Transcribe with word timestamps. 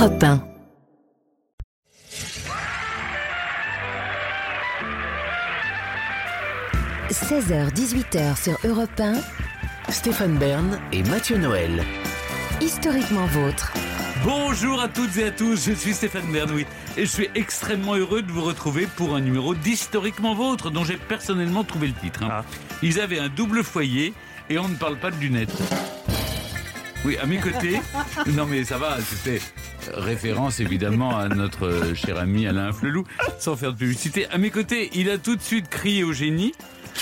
Europe 0.00 0.22
1. 0.24 0.40
«16h-18h 7.10 8.42
sur 8.42 8.56
Europe 8.64 8.98
1, 8.98 9.14
Stéphane 9.90 10.36
Bern 10.38 10.78
et 10.92 11.02
Mathieu 11.04 11.36
Noël. 11.38 11.84
historiquement 12.60 13.26
vôtre. 13.26 13.72
Bonjour 14.24 14.80
à 14.80 14.88
toutes 14.88 15.16
et 15.16 15.24
à 15.24 15.30
tous, 15.30 15.66
je 15.66 15.72
suis 15.72 15.94
Stéphane 15.94 16.30
Bernoui 16.30 16.66
et 16.96 17.06
je 17.06 17.10
suis 17.10 17.28
extrêmement 17.34 17.94
heureux 17.96 18.22
de 18.22 18.30
vous 18.30 18.42
retrouver 18.42 18.86
pour 18.96 19.14
un 19.16 19.20
numéro 19.20 19.54
d'Historiquement 19.54 20.34
Vôtre 20.34 20.70
dont 20.70 20.84
j'ai 20.84 20.98
personnellement 20.98 21.64
trouvé 21.64 21.88
le 21.88 21.94
titre. 21.94 22.22
hein. 22.24 22.44
Ils 22.82 23.00
avaient 23.00 23.18
un 23.18 23.28
double 23.30 23.64
foyer 23.64 24.12
et 24.50 24.58
on 24.58 24.68
ne 24.68 24.74
parle 24.76 24.98
pas 24.98 25.10
de 25.10 25.16
lunettes. 25.16 25.56
Oui, 27.04 27.16
à 27.16 27.24
mes 27.26 27.38
côtés. 27.38 27.80
Non 28.26 28.44
mais 28.46 28.62
ça 28.64 28.76
va, 28.76 28.98
c'était 29.00 29.40
référence 29.94 30.60
évidemment 30.60 31.16
à 31.16 31.28
notre 31.28 31.94
cher 31.94 32.18
ami 32.18 32.46
Alain 32.46 32.72
Flelou, 32.72 33.04
sans 33.38 33.56
faire 33.56 33.72
de 33.72 33.78
publicité. 33.78 34.26
À 34.30 34.38
mes 34.38 34.50
côtés, 34.50 34.90
il 34.94 35.10
a 35.10 35.18
tout 35.18 35.36
de 35.36 35.42
suite 35.42 35.68
crié 35.68 36.04
au 36.04 36.12
génie 36.12 36.52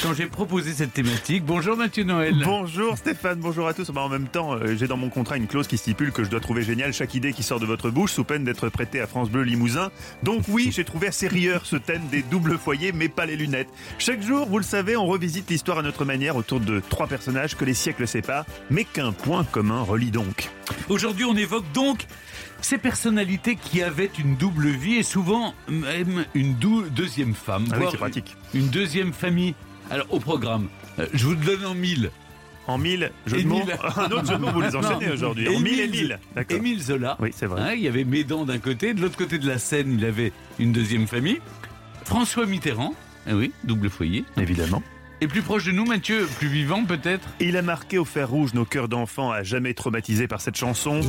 quand 0.03 0.15
j'ai 0.15 0.27
proposé 0.27 0.73
cette 0.73 0.93
thématique. 0.93 1.45
Bonjour 1.45 1.77
Mathieu 1.77 2.05
Noël. 2.05 2.35
Bonjour 2.45 2.97
Stéphane, 2.97 3.39
bonjour 3.41 3.67
à 3.67 3.75
tous. 3.75 3.91
Bah, 3.91 4.03
en 4.03 4.09
même 4.09 4.29
temps, 4.29 4.55
euh, 4.55 4.77
j'ai 4.77 4.87
dans 4.87 4.97
mon 4.97 5.09
contrat 5.09 5.37
une 5.37 5.47
clause 5.47 5.67
qui 5.67 5.77
stipule 5.77 6.13
que 6.13 6.25
je 6.25 6.31
dois 6.31 6.41
trouver 6.41 6.63
génial 6.63 6.93
chaque 6.93 7.15
idée 7.15 7.33
qui 7.33 7.43
sort 7.43 7.59
de 7.59 7.67
votre 7.67 7.91
bouche 7.91 8.13
sous 8.13 8.25
peine 8.25 8.45
d'être 8.45 8.69
prêté 8.69 9.01
à 9.01 9.07
France 9.07 9.31
Bleu 9.31 9.43
Limousin. 9.43 9.91
Donc 10.23 10.45
oui, 10.49 10.71
j'ai 10.73 10.85
trouvé 10.85 11.09
assez 11.09 11.27
rieur 11.27 11.67
ce 11.67 11.77
thème 11.77 12.03
des 12.11 12.23
doubles 12.23 12.59
foyers, 12.59 12.93
mais 12.93 13.09
pas 13.09 13.27
les 13.27 13.37
lunettes. 13.37 13.69
Chaque 13.99 14.23
jour, 14.23 14.47
vous 14.47 14.59
le 14.59 14.65
savez, 14.65 14.97
on 14.97 15.07
revisite 15.07 15.51
l'histoire 15.51 15.79
à 15.79 15.83
notre 15.83 16.05
manière 16.05 16.37
autour 16.37 16.61
de 16.61 16.81
trois 16.89 17.07
personnages 17.07 17.57
que 17.57 17.65
les 17.65 17.75
siècles 17.75 18.07
séparent, 18.07 18.47
mais 18.71 18.85
qu'un 18.85 19.13
point 19.13 19.45
commun 19.45 19.83
relie 19.83 20.11
donc. 20.11 20.51
Aujourd'hui, 20.89 21.25
on 21.25 21.37
évoque 21.37 21.65
donc 21.73 22.07
ces 22.61 22.79
personnalités 22.79 23.57
qui 23.57 23.83
avaient 23.83 24.11
une 24.19 24.37
double 24.37 24.69
vie 24.69 24.97
et 24.97 25.03
souvent 25.03 25.55
même 25.69 26.25
une 26.35 26.55
deuxième 26.55 27.35
femme. 27.35 27.65
Ah 27.71 27.75
oui, 27.75 27.79
voire 27.81 27.91
c'est 27.93 27.99
pratique. 27.99 28.37
Une 28.55 28.69
deuxième 28.69 29.13
famille. 29.13 29.55
Alors, 29.91 30.07
au 30.11 30.21
programme, 30.21 30.69
euh, 30.99 31.07
je 31.15 31.25
vous 31.25 31.33
le 31.33 31.45
donne 31.45 31.65
en 31.65 31.75
mille. 31.75 32.11
En 32.67 32.77
mille, 32.77 33.11
jeux 33.27 33.43
de 33.43 33.49
mots. 33.49 33.63
Un 33.97 34.11
autre 34.11 34.27
jeu 34.27 34.35
de 34.35 34.41
mots, 34.41 34.51
vous 34.53 34.61
les 34.61 34.77
enchaînez 34.77 35.11
aujourd'hui. 35.11 35.49
En 35.49 35.59
mille 35.59 35.81
et 35.81 35.89
mille. 35.89 36.19
Émile 36.51 36.83
Zola. 36.83 37.17
Oui, 37.19 37.31
c'est 37.35 37.47
vrai. 37.47 37.63
Hein, 37.63 37.73
il 37.75 37.81
y 37.81 37.89
avait 37.89 38.05
Médan 38.05 38.45
d'un 38.45 38.59
côté, 38.59 38.93
de 38.93 39.01
l'autre 39.01 39.17
côté 39.17 39.39
de 39.39 39.49
la 39.49 39.59
Seine, 39.59 39.99
il 39.99 40.05
avait 40.05 40.33
une 40.59 40.73
deuxième 40.73 41.07
famille. 41.07 41.41
François 42.05 42.45
Mitterrand, 42.45 42.95
eh 43.27 43.33
oui, 43.33 43.53
double 43.65 43.89
foyer. 43.89 44.25
Évidemment. 44.37 44.83
Et 45.21 45.27
plus 45.27 45.43
proche 45.43 45.65
de 45.65 45.73
nous, 45.73 45.85
Mathieu, 45.85 46.29
plus 46.39 46.49
vivant 46.49 46.85
peut-être. 46.85 47.29
Il 47.41 47.57
a 47.57 47.63
marqué 47.63 47.99
au 47.99 48.05
fer 48.05 48.29
rouge 48.29 48.55
nos 48.55 48.65
cœurs 48.65 48.89
d'enfants 48.89 49.33
à 49.33 49.43
jamais 49.43 49.75
traumatisés 49.75 50.29
par 50.29 50.41
cette 50.41 50.57
chanson. 50.57 51.01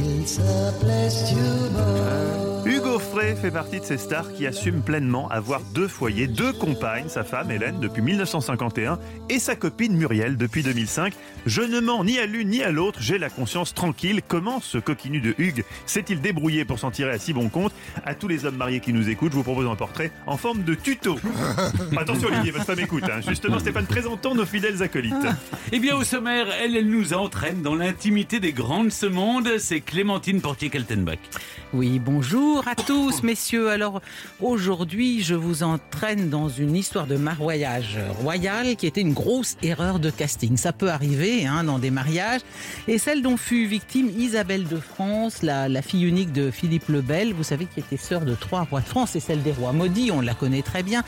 Hugo 2.69 2.99
Frey 2.99 3.35
fait 3.35 3.49
partie 3.49 3.79
de 3.79 3.83
ces 3.83 3.97
stars 3.97 4.31
qui 4.31 4.45
assument 4.45 4.83
pleinement 4.83 5.27
avoir 5.29 5.61
deux 5.73 5.87
foyers, 5.87 6.27
deux 6.27 6.53
compagnes, 6.53 7.09
sa 7.09 7.23
femme 7.23 7.49
Hélène 7.49 7.79
depuis 7.79 8.03
1951 8.03 8.99
et 9.27 9.39
sa 9.39 9.55
copine 9.55 9.97
Muriel 9.97 10.37
depuis 10.37 10.61
2005. 10.61 11.13
Je 11.47 11.63
ne 11.63 11.79
mens 11.79 12.03
ni 12.03 12.19
à 12.19 12.27
l'une 12.27 12.49
ni 12.49 12.61
à 12.61 12.69
l'autre, 12.69 12.99
j'ai 13.01 13.17
la 13.17 13.31
conscience 13.31 13.73
tranquille. 13.73 14.21
Comment 14.27 14.61
ce 14.61 14.77
coquinu 14.77 15.19
de 15.19 15.33
Hugues 15.39 15.63
s'est-il 15.87 16.21
débrouillé 16.21 16.63
pour 16.63 16.77
s'en 16.77 16.91
tirer 16.91 17.09
à 17.09 17.17
si 17.17 17.33
bon 17.33 17.49
compte? 17.49 17.73
À 18.05 18.13
tous 18.13 18.27
les 18.27 18.45
hommes 18.45 18.57
mariés 18.57 18.81
qui 18.81 18.93
nous 18.93 19.09
écoutent, 19.09 19.31
je 19.31 19.37
vous 19.37 19.43
propose 19.43 19.65
un 19.67 19.75
portrait 19.75 20.11
en 20.27 20.37
forme 20.37 20.61
de 20.61 20.75
tuto. 20.75 21.17
Attention 21.97 22.27
Olivier, 22.27 22.51
votre 22.51 22.65
femme 22.65 22.79
écoute. 22.81 23.03
hein. 23.11 23.21
Justement 23.27 23.57
Stéphane, 23.57 23.87
présentons 23.87 24.35
nos 24.35 24.45
fidèles 24.45 24.83
acolytes. 24.83 25.15
Eh 25.71 25.79
bien, 25.79 25.95
au 25.95 26.03
sommaire, 26.03 26.45
elle, 26.61 26.75
elle 26.75 26.87
nous 26.89 27.13
entraîne 27.15 27.63
dans 27.63 27.75
l'intimité 27.75 28.39
des 28.39 28.53
grands 28.53 28.83
de 28.83 28.89
ce 28.91 29.07
monde. 29.07 29.49
C'est 29.57 29.81
Clémentine 29.81 30.39
Portier-Kaltenbach. 30.39 31.17
Oui, 31.73 31.99
bonjour 31.99 32.58
à 32.67 32.75
tous, 32.75 33.23
messieurs. 33.23 33.69
Alors, 33.69 34.01
aujourd'hui, 34.41 35.21
je 35.23 35.35
vous 35.35 35.63
entraîne 35.63 36.29
dans 36.29 36.49
une 36.49 36.75
histoire 36.75 37.07
de 37.07 37.15
mariage 37.15 37.97
royal 38.21 38.75
qui 38.75 38.87
était 38.87 39.01
une 39.01 39.13
grosse 39.13 39.55
erreur 39.61 39.99
de 39.99 40.09
casting. 40.09 40.57
Ça 40.57 40.73
peut 40.73 40.89
arriver 40.89 41.45
hein, 41.45 41.63
dans 41.63 41.79
des 41.79 41.91
mariages. 41.91 42.41
Et 42.87 42.97
celle 42.97 43.21
dont 43.21 43.37
fut 43.37 43.65
victime 43.65 44.09
Isabelle 44.17 44.67
de 44.67 44.77
France, 44.77 45.41
la, 45.41 45.69
la 45.69 45.81
fille 45.81 46.03
unique 46.03 46.33
de 46.33 46.51
Philippe 46.51 46.89
le 46.89 47.01
Bel, 47.01 47.33
vous 47.33 47.43
savez, 47.43 47.65
qui 47.65 47.79
était 47.79 47.97
sœur 47.97 48.21
de 48.21 48.35
trois 48.35 48.63
rois 48.63 48.81
de 48.81 48.87
France 48.87 49.15
et 49.15 49.19
celle 49.19 49.43
des 49.43 49.51
rois 49.51 49.73
maudits, 49.73 50.11
on 50.11 50.21
la 50.21 50.33
connaît 50.33 50.61
très 50.61 50.83
bien. 50.83 51.03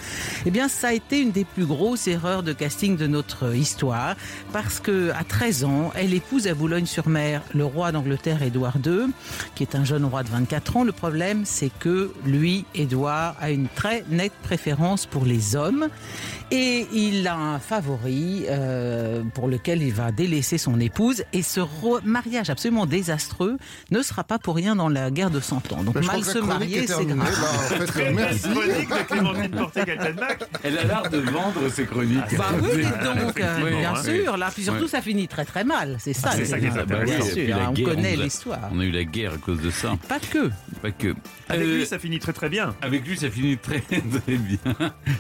Eh 0.45 0.51
bien, 0.51 0.67
ça 0.67 0.89
a 0.89 0.93
été 0.93 1.19
une 1.19 1.31
des 1.31 1.45
plus 1.45 1.65
grosses 1.65 2.07
erreurs 2.07 2.43
de 2.43 2.53
casting 2.53 2.97
de 2.97 3.07
notre 3.07 3.55
histoire 3.55 4.15
parce 4.53 4.79
que 4.79 5.11
à 5.11 5.23
13 5.23 5.63
ans, 5.63 5.91
elle 5.95 6.13
épouse 6.13 6.47
à 6.47 6.53
Boulogne-sur-Mer 6.53 7.41
le 7.53 7.65
roi 7.65 7.91
d'Angleterre 7.91 8.43
Édouard 8.43 8.77
II, 8.85 9.11
qui 9.55 9.63
est 9.63 9.75
un 9.75 9.85
jeune 9.85 10.05
roi 10.05 10.23
de 10.23 10.29
24 10.29 10.77
ans. 10.77 10.83
Le 10.83 10.91
problème, 10.91 11.30
c'est 11.45 11.71
que 11.79 12.11
lui, 12.25 12.65
Édouard, 12.75 13.35
a 13.39 13.51
une 13.51 13.67
très 13.67 14.03
nette 14.09 14.33
préférence 14.43 15.05
pour 15.05 15.25
les 15.25 15.55
hommes 15.55 15.87
et 16.51 16.87
il 16.93 17.27
a 17.27 17.35
un 17.35 17.59
favori 17.59 18.45
euh, 18.49 19.23
pour 19.33 19.47
lequel 19.47 19.81
il 19.81 19.93
va 19.93 20.11
délaisser 20.11 20.57
son 20.57 20.79
épouse. 20.79 21.23
Et 21.33 21.41
ce 21.43 21.61
mariage 22.03 22.49
absolument 22.49 22.85
désastreux 22.85 23.57
ne 23.89 24.01
sera 24.01 24.23
pas 24.23 24.37
pour 24.39 24.55
rien 24.55 24.75
dans 24.75 24.89
la 24.89 25.09
guerre 25.11 25.29
de 25.31 25.39
100 25.39 25.71
ans. 25.73 25.83
Donc 25.83 25.95
Bah, 25.95 26.01
mal 26.01 26.23
se 26.23 26.39
marier, 26.39 26.83
est 26.83 26.87
c'est 26.87 27.05
grave. 27.05 27.17
Bah, 27.17 27.75
en 27.85 27.87
fait, 27.87 28.11
merci. 28.11 28.47
Elle 30.63 30.77
a 30.77 30.83
l'art 30.83 31.09
de 31.09 31.17
vendre 31.19 31.69
ses 31.71 31.85
chroniques. 31.85 32.37
Bah 32.37 32.45
oui, 32.61 32.83
Ah, 32.99 33.03
donc 33.05 33.39
euh, 33.39 33.77
bien 33.79 33.93
hein. 33.95 34.03
sûr. 34.03 34.37
Là, 34.37 34.49
puis 34.53 34.63
surtout, 34.63 34.83
Ouais. 34.83 34.87
ça 34.89 35.01
finit 35.01 35.27
très 35.27 35.45
très 35.45 35.63
mal. 35.63 35.97
C'est 35.99 36.13
ça. 36.13 36.31
c'est 36.31 36.45
ça 36.45 36.59
qui 36.59 36.65
est 36.65 36.69
bien 36.71 36.83
et 36.83 37.05
puis 37.05 37.45
sûr. 37.45 37.55
hein, 37.57 37.73
On 37.77 37.83
connaît 37.83 38.15
l'histoire. 38.15 38.69
On 38.73 38.79
a 38.79 38.83
eu 38.83 38.91
la 38.91 39.03
guerre 39.03 39.33
à 39.33 39.37
cause 39.37 39.61
de 39.61 39.69
ça. 39.71 39.93
Pas 40.07 40.19
que. 40.19 40.49
Pas 40.81 40.91
que. 40.91 41.15
Avec 41.49 41.65
Euh, 41.67 41.77
lui, 41.77 41.85
ça 41.85 41.99
finit 41.99 42.19
très 42.19 42.33
très 42.33 42.49
bien. 42.49 42.75
avec 42.81 43.07
lui, 43.07 43.17
ça 43.17 43.29
finit 43.29 43.57
très 43.57 43.79
très 43.81 44.01
bien. 44.37 44.57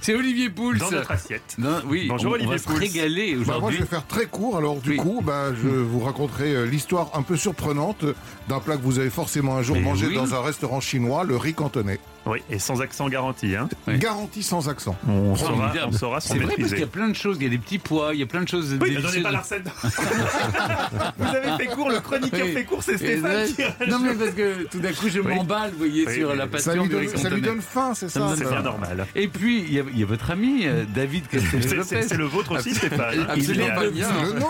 C'est 0.01 0.15
Olivier 0.15 0.49
Pouls. 0.49 0.77
Dans 0.77 0.91
notre 0.91 1.11
assiette. 1.23 1.55
Non, 1.57 1.81
oui, 1.87 2.07
Bonjour, 2.09 2.31
on, 2.31 2.33
Olivier 2.35 2.49
on 2.49 2.51
va 2.53 2.57
se 2.57 2.63
Pouls. 2.65 2.75
régaler 2.75 3.35
Bah, 3.35 3.43
moi, 3.45 3.55
aujourd'hui. 3.57 3.77
je 3.77 3.83
vais 3.83 3.89
faire 3.89 4.05
très 4.07 4.25
court. 4.25 4.57
Alors, 4.57 4.77
du 4.77 4.91
Oui. 4.91 4.97
coup, 4.97 5.21
bah, 5.23 5.53
je 5.53 5.67
vous 5.69 5.99
raconterai 5.99 6.53
euh, 6.55 6.65
l'histoire 6.65 7.09
un 7.13 7.21
peu 7.21 7.35
surprenante 7.37 8.05
d'un 8.49 8.59
plat 8.59 8.77
que 8.77 8.81
vous 8.83 8.99
avez 8.99 9.09
forcément 9.09 9.57
un 9.57 9.61
jour 9.61 9.75
Mais 9.77 9.81
mangé 9.83 10.07
oui. 10.07 10.15
dans 10.15 10.33
un 10.35 10.41
restaurant 10.41 10.79
chinois, 10.81 11.23
le 11.23 11.37
riz 11.37 11.53
cantonais. 11.53 11.99
Oui, 12.27 12.39
et 12.51 12.59
sans 12.59 12.81
accent 12.81 13.09
garanti. 13.09 13.55
Hein. 13.55 13.67
Oui. 13.87 13.97
Garanti 13.97 14.43
sans 14.43 14.69
accent. 14.69 14.95
On, 15.09 15.35
saura, 15.35 15.51
Formidable. 15.55 15.87
on 15.87 15.91
saura 15.97 16.21
C'est 16.21 16.37
vrai 16.37 16.53
parce 16.57 16.69
qu'il 16.69 16.79
y 16.79 16.83
a 16.83 16.87
plein 16.87 17.07
de 17.09 17.15
choses. 17.15 17.37
Il 17.39 17.43
y 17.43 17.47
a 17.47 17.49
des 17.49 17.57
petits 17.57 17.79
pois, 17.79 18.13
il 18.13 18.19
y 18.19 18.23
a 18.23 18.27
plein 18.27 18.43
de 18.43 18.47
choses. 18.47 18.77
Oui, 18.79 18.95
donnez 19.01 19.21
pas 19.21 19.31
la 19.31 19.39
recette. 19.39 19.63
Vous 21.17 21.25
avez 21.25 21.57
fait 21.57 21.65
court, 21.67 21.89
le 21.89 21.99
chroniqueur 21.99 22.41
Oui. 22.45 22.53
fait 22.53 22.63
court, 22.63 22.83
c'est 22.83 22.97
Stéphane 22.97 23.47
qui 23.47 23.89
Non 23.89 23.99
mais 23.99 24.13
parce 24.13 24.31
que 24.31 24.63
tout 24.67 24.79
d'un 24.79 24.91
coup 24.93 25.09
je 25.09 25.19
m'emballe, 25.19 25.71
vous 25.71 25.79
voyez, 25.79 26.05
Oui, 26.07 26.13
sur 26.15 26.29
oui. 26.29 26.37
la 26.37 26.43
Ça 26.43 26.49
passion 26.49 26.73
lui, 26.85 26.95
riz 26.95 27.07
donne, 27.07 27.17
ça 27.17 27.29
lui 27.29 27.41
donne 27.41 27.61
faim, 27.61 27.93
c'est 27.95 28.09
Ça 28.09 28.19
ça 28.19 28.35
C'est 28.37 28.43
ça 28.43 28.49
bien 28.51 28.61
normal. 28.61 29.07
Et 29.15 29.27
puis 29.27 29.59
il 29.61 29.73
y, 29.73 29.79
a, 29.79 29.83
il 29.91 29.99
y 29.99 30.03
a 30.03 30.05
votre 30.05 30.29
ami 30.31 30.61
euh, 30.65 30.83
David 30.93 31.23
C'est- 31.31 32.03
C'est 32.03 32.17
le 32.17 32.25
vôtre 32.25 32.57
aussi, 32.57 32.73
Stéphane. 32.75 33.25
Absolument 33.29 33.65
Il 33.65 33.67
y 33.67 33.69
a- 33.69 33.75
pas 33.75 33.89
bien. 33.89 34.07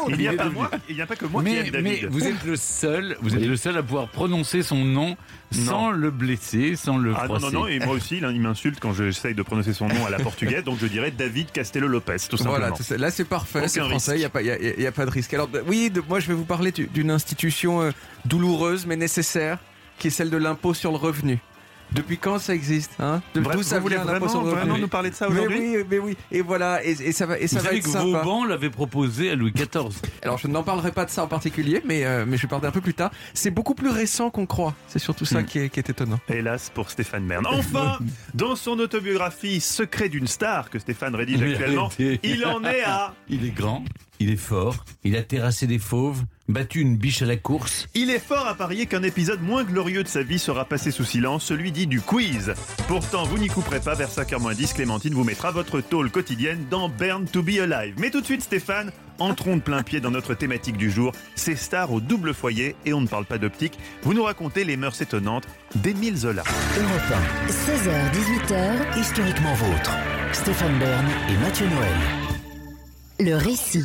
Il 0.09 0.17
n'y 0.17 0.27
a 0.27 0.33
pas 0.33 0.45
est- 0.45 0.49
moi, 0.49 0.71
il 0.89 0.95
n'y 0.95 1.01
a 1.01 1.05
pas 1.07 1.15
que 1.15 1.25
moi 1.25 1.43
qui 1.43 1.49
Mais, 1.51 1.57
aime 1.59 1.65
mais 1.81 1.91
David. 2.01 2.09
vous 2.09 2.25
êtes 2.27 2.43
le 2.45 2.55
seul, 2.55 3.17
vous 3.21 3.35
êtes 3.35 3.45
le 3.45 3.55
seul 3.55 3.77
à 3.77 3.83
pouvoir 3.83 4.07
prononcer 4.09 4.61
son 4.63 4.83
nom 4.83 5.15
sans 5.51 5.91
le 5.91 6.11
blesser, 6.11 6.75
sans 6.75 6.97
le 6.97 7.13
Ah 7.15 7.27
non, 7.27 7.35
froisser. 7.37 7.45
non, 7.55 7.61
non, 7.61 7.67
et 7.67 7.79
moi 7.79 7.93
aussi, 7.95 8.19
là, 8.19 8.31
il 8.31 8.39
m'insulte 8.41 8.79
quand 8.79 8.93
j'essaye 8.93 9.35
de 9.35 9.43
prononcer 9.43 9.73
son 9.73 9.87
nom 9.87 10.05
à 10.05 10.09
la 10.09 10.19
portugaise, 10.19 10.63
donc 10.63 10.77
je 10.79 10.87
dirais 10.87 11.11
David 11.11 11.51
Castello 11.51 11.87
Lopez, 11.87 12.15
tout 12.29 12.37
simplement. 12.37 12.57
Voilà, 12.57 12.71
tout 12.71 12.83
ça. 12.83 12.97
là 12.97 13.11
c'est 13.11 13.25
parfait, 13.25 13.67
c'est 13.67 13.81
français, 13.81 14.15
il 14.15 14.19
n'y 14.19 14.25
a, 14.25 14.29
pas- 14.29 14.41
y 14.41 14.49
a- 14.51 14.59
y 14.59 14.87
a 14.87 14.91
pas 14.91 15.05
de 15.05 15.11
risque. 15.11 15.33
Alors 15.33 15.49
oui, 15.67 15.89
de- 15.89 16.01
moi 16.07 16.19
je 16.19 16.27
vais 16.27 16.33
vous 16.33 16.45
parler 16.45 16.71
du- 16.71 16.87
d'une 16.87 17.11
institution 17.11 17.81
euh, 17.81 17.91
douloureuse 18.25 18.85
mais 18.85 18.95
nécessaire, 18.95 19.57
qui 19.99 20.07
est 20.07 20.11
celle 20.11 20.29
de 20.29 20.37
l'impôt 20.37 20.73
sur 20.73 20.91
le 20.91 20.97
revenu. 20.97 21.39
Depuis 21.93 22.17
quand 22.17 22.39
ça 22.39 22.53
existe 22.53 22.91
hein 22.99 23.21
De- 23.35 23.41
Bref, 23.41 23.57
D'où 23.57 23.63
ça 23.63 23.77
vous 23.77 23.83
voulez 23.83 23.97
vraiment, 23.97 24.25
vraiment 24.25 24.77
nous 24.77 24.87
parler 24.87 25.09
de 25.09 25.15
ça 25.15 25.27
mais 25.29 25.39
aujourd'hui 25.39 25.59
oui, 25.77 25.83
mais 25.89 25.99
oui, 25.99 26.17
et 26.31 26.41
voilà, 26.41 26.83
et, 26.85 26.91
et 26.91 27.11
ça 27.11 27.25
va, 27.25 27.37
et 27.37 27.47
ça 27.47 27.57
Vous 27.57 27.63
va 27.63 27.69
savez 27.69 27.77
être 27.79 27.83
que 27.85 27.89
sympa. 27.89 28.05
Vauban 28.19 28.45
l'avait 28.45 28.69
proposé 28.69 29.29
à 29.31 29.35
Louis 29.35 29.51
XIV. 29.51 29.89
Alors 30.21 30.37
je 30.37 30.47
n'en 30.47 30.63
parlerai 30.63 30.91
pas 30.91 31.05
de 31.05 31.09
ça 31.09 31.23
en 31.23 31.27
particulier, 31.27 31.81
mais, 31.85 32.05
euh, 32.05 32.25
mais 32.27 32.37
je 32.37 32.43
vais 32.43 32.47
parler 32.47 32.67
un 32.67 32.71
peu 32.71 32.81
plus 32.81 32.93
tard. 32.93 33.11
C'est 33.33 33.51
beaucoup 33.51 33.75
plus 33.75 33.89
récent 33.89 34.29
qu'on 34.29 34.45
croit. 34.45 34.73
C'est 34.87 34.99
surtout 34.99 35.25
ça 35.25 35.41
Hmm. 35.41 35.45
qui, 35.45 35.59
est, 35.59 35.69
qui 35.69 35.79
est 35.79 35.89
étonnant. 35.89 36.19
Hélas 36.29 36.69
pour 36.73 36.89
Stéphane 36.89 37.25
Bern. 37.27 37.45
Enfin, 37.47 37.97
dans 38.33 38.55
son 38.55 38.79
autobiographie 38.79 39.59
Secret 39.59 40.07
d'une 40.09 40.27
star 40.27 40.69
que 40.69 40.79
Stéphane 40.79 41.15
rédige 41.15 41.39
Mais 41.41 41.53
actuellement, 41.53 41.89
il 41.99 42.45
en 42.45 42.63
est 42.63 42.83
à 42.83 43.13
Il 43.29 43.45
est 43.45 43.49
grand, 43.55 43.83
il 44.21 44.29
est 44.29 44.35
fort, 44.35 44.85
il 45.03 45.15
a 45.15 45.23
terrassé 45.23 45.65
des 45.65 45.79
fauves, 45.79 46.23
battu 46.47 46.79
une 46.79 46.95
biche 46.95 47.23
à 47.23 47.25
la 47.25 47.37
course. 47.37 47.87
Il 47.95 48.11
est 48.11 48.19
fort 48.19 48.45
à 48.45 48.53
parier 48.53 48.85
qu'un 48.85 49.01
épisode 49.01 49.41
moins 49.41 49.63
glorieux 49.63 50.03
de 50.03 50.07
sa 50.07 50.21
vie 50.21 50.37
sera 50.37 50.65
passé 50.65 50.91
sous 50.91 51.03
silence, 51.03 51.43
celui 51.43 51.71
dit 51.71 51.87
du 51.87 52.01
quiz. 52.01 52.53
Pourtant, 52.87 53.23
vous 53.23 53.39
n'y 53.39 53.47
couperez 53.47 53.79
pas, 53.79 53.95
vers 53.95 54.09
5h10, 54.09 54.75
Clémentine 54.75 55.15
vous 55.15 55.23
mettra 55.23 55.49
votre 55.49 55.81
tôle 55.81 56.11
quotidienne 56.11 56.67
dans 56.69 56.87
Burn 56.87 57.25
to 57.25 57.41
be 57.41 57.57
Alive. 57.59 57.95
Mais 57.97 58.11
tout 58.11 58.21
de 58.21 58.25
suite, 58.25 58.43
Stéphane, 58.43 58.91
entrons 59.17 59.57
de 59.57 59.61
plein 59.61 59.81
pied 59.81 60.01
dans 60.01 60.11
notre 60.11 60.35
thématique 60.35 60.77
du 60.77 60.91
jour, 60.91 61.13
ces 61.33 61.55
stars 61.55 61.91
au 61.91 61.99
double 61.99 62.35
foyer, 62.35 62.75
et 62.85 62.93
on 62.93 63.01
ne 63.01 63.07
parle 63.07 63.25
pas 63.25 63.39
d'optique, 63.39 63.79
vous 64.03 64.13
nous 64.13 64.23
racontez 64.23 64.63
les 64.65 64.77
mœurs 64.77 65.01
étonnantes 65.01 65.47
d'Émile 65.73 66.15
Zola. 66.17 66.43
Europe 66.77 67.21
16h-18h, 67.49 68.53
1, 68.97 69.01
historiquement 69.01 69.55
vôtre. 69.55 69.91
Stéphane 70.31 70.77
Bern 70.77 71.07
et 71.27 71.37
Mathieu 71.37 71.65
Noël. 71.69 71.97
le 73.19 73.35
récit. 73.35 73.83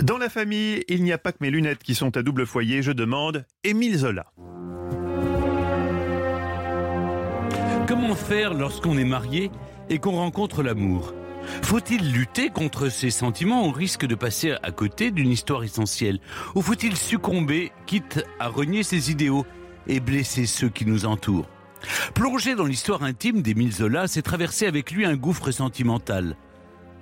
Dans 0.00 0.18
la 0.18 0.28
famille, 0.28 0.84
il 0.88 1.02
n'y 1.04 1.12
a 1.12 1.18
pas 1.18 1.32
que 1.32 1.38
mes 1.40 1.50
lunettes 1.50 1.82
qui 1.82 1.94
sont 1.94 2.16
à 2.16 2.22
double 2.22 2.46
foyer, 2.46 2.82
je 2.82 2.92
demande 2.92 3.44
Émile 3.62 3.98
Zola. 3.98 4.26
Comment 7.86 8.14
faire 8.14 8.54
lorsqu'on 8.54 8.96
est 8.96 9.04
marié 9.04 9.50
et 9.90 9.98
qu'on 9.98 10.12
rencontre 10.12 10.62
l'amour? 10.62 11.14
Faut-il 11.62 12.12
lutter 12.12 12.50
contre 12.50 12.88
ces 12.88 13.10
sentiments 13.10 13.66
au 13.66 13.70
risque 13.70 14.06
de 14.06 14.14
passer 14.14 14.54
à 14.62 14.70
côté 14.70 15.10
d'une 15.10 15.30
histoire 15.30 15.64
essentielle? 15.64 16.20
Ou 16.54 16.62
faut-il 16.62 16.96
succomber, 16.96 17.72
quitte 17.86 18.24
à 18.40 18.48
renier 18.48 18.82
ses 18.82 19.10
idéaux 19.10 19.44
et 19.86 20.00
blesser 20.00 20.46
ceux 20.46 20.68
qui 20.68 20.86
nous 20.86 21.04
entourent? 21.04 21.48
Plonger 22.14 22.54
dans 22.54 22.66
l'histoire 22.66 23.02
intime 23.02 23.42
d'Émile 23.42 23.72
Zola, 23.72 24.06
c'est 24.06 24.22
traverser 24.22 24.66
avec 24.66 24.92
lui 24.92 25.04
un 25.04 25.16
gouffre 25.16 25.50
sentimental. 25.50 26.36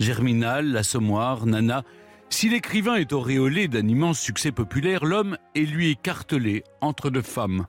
Germinal, 0.00 0.72
l'Assommoir, 0.72 1.44
Nana, 1.44 1.84
si 2.30 2.48
l'écrivain 2.48 2.94
est 2.94 3.12
auréolé 3.12 3.68
d'un 3.68 3.86
immense 3.86 4.20
succès 4.20 4.52
populaire, 4.52 5.04
l'homme 5.04 5.36
est 5.54 5.66
lui 5.66 5.90
écartelé 5.90 6.64
entre 6.80 7.10
deux 7.10 7.22
femmes. 7.22 7.66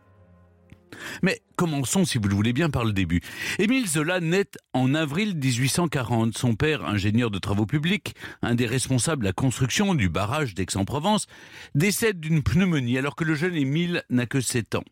Mais 1.24 1.42
commençons, 1.56 2.06
si 2.06 2.18
vous 2.18 2.28
le 2.28 2.36
voulez 2.36 2.54
bien, 2.54 2.70
par 2.70 2.86
le 2.86 2.94
début. 2.94 3.22
Émile 3.60 3.88
Zola 3.88 4.20
naît 4.20 4.52
en 4.74 4.94
avril 4.94 5.36
1840. 5.36 6.38
Son 6.38 6.56
père, 6.56 6.86
ingénieur 6.86 7.32
de 7.32 7.40
travaux 7.40 7.66
publics, 7.66 8.16
un 8.42 8.56
des 8.56 8.66
responsables 8.68 9.24
de 9.24 9.28
la 9.28 9.34
construction 9.34 9.96
du 9.96 10.10
barrage 10.10 10.54
d'Aix-en-Provence, 10.54 11.28
décède 11.76 12.20
d'une 12.20 12.44
pneumonie 12.44 12.98
alors 12.98 13.16
que 13.16 13.24
le 13.24 13.36
jeune 13.36 13.56
Émile 13.56 14.04
n'a 14.10 14.26
que 14.26 14.42
7 14.42 14.76
ans. 14.76 14.84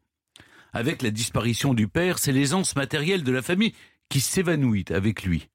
Avec 0.74 1.02
la 1.02 1.12
disparition 1.12 1.74
du 1.74 1.88
père, 1.88 2.20
c'est 2.20 2.32
l'aisance 2.32 2.76
matérielle 2.76 3.24
de 3.24 3.32
la 3.32 3.42
famille 3.42 3.74
qui 4.08 4.20
s'évanouit 4.20 4.86
avec 4.90 5.24
lui. 5.24 5.50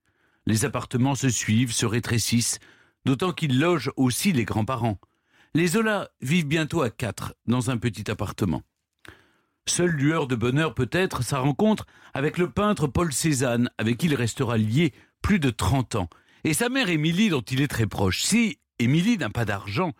Les 0.46 0.64
appartements 0.64 1.14
se 1.14 1.28
suivent, 1.28 1.72
se 1.72 1.86
rétrécissent, 1.86 2.58
d'autant 3.04 3.32
qu'il 3.32 3.58
loge 3.58 3.90
aussi 3.96 4.32
les 4.32 4.44
grands-parents. 4.44 4.98
Les 5.54 5.68
Zola 5.68 6.10
vivent 6.20 6.48
bientôt 6.48 6.82
à 6.82 6.90
quatre 6.90 7.34
dans 7.46 7.70
un 7.70 7.76
petit 7.76 8.10
appartement. 8.10 8.62
Seule 9.66 9.90
lueur 9.90 10.26
de 10.26 10.36
bonheur 10.36 10.74
peut-être 10.74 11.22
sa 11.22 11.38
rencontre 11.38 11.86
avec 12.12 12.38
le 12.38 12.50
peintre 12.50 12.86
Paul 12.86 13.12
Cézanne, 13.12 13.70
avec 13.78 13.98
qui 13.98 14.06
il 14.06 14.14
restera 14.14 14.58
lié 14.58 14.92
plus 15.22 15.38
de 15.38 15.50
30 15.50 15.94
ans, 15.94 16.08
et 16.44 16.52
sa 16.52 16.68
mère 16.68 16.90
Émilie 16.90 17.30
dont 17.30 17.40
il 17.40 17.62
est 17.62 17.68
très 17.68 17.86
proche. 17.86 18.22
Si 18.22 18.58
Émilie 18.78 19.16
n'a 19.16 19.30
pas 19.30 19.46
d'argent, 19.46 19.92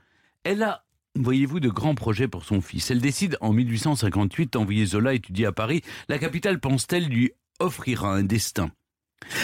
elle 0.43 0.63
a, 0.63 0.85
voyez-vous, 1.15 1.61
de 1.61 1.71
grands 1.71 1.95
projets 1.95 2.29
pour 2.29 2.45
son 2.45 2.61
fils. 2.61 2.91
Elle 2.91 3.01
décide 3.01 3.39
en 3.41 3.53
1858 3.53 4.53
d'envoyer 4.53 4.85
Zola 4.85 5.15
étudier 5.15 5.47
à 5.47 5.53
Paris. 5.53 5.81
La 6.09 6.19
capitale 6.19 6.61
pense-t-elle 6.61 7.07
lui 7.07 7.33
offrira 7.59 8.15
un 8.15 8.25
destin. 8.25 8.71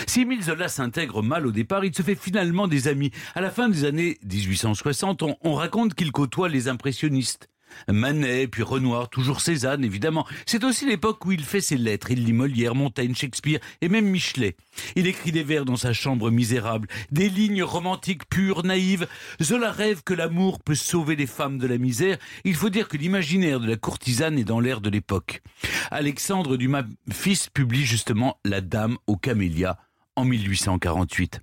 Si 0.06 0.23
Émile 0.23 0.43
Zola 0.43 0.69
s'intègre 0.69 1.23
mal 1.23 1.47
au 1.47 1.53
départ, 1.53 1.85
il 1.85 1.94
se 1.94 2.03
fait 2.03 2.15
finalement 2.15 2.69
des 2.69 2.88
amis. 2.88 3.11
À 3.35 3.41
la 3.41 3.50
fin 3.50 3.69
des 3.69 3.85
années 3.85 4.19
1860, 4.25 5.23
on 5.43 5.55
raconte 5.55 5.94
qu'il 5.94 6.12
côtoie 6.12 6.49
les 6.49 6.69
impressionnistes. 6.69 7.50
Manet, 7.88 8.49
puis 8.49 8.62
Renoir, 8.62 9.08
toujours 9.08 9.40
Cézanne, 9.40 9.84
évidemment. 9.84 10.26
C'est 10.46 10.64
aussi 10.64 10.87
l'époque 10.87 11.25
où 11.25 11.32
il 11.32 11.44
fait 11.44 11.61
ses 11.61 11.76
lettres. 11.76 12.11
Il 12.11 12.25
lit 12.25 12.32
Molière, 12.32 12.75
Montaigne, 12.75 13.14
Shakespeare 13.14 13.61
et 13.81 13.88
même 13.88 14.06
Michelet. 14.06 14.56
Il 14.96 15.06
écrit 15.06 15.32
des 15.32 15.43
vers 15.43 15.64
dans 15.64 15.76
sa 15.76 15.93
chambre 15.93 16.31
misérable, 16.31 16.88
des 17.11 17.28
lignes 17.28 17.62
romantiques 17.62 18.28
pures, 18.28 18.64
naïves. 18.64 19.06
Zola 19.43 19.70
rêve 19.70 20.02
que 20.05 20.14
l'amour 20.14 20.61
peut 20.61 20.75
sauver 20.75 21.17
les 21.17 21.26
femmes 21.26 21.58
de 21.58 21.67
la 21.67 21.78
misère. 21.78 22.19
Il 22.44 22.55
faut 22.55 22.70
dire 22.70 22.88
que 22.88 22.96
l'imaginaire 22.96 23.61
de 23.61 23.69
la 23.69 23.76
courtisane 23.76 24.38
est 24.38 24.44
dans 24.44 24.61
l'air 24.61 24.81
de 24.81 24.90
l'époque. 24.90 25.43
Alexandre 25.90 26.56
Dumas 26.56 26.84
fils 27.11 27.49
publie 27.49 27.84
justement 27.84 28.38
La 28.44 28.61
Dame 28.61 28.99
aux 29.06 29.17
camélias 29.17 29.76
en 30.17 30.25
1848. 30.25 31.40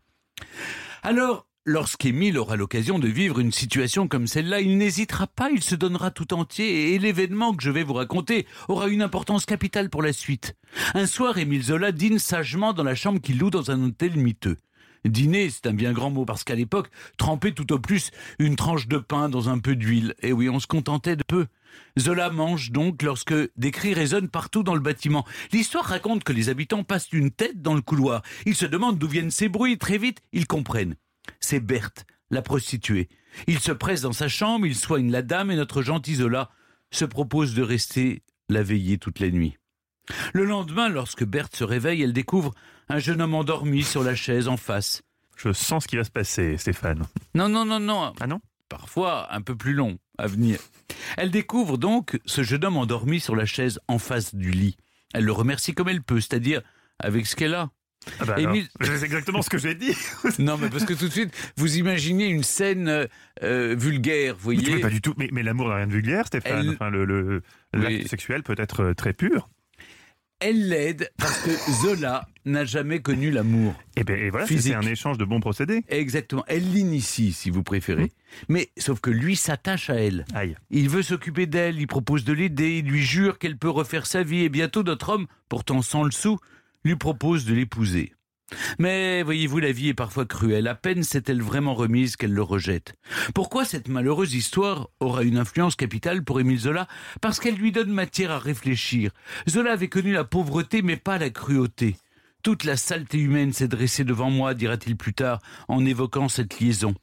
Alors, 1.04 1.47
Lorsqu'Émile 1.70 2.38
aura 2.38 2.56
l'occasion 2.56 2.98
de 2.98 3.10
vivre 3.10 3.40
une 3.40 3.52
situation 3.52 4.08
comme 4.08 4.26
celle-là, 4.26 4.62
il 4.62 4.78
n'hésitera 4.78 5.28
pas, 5.28 5.50
il 5.52 5.62
se 5.62 5.76
donnera 5.76 6.12
tout 6.12 6.34
entier 6.34 6.94
et 6.94 6.98
l'événement 6.98 7.54
que 7.54 7.62
je 7.62 7.70
vais 7.70 7.84
vous 7.84 7.96
raconter 7.96 8.48
aura 8.70 8.88
une 8.88 9.02
importance 9.02 9.46
capitale 9.46 9.90
pour 9.90 10.02
la 10.02 10.14
suite. 10.14 10.56
Un 10.94 11.06
soir, 11.06 11.38
Émile 11.38 11.64
Zola 11.64 11.92
dîne 11.92 12.20
sagement 12.20 12.72
dans 12.72 12.86
la 12.86 12.96
chambre 12.96 13.20
qu'il 13.20 13.38
loue 13.38 13.50
dans 13.50 13.70
un 13.70 13.84
hôtel 13.84 14.16
miteux. 14.16 14.56
Dîner, 15.04 15.50
c'est 15.50 15.68
un 15.68 15.74
bien 15.74 15.92
grand 15.92 16.10
mot 16.10 16.24
parce 16.24 16.46
qu'à 16.46 16.56
l'époque, 16.56 16.90
tremper 17.18 17.52
tout 17.54 17.74
au 17.74 17.80
plus 17.80 18.12
une 18.40 18.56
tranche 18.56 18.88
de 18.88 18.98
pain 18.98 19.28
dans 19.28 19.50
un 19.50 19.60
peu 19.60 19.76
d'huile. 19.76 20.16
Et 20.22 20.32
oui, 20.32 20.48
on 20.48 20.62
se 20.62 20.68
contentait 20.68 21.18
de 21.18 21.24
peu. 21.24 21.48
Zola 22.00 22.30
mange 22.30 22.72
donc 22.72 23.04
lorsque 23.04 23.36
des 23.58 23.72
cris 23.72 23.94
résonnent 23.94 24.30
partout 24.30 24.64
dans 24.64 24.76
le 24.76 24.80
bâtiment. 24.80 25.26
L'histoire 25.52 25.84
raconte 25.84 26.24
que 26.24 26.32
les 26.32 26.48
habitants 26.48 26.86
passent 26.86 27.12
une 27.12 27.30
tête 27.32 27.62
dans 27.62 27.76
le 27.76 27.82
couloir. 27.82 28.22
Ils 28.46 28.56
se 28.56 28.66
demandent 28.66 28.98
d'où 28.98 29.10
viennent 29.10 29.32
ces 29.32 29.50
bruits. 29.50 29.78
Très 29.78 29.98
vite, 29.98 30.20
ils 30.32 30.48
comprennent. 30.48 30.96
C'est 31.40 31.60
Berthe, 31.60 32.06
la 32.30 32.42
prostituée. 32.42 33.10
Il 33.48 33.60
se 33.60 33.72
presse 33.72 34.02
dans 34.02 34.14
sa 34.14 34.28
chambre, 34.28 34.66
il 34.66 34.76
soigne 34.76 35.12
la 35.12 35.22
dame 35.22 35.52
et 35.52 35.56
notre 35.56 35.82
gentil 35.82 36.16
Zola 36.16 36.50
se 36.92 37.06
propose 37.06 37.54
de 37.54 37.62
rester 37.62 38.24
la 38.50 38.64
veiller 38.64 38.98
toute 38.98 39.20
la 39.20 39.30
nuit. 39.30 39.58
Le 40.34 40.46
lendemain, 40.46 40.90
lorsque 40.90 41.26
Berthe 41.26 41.56
se 41.56 41.64
réveille, 41.64 42.02
elle 42.02 42.14
découvre 42.14 42.54
un 42.90 43.00
jeune 43.00 43.22
homme 43.22 43.36
endormi 43.36 43.84
sur 43.84 44.04
la 44.04 44.16
chaise 44.16 44.48
en 44.48 44.58
face. 44.58 45.04
Je 45.36 45.54
sens 45.54 45.84
ce 45.84 45.88
qui 45.88 45.98
va 45.98 46.04
se 46.04 46.12
passer, 46.12 46.58
Stéphane. 46.58 47.04
Non, 47.36 47.50
non, 47.50 47.66
non, 47.66 47.80
non. 47.80 48.14
Ah 48.20 48.28
non? 48.28 48.40
Parfois 48.70 49.34
un 49.34 49.42
peu 49.42 49.56
plus 49.56 49.74
long 49.74 49.98
à 50.18 50.28
venir. 50.28 50.60
Elle 51.16 51.32
découvre 51.32 51.78
donc 51.78 52.20
ce 52.26 52.44
jeune 52.44 52.66
homme 52.66 52.78
endormi 52.78 53.20
sur 53.20 53.36
la 53.36 53.46
chaise 53.46 53.80
en 53.88 54.00
face 54.00 54.34
du 54.34 54.52
lit. 54.52 54.78
Elle 55.14 55.26
le 55.26 55.32
remercie 55.32 55.74
comme 55.74 55.90
elle 55.90 56.04
peut, 56.04 56.20
c'est-à-dire 56.20 56.62
avec 57.00 57.28
ce 57.28 57.36
qu'elle 57.36 57.54
a. 57.54 57.70
Ah 58.20 58.26
bah 58.26 58.36
c'est 58.82 59.04
exactement 59.04 59.42
ce 59.42 59.50
que 59.50 59.58
j'ai 59.58 59.76
dit. 59.76 59.94
non, 60.40 60.58
mais 60.58 60.70
parce 60.70 60.86
que 60.86 60.94
tout 60.94 61.08
de 61.08 61.14
suite, 61.14 61.34
vous 61.58 61.78
imaginez 61.78 62.28
une 62.28 62.44
scène 62.44 62.88
euh, 62.88 63.06
euh, 63.44 63.76
vulgaire, 63.78 64.36
vous 64.36 64.44
voyez. 64.44 64.76
Mais, 64.76 64.82
pas 64.82 64.90
du 64.90 65.02
tout. 65.02 65.14
Mais, 65.18 65.30
mais 65.32 65.44
l'amour 65.44 65.70
n'a 65.70 65.76
rien 65.76 65.88
de 65.88 65.94
vulgaire, 65.94 66.28
Stéphane. 66.28 66.70
Enfin, 66.70 66.90
le, 66.90 67.42
sexuel 68.08 68.44
peut 68.44 68.56
être 68.58 68.82
euh, 68.82 68.94
très 68.94 69.14
pur. 69.14 69.50
Elle 70.40 70.70
l'aide 70.70 71.10
parce 71.18 71.40
que 71.40 71.50
Zola 71.82 72.28
n'a 72.46 72.64
jamais 72.64 73.02
connu 73.02 73.32
l'amour. 73.32 73.74
Et, 73.96 74.02
eh 74.02 74.04
ben, 74.04 74.20
et 74.20 74.30
voilà, 74.30 74.46
c'est 74.46 74.76
un 74.76 74.82
échange 74.82 75.18
de 75.18 75.26
bons 75.26 75.40
procédés. 75.40 75.84
Exactement. 75.90 76.44
Elle 76.48 76.72
l'initie, 76.72 77.34
si 77.34 77.50
vous 77.50 77.64
préférez. 77.64 78.04
Mmh. 78.04 78.46
Mais 78.50 78.70
sauf 78.78 79.00
que 79.00 79.10
lui 79.10 79.36
s'attache 79.36 79.90
à 79.90 79.96
elle. 79.96 80.26
Aïe. 80.36 80.56
Il 80.70 80.90
veut 80.90 81.02
s'occuper 81.02 81.48
d'elle, 81.48 81.80
il 81.80 81.88
propose 81.88 82.24
de 82.24 82.34
l'aider, 82.34 82.78
il 82.78 82.86
lui 82.86 83.02
jure 83.02 83.40
qu'elle 83.40 83.58
peut 83.58 83.70
refaire 83.70 84.06
sa 84.06 84.22
vie. 84.22 84.44
Et 84.44 84.50
bientôt, 84.50 84.84
notre 84.84 85.10
homme, 85.10 85.26
pourtant 85.50 85.82
sans 85.82 86.04
le 86.04 86.12
sou, 86.12 86.38
lui 86.88 86.96
propose 86.96 87.46
de 87.46 87.54
l'épouser. 87.54 88.14
Mais 88.80 89.24
voyez-vous, 89.24 89.60
la 89.60 89.74
vie 89.74 89.90
est 89.90 89.94
parfois 89.94 90.26
cruelle. 90.26 90.68
À 90.68 90.76
peine 90.76 91.04
s'est-elle 91.04 91.42
vraiment 91.42 91.76
remise 91.76 92.16
qu'elle 92.16 92.34
le 92.34 92.42
rejette. 92.42 92.94
Pourquoi 93.36 93.66
cette 93.66 93.90
malheureuse 93.90 94.34
histoire 94.34 94.90
aura 95.02 95.24
une 95.24 95.38
influence 95.38 95.76
capitale 95.76 96.24
pour 96.24 96.40
Émile 96.40 96.60
Zola? 96.60 96.88
Parce 97.20 97.40
qu'elle 97.40 97.56
lui 97.56 97.74
donne 97.74 97.92
matière 97.92 98.32
à 98.32 98.40
réfléchir. 98.40 99.12
Zola 99.50 99.74
avait 99.74 99.90
connu 99.90 100.14
la 100.14 100.24
pauvreté, 100.24 100.82
mais 100.82 100.96
pas 100.96 101.18
la 101.18 101.30
cruauté. 101.30 101.98
Toute 102.42 102.64
la 102.64 102.78
saleté 102.78 103.18
humaine 103.18 103.52
s'est 103.52 103.68
dressée 103.68 104.06
devant 104.06 104.30
moi, 104.30 104.54
dira-t-il 104.54 104.96
plus 104.96 105.14
tard, 105.14 105.42
en 105.68 105.86
évoquant 105.86 106.30
cette 106.30 106.62
liaison. 106.62 106.96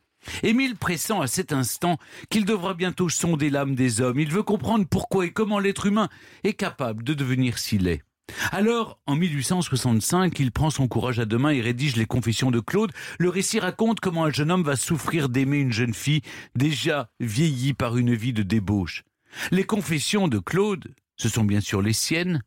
Émile 0.43 0.76
pressent 0.76 1.21
à 1.21 1.26
cet 1.26 1.53
instant 1.53 1.99
qu'il 2.31 2.47
devra 2.47 2.73
bientôt 2.73 3.11
sonder 3.11 3.50
l'âme 3.50 3.75
des 3.75 4.00
hommes. 4.00 4.19
Il 4.19 4.33
veut 4.33 4.43
comprendre 4.43 4.87
pourquoi 4.88 5.26
et 5.26 5.33
comment 5.33 5.59
l'être 5.59 5.85
humain 5.85 6.09
est 6.45 6.55
capable 6.55 7.05
de 7.05 7.12
devenir 7.12 7.59
si 7.59 7.76
laid. 7.76 8.03
Alors, 8.52 9.00
en 9.07 9.16
1865, 9.16 10.38
il 10.38 10.52
prend 10.52 10.71
son 10.71 10.88
courage 10.88 11.19
à 11.19 11.25
deux 11.25 11.38
mains 11.38 11.50
et 11.50 11.61
rédige 11.61 11.97
les 11.97 12.07
Confessions 12.07 12.50
de 12.50 12.61
Claude. 12.61 12.93
Le 13.19 13.28
récit 13.28 13.59
raconte 13.59 14.00
comment 14.00 14.25
un 14.25 14.31
jeune 14.31 14.50
homme 14.50 14.62
va 14.62 14.76
souffrir 14.76 15.28
d'aimer 15.28 15.59
une 15.59 15.73
jeune 15.73 15.95
fille 15.95 16.23
déjà 16.54 17.11
vieillie 17.21 17.75
par 17.75 17.97
une 17.97 18.14
vie 18.14 18.33
de 18.33 18.43
débauche. 18.43 19.02
Les 19.50 19.64
Confessions 19.64 20.28
de 20.28 20.38
Claude, 20.38 20.95
ce 21.16 21.28
sont 21.28 21.45
bien 21.45 21.61
sûr 21.61 21.83
les 21.83 21.93
siennes. 21.93 22.43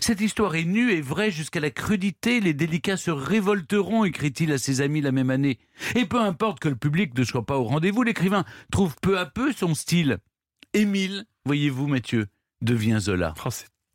Cette 0.00 0.20
histoire 0.20 0.54
est 0.54 0.64
nue 0.64 0.92
et 0.92 1.00
vraie 1.00 1.30
jusqu'à 1.30 1.60
la 1.60 1.70
crudité. 1.70 2.40
Les 2.40 2.54
délicats 2.54 2.96
se 2.96 3.10
révolteront, 3.10 4.04
écrit-il 4.04 4.52
à 4.52 4.58
ses 4.58 4.80
amis 4.80 5.00
la 5.00 5.12
même 5.12 5.30
année. 5.30 5.58
Et 5.94 6.04
peu 6.04 6.20
importe 6.20 6.60
que 6.60 6.68
le 6.68 6.76
public 6.76 7.16
ne 7.16 7.24
soit 7.24 7.46
pas 7.46 7.58
au 7.58 7.64
rendez-vous, 7.64 8.02
l'écrivain 8.02 8.44
trouve 8.70 8.94
peu 9.00 9.18
à 9.18 9.26
peu 9.26 9.52
son 9.52 9.74
style. 9.74 10.18
Émile, 10.74 11.24
voyez-vous, 11.44 11.86
Mathieu, 11.86 12.26
devient 12.60 12.98
Zola. 13.00 13.34
Oh, 13.44 13.50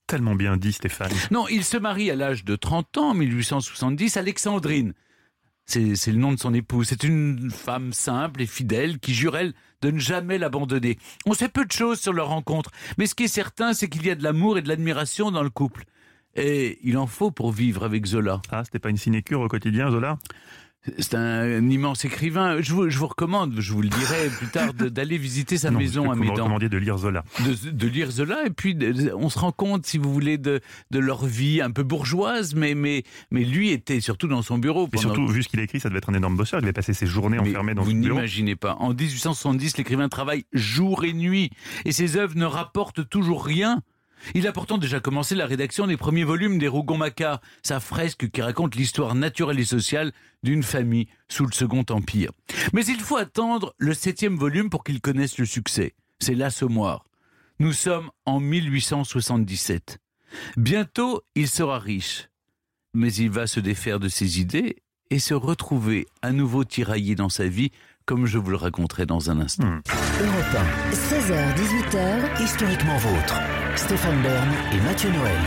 tellement 0.08 0.36
bien 0.36 0.58
dit, 0.58 0.74
Stéphane. 0.74 1.12
Non, 1.32 1.48
il 1.48 1.64
se 1.64 1.78
marie 1.78 2.12
à 2.12 2.16
l'âge 2.16 2.46
de 2.46 2.56
30 2.56 2.98
ans, 2.98 3.10
en 3.12 3.14
1870, 3.14 4.18
Alexandrine. 4.18 4.94
C'est 5.66 6.08
le 6.08 6.18
nom 6.18 6.34
de 6.34 6.40
son 6.40 6.54
épouse. 6.54 6.88
C'est 6.90 7.04
une 7.04 7.50
femme 7.50 7.94
simple 7.94 8.42
et 8.42 8.46
fidèle 8.46 9.00
qui 9.00 9.14
jure, 9.14 9.38
elle, 9.38 9.54
de 9.82 9.92
ne 9.92 10.00
jamais 10.00 10.38
l'abandonner. 10.38 10.98
On 11.26 11.34
sait 11.34 11.48
peu 11.48 11.66
de 11.66 11.72
choses 11.72 12.00
sur 12.00 12.14
leur 12.14 12.28
rencontre, 12.28 12.72
mais 12.98 13.06
ce 13.06 13.16
qui 13.16 13.24
est 13.24 13.28
certain, 13.30 13.74
c'est 13.74 13.88
qu'il 13.88 14.06
y 14.06 14.12
a 14.12 14.16
de 14.16 14.24
l'amour 14.24 14.58
et 14.58 14.62
de 14.62 14.68
l'admiration 14.68 15.32
dans 15.32 15.44
le 15.44 15.50
couple. 15.50 15.86
Et 16.36 16.80
il 16.84 16.98
en 16.98 17.08
faut 17.08 17.32
pour 17.32 17.52
vivre 17.52 17.84
avec 17.84 18.06
Zola. 18.06 18.42
Ah, 18.52 18.64
c'était 18.66 18.80
pas 18.80 18.90
une 18.90 18.98
sinécure 18.98 19.40
au 19.42 19.48
quotidien, 19.48 19.90
Zola? 19.92 20.18
C'est 20.98 21.16
un, 21.16 21.70
immense 21.70 22.04
écrivain. 22.06 22.62
Je 22.62 22.74
vous, 22.74 22.90
je 22.90 22.98
vous, 22.98 23.08
recommande, 23.08 23.56
je 23.60 23.72
vous 23.74 23.82
le 23.82 23.90
dirai 23.90 24.30
plus 24.38 24.48
tard, 24.48 24.74
d'aller 24.74 25.18
visiter 25.18 25.58
sa 25.58 25.72
maison 25.72 26.12
à 26.12 26.16
Médan. 26.16 26.50
Vous 26.50 26.60
de 26.60 26.78
lire 26.78 26.98
Zola. 26.98 27.24
De, 27.40 27.72
de, 27.72 27.88
lire 27.88 28.12
Zola, 28.12 28.46
et 28.46 28.50
puis 28.50 28.78
on 29.16 29.30
se 29.30 29.40
rend 29.40 29.52
compte, 29.52 29.86
si 29.86 29.98
vous 29.98 30.12
voulez, 30.12 30.38
de, 30.38 30.60
de 30.92 31.00
leur 31.00 31.26
vie 31.26 31.62
un 31.62 31.72
peu 31.72 31.84
bourgeoise, 31.84 32.54
mais, 32.56 32.76
mais, 32.76 33.04
mais 33.32 33.44
lui 33.44 33.72
était 33.72 34.02
surtout 34.02 34.28
dans 34.28 34.42
son 34.42 34.58
bureau. 34.58 34.90
Et 34.94 34.98
surtout, 34.98 35.28
vu 35.28 35.44
ce 35.44 35.50
qu'il 35.50 35.60
a 35.60 35.64
écrit, 35.64 35.80
ça 35.80 35.90
devait 35.90 36.00
être 36.00 36.10
un 36.10 36.16
énorme 36.16 36.36
bosseur. 36.36 36.60
Il 36.60 36.64
avait 36.64 36.74
passé 36.74 36.94
ses 36.94 37.08
journées 37.08 37.40
enfermé 37.40 37.74
dans 37.74 37.84
son 37.84 37.92
bureau. 37.92 38.10
Vous 38.10 38.16
n'imaginez 38.16 38.56
pas. 38.56 38.76
En 38.80 38.90
1870, 38.90 39.78
l'écrivain 39.78 40.10
travaille 40.10 40.46
jour 40.54 41.06
et 41.06 41.14
nuit, 41.14 41.52
et 41.86 41.92
ses 41.92 42.18
œuvres 42.18 42.36
ne 42.36 42.46
rapportent 42.46 43.08
toujours 43.08 43.46
rien 43.46 43.82
Il 44.36 44.48
a 44.48 44.52
pourtant 44.52 44.78
déjà 44.78 45.00
commencé 45.00 45.36
la 45.36 45.46
rédaction 45.46 45.88
des 45.88 45.98
premiers 45.98 46.24
volumes 46.24 46.58
des 46.58 46.68
Rougon-Macquart, 46.68 47.42
sa 47.62 47.80
fresque 47.80 48.30
qui 48.30 48.42
raconte 48.42 48.76
l'histoire 48.76 49.16
naturelle 49.16 49.60
et 49.60 49.66
sociale 49.66 50.12
d'une 50.44 50.64
famille 50.64 51.08
sous 51.30 51.46
le 51.46 51.52
Second 51.52 51.86
Empire. 51.90 52.32
Mais 52.74 52.86
il 52.86 53.00
faut 53.00 53.18
attendre 53.18 53.74
le 53.78 53.94
septième 53.94 54.38
volume 54.38 54.70
pour 54.70 54.84
qu'il 54.84 55.02
connaisse 55.02 55.38
le 55.38 55.46
succès. 55.46 55.94
C'est 56.20 56.36
l'Assommoir. 56.36 57.06
Nous 57.60 57.74
sommes 57.74 58.10
en 58.26 58.40
1877. 58.40 60.00
Bientôt, 60.58 61.22
il 61.36 61.48
sera 61.48 61.80
riche. 61.80 62.30
Mais 62.94 63.14
il 63.14 63.30
va 63.30 63.48
se 63.48 63.60
défaire 63.60 64.00
de 64.00 64.08
ses 64.08 64.40
idées 64.40 64.78
et 65.10 65.20
se 65.20 65.34
retrouver 65.34 66.08
à 66.22 66.32
nouveau 66.32 66.64
tiraillé 66.64 67.16
dans 67.16 67.30
sa 67.30 67.48
vie, 67.48 67.72
comme 68.06 68.26
je 68.26 68.38
vous 68.38 68.50
le 68.50 68.58
raconterai 68.58 69.06
dans 69.06 69.30
un 69.30 69.40
instant. 69.40 69.80
Europe 70.20 70.58
1, 70.92 70.92
16h, 70.92 71.56
18h, 71.56 72.44
Historiquement 72.44 72.98
vôtre. 72.98 73.63
Stéphane 73.76 74.22
Bern 74.22 74.50
et 74.72 74.82
Mathieu 74.82 75.10
Noël. 75.10 75.38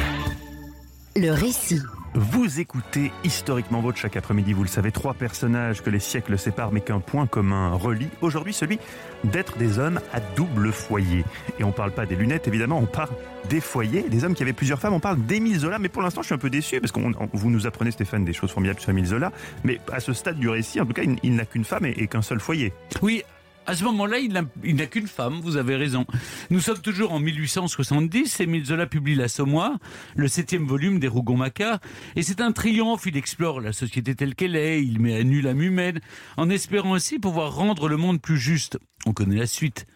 le 1.16 1.30
récit. 1.33 1.80
Vous 2.14 2.61
écoutez 2.61 3.12
historiquement 3.25 3.80
votre 3.80 3.99
chaque 3.99 4.16
après-midi, 4.16 4.52
vous 4.52 4.62
le 4.62 4.68
savez, 4.68 4.90
trois 4.90 5.14
personnages 5.14 5.83
que 5.83 5.90
les 5.90 6.00
siècles 6.00 6.38
séparent 6.38 6.73
mais 6.73 6.80
qu'un 6.80 7.00
point 7.00 7.26
commun 7.26 7.75
relie. 7.75 8.09
Aujourd'hui, 8.23 8.52
celui 8.52 8.78
d'être 9.25 9.59
des 9.59 9.78
hommes 9.78 10.00
à 10.12 10.21
double 10.35 10.73
foyer. 10.73 11.25
Et 11.59 11.64
on 11.64 11.73
parle 11.73 11.92
pas 11.92 12.06
des 12.06 12.16
lunettes, 12.16 12.49
évidemment, 12.49 12.78
on 12.78 12.87
parle 12.87 13.11
des 13.49 13.61
foyers, 13.61 14.02
des 14.09 14.25
hommes 14.25 14.35
qui 14.35 14.42
avaient 14.42 14.52
plusieurs 14.54 14.80
femmes. 14.80 14.95
On 14.95 15.00
parle 15.00 15.21
d'Émile 15.21 15.59
Zola, 15.61 15.78
mais 15.78 15.88
pour 15.88 16.02
l'instant, 16.02 16.23
je 16.23 16.26
suis 16.26 16.35
un 16.35 16.38
peu 16.38 16.50
déçu 16.50 16.80
parce 16.80 16.92
que 16.92 17.00
vous 17.33 17.50
nous 17.50 17.66
apprenez, 17.66 17.90
Stéphane, 17.90 18.25
des 18.25 18.33
choses 18.33 18.50
formidables 18.50 18.80
sur 18.80 18.90
Émile 18.90 19.06
Zola. 19.06 19.30
Mais 19.64 19.78
à 19.92 20.00
ce 20.00 20.12
stade 20.12 20.38
du 20.38 20.49
récit, 20.49 20.80
en 20.80 20.87
tout 20.87 20.95
cas, 20.95 21.02
il, 21.02 21.16
il 21.23 21.35
n'a 21.37 21.45
qu'une 21.45 21.64
femme 21.64 21.85
et, 21.85 21.90
et 21.90 22.06
qu'un 22.09 22.23
seul 22.23 22.40
foyer. 22.40 22.73
Oui, 23.02 23.23
à 23.66 23.75
ce 23.75 23.85
moment-là, 23.85 24.18
il 24.18 24.32
n'a- 24.32 24.87
qu'une 24.87 25.06
femme, 25.08 25.40
vous 25.42 25.56
avez 25.56 25.76
raison. 25.76 26.06
Nous 26.50 26.61
sommes 26.61 26.80
toujours 26.80 27.12
en 27.12 27.20
1870, 27.20 28.40
Émile 28.40 28.64
Zola 28.64 28.87
publie 28.87 29.14
L'Assommoir, 29.14 29.73
le 30.14 30.28
septième 30.28 30.66
volume 30.66 30.99
des 31.00 31.08
Rougon-Macquart, 31.08 31.80
et 32.14 32.23
c'est 32.23 32.40
un 32.40 32.52
triomphe, 32.52 33.06
il 33.06 33.16
explore 33.16 33.61
la 33.61 33.73
société 33.73 34.14
telle 34.14 34.35
qu'elle 34.35 34.56
est, 34.56 34.82
il 34.82 35.00
met 35.00 35.16
à 35.16 35.25
nu 35.25 35.40
l'âme 35.40 35.62
humaine, 35.62 36.00
en 36.37 36.49
espérant 36.50 36.94
ainsi 36.94 37.18
pouvoir 37.18 37.54
rendre 37.54 37.88
le 37.88 37.96
monde 37.96 38.20
plus 38.20 38.38
juste. 38.38 38.78
On 39.06 39.12
connaît 39.12 39.37
la 39.37 39.46
suite. 39.46 39.87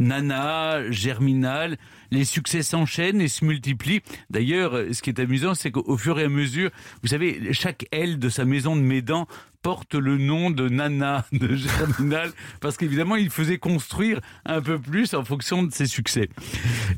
Nana, 0.00 0.90
Germinal, 0.90 1.76
les 2.10 2.24
succès 2.24 2.62
s'enchaînent 2.62 3.20
et 3.20 3.28
se 3.28 3.44
multiplient. 3.44 4.00
D'ailleurs, 4.30 4.72
ce 4.92 5.02
qui 5.02 5.10
est 5.10 5.20
amusant, 5.20 5.54
c'est 5.54 5.70
qu'au 5.70 5.84
au 5.86 5.96
fur 5.96 6.18
et 6.18 6.24
à 6.24 6.28
mesure, 6.28 6.70
vous 7.02 7.08
savez, 7.08 7.52
chaque 7.52 7.86
aile 7.92 8.18
de 8.18 8.28
sa 8.28 8.44
maison 8.44 8.74
de 8.74 8.80
Médan 8.80 9.26
porte 9.62 9.94
le 9.94 10.16
nom 10.16 10.50
de 10.50 10.68
Nana, 10.68 11.26
de 11.32 11.54
Germinal, 11.54 12.32
parce 12.60 12.76
qu'évidemment, 12.76 13.16
il 13.16 13.30
faisait 13.30 13.58
construire 13.58 14.20
un 14.46 14.62
peu 14.62 14.78
plus 14.78 15.14
en 15.14 15.24
fonction 15.24 15.62
de 15.62 15.72
ses 15.72 15.86
succès. 15.86 16.30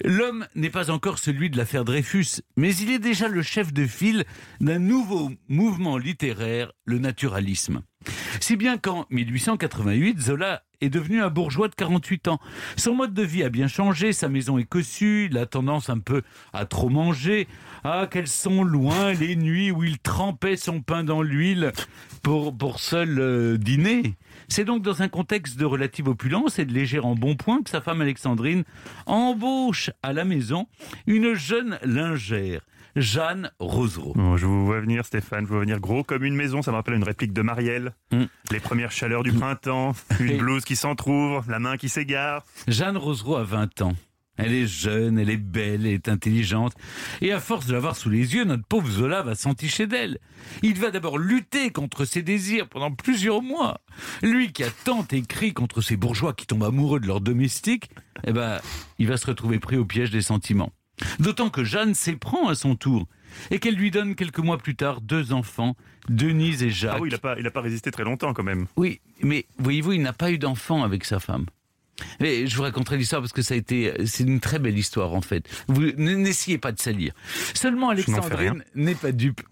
L'homme 0.04 0.46
n'est 0.54 0.70
pas 0.70 0.90
encore 0.90 1.18
celui 1.18 1.50
de 1.50 1.56
l'affaire 1.56 1.84
Dreyfus, 1.84 2.42
mais 2.56 2.74
il 2.76 2.90
est 2.90 3.00
déjà 3.00 3.28
le 3.28 3.42
chef 3.42 3.72
de 3.72 3.86
file 3.86 4.24
d'un 4.60 4.78
nouveau 4.78 5.32
mouvement 5.48 5.98
littéraire, 5.98 6.72
le 6.84 6.98
naturalisme. 6.98 7.82
Si 8.40 8.56
bien 8.56 8.78
qu'en 8.78 9.06
1888, 9.10 10.20
Zola 10.20 10.62
est 10.80 10.90
devenu 10.90 11.22
un 11.22 11.30
bourgeois 11.30 11.68
de 11.68 11.74
48 11.74 12.28
ans. 12.28 12.40
Son 12.76 12.94
mode 12.94 13.14
de 13.14 13.22
vie 13.22 13.44
a 13.44 13.48
bien 13.48 13.68
changé, 13.68 14.12
sa 14.12 14.28
maison 14.28 14.58
est 14.58 14.64
cossue, 14.64 15.28
il 15.30 15.38
a 15.38 15.46
tendance 15.46 15.88
un 15.88 15.98
peu 15.98 16.22
à 16.52 16.66
trop 16.66 16.88
manger. 16.88 17.46
Ah, 17.84 18.06
quelles 18.10 18.28
sont 18.28 18.64
loin 18.64 19.12
les 19.12 19.36
nuits 19.36 19.70
où 19.70 19.84
il 19.84 19.98
trempait 19.98 20.56
son 20.56 20.80
pain 20.80 21.04
dans 21.04 21.22
l'huile 21.22 21.72
pour, 22.22 22.56
pour 22.56 22.80
seul 22.80 23.18
euh, 23.18 23.56
dîner. 23.58 24.14
C'est 24.48 24.64
donc 24.64 24.82
dans 24.82 25.02
un 25.02 25.08
contexte 25.08 25.58
de 25.58 25.64
relative 25.64 26.08
opulence 26.08 26.58
et 26.58 26.64
de 26.64 26.72
léger 26.72 26.98
embonpoint 26.98 27.62
que 27.62 27.70
sa 27.70 27.80
femme 27.80 28.00
Alexandrine 28.00 28.64
embauche 29.06 29.90
à 30.02 30.12
la 30.12 30.24
maison 30.24 30.66
une 31.06 31.34
jeune 31.34 31.78
lingère, 31.84 32.60
Jeanne 32.96 33.50
Rosereau. 33.58 34.12
Bon, 34.14 34.36
je 34.36 34.46
vous 34.46 34.66
vois 34.66 34.80
venir, 34.80 35.04
Stéphane, 35.04 35.44
je 35.44 35.48
vous 35.48 35.54
vois 35.54 35.62
venir 35.62 35.80
gros 35.80 36.04
comme 36.04 36.24
une 36.24 36.34
maison. 36.34 36.62
Ça 36.62 36.70
me 36.70 36.76
rappelle 36.76 36.94
une 36.94 37.04
réplique 37.04 37.32
de 37.32 37.42
Marielle. 37.42 37.94
Mm. 38.12 38.24
Les 38.50 38.60
premières 38.60 38.92
chaleurs 38.92 39.22
du 39.22 39.32
printemps, 39.32 39.94
une 40.20 40.38
blouse 40.38 40.64
qui 40.64 40.76
s'entrouvre, 40.76 41.44
la 41.48 41.58
main 41.58 41.76
qui 41.76 41.88
s'égare. 41.88 42.44
Jeanne 42.68 42.96
Rosereau 42.96 43.36
a 43.36 43.44
20 43.44 43.82
ans. 43.82 43.94
Elle 44.38 44.54
est 44.54 44.66
jeune, 44.66 45.18
elle 45.18 45.28
est 45.28 45.36
belle, 45.36 45.86
elle 45.86 45.92
est 45.92 46.08
intelligente. 46.08 46.72
Et 47.20 47.32
à 47.32 47.40
force 47.40 47.66
de 47.66 47.74
l'avoir 47.74 47.96
sous 47.96 48.08
les 48.08 48.34
yeux, 48.34 48.44
notre 48.44 48.64
pauvre 48.64 48.90
Zola 48.90 49.22
va 49.22 49.34
s'enticher 49.34 49.86
d'elle. 49.86 50.18
Il 50.62 50.80
va 50.80 50.90
d'abord 50.90 51.18
lutter 51.18 51.70
contre 51.70 52.06
ses 52.06 52.22
désirs 52.22 52.68
pendant 52.68 52.90
plusieurs 52.90 53.42
mois. 53.42 53.80
Lui 54.22 54.52
qui 54.52 54.64
a 54.64 54.70
tant 54.84 55.06
écrit 55.12 55.52
contre 55.52 55.82
ces 55.82 55.96
bourgeois 55.96 56.32
qui 56.32 56.46
tombent 56.46 56.64
amoureux 56.64 56.98
de 56.98 57.06
leurs 57.06 57.20
domestiques, 57.20 57.90
eh 58.26 58.32
ben, 58.32 58.58
il 58.98 59.06
va 59.06 59.18
se 59.18 59.26
retrouver 59.26 59.58
pris 59.58 59.76
au 59.76 59.84
piège 59.84 60.10
des 60.10 60.22
sentiments. 60.22 60.72
D'autant 61.18 61.50
que 61.50 61.64
Jeanne 61.64 61.94
s'éprend 61.94 62.48
à 62.48 62.54
son 62.54 62.74
tour. 62.74 63.06
Et 63.50 63.58
qu'elle 63.58 63.76
lui 63.76 63.90
donne 63.90 64.14
quelques 64.14 64.40
mois 64.40 64.58
plus 64.58 64.76
tard 64.76 65.00
deux 65.00 65.32
enfants, 65.32 65.74
Denise 66.08 66.62
et 66.62 66.70
Jacques. 66.70 66.96
Ah 66.98 67.00
oui, 67.00 67.08
il 67.08 67.12
n'a 67.12 67.18
pas, 67.18 67.36
il 67.38 67.46
a 67.46 67.50
pas 67.50 67.62
résisté 67.62 67.90
très 67.90 68.04
longtemps 68.04 68.34
quand 68.34 68.42
même. 68.42 68.66
Oui, 68.76 69.00
mais 69.22 69.46
voyez-vous, 69.58 69.92
il 69.92 70.02
n'a 70.02 70.12
pas 70.12 70.30
eu 70.30 70.38
d'enfant 70.38 70.82
avec 70.82 71.04
sa 71.04 71.18
femme. 71.18 71.46
Mais 72.20 72.46
je 72.46 72.56
vous 72.56 72.62
raconterai 72.62 72.96
l'histoire 72.96 73.22
parce 73.22 73.32
que 73.32 73.42
ça 73.42 73.54
a 73.54 73.56
été, 73.56 73.92
c'est 74.06 74.24
une 74.24 74.40
très 74.40 74.58
belle 74.58 74.78
histoire 74.78 75.14
en 75.14 75.20
fait. 75.20 75.48
Vous 75.68 75.92
n'essayez 75.92 76.58
pas 76.58 76.72
de 76.72 76.80
salir. 76.80 77.12
Seulement. 77.54 77.90
Alexandrine 77.90 78.64
n'est 78.74 78.94
pas 78.94 79.12
dupe. 79.12 79.42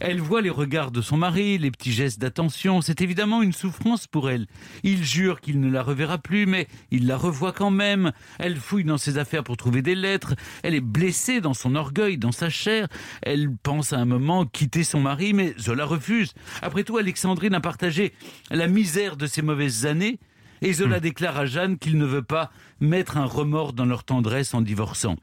Elle 0.00 0.20
voit 0.20 0.42
les 0.42 0.50
regards 0.50 0.90
de 0.90 1.00
son 1.00 1.16
mari, 1.16 1.58
les 1.58 1.70
petits 1.70 1.92
gestes 1.92 2.20
d'attention. 2.20 2.80
C'est 2.80 3.00
évidemment 3.00 3.42
une 3.42 3.52
souffrance 3.52 4.06
pour 4.06 4.30
elle. 4.30 4.46
Il 4.82 5.04
jure 5.04 5.40
qu'il 5.40 5.60
ne 5.60 5.70
la 5.70 5.82
reverra 5.82 6.18
plus, 6.18 6.46
mais 6.46 6.68
il 6.90 7.06
la 7.06 7.16
revoit 7.16 7.52
quand 7.52 7.70
même. 7.70 8.12
Elle 8.38 8.56
fouille 8.56 8.84
dans 8.84 8.98
ses 8.98 9.18
affaires 9.18 9.44
pour 9.44 9.56
trouver 9.56 9.82
des 9.82 9.94
lettres. 9.94 10.34
Elle 10.62 10.74
est 10.74 10.80
blessée 10.80 11.40
dans 11.40 11.54
son 11.54 11.74
orgueil, 11.74 12.18
dans 12.18 12.32
sa 12.32 12.50
chair. 12.50 12.88
Elle 13.22 13.48
pense 13.62 13.92
à 13.92 13.98
un 13.98 14.04
moment 14.04 14.44
quitter 14.44 14.84
son 14.84 15.00
mari, 15.00 15.32
mais 15.32 15.54
Zola 15.58 15.84
refuse. 15.84 16.32
Après 16.62 16.84
tout, 16.84 16.96
Alexandrine 16.96 17.54
a 17.54 17.60
partagé 17.60 18.12
la 18.50 18.68
misère 18.68 19.16
de 19.16 19.26
ses 19.26 19.42
mauvaises 19.42 19.86
années. 19.86 20.18
Et 20.62 20.72
Zola 20.72 21.00
déclare 21.00 21.36
à 21.36 21.46
Jeanne 21.46 21.78
qu'il 21.78 21.98
ne 21.98 22.06
veut 22.06 22.22
pas 22.22 22.50
mettre 22.80 23.18
un 23.18 23.26
remords 23.26 23.74
dans 23.74 23.84
leur 23.84 24.04
tendresse 24.04 24.54
en 24.54 24.62
divorçant. 24.62 25.16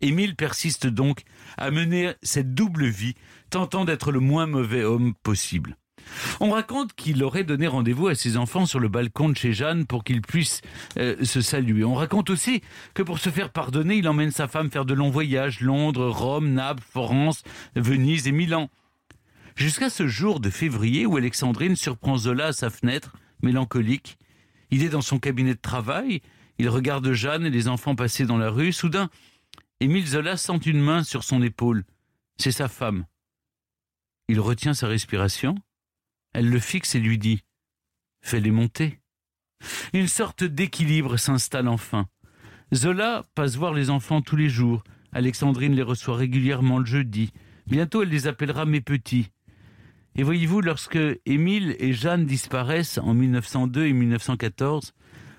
Émile 0.00 0.36
persiste 0.36 0.86
donc 0.86 1.22
à 1.56 1.70
mener 1.70 2.12
cette 2.22 2.54
double 2.54 2.86
vie, 2.86 3.14
tentant 3.54 3.84
d'être 3.84 4.10
le 4.10 4.18
moins 4.18 4.46
mauvais 4.46 4.82
homme 4.82 5.14
possible. 5.22 5.76
On 6.40 6.50
raconte 6.50 6.92
qu'il 6.94 7.22
aurait 7.22 7.44
donné 7.44 7.68
rendez-vous 7.68 8.08
à 8.08 8.16
ses 8.16 8.36
enfants 8.36 8.66
sur 8.66 8.80
le 8.80 8.88
balcon 8.88 9.28
de 9.28 9.36
chez 9.36 9.52
Jeanne 9.52 9.86
pour 9.86 10.02
qu'ils 10.02 10.22
puissent 10.22 10.60
euh, 10.98 11.24
se 11.24 11.40
saluer. 11.40 11.84
On 11.84 11.94
raconte 11.94 12.30
aussi 12.30 12.62
que 12.94 13.02
pour 13.04 13.20
se 13.20 13.30
faire 13.30 13.50
pardonner, 13.50 13.94
il 13.94 14.08
emmène 14.08 14.32
sa 14.32 14.48
femme 14.48 14.72
faire 14.72 14.84
de 14.84 14.92
longs 14.92 15.10
voyages, 15.10 15.60
Londres, 15.60 16.08
Rome, 16.08 16.48
Naples, 16.48 16.82
Florence, 16.90 17.44
Venise 17.76 18.26
et 18.26 18.32
Milan. 18.32 18.70
Jusqu'à 19.54 19.88
ce 19.88 20.08
jour 20.08 20.40
de 20.40 20.50
février 20.50 21.06
où 21.06 21.16
Alexandrine 21.16 21.76
surprend 21.76 22.18
Zola 22.18 22.46
à 22.46 22.52
sa 22.52 22.70
fenêtre, 22.70 23.12
mélancolique. 23.40 24.18
Il 24.72 24.82
est 24.82 24.88
dans 24.88 25.00
son 25.00 25.20
cabinet 25.20 25.54
de 25.54 25.60
travail, 25.60 26.22
il 26.58 26.68
regarde 26.68 27.12
Jeanne 27.12 27.46
et 27.46 27.50
les 27.50 27.68
enfants 27.68 27.94
passer 27.94 28.26
dans 28.26 28.36
la 28.36 28.50
rue. 28.50 28.72
Soudain, 28.72 29.10
Émile 29.78 30.08
Zola 30.08 30.36
sent 30.36 30.58
une 30.66 30.80
main 30.80 31.04
sur 31.04 31.22
son 31.22 31.40
épaule. 31.40 31.84
C'est 32.36 32.50
sa 32.50 32.66
femme. 32.66 33.04
Il 34.28 34.40
retient 34.40 34.74
sa 34.74 34.86
respiration. 34.86 35.54
Elle 36.32 36.48
le 36.48 36.58
fixe 36.58 36.94
et 36.94 37.00
lui 37.00 37.18
dit 37.18 37.40
Fais-les 38.22 38.50
monter. 38.50 39.00
Une 39.92 40.08
sorte 40.08 40.44
d'équilibre 40.44 41.16
s'installe 41.16 41.68
enfin. 41.68 42.06
Zola 42.74 43.24
passe 43.34 43.56
voir 43.56 43.74
les 43.74 43.90
enfants 43.90 44.22
tous 44.22 44.36
les 44.36 44.48
jours. 44.48 44.82
Alexandrine 45.12 45.74
les 45.74 45.82
reçoit 45.82 46.16
régulièrement 46.16 46.78
le 46.78 46.86
jeudi. 46.86 47.32
Bientôt, 47.66 48.02
elle 48.02 48.08
les 48.08 48.26
appellera 48.26 48.64
mes 48.64 48.80
petits. 48.80 49.30
Et 50.16 50.22
voyez-vous, 50.22 50.60
lorsque 50.60 50.98
Émile 51.26 51.76
et 51.78 51.92
Jeanne 51.92 52.24
disparaissent 52.24 52.98
en 52.98 53.14
1902 53.14 53.86
et 53.86 53.92
1914, 53.92 54.92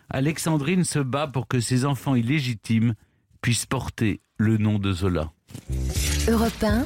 Alexandrine 0.09 0.83
se 0.83 0.99
bat 0.99 1.27
pour 1.27 1.47
que 1.47 1.59
ses 1.59 1.85
enfants 1.85 2.15
illégitimes 2.15 2.93
puissent 3.41 3.65
porter 3.65 4.21
le 4.37 4.57
nom 4.57 4.79
de 4.79 4.91
Zola. 4.91 5.31
Europe 6.27 6.63
1, 6.63 6.85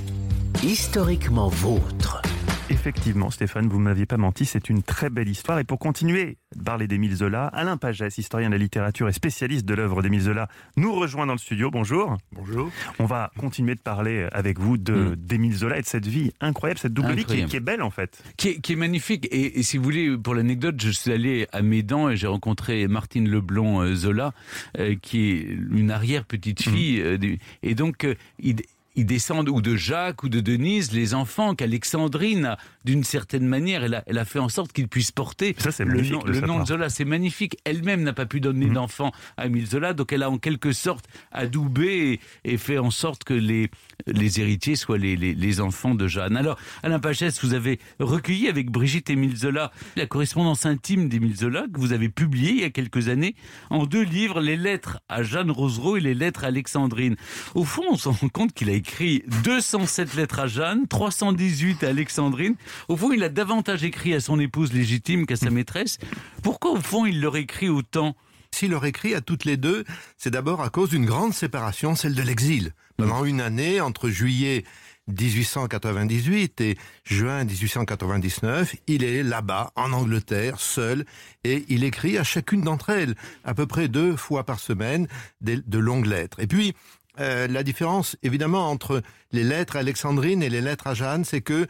Historiquement 0.64 1.48
vôtre. 1.48 2.22
Effectivement, 2.70 3.32
Stéphane, 3.32 3.68
vous 3.68 3.80
m'aviez 3.80 4.06
pas 4.06 4.18
menti, 4.18 4.46
c'est 4.46 4.70
une 4.70 4.84
très 4.84 5.10
belle 5.10 5.28
histoire. 5.30 5.58
Et 5.58 5.64
pour 5.64 5.80
continuer 5.80 6.38
de 6.56 6.64
parler 6.64 6.86
d'Émile 6.88 7.16
Zola, 7.16 7.48
Alain 7.48 7.78
Pagès, 7.78 8.16
historien 8.18 8.50
de 8.50 8.54
la 8.54 8.60
littérature 8.60 9.08
et 9.10 9.14
spécialiste 9.14 9.66
de 9.66 9.74
l'œuvre 9.74 10.02
d'Émile 10.04 10.22
Zola, 10.22 10.48
nous 10.78 10.94
rejoint 10.94 11.26
dans 11.26 11.32
le 11.34 11.40
studio. 11.40 11.72
Bonjour. 11.72 12.16
Bonjour. 12.34 12.70
On 13.00 13.06
va 13.06 13.32
continuer 13.40 13.74
de 13.74 13.80
parler 13.80 14.28
avec 14.34 14.60
vous 14.60 14.78
de 14.78 14.94
Mm. 14.94 15.16
d'Émile 15.16 15.56
Zola 15.56 15.78
et 15.80 15.82
de 15.82 15.88
cette 15.88 16.06
vie 16.06 16.32
incroyable, 16.42 16.80
cette 16.80 16.94
double 16.94 17.14
vie 17.14 17.16
qui 17.16 17.20
est, 17.20 17.24
Incroyable. 17.44 17.50
qui 17.52 17.58
est 17.58 17.60
belle 17.62 17.82
en 17.82 17.90
fait. 17.90 18.22
Qui 18.38 18.50
est, 18.50 18.60
qui 18.62 18.74
est 18.74 18.78
magnifique. 18.78 19.28
Et, 19.32 19.60
et 19.60 19.64
si 19.64 19.78
vous 19.78 19.84
voulez, 19.84 20.16
pour 20.18 20.36
l'anecdote, 20.36 20.76
je 20.80 20.90
suis 20.92 21.12
allé 21.12 21.48
à 21.52 21.62
Médan 21.64 22.10
et 22.10 22.18
j'ai 22.18 22.28
rencontré 22.28 22.88
Martine 22.88 23.28
Leblond 23.30 23.82
euh, 23.82 23.96
Zola, 23.96 24.34
euh, 24.78 24.96
qui 25.02 25.32
est 25.32 25.58
une 25.72 25.90
arrière-petite 25.90 26.62
fille. 26.62 27.02
euh, 27.02 27.18
du- 27.18 27.40
et 27.64 27.74
donc, 27.76 28.04
euh, 28.04 28.14
il- 28.40 28.62
ils 28.96 29.06
descendent 29.06 29.50
ou 29.50 29.62
de 29.62 29.76
Jacques 29.76 30.24
ou 30.24 30.30
de 30.30 30.40
Denise, 30.40 30.92
les 30.92 31.14
enfants 31.14 31.56
qu'Alexandrine 31.56 32.58
d'une 32.86 33.04
certaine 33.04 33.46
manière, 33.46 33.84
elle 33.84 33.96
a, 33.96 34.04
elle 34.08 34.18
a 34.18 34.26
fait 34.26 34.40
en 34.40 34.50
sorte 34.50 34.72
qu'ils 34.74 34.88
puissent 34.88 35.12
porter 35.12 35.56
Ça, 35.58 35.72
le 35.84 36.02
nom, 36.02 36.20
de 36.24 36.32
le 36.32 36.40
nom 36.42 36.60
de. 36.62 36.66
Zola. 36.66 36.90
C'est 36.90 37.06
magnifique. 37.06 37.58
Elle-même 37.66 38.04
n'a 38.04 38.14
pas 38.14 38.26
pu 38.26 38.40
donner 38.40 38.68
Mhm. 38.68 38.74
d'enfant 38.74 39.12
à 39.38 39.48
Émile 39.48 39.66
Zola, 39.68 39.94
donc 39.94 40.14
elle 40.14 40.24
a 40.24 40.30
en 40.30 40.38
quelque 40.38 40.72
sorte 40.72 41.06
adoubé 41.32 42.20
et, 42.46 42.54
et 42.54 42.58
fait 42.58 42.78
en 42.78 42.92
sorte 42.92 43.24
que 43.24 43.34
les, 43.34 43.70
les 44.08 44.40
héritiers 44.40 44.76
soient 44.76 44.98
les, 44.98 45.16
les, 45.16 45.34
les 45.34 45.60
enfants 45.62 45.96
de 45.96 46.08
Jeanne. 46.08 46.38
Alors, 46.38 46.58
Alain 46.84 47.00
Pachès, 47.00 47.44
vous 47.44 47.54
avez 47.54 47.80
recueilli 48.00 48.48
avec 48.48 48.70
Brigitte 48.72 49.10
Émile 49.10 49.36
Zola 49.36 49.72
la 49.96 50.06
correspondance 50.06 50.66
intime 50.66 51.10
d'Émile 51.10 51.36
Zola 51.36 51.66
que 51.74 51.80
vous 51.80 51.94
avez 51.94 52.10
publiée 52.10 52.52
il 52.52 52.60
y 52.62 52.64
a 52.64 52.70
quelques 52.70 53.10
années 53.10 53.36
en 53.70 53.86
deux 53.86 54.04
livres, 54.04 54.42
les 54.42 54.58
lettres 54.58 55.00
à 55.10 55.24
Jeanne 55.24 55.52
Rosereau 55.52 55.98
et 55.98 56.02
les 56.02 56.14
lettres 56.14 56.44
à 56.44 56.48
Alexandrine. 56.48 57.16
Au 57.56 57.64
fond, 57.64 57.84
on 57.90 57.98
se 57.98 58.10
rend 58.10 58.30
compte 58.30 58.54
qu'il 58.54 58.70
a 58.70 58.74
écrit 58.74 59.24
207 59.44 60.16
lettres 60.16 60.40
à 60.40 60.48
Jeanne, 60.48 60.88
318 60.88 61.84
à 61.84 61.90
Alexandrine. 61.90 62.56
Au 62.88 62.96
fond, 62.96 63.12
il 63.12 63.24
a 63.24 63.30
davantage 63.30 63.84
écrit 63.84 64.14
à 64.14 64.20
son 64.20 64.40
épouse 64.40 64.74
légitime 64.74 65.26
qu'à 65.26 65.36
sa 65.36 65.50
maîtresse. 65.50 65.98
Pourquoi, 66.44 66.72
au 66.72 66.82
fond, 66.82 67.06
il 67.06 67.22
leur 67.22 67.38
écrit 67.38 67.70
autant? 67.70 68.16
S'il 68.52 68.72
leur 68.72 68.86
écrit 68.86 69.14
à 69.14 69.22
toutes 69.22 69.46
les 69.46 69.58
deux, 69.58 69.84
c'est 70.18 70.32
d'abord 70.32 70.62
à 70.62 70.70
cause 70.70 70.90
d'une 70.90 71.06
grande 71.06 71.34
séparation, 71.34 71.96
celle 71.96 72.16
de 72.16 72.22
l'exil. 72.22 72.74
Pendant 72.98 73.24
une 73.24 73.42
année, 73.42 73.80
entre 73.80 74.10
juillet 74.10 74.66
1898 75.08 76.62
et 76.62 76.78
juin 77.04 77.44
1899, 77.44 78.76
il 78.88 79.04
est 79.04 79.24
là-bas, 79.24 79.72
en 79.76 79.94
Angleterre, 79.94 80.60
seul, 80.60 81.06
et 81.44 81.66
il 81.70 81.84
écrit 81.84 82.18
à 82.18 82.24
chacune 82.24 82.62
d'entre 82.62 82.90
elles, 82.90 83.16
à 83.44 83.54
peu 83.54 83.66
près 83.66 83.88
deux 83.88 84.16
fois 84.16 84.46
par 84.46 84.60
semaine, 84.60 85.08
de 85.42 85.78
longues 85.78 86.08
lettres. 86.08 86.40
Et 86.40 86.48
puis, 86.48 86.76
euh, 87.20 87.48
la 87.48 87.64
différence, 87.64 88.16
évidemment, 88.24 88.70
entre 88.70 89.02
les 89.32 89.44
lettres 89.44 89.76
à 89.76 89.80
Alexandrine 89.80 90.42
et 90.42 90.50
les 90.50 90.62
lettres 90.62 90.88
à 90.88 90.94
Jeanne, 90.94 91.26
c'est 91.26 91.42
que 91.42 91.68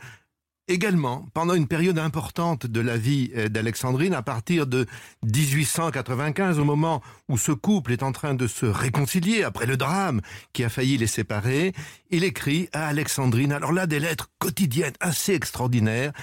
Également, 0.69 1.25
pendant 1.33 1.55
une 1.55 1.67
période 1.67 1.97
importante 1.97 2.67
de 2.67 2.79
la 2.79 2.95
vie 2.95 3.31
euh, 3.35 3.49
d'Alexandrine, 3.49 4.13
à 4.13 4.21
partir 4.21 4.67
de 4.67 4.85
1895, 5.23 6.59
au 6.59 6.63
moment 6.63 7.01
où 7.27 7.39
ce 7.39 7.51
couple 7.51 7.91
est 7.91 8.03
en 8.03 8.11
train 8.11 8.35
de 8.35 8.45
se 8.45 8.67
réconcilier 8.67 9.41
après 9.41 9.65
le 9.65 9.77
drame 9.77 10.21
qui 10.53 10.63
a 10.63 10.69
failli 10.69 10.97
les 10.97 11.07
séparer, 11.07 11.73
il 12.11 12.23
écrit 12.23 12.69
à 12.71 12.85
Alexandrine, 12.85 13.51
alors 13.51 13.71
là, 13.71 13.87
des 13.87 13.99
lettres 13.99 14.29
quotidiennes 14.37 14.93
assez 14.99 15.33
extraordinaires, 15.33 16.13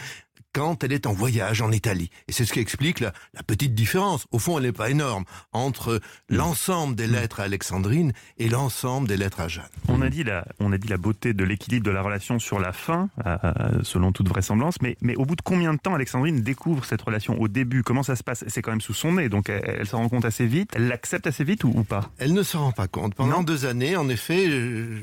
quand 0.56 0.82
elle 0.84 0.92
est 0.92 1.06
en 1.06 1.12
voyage 1.12 1.60
en 1.60 1.70
Italie. 1.70 2.08
Et 2.28 2.32
c'est 2.32 2.46
ce 2.46 2.52
qui 2.54 2.60
explique 2.60 3.00
la, 3.00 3.12
la 3.34 3.42
petite 3.42 3.75
différence. 3.75 4.26
Au 4.32 4.38
fond, 4.38 4.56
elle 4.56 4.64
n'est 4.64 4.72
pas 4.72 4.88
énorme 4.88 5.25
entre 5.52 6.00
l'ensemble 6.30 6.94
des 6.96 7.06
lettres 7.06 7.40
à 7.40 7.42
Alexandrine 7.42 8.14
et 8.38 8.48
l'ensemble 8.48 9.06
des 9.06 9.18
lettres 9.18 9.40
à 9.40 9.48
Jeanne. 9.48 9.68
On 9.88 10.00
a 10.00 10.08
dit 10.08 10.25
la, 10.25 10.46
on 10.58 10.72
a 10.72 10.78
dit 10.78 10.88
la 10.88 10.96
beauté 10.96 11.34
de 11.34 11.44
l'équilibre 11.44 11.84
de 11.84 11.90
la 11.90 12.00
relation 12.00 12.38
sur 12.38 12.58
la 12.58 12.72
fin, 12.72 13.10
euh, 13.26 13.36
selon 13.82 14.12
toute 14.12 14.28
vraisemblance. 14.30 14.80
Mais, 14.80 14.96
mais 15.02 15.14
au 15.16 15.26
bout 15.26 15.36
de 15.36 15.42
combien 15.42 15.75
de 15.75 15.78
temps 15.78 15.94
Alexandrine 15.94 16.40
découvre 16.40 16.86
cette 16.86 17.02
relation 17.02 17.38
Au 17.38 17.48
début, 17.48 17.82
comment 17.82 18.02
ça 18.02 18.16
se 18.16 18.22
passe? 18.22 18.42
C'est 18.48 18.62
quand 18.62 18.70
même 18.70 18.80
sous 18.80 18.94
son 18.94 19.12
nez, 19.12 19.28
donc 19.28 19.50
elle, 19.50 19.60
elle 19.80 19.86
s'en 19.86 19.98
rend 19.98 20.08
compte 20.08 20.25
assez 20.25 20.46
vite. 20.46 20.70
Elle 20.75 20.88
l'accepte 20.88 21.26
assez 21.26 21.44
vite 21.44 21.64
ou, 21.64 21.72
ou 21.76 21.84
pas? 21.84 22.10
Elle 22.16 22.32
ne 22.32 22.42
se 22.42 22.56
rend 22.56 22.72
pas 22.72 22.88
compte. 22.88 23.14
Pendant 23.14 23.38
Non. 23.38 23.42
deux 23.42 23.66
années, 23.66 23.94
en 23.96 24.08
effet, 24.08 24.46
euh, 24.48 25.02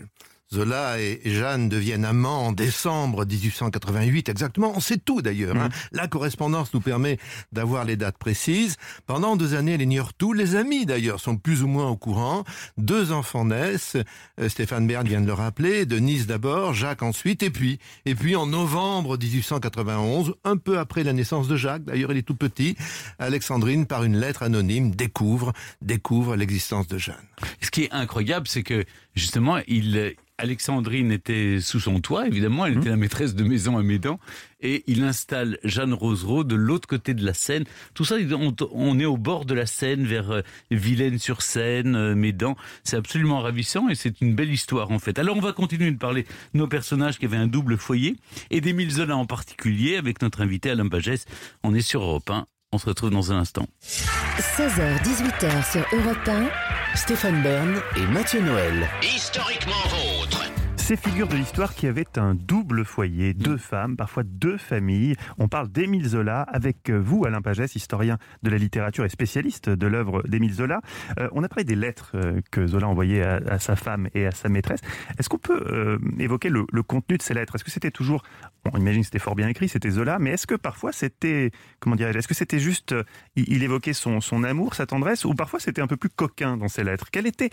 Zola 0.53 0.99
et 0.99 1.19
Jeanne 1.25 1.67
deviennent 1.67 2.05
amants 2.05 2.47
en 2.47 2.51
décembre 2.51 3.25
1888, 3.25 4.29
exactement. 4.29 4.71
On 4.75 4.79
sait 4.79 4.97
tout 4.97 5.21
d'ailleurs. 5.23 5.55
hein. 5.57 5.69
La 5.91 6.07
correspondance 6.07 6.73
nous 6.75 6.79
permet 6.81 7.17
d'avoir 7.51 7.85
les 7.85 7.95
dates 7.97 8.17
précises. 8.19 8.77
Pendant 9.07 9.35
deux 9.35 9.55
années, 9.55 9.73
elle 9.73 9.81
ignore 9.81 10.13
tout. 10.13 10.31
Les 10.33 10.55
amis 10.55 10.85
d'ailleurs 10.85 11.19
sont 11.19 11.37
plus 11.37 11.63
ou 11.63 11.67
moins 11.67 11.87
au 11.89 11.95
courant. 11.97 12.43
Deux 12.77 13.11
enfants 13.11 13.45
naissent. 13.45 13.97
Euh, 14.39 14.47
Stéphane 14.47 14.85
Bern 14.85 15.07
vient 15.07 15.21
de 15.21 15.25
le 15.27 15.33
rappeler. 15.33 15.87
Denise 15.87 16.27
d'abord, 16.27 16.73
Jacques 16.75 17.01
ensuite, 17.01 17.41
et 17.41 17.49
puis, 17.49 17.79
et 18.05 18.13
puis 18.13 18.35
en 18.35 18.45
novembre 18.45 19.17
1891, 19.17 20.35
un 20.43 20.57
peu 20.57 20.77
après 20.77 21.03
la 21.03 21.13
naissance 21.13 21.47
de 21.47 21.55
Jacques, 21.55 21.83
d'ailleurs 21.83 22.11
il 22.11 22.17
est 22.19 22.21
tout 22.23 22.35
petit, 22.35 22.75
Alexandrine, 23.17 23.85
par 23.87 24.03
une 24.03 24.17
lettre 24.17 24.43
anonyme, 24.43 24.91
découvre, 24.91 25.51
découvre 25.81 26.35
l'existence 26.35 26.87
de 26.87 26.97
Jeanne. 26.99 27.15
Ce 27.61 27.71
qui 27.71 27.83
est 27.85 27.91
incroyable, 27.91 28.47
c'est 28.47 28.63
que 28.63 28.85
justement, 29.15 29.57
il, 29.67 30.15
Alexandrine 30.43 31.13
était 31.13 31.59
sous 31.61 31.79
son 31.79 32.01
toit, 32.01 32.27
évidemment, 32.27 32.65
elle 32.65 32.77
était 32.77 32.89
la 32.89 32.97
maîtresse 32.97 33.33
de 33.33 33.45
maison 33.45 33.77
à 33.77 33.81
Médan, 33.81 34.19
et 34.59 34.83
il 34.87 35.01
installe 35.03 35.57
Jeanne 35.63 35.93
Rosereau 35.93 36.43
de 36.43 36.55
l'autre 36.55 36.85
côté 36.85 37.13
de 37.13 37.25
la 37.25 37.33
Seine. 37.33 37.63
Tout 37.93 38.03
ça, 38.03 38.15
on, 38.33 38.53
on 38.73 38.99
est 38.99 39.05
au 39.05 39.15
bord 39.15 39.45
de 39.45 39.53
la 39.53 39.65
Seine, 39.65 40.03
vers 40.05 40.31
euh, 40.31 40.41
Vilaine-sur-Seine, 40.69 41.95
euh, 41.95 42.13
Médan. 42.13 42.57
C'est 42.83 42.97
absolument 42.97 43.39
ravissant 43.39 43.87
et 43.87 43.95
c'est 43.95 44.19
une 44.19 44.35
belle 44.35 44.51
histoire 44.51 44.91
en 44.91 44.99
fait. 44.99 45.17
Alors 45.17 45.37
on 45.37 45.41
va 45.41 45.53
continuer 45.53 45.91
de 45.91 45.97
parler 45.97 46.23
de 46.53 46.59
nos 46.59 46.67
personnages 46.67 47.19
qui 47.19 47.25
avaient 47.25 47.37
un 47.37 47.47
double 47.47 47.77
foyer 47.77 48.17
et 48.51 48.59
d'Émile 48.59 48.91
Zola 48.91 49.15
en 49.15 49.25
particulier 49.25 49.95
avec 49.95 50.21
notre 50.21 50.41
invité 50.41 50.71
Alain 50.71 50.89
Pagès. 50.89 51.25
On 51.63 51.73
est 51.73 51.81
sur 51.81 52.01
Europe 52.01 52.29
1. 52.29 52.45
On 52.73 52.79
se 52.79 52.87
retrouve 52.87 53.11
dans 53.11 53.31
un 53.31 53.37
instant. 53.37 53.67
16h-18h 54.57 55.71
sur 55.71 55.85
Europe 55.99 56.27
1. 56.27 56.49
Stéphane 56.95 57.43
Bern 57.43 57.79
et 57.95 58.07
Mathieu 58.07 58.41
Noël. 58.41 58.89
Historiquement 59.03 59.73
vôtre. 59.89 60.22
Ces 60.83 60.97
figures 60.97 61.29
de 61.29 61.37
l'histoire 61.37 61.75
qui 61.75 61.87
avaient 61.87 62.17
un 62.17 62.35
double 62.35 62.83
foyer, 62.83 63.33
deux 63.33 63.55
femmes, 63.55 63.95
parfois 63.95 64.23
deux 64.23 64.57
familles. 64.57 65.15
On 65.37 65.47
parle 65.47 65.69
d'Émile 65.69 66.09
Zola 66.09 66.41
avec 66.41 66.89
vous, 66.89 67.23
Alain 67.25 67.41
Pagès, 67.41 67.73
historien 67.77 68.17
de 68.43 68.49
la 68.49 68.57
littérature 68.57 69.05
et 69.05 69.09
spécialiste 69.09 69.69
de 69.69 69.87
l'œuvre 69.87 70.23
d'Émile 70.27 70.51
Zola. 70.51 70.81
Euh, 71.19 71.29
on 71.31 71.41
a 71.41 71.47
parlé 71.47 71.63
des 71.63 71.77
lettres 71.77 72.11
euh, 72.15 72.41
que 72.51 72.67
Zola 72.67 72.89
envoyait 72.89 73.23
à, 73.23 73.35
à 73.47 73.59
sa 73.59 73.77
femme 73.77 74.09
et 74.13 74.25
à 74.25 74.31
sa 74.31 74.49
maîtresse. 74.49 74.81
Est-ce 75.17 75.29
qu'on 75.29 75.37
peut 75.37 75.63
euh, 75.67 75.99
évoquer 76.19 76.49
le, 76.49 76.65
le 76.69 76.83
contenu 76.83 77.17
de 77.17 77.21
ces 77.21 77.33
lettres? 77.33 77.55
Est-ce 77.55 77.63
que 77.63 77.71
c'était 77.71 77.89
toujours, 77.89 78.21
bon, 78.65 78.71
on 78.73 78.77
imagine 78.77 79.03
que 79.03 79.05
c'était 79.05 79.19
fort 79.19 79.35
bien 79.35 79.47
écrit, 79.47 79.69
c'était 79.69 79.89
Zola, 79.89 80.19
mais 80.19 80.31
est-ce 80.31 80.47
que 80.47 80.55
parfois 80.55 80.91
c'était, 80.91 81.51
comment 81.79 81.95
dirais-je, 81.95 82.17
est-ce 82.17 82.27
que 82.27 82.33
c'était 82.33 82.59
juste, 82.59 82.91
euh, 82.91 83.03
il, 83.37 83.47
il 83.47 83.63
évoquait 83.63 83.93
son, 83.93 84.19
son 84.19 84.43
amour, 84.43 84.75
sa 84.75 84.85
tendresse, 84.85 85.23
ou 85.23 85.33
parfois 85.33 85.61
c'était 85.61 85.81
un 85.81 85.87
peu 85.87 85.95
plus 85.95 86.09
coquin 86.09 86.57
dans 86.57 86.67
ses 86.67 86.83
lettres? 86.83 87.07
Quel 87.09 87.25
était, 87.25 87.51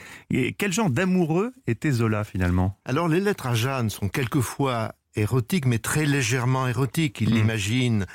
quel 0.58 0.72
genre 0.72 0.90
d'amoureux 0.90 1.52
était 1.68 1.92
Zola 1.92 2.24
finalement? 2.24 2.76
Alors 2.84 3.06
les 3.06 3.19
lettres 3.20 3.46
à 3.46 3.54
Jeanne 3.54 3.90
sont 3.90 4.08
quelquefois 4.08 4.94
érotiques, 5.14 5.66
mais 5.66 5.78
très 5.78 6.06
légèrement 6.06 6.66
érotiques. 6.66 7.20
Il 7.20 7.30
l'imagine 7.30 8.06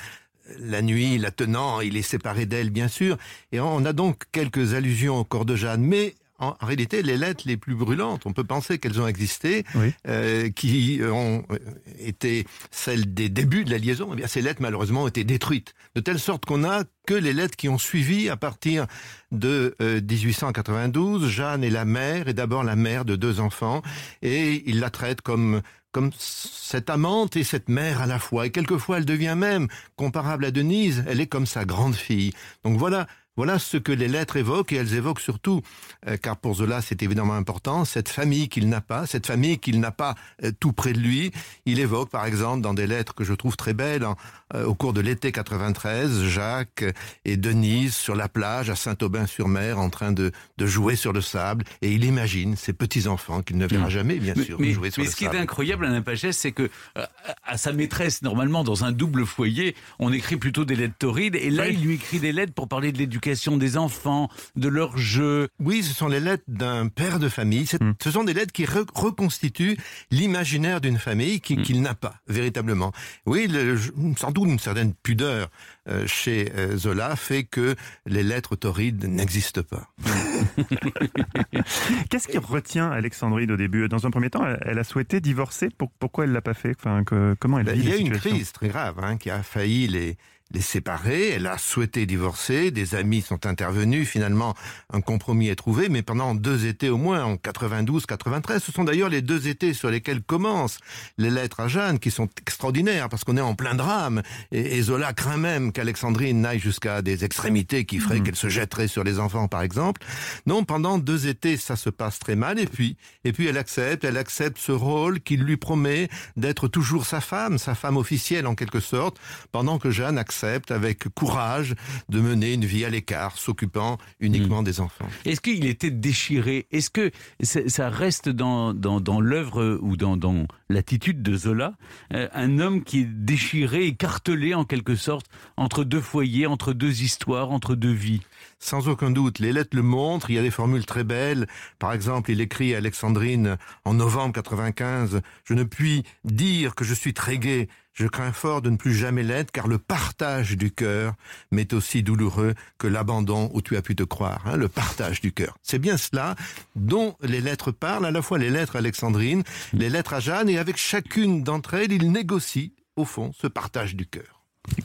euh, 0.50 0.56
la 0.60 0.82
nuit, 0.82 1.18
la 1.18 1.32
tenant, 1.32 1.82
il 1.82 1.98
est 1.98 2.02
séparé 2.02 2.46
d'elle, 2.46 2.70
bien 2.70 2.88
sûr. 2.88 3.18
Et 3.52 3.60
on 3.60 3.86
a 3.86 3.94
donc 3.94 4.24
quelques 4.32 4.74
allusions 4.74 5.18
au 5.20 5.24
corps 5.24 5.46
de 5.46 5.56
Jeanne, 5.56 5.82
mais 5.82 6.16
en 6.40 6.54
réalité, 6.62 7.02
les 7.02 7.18
lettres 7.18 7.44
les 7.48 7.58
plus 7.58 7.76
brûlantes, 7.76 8.26
on 8.26 8.34
peut 8.34 8.44
penser 8.44 8.78
qu'elles 8.78 9.00
ont 9.00 9.08
existé, 9.08 9.64
Oui. 9.76 9.94
euh, 10.08 10.50
qui 10.50 11.00
ont 11.04 11.44
euh, 11.52 11.58
été 12.00 12.46
celles 12.72 13.14
des 13.14 13.30
débuts 13.30 13.64
de 13.64 13.72
la 13.72 13.78
liaison. 13.78 14.10
Eh 14.14 14.16
bien, 14.18 14.28
ces 14.28 14.42
lettres, 14.42 14.62
malheureusement, 14.62 15.04
ont 15.04 15.08
été 15.08 15.24
détruites. 15.24 15.74
De 15.96 16.02
telle 16.02 16.20
sorte 16.20 16.46
qu'on 16.46 16.60
n'a 16.60 16.84
que 17.08 17.14
les 17.14 17.34
lettres 17.34 17.56
qui 17.56 17.70
ont 17.70 17.78
suivi 17.78 18.30
à 18.30 18.36
partir 18.36 18.86
de 19.32 19.76
euh, 19.82 20.02
1892. 20.02 21.30
Jeanne 21.30 21.64
est 21.64 21.70
la 21.70 21.86
mère, 21.86 22.28
et 22.28 22.34
d'abord 22.34 22.64
la 22.64 22.76
mère 22.76 23.06
de 23.06 23.16
deux 23.16 23.40
enfants, 23.40 23.82
et 24.22 24.64
il 24.70 24.80
la 24.80 24.90
traite 24.90 25.22
comme 25.22 25.62
comme 25.92 26.12
cette 26.20 26.90
amante 26.90 27.38
et 27.38 27.46
cette 27.46 27.70
mère 27.70 28.02
à 28.02 28.06
la 28.06 28.20
fois. 28.20 28.46
Et 28.48 28.50
quelquefois, 28.52 28.98
elle 28.98 29.06
devient 29.06 29.36
même 29.38 29.70
comparable 29.96 30.44
à 30.44 30.52
Denise. 30.52 31.06
Elle 31.08 31.22
est 31.22 31.28
comme 31.28 31.46
sa 31.46 31.64
grande 31.64 31.96
fille. 31.96 32.34
Donc 32.66 32.78
voilà, 32.78 33.08
voilà 33.38 33.60
ce 33.60 33.78
que 33.78 33.92
les 33.92 34.08
lettres 34.08 34.38
évoquent, 34.38 34.72
et 34.72 34.78
elles 34.78 34.94
évoquent 34.94 35.20
surtout, 35.20 35.62
euh, 36.08 36.18
car 36.18 36.38
pour 36.38 36.56
Zola 36.56 36.82
c'est 36.82 37.04
évidemment 37.04 37.34
important, 37.36 37.84
cette 37.86 38.10
famille 38.10 38.48
qu'il 38.50 38.70
n'a 38.70 38.82
pas, 38.82 39.06
cette 39.08 39.28
famille 39.28 39.58
qu'il 39.60 39.80
n'a 39.80 39.92
pas 39.92 40.16
euh, 40.44 40.52
tout 40.60 40.72
près 40.74 40.94
de 40.94 41.00
lui. 41.00 41.32
Il 41.66 41.80
évoque 41.80 42.10
par 42.10 42.26
exemple 42.26 42.62
dans 42.62 42.74
des 42.74 42.88
lettres 42.88 43.14
que 43.14 43.24
je 43.24 43.34
trouve 43.34 43.58
très 43.58 43.74
belles, 43.74 44.06
en- 44.06 44.16
euh, 44.54 44.64
au 44.66 44.74
cours 44.76 44.94
de 44.94 45.02
l'été 45.02 45.32
93, 45.32 46.24
Jacques 46.26 46.86
et 47.26 47.36
Denise 47.36 47.96
sur 47.96 48.16
la 48.16 48.30
plage 48.30 48.70
à 48.70 48.76
Saint-Aubin-sur-Mer 48.76 49.80
en 49.80 49.90
train 49.90 50.12
de, 50.12 50.32
de 50.58 50.66
jouer 50.66 50.96
sur 50.96 51.12
le 51.14 51.22
sable, 51.22 51.66
et 51.82 51.92
il 51.92 52.06
imagine 52.06 52.56
ses 52.56 52.74
petits-enfants 52.74 53.42
qu'il 53.42 53.58
ne 53.58 53.66
verra 53.68 53.88
Mm. 53.88 53.90
jamais, 53.90 54.16
bien 54.16 54.34
Mais, 54.38 54.44
sûr, 54.46 54.58
mais- 54.60 54.72
jouer 54.72 54.92
sur 54.92 55.02
mais 55.02 55.06
le 55.08 55.12
ce 55.12 55.16
qui 55.18 55.26
sable. 55.26 55.36
est 55.36 55.40
incroyable, 55.40 55.86
Alain 55.86 56.02
Pagès, 56.02 56.32
c'est 56.32 56.52
que 56.54 56.70
euh, 56.98 57.06
à 57.44 57.58
sa 57.58 57.74
maîtresse, 57.74 58.22
normalement, 58.22 58.64
dans 58.64 58.86
un 58.86 58.92
double 58.92 59.26
foyer, 59.26 59.76
on 60.00 60.14
écrit 60.14 60.38
plutôt 60.38 60.64
des 60.64 60.76
lettres 60.76 60.96
torrides, 60.98 61.36
et 61.36 61.50
là, 61.50 61.66
Oui. 61.68 61.74
il 61.80 61.86
lui 61.86 61.94
écrit 61.96 62.20
des 62.20 62.32
lettres 62.32 62.54
pour 62.54 62.68
parler 62.70 62.92
de 62.94 62.98
l'éducation 62.98 63.25
des 63.58 63.78
enfants, 63.78 64.30
de 64.56 64.68
leur 64.68 64.98
jeu. 64.98 65.48
Oui, 65.60 65.84
ce 65.84 65.94
sont 65.94 66.08
les 66.08 66.20
lettres 66.20 66.44
d'un 66.48 66.88
père 66.88 67.20
de 67.20 67.30
famille. 67.30 67.66
C'est- 67.66 67.82
Mm. 67.82 67.94
Ce 68.04 68.12
sont 68.12 68.24
des 68.24 68.34
lettres 68.34 68.54
qui 68.54 68.66
re- 68.66 68.88
reconstituent 68.94 69.78
l'imaginaire 70.12 70.82
d'une 70.82 70.98
famille 70.98 71.40
qui- 71.42 71.58
qu'il 71.62 71.82
n'a 71.82 71.96
pas 71.96 72.16
véritablement. 72.28 72.92
Oui, 73.26 73.48
le- 73.48 73.78
sans 74.18 74.32
doute 74.32 74.48
une 74.50 74.60
certaine 74.60 74.94
pudeur 74.94 75.50
euh, 75.88 76.06
chez 76.08 76.52
euh, 76.56 76.78
Zola 76.78 77.16
fait 77.16 77.44
que 77.44 77.76
les 78.06 78.24
lettres 78.24 78.56
torrides 78.56 79.06
n'existent 79.06 79.64
pas. 79.64 79.88
Qu'est-ce 82.10 82.28
qui 82.28 82.38
retient 82.38 82.90
Alexandrine 82.92 83.52
au 83.52 83.58
début? 83.58 83.88
Dans 83.88 84.06
un 84.06 84.12
premier 84.12 84.30
temps, 84.30 84.46
elle, 84.46 84.60
elle 84.66 84.80
a 84.80 84.84
souhaité 84.84 85.20
divorcer. 85.20 85.70
Pour- 85.70 85.92
pourquoi 86.00 86.26
elle 86.26 86.32
l'a 86.32 86.42
pas 86.42 86.54
fait? 86.54 86.76
Enfin, 86.80 87.04
que- 87.04 87.36
Comment 87.40 87.60
elle 87.60 87.66
Ben, 87.66 87.76
vit 87.76 87.84
Il 87.84 87.90
y 87.90 87.94
a 87.94 87.98
une 87.98 88.12
crise 88.18 88.52
très 88.52 88.70
grave 88.70 88.96
hein, 89.02 89.18
qui 89.18 89.30
a 89.30 89.44
failli 89.44 89.88
les, 89.88 90.18
les 90.52 90.62
séparer. 90.62 91.30
Elle 91.30 91.48
a 91.48 91.58
souhaité 91.58 92.06
divorcer. 92.06 92.72
Des 92.72 92.96
amis 92.96 93.22
sont 93.22 93.46
intervenus. 93.46 94.08
Finalement, 94.08 94.54
un 94.94 95.02
compromis 95.02 95.50
est 95.50 95.56
trouvé. 95.56 95.90
Mais 95.90 96.04
pendant 96.04 96.36
deux 96.36 96.68
étés 96.68 96.90
au 96.90 96.98
moins, 96.98 97.24
en 97.24 97.38
92, 97.38 98.06
93, 98.06 98.64
ce 98.64 98.72
sont 98.72 98.84
d'ailleurs 98.84 99.10
les 99.10 99.22
deux 99.22 99.48
étés 99.48 99.74
sur 99.74 99.90
lesquels 99.90 100.22
commencent 100.22 100.78
les 101.18 101.30
lettres 101.30 101.62
à 101.62 101.68
Jeanne, 101.68 102.00
qui 102.00 102.12
sont 102.12 102.30
extraordinaires 102.42 103.10
parce 103.10 103.24
qu'on 103.24 103.38
est 103.38 103.42
en 103.42 103.56
plein 103.56 103.76
drame. 103.76 104.22
Et, 104.52 104.82
Zola 104.86 105.14
craint 105.14 105.38
même 105.38 105.72
qu'Alexandrine 105.72 106.42
n'aille 106.42 106.60
jusqu'à 106.60 107.02
des 107.02 107.26
extrémités 107.26 107.86
qui 107.86 107.98
feraient 107.98 108.20
mmh. 108.20 108.24
qu'elle 108.24 108.36
se 108.36 108.50
jetterait 108.50 108.88
sur 108.88 109.04
les 109.04 109.20
enfants, 109.20 109.48
par 109.48 109.64
exemple. 109.64 110.02
Non, 110.46 110.64
pendant 110.64 111.00
deux 111.00 111.28
étés, 111.28 111.58
ça 111.58 111.76
se 111.76 111.90
passe 111.90 112.20
très 112.20 112.36
mal. 112.36 112.60
Et 112.60 112.68
puis, 112.68 112.98
et 113.24 113.34
puis 113.34 113.48
elle 113.48 113.58
accepte, 113.58 114.04
elle 114.04 114.18
accepte 114.18 114.60
ce 114.60 114.72
rôle 114.72 115.22
qui 115.22 115.38
lui 115.38 115.58
promet 115.58 116.08
d'être 116.38 116.68
toujours 116.68 117.08
sa 117.08 117.20
femme, 117.20 117.58
sa 117.58 117.74
femme 117.74 117.98
officielle 117.98 118.46
en 118.46 118.54
quelque 118.54 118.80
sorte, 118.80 119.18
pendant 119.52 119.80
que 119.80 119.90
Jeanne 119.90 120.20
accepte 120.20 120.36
accepte 120.46 120.72
avec 120.72 121.10
courage 121.14 121.76
de 122.10 122.22
mener 122.22 122.54
une 122.54 122.66
vie 122.66 122.86
à 122.86 122.90
l'écart, 122.90 123.38
s'occupant 123.38 123.98
uniquement 124.20 124.62
hmm. 124.62 124.66
des 124.66 124.80
enfants. 124.80 125.08
Est-ce 125.26 125.42
qu'il 125.42 125.66
était 125.66 125.92
déchiré? 125.92 126.68
Est-ce 126.72 126.90
que 126.90 127.12
ça 127.42 127.90
reste 127.90 128.30
dans, 128.30 128.74
dans, 128.74 129.02
dans 129.02 129.20
l'œuvre 129.20 129.80
ou 129.82 129.98
dans, 129.98 130.18
dans 130.18 130.46
l'attitude 130.70 131.22
de 131.22 131.36
Zola 131.36 131.74
euh, 132.14 132.28
un 132.34 132.60
homme 132.60 132.84
qui 132.84 133.02
est 133.02 133.06
déchiré, 133.06 133.86
écartelé 133.88 134.54
en 134.54 134.64
quelque 134.64 134.96
sorte, 134.96 135.28
entre 135.58 135.84
deux 135.84 136.02
foyers, 136.02 136.48
entre 136.48 136.74
deux 136.74 137.02
histoires, 137.02 137.52
entre 137.52 137.76
deux 137.76 137.94
vies? 137.94 138.22
Sans 138.60 138.88
aucun 138.88 139.12
doute, 139.12 139.40
les 139.40 139.52
lettres 139.52 139.76
le 139.76 139.84
montrent, 139.84 140.30
il 140.30 140.36
y 140.36 140.40
a 140.40 140.42
des 140.42 140.52
formules 140.52 140.86
très 140.86 141.04
belles. 141.04 141.48
Par 141.80 141.94
exemple, 141.94 142.32
il 142.32 142.42
écrit 142.42 142.74
à 142.74 142.78
Alexandrine 142.78 143.58
en 143.84 143.94
novembre 143.94 144.34
95, 144.34 145.22
Je 145.44 145.54
ne 145.54 145.64
puis 145.64 146.04
dire 146.24 146.76
que 146.76 146.86
je 146.86 146.94
suis 146.94 147.14
très 147.14 147.38
gai, 147.38 147.68
je 147.96 148.08
crains 148.08 148.34
fort 148.34 148.62
de 148.62 148.70
ne 148.70 148.76
plus 148.76 148.94
jamais 148.94 149.24
l'être, 149.24 149.52
car 149.52 149.68
le 149.68 149.78
partage 149.78 150.58
du 150.58 150.70
cœur 150.72 151.14
m'est 151.52 151.74
aussi 151.74 152.04
douloureux 152.04 152.54
que 152.78 152.88
l'abandon 152.88 153.50
où 153.54 153.62
tu 153.62 153.78
as 153.78 153.82
pu 153.82 153.96
te 153.96 154.04
croire. 154.04 154.44
Hein, 154.46 154.58
le 154.58 154.68
partage 154.68 155.22
du 155.22 155.32
cœur. 155.32 155.58
C'est 155.64 155.80
bien 155.80 155.98
cela 155.98 156.36
dont 156.76 157.16
les 157.22 157.42
lettres 157.42 157.72
parlent, 157.72 158.06
à 158.06 158.12
la 158.12 158.22
fois 158.22 158.38
les 158.38 158.50
lettres 158.50 158.76
à 158.76 158.80
Alexandrine, 158.80 159.44
les 159.74 159.90
lettres 159.90 160.14
à 160.14 160.20
Jeanne, 160.20 160.50
et 160.50 160.58
avec 160.58 160.78
chacune 160.78 161.42
d'entre 161.42 161.74
elles, 161.76 161.94
il 161.94 162.12
négocie, 162.12 162.74
au 162.98 163.06
fond, 163.06 163.32
ce 163.34 163.48
partage 163.48 163.96
du 163.96 164.06
cœur. 164.06 164.35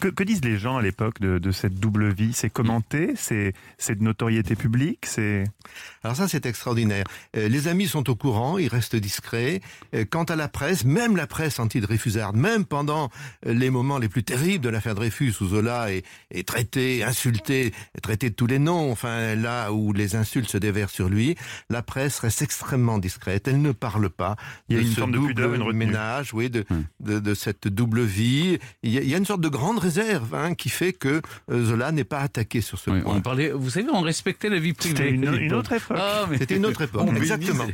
Que, 0.01 0.23
disent 0.23 0.45
les 0.45 0.59
gens 0.59 0.77
à 0.77 0.83
l'époque 0.83 1.21
de, 1.21 1.51
cette 1.53 1.75
double 1.75 2.13
vie? 2.13 2.33
C'est 2.33 2.51
commenté? 2.51 3.15
C'est 3.17 3.55
de 3.89 4.03
notoriété 4.03 4.57
publique? 4.57 5.07
C'est 5.07 5.45
alors 6.03 6.17
ça 6.17 6.29
c'est 6.29 6.47
extraordinaire. 6.47 7.05
Euh, 7.37 7.49
les 7.49 7.69
amis 7.69 7.87
sont 7.87 8.09
au 8.09 8.15
courant, 8.15 8.57
ils 8.57 8.69
restent 8.69 8.97
discrets. 8.97 9.61
Euh, 9.95 10.05
quant 10.09 10.25
à 10.25 10.37
la 10.37 10.49
presse, 10.49 10.85
même 10.85 11.17
la 11.17 11.27
presse 11.27 11.59
anti-Dreyfusarde, 11.59 12.37
même 12.37 12.65
pendant 12.65 13.11
euh, 13.47 13.53
les 13.53 13.71
moments 13.71 13.99
les 13.99 14.09
plus 14.09 14.23
terribles 14.23 14.65
de 14.65 14.71
l'affaire 14.71 14.95
Dreyfus, 14.95 15.35
où 15.41 15.49
Zola 15.49 15.93
est, 15.93 16.05
est 16.31 16.47
traité, 16.47 17.05
insulté, 17.05 17.73
traité 18.03 18.31
de 18.31 18.35
tous 18.35 18.47
les 18.47 18.59
noms, 18.59 18.91
enfin 18.91 19.35
là 19.35 19.73
où 19.73 19.93
les 19.93 20.17
insultes 20.17 20.49
se 20.49 20.57
déversent 20.57 20.95
sur 20.95 21.09
lui, 21.09 21.37
la 21.69 21.83
presse 21.83 22.19
reste 22.21 22.43
extrêmement 22.43 22.99
discrète. 22.99 23.47
Elle 23.49 23.61
ne 23.61 23.73
parle 23.73 24.09
pas. 24.09 24.37
Il 24.69 24.77
y 24.77 24.79
a 24.79 24.83
une 24.83 24.93
forme 24.93 25.13
de 25.13 25.19
pudeur, 25.19 25.55
une 25.55 25.73
ménage, 25.73 26.33
oui, 26.33 26.49
de, 26.49 26.65
de, 27.01 27.35
cette 27.35 27.69
double 27.69 28.03
vie. 28.03 28.59
Il 28.83 28.91
y 28.93 29.15
a, 29.15 29.19
une 29.19 29.27
sorte 29.27 29.41
de 29.41 29.49
grande 29.71 29.83
réserve 29.83 30.35
hein, 30.35 30.55
qui 30.55 30.69
fait 30.69 30.93
que 30.93 31.23
Zola 31.49 31.93
n'est 31.93 32.05
pas 32.05 32.19
attaqué 32.19 32.61
sur 32.61 32.79
ce 32.79 32.91
point. 32.91 33.03
On 33.07 33.21
parlait, 33.21 33.51
vous 33.51 33.71
savez, 33.71 33.87
on 33.93 34.01
respectait 34.01 34.49
la 34.49 34.59
vie 34.59 34.73
privée. 34.73 34.97
C'était 34.97 35.11
une, 35.11 35.55
autre 35.55 35.73
époque. 35.73 35.97
Ah, 36.01 36.27
C'était 36.37 36.57
une 36.57 36.67
autre 36.67 36.83
époque, 36.83 37.09
exactement. 37.17 37.65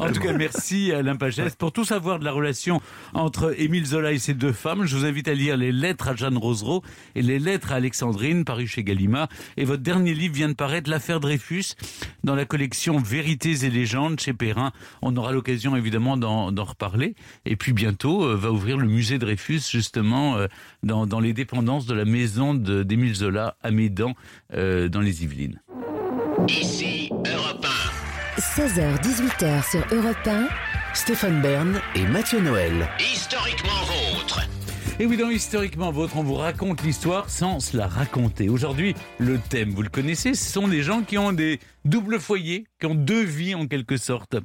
En 0.00 0.10
tout 0.10 0.20
cas, 0.20 0.32
merci 0.32 0.92
Alain 0.92 1.16
Pagès. 1.16 1.54
Pour 1.56 1.72
tout 1.72 1.84
savoir 1.84 2.18
de 2.18 2.24
la 2.24 2.32
relation 2.32 2.80
entre 3.12 3.54
Émile 3.60 3.84
Zola 3.84 4.12
et 4.12 4.18
ses 4.18 4.32
deux 4.32 4.52
femmes, 4.52 4.86
je 4.86 4.96
vous 4.96 5.04
invite 5.04 5.28
à 5.28 5.34
lire 5.34 5.58
les 5.58 5.72
lettres 5.72 6.08
à 6.08 6.16
Jeanne 6.16 6.38
Rosereau 6.38 6.82
et 7.14 7.22
les 7.22 7.38
lettres 7.38 7.72
à 7.72 7.76
Alexandrine, 7.76 8.44
paru 8.46 8.66
chez 8.66 8.82
Gallimard. 8.82 9.28
Et 9.58 9.64
votre 9.66 9.82
dernier 9.82 10.14
livre 10.14 10.34
vient 10.34 10.48
de 10.48 10.54
paraître, 10.54 10.88
L'affaire 10.88 11.20
Dreyfus, 11.20 11.74
dans 12.24 12.34
la 12.34 12.46
collection 12.46 12.98
Vérités 12.98 13.64
et 13.64 13.70
légendes 13.70 14.20
chez 14.20 14.32
Perrin. 14.32 14.72
On 15.02 15.14
aura 15.16 15.32
l'occasion 15.32 15.76
évidemment 15.76 16.16
d'en 16.16 16.64
reparler. 16.64 17.14
Et 17.44 17.56
puis 17.56 17.72
bientôt 17.74 18.24
euh, 18.24 18.36
va 18.36 18.50
ouvrir 18.50 18.78
le 18.78 18.86
musée 18.86 19.18
Dreyfus, 19.18 19.60
justement, 19.70 20.36
euh, 20.36 20.46
dans, 20.82 21.06
dans, 21.06 21.20
les 21.20 21.32
de 21.44 21.94
la 21.94 22.04
maison 22.04 22.54
d'Émile 22.54 23.14
Zola 23.14 23.56
à 23.62 23.70
Médan, 23.70 24.14
euh, 24.54 24.88
dans 24.88 25.00
les 25.00 25.24
Yvelines. 25.24 25.60
Ici, 26.48 27.10
Europe 27.10 27.66
16h-18h 28.38 29.70
sur 29.70 29.84
Europe 29.92 30.26
1. 30.26 30.48
Stéphane 30.94 31.40
Bern 31.40 31.80
et 31.94 32.06
Mathieu 32.06 32.40
Noël. 32.40 32.88
Historiquement 33.00 33.70
vôtre. 33.86 34.40
Et 35.00 35.06
oui, 35.06 35.16
dans 35.16 35.30
Historiquement 35.30 35.90
Vôtre, 35.90 36.16
on 36.16 36.22
vous 36.22 36.34
raconte 36.34 36.82
l'histoire 36.82 37.30
sans 37.30 37.60
se 37.60 37.76
la 37.76 37.86
raconter. 37.86 38.48
Aujourd'hui, 38.48 38.94
le 39.18 39.38
thème, 39.38 39.70
vous 39.70 39.82
le 39.82 39.88
connaissez, 39.88 40.34
ce 40.34 40.52
sont 40.52 40.68
des 40.68 40.82
gens 40.82 41.02
qui 41.02 41.18
ont 41.18 41.32
des 41.32 41.60
doubles 41.84 42.20
foyers, 42.20 42.64
qui 42.80 42.86
ont 42.86 42.94
deux 42.94 43.22
vies 43.22 43.54
en 43.54 43.66
quelque 43.66 43.96
sorte. 43.96 44.36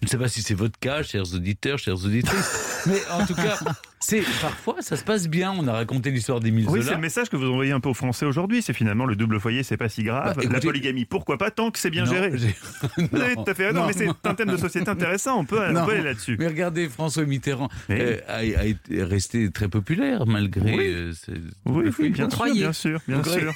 Je 0.00 0.06
ne 0.06 0.08
sais 0.08 0.18
pas 0.18 0.28
si 0.28 0.42
c'est 0.42 0.54
votre 0.54 0.78
cas, 0.78 1.02
chers 1.02 1.34
auditeurs, 1.34 1.78
chères 1.78 2.04
auditrices, 2.04 2.82
mais 2.86 3.00
en 3.10 3.26
tout 3.26 3.34
cas, 3.34 3.58
c'est 4.00 4.22
parfois 4.40 4.76
ça 4.80 4.96
se 4.96 5.04
passe 5.04 5.28
bien. 5.28 5.52
On 5.56 5.66
a 5.66 5.72
raconté 5.72 6.10
l'histoire 6.10 6.40
d'Émile 6.40 6.66
Oui, 6.68 6.80
c'est 6.82 6.92
le 6.94 6.98
message 6.98 7.28
que 7.28 7.36
vous 7.36 7.46
envoyez 7.50 7.72
un 7.72 7.80
peu 7.80 7.88
aux 7.88 7.94
Français 7.94 8.26
aujourd'hui. 8.26 8.62
C'est 8.62 8.72
finalement 8.72 9.06
le 9.06 9.16
double 9.16 9.40
foyer, 9.40 9.62
c'est 9.62 9.76
pas 9.76 9.88
si 9.88 10.02
grave. 10.02 10.36
Bah, 10.36 10.42
la 10.50 10.60
polygamie, 10.60 11.04
pourquoi 11.04 11.38
pas 11.38 11.50
tant 11.50 11.70
que 11.70 11.78
c'est 11.78 11.90
bien 11.90 12.04
géré. 12.04 12.30
Vous 12.30 13.20
avez 13.20 13.34
tout 13.34 13.44
à 13.46 13.54
fait 13.54 13.72
Non, 13.72 13.86
mais 13.86 13.92
c'est 13.92 14.08
un 14.08 14.34
thème 14.34 14.50
de 14.50 14.56
société 14.56 14.88
intéressant. 14.88 15.40
On 15.40 15.44
peut, 15.44 15.60
aller 15.60 16.02
là-dessus. 16.02 16.36
Mais 16.38 16.46
regardez, 16.46 16.88
François 16.88 17.24
Mitterrand 17.24 17.68
euh, 17.90 18.18
a, 18.28 18.42
été 18.42 19.02
resté 19.02 19.50
très 19.50 19.68
populaire 19.68 20.26
malgré. 20.26 20.76
Oui, 20.76 20.86
euh, 20.88 21.12
oui, 21.66 21.90
oui, 21.98 22.10
bien, 22.10 22.28
sûr, 22.30 22.44
bien 22.52 22.72
sûr, 22.72 23.00
bien 23.08 23.22
sûr. 23.24 23.52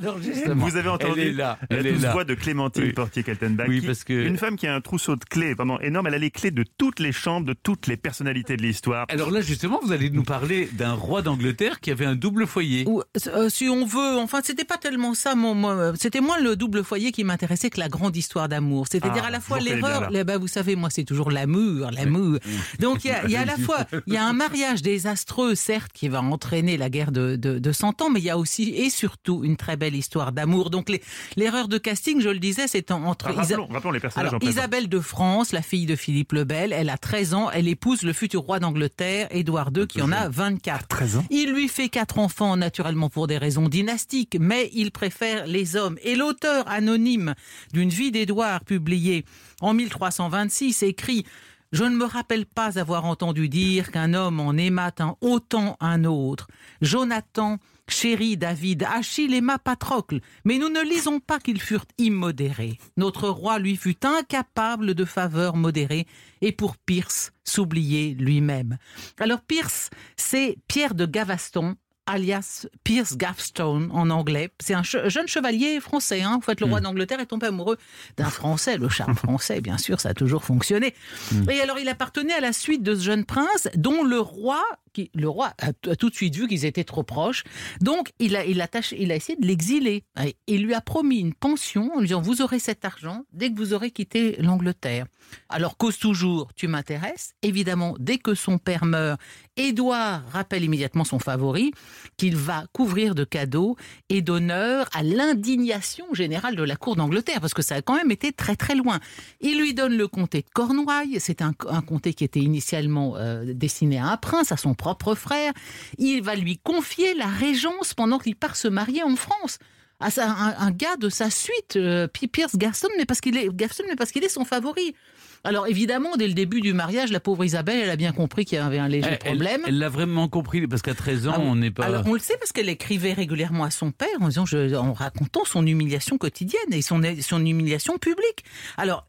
vous 0.54 0.76
avez 0.76 0.88
entendu 0.88 1.20
elle 1.20 1.28
est 1.28 1.32
là, 1.32 1.58
elle 1.68 1.84
la 1.84 1.92
douce 1.92 2.04
voix 2.06 2.24
de 2.24 2.34
Clémentine 2.40 2.92
Portier-Kaltenbach. 2.92 3.68
Oui, 3.68 3.80
parce 3.80 4.04
que 4.04 4.12
une 4.12 4.38
femme 4.38 4.56
qui 4.56 4.66
a 4.66 4.74
un 4.74 4.80
trousseau 4.80 5.16
de 5.16 5.24
clés 5.24 5.54
vraiment 5.54 5.80
énorme. 5.80 6.08
Elle 6.08 6.14
a 6.14 6.18
les 6.18 6.30
clés 6.30 6.50
de 6.50 6.64
toutes 6.78 6.98
les 6.98 7.12
chambres, 7.12 7.46
de 7.46 7.52
toutes 7.52 7.86
les 7.86 7.96
personnalités 7.96 8.56
de 8.56 8.62
l'histoire. 8.62 9.06
Alors 9.08 9.30
là, 9.30 9.40
justement, 9.40 9.80
vous 9.82 9.92
allez 9.92 10.10
nous 10.10 10.24
parler 10.24 10.68
d'un 10.72 10.94
roi 10.94 11.22
d'Angleterre 11.22 11.80
qui 11.80 11.90
avait 11.90 12.06
un 12.06 12.16
double 12.16 12.46
foyer. 12.46 12.86
Euh, 13.26 13.48
si 13.48 13.68
on 13.68 13.84
veut, 13.84 14.18
enfin, 14.18 14.40
c'était 14.42 14.64
pas 14.64 14.78
tellement 14.78 15.14
ça. 15.14 15.34
Mon, 15.34 15.94
c'était 15.96 16.20
moins 16.20 16.40
le 16.40 16.56
double 16.56 16.82
foyer 16.82 17.12
qui 17.12 17.24
m'intéressait 17.24 17.70
que 17.70 17.78
la 17.78 17.88
grande 17.88 18.16
histoire 18.16 18.48
d'amour. 18.48 18.86
C'est-à-dire 18.90 19.22
ah, 19.24 19.28
à 19.28 19.30
la 19.30 19.40
fois 19.40 19.60
l'erreur. 19.60 20.10
Bah, 20.24 20.38
vous 20.38 20.48
savez, 20.48 20.76
moi, 20.76 20.90
c'est 20.90 21.04
toujours 21.04 21.30
l'amour, 21.30 21.90
l'amour. 21.90 22.38
Donc 22.78 23.04
il 23.04 23.10
y, 23.30 23.36
a, 23.36 23.40
à 23.40 23.44
la 23.44 23.56
fois, 23.56 23.86
il 24.06 24.14
y 24.14 24.16
a 24.16 24.24
un 24.24 24.32
mariage 24.32 24.82
désastreux, 24.82 25.54
certes, 25.54 25.92
qui 25.92 26.08
va 26.08 26.22
entraîner 26.22 26.76
la 26.76 26.90
guerre 26.90 27.12
de, 27.12 27.36
de, 27.36 27.72
100 27.72 28.02
ans, 28.02 28.10
mais 28.10 28.20
il 28.20 28.24
y 28.24 28.30
a 28.30 28.38
aussi 28.38 28.70
et 28.70 28.90
surtout 28.90 29.44
une 29.44 29.56
très 29.56 29.76
belle 29.76 29.94
histoire 29.94 30.32
d'amour. 30.32 30.70
Donc 30.70 30.90
l'erreur 31.36 31.68
de 31.68 31.78
casting, 31.78 32.20
je 32.20 32.28
le 32.30 32.38
disais, 32.38 32.68
c'est 32.68 32.90
entre 32.90 33.26
ah, 33.28 33.42
rappelons, 33.42 33.90
les 33.90 34.00
personnages 34.00 34.32
Isabelle 34.42 34.88
de 34.88 35.00
France, 35.00 35.52
la 35.52 35.62
fille 35.62 35.86
de 35.86 35.96
Philippe 35.96 36.32
le 36.32 36.44
Bel, 36.44 36.72
elle 36.72 36.90
a 36.90 36.98
13 36.98 37.34
ans, 37.34 37.50
elle 37.50 37.68
épouse 37.68 38.02
le 38.02 38.12
futur 38.12 38.42
roi 38.42 38.58
d'Angleterre, 38.58 39.28
Édouard 39.30 39.70
II, 39.74 39.86
qui 39.86 40.02
en 40.02 40.12
a 40.12 40.28
24. 40.28 40.88
13 40.88 41.16
ans. 41.16 41.24
Il 41.30 41.52
lui 41.52 41.68
fait 41.68 41.88
quatre 41.88 42.18
enfants, 42.18 42.56
naturellement 42.56 43.08
pour 43.08 43.26
des 43.26 43.38
raisons 43.38 43.68
dynastiques, 43.68 44.36
mais 44.40 44.70
il 44.72 44.90
préfère 44.90 45.46
les 45.46 45.76
hommes. 45.76 45.98
Et 46.02 46.16
l'auteur 46.16 46.68
anonyme 46.68 47.34
d'une 47.72 47.90
vie 47.90 48.10
d'Édouard 48.10 48.64
publiée 48.64 49.24
en 49.60 49.74
1326 49.74 50.82
écrit 50.82 51.24
je 51.72 51.84
ne 51.84 51.94
me 51.94 52.04
rappelle 52.04 52.46
pas 52.46 52.80
avoir 52.80 53.04
entendu 53.04 53.48
dire 53.48 53.92
qu'un 53.92 54.12
homme 54.12 54.40
en 54.40 54.54
aimât 54.54 54.90
un 54.98 55.14
autant 55.20 55.76
un 55.78 56.04
autre. 56.04 56.48
Jonathan 56.82 57.58
chéri 57.92 58.36
David, 58.36 58.84
Achille 58.84 59.34
aima 59.34 59.58
Patrocle, 59.58 60.20
mais 60.44 60.58
nous 60.58 60.68
ne 60.68 60.82
lisons 60.82 61.20
pas 61.20 61.38
qu'ils 61.38 61.60
furent 61.60 61.86
immodérés. 61.98 62.78
Notre 62.96 63.28
roi 63.28 63.58
lui 63.58 63.76
fut 63.76 64.04
incapable 64.04 64.94
de 64.94 65.04
faveurs 65.04 65.56
modérées, 65.56 66.06
et 66.40 66.52
pour 66.52 66.76
Pierce, 66.76 67.32
s'oublier 67.44 68.14
lui-même. 68.14 68.78
Alors 69.18 69.40
Pierce, 69.40 69.90
c'est 70.16 70.56
Pierre 70.68 70.94
de 70.94 71.06
Gavaston, 71.06 71.76
alias 72.10 72.66
Pierce 72.84 73.16
Gavstone 73.16 73.90
en 73.92 74.10
anglais. 74.10 74.50
C'est 74.60 74.74
un 74.74 74.82
jeune 74.82 75.28
chevalier 75.28 75.80
français. 75.80 76.22
Hein. 76.22 76.34
En 76.36 76.40
fait, 76.40 76.60
le 76.60 76.66
roi 76.66 76.80
hmm. 76.80 76.84
d'Angleterre 76.84 77.20
est 77.20 77.26
tombé 77.26 77.46
amoureux 77.46 77.78
d'un 78.16 78.30
Français. 78.30 78.76
Le 78.76 78.88
charme 78.88 79.14
français, 79.14 79.60
bien 79.60 79.78
sûr, 79.78 80.00
ça 80.00 80.10
a 80.10 80.14
toujours 80.14 80.44
fonctionné. 80.44 80.94
Hmm. 81.32 81.48
Et 81.50 81.60
alors, 81.60 81.78
il 81.78 81.88
appartenait 81.88 82.34
à 82.34 82.40
la 82.40 82.52
suite 82.52 82.82
de 82.82 82.94
ce 82.94 83.02
jeune 83.02 83.24
prince, 83.24 83.68
dont 83.76 84.02
le 84.02 84.20
roi, 84.20 84.62
qui, 84.92 85.10
le 85.14 85.28
roi 85.28 85.54
a, 85.58 85.72
tout 85.72 86.10
de 86.10 86.14
suite 86.14 86.34
vu 86.34 86.48
qu'ils 86.48 86.64
étaient 86.64 86.84
trop 86.84 87.02
proches. 87.02 87.44
Donc, 87.80 88.12
il 88.18 88.36
a, 88.36 88.44
il, 88.44 88.60
a 88.60 88.68
il 88.92 89.12
a 89.12 89.16
essayé 89.16 89.38
de 89.38 89.46
l'exiler. 89.46 90.04
Il 90.46 90.64
lui 90.64 90.74
a 90.74 90.80
promis 90.80 91.18
une 91.18 91.34
pension 91.34 91.90
en 91.94 92.00
lui 92.00 92.08
disant, 92.08 92.20
vous 92.20 92.42
aurez 92.42 92.58
cet 92.58 92.84
argent 92.84 93.24
dès 93.32 93.50
que 93.50 93.56
vous 93.56 93.72
aurez 93.72 93.90
quitté 93.90 94.36
l'Angleterre. 94.40 95.06
Alors 95.48 95.76
cause 95.76 95.98
toujours, 95.98 96.52
tu 96.54 96.68
m'intéresses. 96.68 97.32
Évidemment, 97.42 97.94
dès 97.98 98.18
que 98.18 98.34
son 98.34 98.58
père 98.58 98.84
meurt, 98.84 99.20
Édouard 99.56 100.22
rappelle 100.32 100.64
immédiatement 100.64 101.04
son 101.04 101.18
favori, 101.18 101.72
qu'il 102.16 102.36
va 102.36 102.64
couvrir 102.72 103.14
de 103.14 103.24
cadeaux 103.24 103.76
et 104.08 104.22
d'honneurs 104.22 104.88
à 104.92 105.02
l'indignation 105.02 106.06
générale 106.14 106.56
de 106.56 106.62
la 106.62 106.76
cour 106.76 106.96
d'Angleterre, 106.96 107.40
parce 107.40 107.54
que 107.54 107.62
ça 107.62 107.76
a 107.76 107.82
quand 107.82 107.94
même 107.94 108.10
été 108.10 108.32
très 108.32 108.56
très 108.56 108.74
loin. 108.74 109.00
Il 109.40 109.58
lui 109.60 109.74
donne 109.74 109.96
le 109.96 110.08
comté 110.08 110.42
de 110.42 110.48
Cornouailles, 110.52 111.18
c'est 111.20 111.42
un, 111.42 111.52
comté 111.52 112.14
qui 112.14 112.24
était 112.24 112.40
initialement 112.40 113.16
euh, 113.16 113.52
destiné 113.54 113.98
à 113.98 114.06
un 114.06 114.16
prince, 114.16 114.52
à 114.52 114.56
son 114.56 114.74
propre 114.74 115.14
frère. 115.14 115.52
Il 115.98 116.22
va 116.22 116.34
lui 116.36 116.58
confier 116.58 117.14
la 117.14 117.26
régence 117.26 117.94
pendant 117.94 118.18
qu'il 118.18 118.36
part 118.36 118.56
se 118.56 118.68
marier 118.68 119.02
en 119.02 119.16
France 119.16 119.58
à 120.00 120.10
sa- 120.10 120.30
un, 120.30 120.70
gars 120.70 120.96
de 120.96 121.10
sa 121.10 121.28
suite, 121.30 121.76
euh, 121.76 122.08
Pierce 122.08 122.56
Gaston, 122.56 122.88
mais 122.96 123.04
parce 123.04 123.20
qu'il 123.20 123.36
est 123.36 123.48
mais 123.86 123.96
parce 123.96 124.10
qu'il 124.12 124.24
est 124.24 124.30
son 124.30 124.44
favori. 124.46 124.94
Alors 125.42 125.66
évidemment, 125.68 126.16
dès 126.16 126.26
le 126.28 126.34
début 126.34 126.60
du 126.60 126.72
mariage, 126.74 127.10
la 127.12 127.20
pauvre 127.20 127.44
Isabelle, 127.44 127.80
elle 127.82 127.90
a 127.90 127.96
bien 127.96 128.12
compris 128.12 128.44
qu'il 128.44 128.56
y 128.56 128.60
avait 128.60 128.78
un 128.78 128.88
léger 128.88 129.08
Elle- 129.10 129.18
problème. 129.18 129.62
Elle 129.66 129.78
l'a 129.78 129.88
vraiment 129.88 130.28
compris 130.28 130.66
parce 130.66 130.82
qu'à 130.82 130.94
13 130.94 131.28
ans, 131.28 131.32
Ah 131.36 131.40
on 131.40 131.56
n'est 131.56 131.70
pas. 131.70 131.86
Alors 131.86 132.02
on 132.06 132.12
le 132.12 132.18
sait 132.20 132.36
parce 132.38 132.52
qu'elle 132.52 132.68
écrivait 132.68 133.14
régulièrement 133.14 133.64
à 133.64 133.70
son 133.70 133.90
père 133.90 134.08
en, 134.20 134.28
disant, 134.28 134.44
je- 134.44 134.74
en 134.74 134.92
racontant 134.92 135.44
son 135.46 135.66
humiliation 135.66 136.18
quotidienne 136.18 136.72
et 136.72 136.82
son, 136.82 137.00
son 137.22 137.44
humiliation 137.44 137.96
publique. 137.98 138.44
Alors 138.76 139.06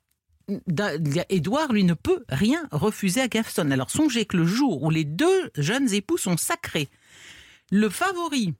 Édouard, 1.29 1.71
lui, 1.71 1.83
ne 1.83 1.93
peut 1.93 2.23
rien 2.29 2.63
refuser 2.71 3.21
à 3.21 3.27
Gaveston. 3.27 3.71
Alors 3.71 3.89
songez 3.91 4.25
que 4.25 4.37
le 4.37 4.45
jour 4.45 4.83
où 4.83 4.89
les 4.89 5.05
deux 5.05 5.51
jeunes 5.57 5.93
époux 5.93 6.17
sont 6.17 6.37
sacrés, 6.37 6.89
le 7.71 7.89
favori 7.89 8.53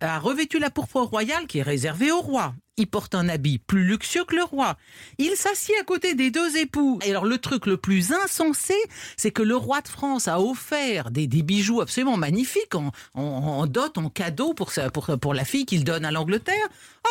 a 0.00 0.18
revêtu 0.18 0.58
la 0.58 0.70
pourpre 0.70 1.00
royale 1.00 1.46
qui 1.46 1.58
est 1.58 1.62
réservée 1.62 2.10
au 2.12 2.20
roi. 2.20 2.54
Il 2.78 2.86
porte 2.86 3.14
un 3.14 3.28
habit 3.28 3.58
plus 3.58 3.84
luxueux 3.84 4.24
que 4.24 4.34
le 4.36 4.44
roi. 4.44 4.76
Il 5.18 5.32
s'assied 5.36 5.74
à 5.78 5.84
côté 5.84 6.14
des 6.14 6.30
deux 6.30 6.56
époux. 6.56 6.98
Et 7.04 7.10
alors 7.10 7.24
le 7.26 7.36
truc 7.38 7.66
le 7.66 7.76
plus 7.76 8.12
insensé, 8.12 8.74
c'est 9.16 9.30
que 9.32 9.42
le 9.42 9.56
roi 9.56 9.80
de 9.80 9.88
France 9.88 10.28
a 10.28 10.40
offert 10.40 11.10
des, 11.10 11.26
des 11.26 11.42
bijoux 11.42 11.80
absolument 11.80 12.16
magnifiques 12.16 12.74
en, 12.74 12.92
en- 13.14 13.20
en 13.22 13.66
dot, 13.66 13.98
en 13.98 14.08
cadeau 14.10 14.54
pour, 14.54 14.70
sa- 14.72 14.90
pour, 14.90 15.06
pour 15.20 15.34
la 15.34 15.44
fille 15.44 15.66
qu'il 15.66 15.84
donne 15.84 16.04
à 16.04 16.10
l'Angleterre. 16.12 16.68
Ah 17.04 17.10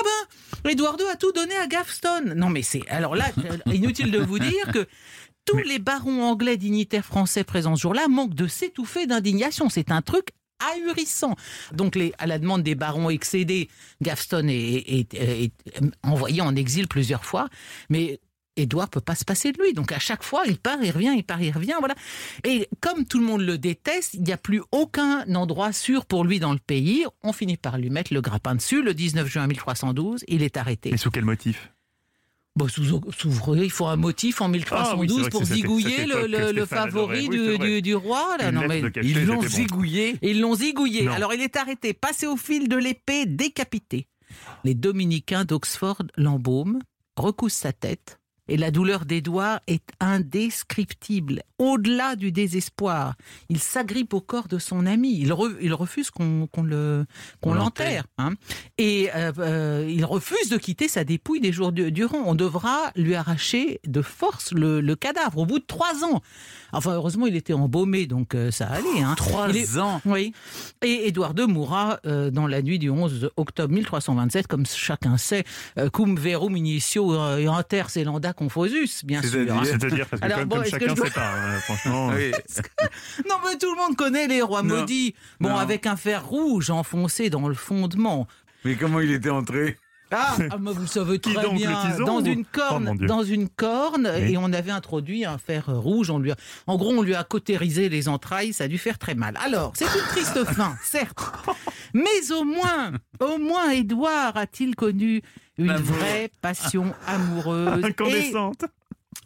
ben, 0.63 0.71
Édouard 0.71 0.95
II 0.99 1.05
a 1.11 1.15
tout 1.17 1.31
donné 1.33 1.55
à 1.55 1.67
Gaveston. 1.67 2.33
Non 2.35 2.49
mais 2.49 2.61
c'est... 2.63 2.87
Alors 2.87 3.15
là, 3.15 3.25
euh, 3.45 3.71
inutile 3.73 4.09
de 4.11 4.19
vous 4.19 4.39
dire 4.39 4.71
que 4.73 4.87
tous 5.45 5.57
les 5.57 5.79
barons 5.79 6.23
anglais 6.23 6.57
dignitaires 6.57 7.05
français 7.05 7.43
présents 7.43 7.75
ce 7.75 7.81
jour-là 7.81 8.07
manquent 8.07 8.33
de 8.35 8.47
s'étouffer 8.47 9.05
d'indignation. 9.07 9.69
C'est 9.69 9.91
un 9.91 10.01
truc 10.01 10.29
ahurissant. 10.59 11.35
Donc, 11.73 11.97
à 12.17 12.27
la 12.27 12.39
demande 12.39 12.63
des 12.63 12.75
barons 12.75 13.09
excédés, 13.09 13.69
Gaveston 14.01 14.47
est, 14.47 14.53
est- 14.53 15.13
est- 15.13 15.43
est 15.43 15.51
envoyé 16.03 16.41
en 16.41 16.55
exil 16.55 16.87
plusieurs 16.87 17.25
fois, 17.25 17.47
mais 17.89 18.19
Édouard 18.59 18.89
peut 18.89 19.01
pas 19.01 19.13
se 19.13 19.23
passer 19.23 19.51
de 19.51 19.61
lui. 19.61 19.73
Donc, 19.73 19.91
à 19.91 19.99
chaque 19.99 20.23
fois, 20.23 20.41
il 20.47 20.57
part, 20.57 20.79
il 20.83 20.89
revient, 20.89 21.13
il 21.15 21.23
part, 21.23 21.41
il 21.43 21.51
revient, 21.51 21.75
voilà. 21.79 21.93
Et 22.43 22.67
comme 22.81 23.05
tout 23.05 23.19
le 23.19 23.25
monde 23.25 23.41
le 23.41 23.59
déteste, 23.59 24.15
il 24.15 24.23
n'y 24.23 24.33
a 24.33 24.37
plus 24.37 24.63
aucun 24.71 25.23
endroit 25.35 25.71
sûr 25.71 26.07
pour 26.07 26.23
lui 26.23 26.39
dans 26.39 26.53
le 26.53 26.59
pays. 26.59 27.05
On 27.21 27.33
finit 27.33 27.57
par 27.57 27.77
lui 27.77 27.91
mettre 27.91 28.11
le 28.15 28.21
grappin 28.21 28.55
dessus. 28.55 28.81
Le 28.81 28.95
19 28.95 29.27
juin 29.27 29.45
1312, 29.45 30.23
il 30.27 30.41
est 30.41 30.57
arrêté. 30.57 30.89
Mais 30.89 30.97
sous 30.97 31.11
quel 31.11 31.23
motif? 31.25 31.71
Bon, 32.57 32.67
sous, 32.67 32.83
sous- 32.83 33.55
il 33.55 33.69
faut 33.69 33.85
un 33.85 33.97
motif 33.97 34.41
en 34.41 34.47
1312 34.49 35.19
Ah 35.19 35.23
oui, 35.23 35.29
pour 35.29 35.43
zigouiller 35.45 36.05
le, 36.07 36.65
favori. 36.65 37.29
Oui, 37.29 37.81
du, 37.83 37.93
roi. 37.93 38.35
Là. 38.39 38.51
Non, 38.51 38.61
mais 38.67 38.81
Ils 39.03 39.25
l'ont 39.27 39.35
bon. 39.35 39.47
zigouillé. 39.47 40.17
ils 40.23 40.41
l'ont 40.41 40.55
zigouillé. 40.55 41.03
Non. 41.03 41.11
Alors 41.11 41.33
il 41.35 41.41
est 41.41 41.55
arrêté, 41.55 41.93
passé 41.93 42.25
au 42.25 42.35
fil 42.35 42.67
de 42.67 42.75
l'épée, 42.75 43.27
décapité. 43.27 44.07
Les 44.63 44.73
dominicains 44.73 45.45
d'Oxford 45.45 46.01
l'embaument, 46.15 46.79
recoussent 47.15 47.53
sa 47.53 47.73
tête. 47.73 48.19
Et 48.47 48.57
la 48.57 48.71
douleur 48.71 49.05
d'Édouard 49.05 49.59
est 49.67 49.83
indescriptible, 49.99 51.41
au-delà 51.57 52.15
du 52.15 52.31
désespoir. 52.31 53.15
Il 53.49 53.59
s'agrippe 53.59 54.13
au 54.13 54.21
corps 54.21 54.47
de 54.47 54.57
son 54.59 54.85
ami. 54.85 55.17
Il, 55.19 55.31
re- 55.31 55.55
il 55.61 55.73
refuse 55.73 56.09
qu'on 56.11 56.47
le 56.63 57.05
qu'on 57.41 57.51
On 57.51 57.53
l'enterre. 57.53 58.05
hein. 58.17 58.33
Et 58.77 59.09
euh, 59.15 59.31
euh, 59.39 59.87
il 59.89 60.05
refuse 60.05 60.49
de 60.49 60.57
quitter 60.57 60.87
sa 60.87 61.03
dépouille 61.03 61.39
des 61.41 61.51
jours 61.51 61.71
du- 61.71 61.91
durant. 61.91 62.19
On 62.25 62.35
devra 62.35 62.91
lui 62.95 63.15
arracher 63.15 63.79
de 63.85 64.01
force 64.01 64.51
le, 64.53 64.81
le 64.81 64.95
cadavre 64.95 65.39
au 65.39 65.45
bout 65.45 65.59
de 65.59 65.65
trois 65.65 66.03
ans. 66.03 66.21
Enfin, 66.73 66.93
heureusement, 66.93 67.27
il 67.27 67.35
était 67.35 67.53
embaumé, 67.53 68.07
donc 68.07 68.35
euh, 68.35 68.51
ça 68.51 68.67
allait. 68.67 69.01
Hein. 69.01 69.15
Trois 69.17 69.49
est- 69.53 69.77
ans. 69.77 70.01
oui. 70.05 70.33
Et 70.83 71.07
Édouard 71.07 71.33
II 71.37 71.47
mourra 71.47 71.99
dans 72.03 72.47
la 72.47 72.61
nuit 72.61 72.79
du 72.79 72.89
11 72.89 73.29
octobre 73.37 73.73
1327, 73.73 74.47
comme 74.47 74.65
chacun 74.65 75.17
sait, 75.17 75.43
cum 75.93 76.17
verum 76.17 76.55
initio 76.57 77.11
inter 77.13 77.83
celanda 77.89 78.33
confusus, 78.37 79.03
bien 79.03 79.21
sûr. 79.21 79.31
C'est-à-dire 79.31 79.55
hein. 79.55 79.61
C'est-à-dire 79.65 80.05
parce 80.07 80.19
que 80.21 80.25
Alors, 80.25 80.39
comme, 80.39 80.47
bon, 80.49 80.63
chacun 80.63 80.93
dois- 80.93 81.05
sait 81.07 81.11
pas, 81.13 81.31
hein, 81.33 81.59
franchement. 81.59 82.07
Oui. 82.15 82.31
Non, 83.29 83.35
mais 83.45 83.57
tout 83.57 83.69
le 83.73 83.77
monde 83.77 83.95
connaît 83.97 84.27
les 84.27 84.41
rois 84.41 84.63
Non. 84.63 84.77
maudits. 84.79 85.13
Bon, 85.41 85.49
Non. 85.49 85.57
avec 85.57 85.85
un 85.85 85.97
fer 85.97 86.25
rouge 86.25 86.69
enfoncé 86.69 87.29
dans 87.29 87.47
le 87.49 87.55
fondement. 87.55 88.27
Mais 88.63 88.75
comment 88.75 88.99
il 89.01 89.11
était 89.11 89.29
entré 89.29 89.77
Ah, 90.11 90.37
ah, 90.51 90.57
mais 90.57 90.71
vous 90.71 90.87
savez 90.87 91.19
très 91.19 91.33
donc, 91.33 91.55
bien. 91.57 91.73
tison 91.91 92.05
dans 92.05 92.21
ou- 92.21 92.25
une 92.25 92.41
Oh, 92.43 92.49
corne, 92.53 92.97
dans 93.05 93.23
une 93.23 93.49
corne, 93.49 94.09
Oui. 94.15 94.31
et 94.33 94.37
on 94.37 94.53
avait 94.53 94.71
introduit 94.71 95.25
un 95.25 95.37
fer 95.37 95.65
rouge. 95.67 96.09
On 96.09 96.17
lui 96.19 96.31
a, 96.31 96.35
en 96.65 96.77
gros, 96.77 96.91
on 96.93 97.01
lui 97.01 97.13
a 97.13 97.23
cautérisé 97.25 97.89
les 97.89 98.07
entrailles. 98.07 98.53
Ça 98.53 98.63
a 98.63 98.67
dû 98.69 98.77
faire 98.77 98.97
très 98.97 99.15
mal. 99.15 99.37
Alors, 99.43 99.73
c'est 99.75 99.83
une 99.85 100.07
triste 100.07 100.43
fin, 100.53 100.77
certes, 100.81 101.19
mais 101.93 102.31
au 102.31 102.43
moins, 102.45 102.93
au 103.19 103.37
moins, 103.37 103.71
Édouard 103.71 104.37
a-t-il 104.37 104.75
connu 104.75 105.21
une 105.57 105.73
vraie 105.73 106.31
passion 106.41 106.93
amoureuse 107.05 107.83
et 107.83 107.87
Incandescente. 107.87 108.65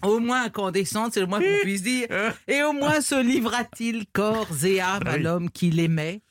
au 0.03 0.19
moins 0.19 0.43
incandescente, 0.45 1.13
c'est 1.13 1.19
le 1.19 1.27
moins 1.27 1.39
qu'on 1.39 1.61
puisse 1.61 1.83
dire. 1.83 2.07
Et 2.47 2.63
au 2.63 2.73
moins 2.73 3.01
se 3.01 3.21
livra-t-il 3.21 4.05
corps 4.13 4.63
et 4.63 4.79
âme 4.79 5.05
à 5.05 5.17
l'homme 5.17 5.49
qu'il 5.49 5.79
aimait, 5.79 6.21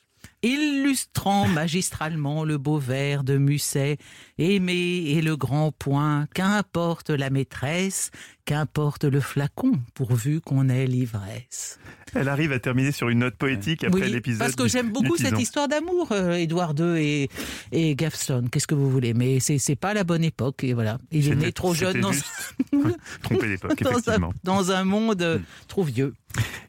illustrant 0.43 1.47
magistralement 1.47 2.43
le 2.43 2.57
beau 2.57 2.79
vers 2.79 3.23
de 3.23 3.37
Musset, 3.37 3.97
aimé 4.37 5.03
et 5.07 5.21
le 5.21 5.37
grand 5.37 5.71
point, 5.71 6.27
qu'importe 6.33 7.11
la 7.11 7.29
maîtresse, 7.29 8.11
qu'importe 8.45 9.03
le 9.03 9.19
flacon, 9.19 9.73
pourvu 9.93 10.41
qu'on 10.41 10.69
ait 10.69 10.87
l'ivresse. 10.87 11.79
Elle 12.13 12.29
arrive 12.29 12.51
à 12.51 12.59
terminer 12.59 12.91
sur 12.91 13.09
une 13.09 13.19
note 13.19 13.35
poétique 13.35 13.83
après 13.83 14.01
Oui, 14.01 14.11
l'épisode. 14.11 14.39
parce 14.39 14.55
que 14.55 14.67
j'aime 14.67 14.91
beaucoup 14.91 15.15
cette 15.17 15.39
histoire 15.39 15.67
d'amour, 15.67 16.09
euh, 16.11 16.33
Édouard 16.33 16.73
II 16.77 16.97
et, 17.01 17.29
et 17.71 17.95
Gaveston. 17.95 18.45
Qu'est-ce 18.51 18.67
que 18.67 18.75
vous 18.75 18.89
voulez? 18.89 19.13
Mais 19.13 19.39
c'est 19.39 19.75
pas 19.75 19.93
la 19.93 20.03
bonne 20.03 20.23
époque. 20.23 20.63
Et 20.63 20.73
voilà, 20.73 20.97
il 21.11 21.27
est 21.29 21.35
né 21.35 21.51
trop 21.51 21.73
jeune 21.73 22.01
dans, 22.01 22.11
Trompé 23.23 23.47
d'époque, 23.47 23.81
un, 24.07 24.29
dans 24.43 24.71
un 24.71 24.83
monde 24.83 25.21
euh, 25.21 25.37
Hmm. 25.37 25.43
trop 25.67 25.83
vieux. 25.83 26.13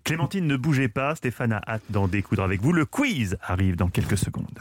Clémentine, 0.05 0.47
ne 0.47 0.57
bougez 0.57 0.89
pas. 0.89 1.15
Stéphane 1.15 1.53
a 1.53 1.61
hâte 1.67 1.83
d'en 1.91 2.09
découdre 2.09 2.43
avec 2.43 2.61
vous. 2.63 2.73
Le 2.73 2.85
quiz 2.85 3.37
arrive 3.43 3.77
dans 3.77 3.89
quelques 3.89 4.19
secondes. 4.19 4.59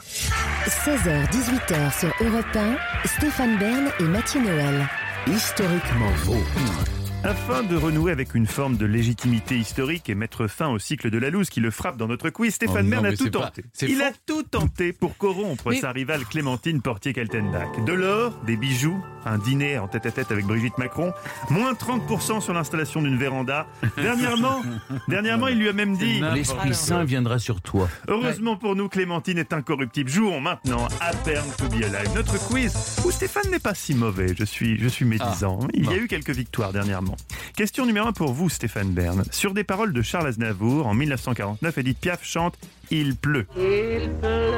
16h-18h 0.67 1.99
sur 1.99 2.13
Europe 2.25 2.45
1, 2.55 2.75
Stéphane 3.07 3.57
Bern 3.57 3.89
et 3.99 4.03
Mathieu 4.03 4.41
Noël. 4.41 4.87
Historiquement 5.27 6.11
vôtre. 6.25 7.00
Afin 7.23 7.61
de 7.61 7.75
renouer 7.75 8.11
avec 8.11 8.33
une 8.33 8.47
forme 8.47 8.77
de 8.77 8.85
légitimité 8.87 9.55
historique 9.55 10.09
et 10.09 10.15
mettre 10.15 10.47
fin 10.47 10.69
au 10.69 10.79
cycle 10.79 11.11
de 11.11 11.19
la 11.19 11.29
loose 11.29 11.51
qui 11.51 11.59
le 11.59 11.69
frappe 11.69 11.95
dans 11.95 12.07
notre 12.07 12.31
quiz, 12.31 12.55
Stéphane 12.55 12.87
Oh 12.87 12.89
Bern 12.89 13.05
a 13.05 13.15
tout 13.15 13.29
pas- 13.29 13.51
tenté. 13.51 13.63
Il 13.83 13.95
faux. 13.97 14.01
a 14.03 14.11
tout 14.25 14.41
tenté 14.43 14.91
pour 14.91 15.15
corrompre 15.17 15.69
Mais- 15.69 15.79
sa 15.79 15.91
rivale 15.91 16.25
Clémentine 16.25 16.81
Portier-Kaltenbach. 16.81 17.85
De 17.85 17.93
l'or, 17.93 18.33
des 18.47 18.57
bijoux, 18.57 18.99
un 19.23 19.37
dîner 19.37 19.77
en 19.77 19.87
tête-à-tête 19.87 20.31
avec 20.31 20.45
Brigitte 20.47 20.79
Macron, 20.79 21.13
moins 21.51 21.73
30% 21.75 22.41
sur 22.41 22.53
l'installation 22.55 23.03
d'une 23.03 23.17
véranda. 23.17 23.67
Dernièrement, 23.97 24.63
dernièrement, 25.07 25.47
il 25.47 25.59
lui 25.59 25.69
a 25.69 25.73
même 25.73 25.95
dit... 25.95 26.21
L'Esprit 26.33 26.73
Saint 26.73 27.03
viendra 27.03 27.37
sur 27.37 27.61
toi. 27.61 27.87
Heureusement 28.07 28.57
pour 28.57 28.75
nous, 28.75 28.89
Clémentine 28.89 29.37
est 29.37 29.53
incorruptible. 29.53 30.09
Jouons 30.09 30.41
maintenant 30.41 30.87
à 30.99 31.13
Bern 31.23 31.45
to 31.55 31.65
be 31.69 31.83
alive. 31.83 32.09
Notre 32.15 32.43
quiz 32.47 32.73
où 33.05 33.11
Stéphane 33.11 33.51
n'est 33.51 33.59
pas 33.59 33.75
si 33.75 33.93
mauvais. 33.93 34.33
Je 34.35 34.43
suis, 34.43 34.79
je 34.79 34.87
suis 34.87 35.05
médisant. 35.05 35.59
Ah, 35.61 35.67
Il 35.75 35.85
y 35.85 35.89
a 35.93 35.97
eu 35.97 36.07
quelques 36.07 36.31
victoires 36.31 36.73
dernièrement. 36.73 37.10
Question 37.55 37.85
numéro 37.85 38.07
un 38.07 38.13
pour 38.13 38.33
vous, 38.33 38.49
Stéphane 38.49 38.91
Bern. 38.91 39.23
Sur 39.31 39.53
des 39.53 39.63
paroles 39.63 39.93
de 39.93 40.01
Charles 40.01 40.27
Aznavour, 40.27 40.87
en 40.87 40.93
1949, 40.93 41.77
Edith 41.77 41.99
Piaf 41.99 42.23
chante 42.23 42.55
Il 42.89 43.15
pleut. 43.15 43.47
Il 43.55 44.09
pleut, 44.21 44.51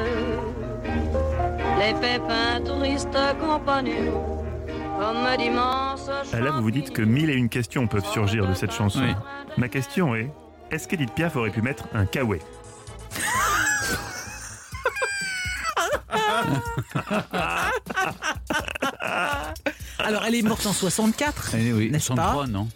les 1.80 1.94
pépins 1.94 2.62
touristes 2.66 3.08
compagnons, 3.40 4.44
Ah, 5.02 6.40
Là, 6.40 6.52
vous 6.52 6.64
vous 6.64 6.72
dites 6.72 6.94
que 6.94 7.02
mille 7.02 7.30
et 7.30 7.36
une 7.36 7.50
questions 7.50 7.88
peuvent 7.88 8.06
surgir 8.06 8.48
de 8.48 8.54
cette 8.54 8.72
chanson. 8.72 9.02
Oui. 9.02 9.14
Ma 9.58 9.68
question 9.68 10.16
est 10.16 10.32
est-ce 10.72 10.88
qu'Edith 10.88 11.14
Piaf 11.14 11.36
aurait 11.36 11.52
pu 11.52 11.62
mettre 11.62 11.86
un 11.94 12.06
kawaii? 12.06 12.40
Alors, 20.00 20.24
elle 20.26 20.36
est 20.36 20.42
morte 20.42 20.66
en 20.66 20.74
64. 20.74 21.56
Eh 21.56 21.74
oui, 21.74 21.90
N'est-ce 21.92 22.08
103, 22.08 22.34
pas 22.42 22.48
non 22.48 22.68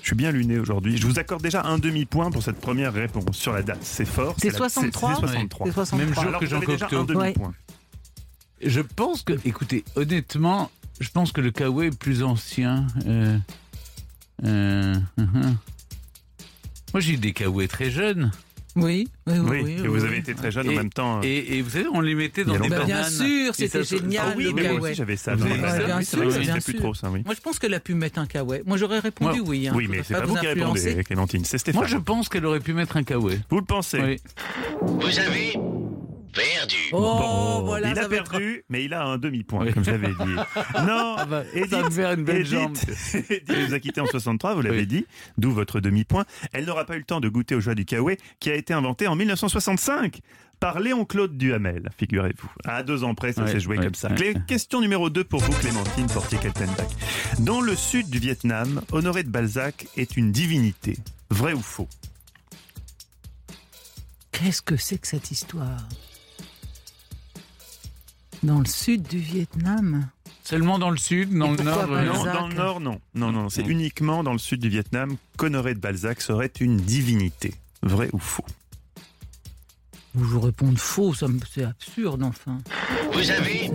Je 0.00 0.06
suis 0.06 0.16
bien 0.16 0.30
luné 0.30 0.58
aujourd'hui. 0.58 0.96
Je 0.96 1.06
vous 1.06 1.18
accorde 1.18 1.42
déjà 1.42 1.62
un 1.62 1.78
demi-point 1.78 2.30
pour 2.30 2.42
cette 2.42 2.60
première 2.60 2.92
réponse 2.92 3.36
sur 3.36 3.52
la 3.52 3.62
date. 3.62 3.78
C'est 3.82 4.04
fort. 4.04 4.34
C'est 4.38 4.50
la- 4.50 4.56
63 4.58 5.14
C'est 5.14 5.20
63. 5.20 5.66
C'est 5.66 5.72
63. 5.72 5.98
Même 6.06 6.14
jour 6.14 6.22
Alors, 6.24 6.40
que 6.40 6.46
Jean 6.46 6.56
avez 6.58 6.66
déjà 6.66 6.86
Cocteau. 6.86 7.18
un 7.18 7.22
demi-point. 7.22 7.54
Je 8.62 8.80
pense 8.80 9.22
que, 9.22 9.34
écoutez, 9.44 9.84
honnêtement, 9.96 10.70
je 11.00 11.08
pense 11.10 11.32
que 11.32 11.40
le 11.40 11.50
kawaii 11.50 11.88
est 11.88 11.98
plus 11.98 12.22
ancien. 12.22 12.86
euh, 13.06 13.38
Euh, 14.44 14.94
uh-huh. 15.18 15.54
Moi, 16.92 17.00
j'ai 17.00 17.14
eu 17.14 17.16
des 17.16 17.32
cahuets 17.32 17.68
très 17.68 17.90
jeunes. 17.90 18.30
Oui, 18.76 19.08
oui, 19.26 19.34
oui. 19.38 19.40
Oui, 19.48 19.60
oui, 19.64 19.72
et 19.72 19.88
vous 19.88 20.00
oui. 20.02 20.06
avez 20.06 20.18
été 20.18 20.34
très 20.34 20.50
jeune 20.50 20.68
en 20.68 20.72
même 20.72 20.90
temps. 20.90 21.18
euh, 21.18 21.22
Et, 21.24 21.56
et 21.58 21.62
vous 21.62 21.70
savez, 21.70 21.86
on 21.92 22.00
les 22.02 22.14
mettait 22.14 22.44
dans 22.44 22.58
des 22.58 22.68
bananes. 22.68 22.86
bien 22.86 23.04
sûr, 23.08 23.54
c'était 23.54 23.82
génial. 23.84 24.26
Ah 24.28 24.34
oui, 24.36 24.44
le 24.44 24.52
mais 24.52 24.72
moi 24.74 24.80
aussi 24.88 24.94
j'avais 24.94 25.16
ça. 25.16 25.34
Bien 25.34 25.46
vrai, 25.46 26.04
sûr, 26.04 26.28
bien 26.40 26.52
plus 26.54 26.72
sûr. 26.72 26.80
trop 26.80 26.92
ça, 26.94 27.08
oui. 27.10 27.22
Moi, 27.24 27.34
je 27.34 27.40
pense 27.40 27.58
qu'elle 27.58 27.74
a 27.74 27.80
pu 27.80 27.94
mettre 27.94 28.18
un 28.18 28.26
cahuet. 28.26 28.62
Moi, 28.66 28.76
j'aurais 28.76 28.98
répondu 28.98 29.40
Moi- 29.40 29.48
oui. 29.48 29.68
hein. 29.68 29.72
Oui, 29.74 29.86
mais 29.90 30.02
c'est 30.04 30.14
pas 30.14 30.20
vous 30.26 30.34
vous 30.34 30.40
qui 30.40 30.46
répondez, 30.46 31.02
Clémentine, 31.04 31.44
c'est 31.44 31.58
Stéphane. 31.58 31.80
Moi, 31.80 31.88
je 31.88 31.96
pense 31.96 32.28
qu'elle 32.28 32.44
aurait 32.46 32.60
pu 32.60 32.74
mettre 32.74 32.96
un 32.98 33.02
cahuet. 33.02 33.40
Vous 33.50 33.58
le 33.58 33.64
pensez 33.64 33.98
Oui. 34.00 34.20
Vous 34.82 35.18
avez 35.18 35.54
perdu. 36.36 36.76
Oh, 36.92 37.00
Bon, 37.00 37.62
voilà, 37.64 37.90
il 37.90 37.98
a 37.98 38.02
être- 38.02 38.08
perdu, 38.08 38.64
mais 38.68 38.84
il 38.84 38.94
a 38.94 39.02
un 39.04 39.18
demi-point, 39.18 39.64
Oui. 39.66 39.72
comme 39.72 39.84
je 39.84 39.90
l'avais 39.90 40.08
dit. 40.08 40.14
Non, 40.86 41.16
bah, 41.28 41.42
Edith, 41.54 41.70
ça 41.70 41.90
faire 41.90 42.12
une 42.12 42.24
belle 42.24 42.42
Edith- 42.42 42.50
jambe. 42.50 42.76
Edith 43.30 43.50
vous 43.68 43.74
a 43.74 43.80
quitté 43.80 44.00
en 44.00 44.06
63, 44.06 44.54
vous 44.54 44.62
l'avez 44.62 44.80
Oui. 44.80 44.86
dit, 44.86 45.06
d'où 45.38 45.52
votre 45.52 45.80
demi-point. 45.80 46.24
Elle 46.52 46.66
n'aura 46.66 46.84
pas 46.84 46.94
eu 46.96 46.98
le 46.98 47.04
temps 47.04 47.20
de 47.20 47.28
goûter 47.28 47.54
aux 47.54 47.60
joies 47.60 47.74
du 47.74 47.84
kawaii, 47.84 48.18
qui 48.40 48.50
a 48.50 48.54
été 48.54 48.72
inventé 48.74 49.06
en 49.06 49.16
1965 49.16 50.20
par 50.60 50.80
Léon-Claude 50.80 51.36
Duhamel, 51.36 51.90
figurez-vous. 51.98 52.48
À 52.64 52.82
deux 52.82 53.04
ans 53.04 53.14
près, 53.14 53.32
ça 53.34 53.42
Ouais, 53.44 53.52
s'est 53.52 53.60
joué 53.60 53.76
ouais, 53.76 53.84
comme 53.84 53.94
ça. 53.94 54.08
ouais. 54.12 54.34
Question 54.46 54.80
numéro 54.80 55.10
2 55.10 55.22
pour 55.24 55.40
vous, 55.42 55.52
Clémentine 55.60 56.06
Portier-Kaltenbach. 56.06 56.86
Dans 57.40 57.60
le 57.60 57.76
sud 57.76 58.08
du 58.08 58.18
Vietnam, 58.18 58.80
Honoré 58.92 59.22
de 59.22 59.28
Balzac 59.28 59.86
est 59.98 60.16
une 60.16 60.32
divinité. 60.32 60.96
Vrai 61.30 61.52
ou 61.52 61.60
faux? 61.60 61.88
Qu'est-ce 64.32 64.62
que 64.62 64.76
c'est 64.76 64.98
que 64.98 65.06
cette 65.08 65.30
histoire? 65.30 65.78
Dans 68.46 68.60
le 68.60 68.64
sud 68.66 69.02
du 69.08 69.18
Vietnam 69.18 70.08
Seulement 70.44 70.78
dans 70.78 70.90
le 70.90 70.96
sud, 70.96 71.36
dans 71.36 71.52
Et 71.54 71.56
le 71.58 71.64
nord. 71.64 71.92
euh, 71.92 72.04
Non, 72.04 72.24
dans 72.24 72.46
le 72.48 72.54
nord, 72.54 72.80
non. 72.80 73.00
Non, 73.16 73.32
non, 73.32 73.48
c'est 73.48 73.66
uniquement 73.66 74.22
dans 74.22 74.32
le 74.32 74.38
sud 74.38 74.60
du 74.60 74.68
Vietnam 74.68 75.16
qu'Honoré 75.36 75.74
de 75.74 75.80
Balzac 75.80 76.20
serait 76.20 76.52
une 76.60 76.76
divinité. 76.76 77.54
Vrai 77.82 78.08
ou 78.12 78.18
faux? 78.18 78.44
Où 80.14 80.24
je 80.24 80.36
réponds 80.36 80.74
faux, 80.76 81.12
ça 81.12 81.26
me- 81.28 81.40
c'est 81.52 81.64
absurde 81.64 82.22
enfin. 82.22 82.58
Vous 83.12 83.30
avez. 83.30 83.70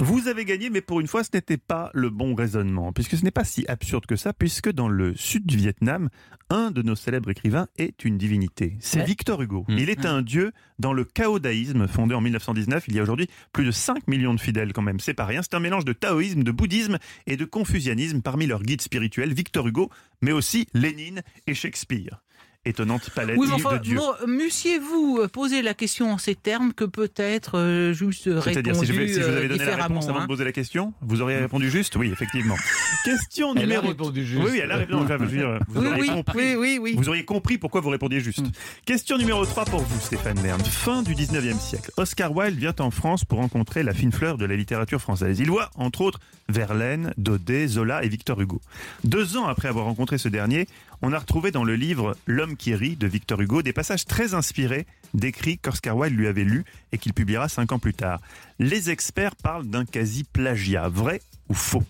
Vous 0.00 0.28
avez 0.28 0.44
gagné, 0.44 0.70
mais 0.70 0.80
pour 0.80 1.00
une 1.00 1.08
fois, 1.08 1.24
ce 1.24 1.30
n'était 1.34 1.56
pas 1.56 1.90
le 1.92 2.08
bon 2.08 2.34
raisonnement, 2.34 2.92
puisque 2.92 3.16
ce 3.16 3.24
n'est 3.24 3.32
pas 3.32 3.42
si 3.44 3.64
absurde 3.66 4.06
que 4.06 4.14
ça, 4.14 4.32
puisque 4.32 4.70
dans 4.70 4.88
le 4.88 5.16
sud 5.16 5.44
du 5.44 5.56
Vietnam, 5.56 6.08
un 6.50 6.70
de 6.70 6.82
nos 6.82 6.94
célèbres 6.94 7.30
écrivains 7.30 7.66
est 7.78 8.04
une 8.04 8.16
divinité. 8.16 8.76
C'est 8.80 9.00
Ouais. 9.00 9.04
Victor 9.04 9.42
Hugo. 9.42 9.64
Mm. 9.68 9.78
Il 9.78 9.90
est 9.90 10.06
un 10.06 10.22
dieu 10.22 10.52
dans 10.78 10.92
le 10.92 11.04
caodaïsme, 11.04 11.88
fondé 11.88 12.14
en 12.14 12.20
1919. 12.20 12.84
Il 12.88 12.94
y 12.94 13.00
a 13.00 13.02
aujourd'hui 13.02 13.28
plus 13.52 13.64
de 13.64 13.72
5 13.72 14.06
millions 14.06 14.34
de 14.34 14.40
fidèles 14.40 14.72
quand 14.72 14.82
même, 14.82 15.00
c'est 15.00 15.14
pas 15.14 15.26
rien. 15.26 15.42
C'est 15.42 15.54
un 15.54 15.60
mélange 15.60 15.84
de 15.84 15.92
taoïsme, 15.92 16.44
de 16.44 16.52
bouddhisme 16.52 16.98
et 17.26 17.36
de 17.36 17.44
confucianisme 17.44 18.22
parmi 18.22 18.46
leurs 18.46 18.62
guides 18.62 18.82
spirituels, 18.82 19.32
Victor 19.34 19.66
Hugo, 19.66 19.90
mais 20.22 20.32
aussi 20.32 20.68
Lénine 20.74 21.22
et 21.48 21.54
Shakespeare. 21.54 22.22
Étonnante 22.64 23.08
palette 23.10 23.36
Oui, 23.38 23.46
mais 23.48 23.54
enfin, 23.54 23.76
de 23.76 23.82
dieux. 23.82 23.96
bon, 23.96 24.12
Mussiez-vous 24.26 25.20
euh, 25.22 25.28
poser 25.28 25.62
la 25.62 25.74
question 25.74 26.12
en 26.12 26.18
ces 26.18 26.34
termes 26.34 26.72
que 26.74 26.84
peut-être 26.84 27.56
euh, 27.56 27.92
juste 27.92 28.24
répondu 28.26 28.52
C'est-à-dire, 28.52 28.74
si 28.74 28.92
vous 28.92 28.98
euh, 28.98 29.36
avais 29.38 29.48
donné 29.48 29.48
la 29.48 29.54
différemment, 29.54 29.82
réponse 30.00 30.08
avant 30.08 30.18
hein. 30.18 30.22
de 30.22 30.26
poser 30.26 30.44
la 30.44 30.52
question, 30.52 30.92
vous 31.00 31.22
auriez 31.22 31.38
répondu 31.38 31.70
juste 31.70 31.94
Oui, 31.96 32.10
effectivement. 32.12 32.56
Question 33.04 33.52
Elle 33.54 33.58
a 33.58 33.62
numéro 33.62 33.88
répondu 33.88 34.26
juste. 34.26 34.42
Oui, 34.44 34.50
oui, 34.52 34.60
elle 34.62 34.72
a 34.72 34.76
répondu. 34.76 35.04
Enfin, 35.04 35.24
dire, 35.24 35.58
vous 35.68 35.80
Oui, 35.80 35.86
auriez 35.86 36.00
oui, 36.02 36.08
compris. 36.08 36.36
oui, 36.38 36.54
oui, 36.58 36.78
oui. 36.82 36.94
Vous 36.98 37.08
auriez 37.08 37.24
compris 37.24 37.58
pourquoi 37.58 37.80
vous 37.80 37.90
répondiez 37.90 38.20
juste. 38.20 38.44
Question 38.84 39.16
numéro 39.18 39.46
3 39.46 39.64
pour 39.66 39.80
vous, 39.80 40.00
Stéphane 40.00 40.38
Bern. 40.40 40.60
Fin 40.60 41.02
du 41.02 41.14
19e 41.14 41.58
siècle. 41.60 41.90
Oscar 41.96 42.36
Wilde 42.36 42.58
vient 42.58 42.74
en 42.80 42.90
France 42.90 43.24
pour 43.24 43.38
rencontrer 43.38 43.82
la 43.84 43.94
fine 43.94 44.12
fleur 44.12 44.36
de 44.36 44.44
la 44.44 44.56
littérature 44.56 45.00
française. 45.00 45.38
Il 45.38 45.48
voit, 45.50 45.70
entre 45.76 46.00
autres, 46.02 46.18
Verlaine, 46.48 47.14
Daudet, 47.18 47.66
Zola 47.68 48.02
et 48.04 48.08
Victor 48.08 48.40
Hugo. 48.40 48.60
Deux 49.04 49.36
ans 49.36 49.46
après 49.46 49.68
avoir 49.68 49.84
rencontré 49.84 50.18
ce 50.18 50.28
dernier, 50.28 50.66
on 51.02 51.12
a 51.12 51.18
retrouvé 51.18 51.50
dans 51.50 51.64
le 51.64 51.74
livre 51.76 52.16
L'homme 52.26 52.56
qui 52.56 52.74
rit 52.74 52.96
de 52.96 53.06
Victor 53.06 53.40
Hugo 53.40 53.62
des 53.62 53.72
passages 53.72 54.04
très 54.04 54.34
inspirés 54.34 54.86
d'écrits 55.14 55.58
qu'Oscar 55.58 55.96
Wilde 55.96 56.16
lui 56.16 56.26
avait 56.26 56.44
lus 56.44 56.64
et 56.92 56.98
qu'il 56.98 57.12
publiera 57.14 57.48
cinq 57.48 57.72
ans 57.72 57.78
plus 57.78 57.94
tard. 57.94 58.20
Les 58.58 58.90
experts 58.90 59.36
parlent 59.36 59.66
d'un 59.66 59.84
quasi-plagiat. 59.84 60.88
Vrai 60.88 61.20
ou 61.48 61.54
faux? 61.54 61.84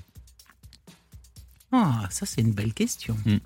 Ah, 1.72 2.06
ça 2.10 2.26
c'est 2.26 2.40
une 2.40 2.52
belle 2.52 2.72
question. 2.74 3.16
Hmm. 3.26 3.38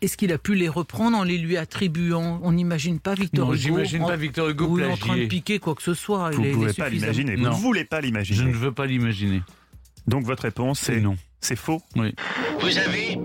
Est-ce 0.00 0.16
qu'il 0.16 0.32
a 0.32 0.38
pu 0.38 0.54
les 0.54 0.68
reprendre 0.68 1.16
en 1.16 1.22
les 1.22 1.38
lui 1.38 1.56
attribuant? 1.56 2.40
On 2.42 2.52
n'imagine 2.52 2.98
pas 3.00 3.14
Victor 3.14 3.46
Non, 3.48 3.54
Hugo. 3.54 3.60
j'imagine 3.62 4.02
en- 4.02 4.08
pas 4.08 4.16
Victor 4.16 4.48
Hugo 4.50 4.66
ou 4.66 4.82
en 4.82 4.96
train 4.96 5.16
de 5.16 5.26
piquer 5.26 5.58
quoi 5.58 5.74
que 5.74 5.82
ce 5.82 5.94
soit. 5.94 6.30
Vous 6.30 6.42
ne 6.42 6.52
pouvez 6.52 6.72
pas 6.74 6.88
l'imaginer. 6.88 7.36
Vous 7.36 7.42
ne 7.44 7.50
voulez 7.50 7.84
pas 7.84 8.00
Je 8.00 8.06
l'imaginer. 8.06 8.44
ne 8.50 8.56
veux 8.56 8.72
pas 8.72 8.86
l'imaginer. 8.86 9.42
Donc 10.06 10.24
votre 10.24 10.42
réponse, 10.42 10.80
C'est 10.80 11.00
non. 11.00 11.16
C'est 11.40 11.56
faux? 11.56 11.82
Oui. 11.96 12.14
Vous 12.60 12.78
avez. 12.78 13.18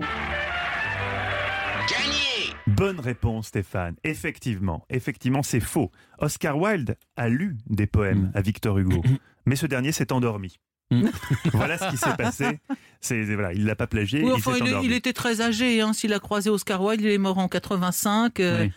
Bonne 2.80 3.00
réponse, 3.00 3.48
Stéphane. 3.48 3.94
Effectivement, 4.04 4.84
effectivement, 4.90 5.42
c'est 5.42 5.60
faux. 5.60 5.90
Oscar 6.18 6.58
Wilde 6.58 6.96
a 7.16 7.28
lu 7.28 7.56
des 7.68 7.86
poèmes 7.86 8.22
Mm. 8.22 8.32
à 8.34 8.40
Victor 8.40 8.78
Hugo, 8.78 9.02
mais 9.46 9.54
ce 9.56 9.66
dernier 9.66 9.92
s'est 9.92 10.12
endormi. 10.12 10.58
Mm. 10.90 11.06
voilà 11.52 11.78
ce 11.78 11.88
qui 11.90 11.96
s'est 11.96 12.16
passé. 12.16 12.58
C'est 13.00 13.22
voilà, 13.34 13.52
il 13.52 13.64
l'a 13.64 13.76
pas 13.76 13.86
plagié, 13.86 14.22
Oui, 14.24 14.32
enfin, 14.32 14.56
il 14.82 14.92
était 14.92 15.12
très 15.12 15.40
âgé. 15.40 15.80
Hein. 15.80 15.92
S'il 15.92 16.12
a 16.12 16.18
croisé 16.18 16.50
Oscar 16.50 16.82
Wilde, 16.82 17.02
il 17.02 17.08
est 17.10 17.18
mort 17.18 17.38
en 17.38 17.48
85. 17.48 18.40
euh, 18.40 18.64
Oui. 18.64 18.72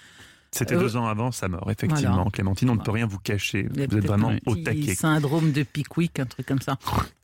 C'était 0.56 0.76
Euh, 0.76 0.80
deux 0.80 0.96
ans 0.98 1.08
avant 1.08 1.32
sa 1.32 1.48
mort, 1.48 1.70
effectivement. 1.72 2.14
voilà. 2.16 2.30
Clémentine, 2.32 2.70
on 2.70 2.76
ne 2.76 2.82
peut 2.82 2.92
rien 2.92 3.08
vous 3.08 3.18
cacher. 3.20 3.68
Vous 3.74 3.82
êtes 3.82 4.06
vraiment 4.06 4.30
un 4.30 4.38
au 4.46 4.56
taquet. 4.56 4.94
Syndrome 4.96 5.52
de 5.52 5.64
Pickwick, 5.64 6.20
un 6.20 6.26
truc 6.26 6.46
comme 6.46 6.62
ça. 6.62 6.78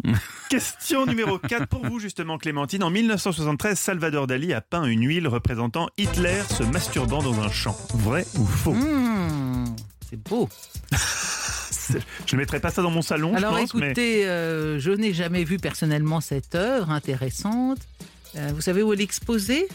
Question 0.50 1.06
numéro 1.06 1.38
4 1.38 1.68
pour 1.68 1.86
vous, 1.86 2.00
justement, 2.00 2.38
Clémentine. 2.38 2.84
En 2.84 2.90
1973, 2.90 3.78
Salvador 3.78 4.26
Dali 4.28 4.54
a 4.54 4.62
peint 4.62 4.86
une 4.86 5.06
huile 5.08 5.28
représentant 5.28 5.90
Hitler 5.98 6.42
se 6.50 6.64
masturbant 6.64 7.22
dans 7.22 7.40
un 7.40 7.52
champ. 7.52 7.78
Vrai 7.94 8.26
ou 8.38 8.46
faux? 8.46 8.74
Mmh, 8.74 9.76
c'est 10.10 10.22
beau. 10.28 10.50
Je 12.28 12.36
ne 12.36 12.38
mettrai 12.40 12.60
pas 12.60 12.70
ça 12.70 12.84
dans 12.84 12.92
mon 12.92 13.02
salon, 13.02 13.34
Alors 13.36 13.56
je 13.56 13.62
pense, 13.62 13.74
mais 13.74 13.88
écoutez, 13.88 14.28
euh, 14.28 14.78
je 14.80 14.92
n'ai 14.92 15.12
jamais 15.12 15.44
vu 15.44 15.58
personnellement 15.58 16.22
cette 16.22 16.54
œuvre 16.54 16.92
intéressante. 16.92 17.80
Euh, 18.36 18.52
vous 18.54 18.62
savez 18.62 18.84
où 18.84 18.94
elle 18.94 19.02
est 19.02 19.06
exposée? 19.06 19.68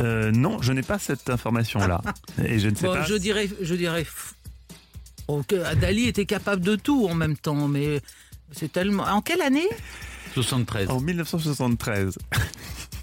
Euh, 0.00 0.30
non, 0.32 0.60
je 0.62 0.72
n'ai 0.72 0.82
pas 0.82 0.98
cette 0.98 1.30
information-là. 1.30 2.00
Et 2.44 2.58
je 2.58 2.68
ne 2.68 2.74
sais 2.74 2.86
Bon, 2.86 2.94
pas. 2.94 3.04
Je 3.04 3.14
dirais, 3.14 3.48
je 3.60 3.74
dirais 3.74 4.02
f- 4.02 4.32
oh, 5.28 5.42
que 5.46 5.74
Dali 5.76 6.06
était 6.08 6.26
capable 6.26 6.62
de 6.62 6.76
tout 6.76 7.06
en 7.08 7.14
même 7.14 7.36
temps, 7.36 7.68
mais 7.68 8.00
c'est 8.52 8.72
tellement. 8.72 9.04
En 9.04 9.20
quelle 9.22 9.42
année? 9.42 9.68
73. 10.34 10.90
En 10.90 11.00
1973. 11.00 12.18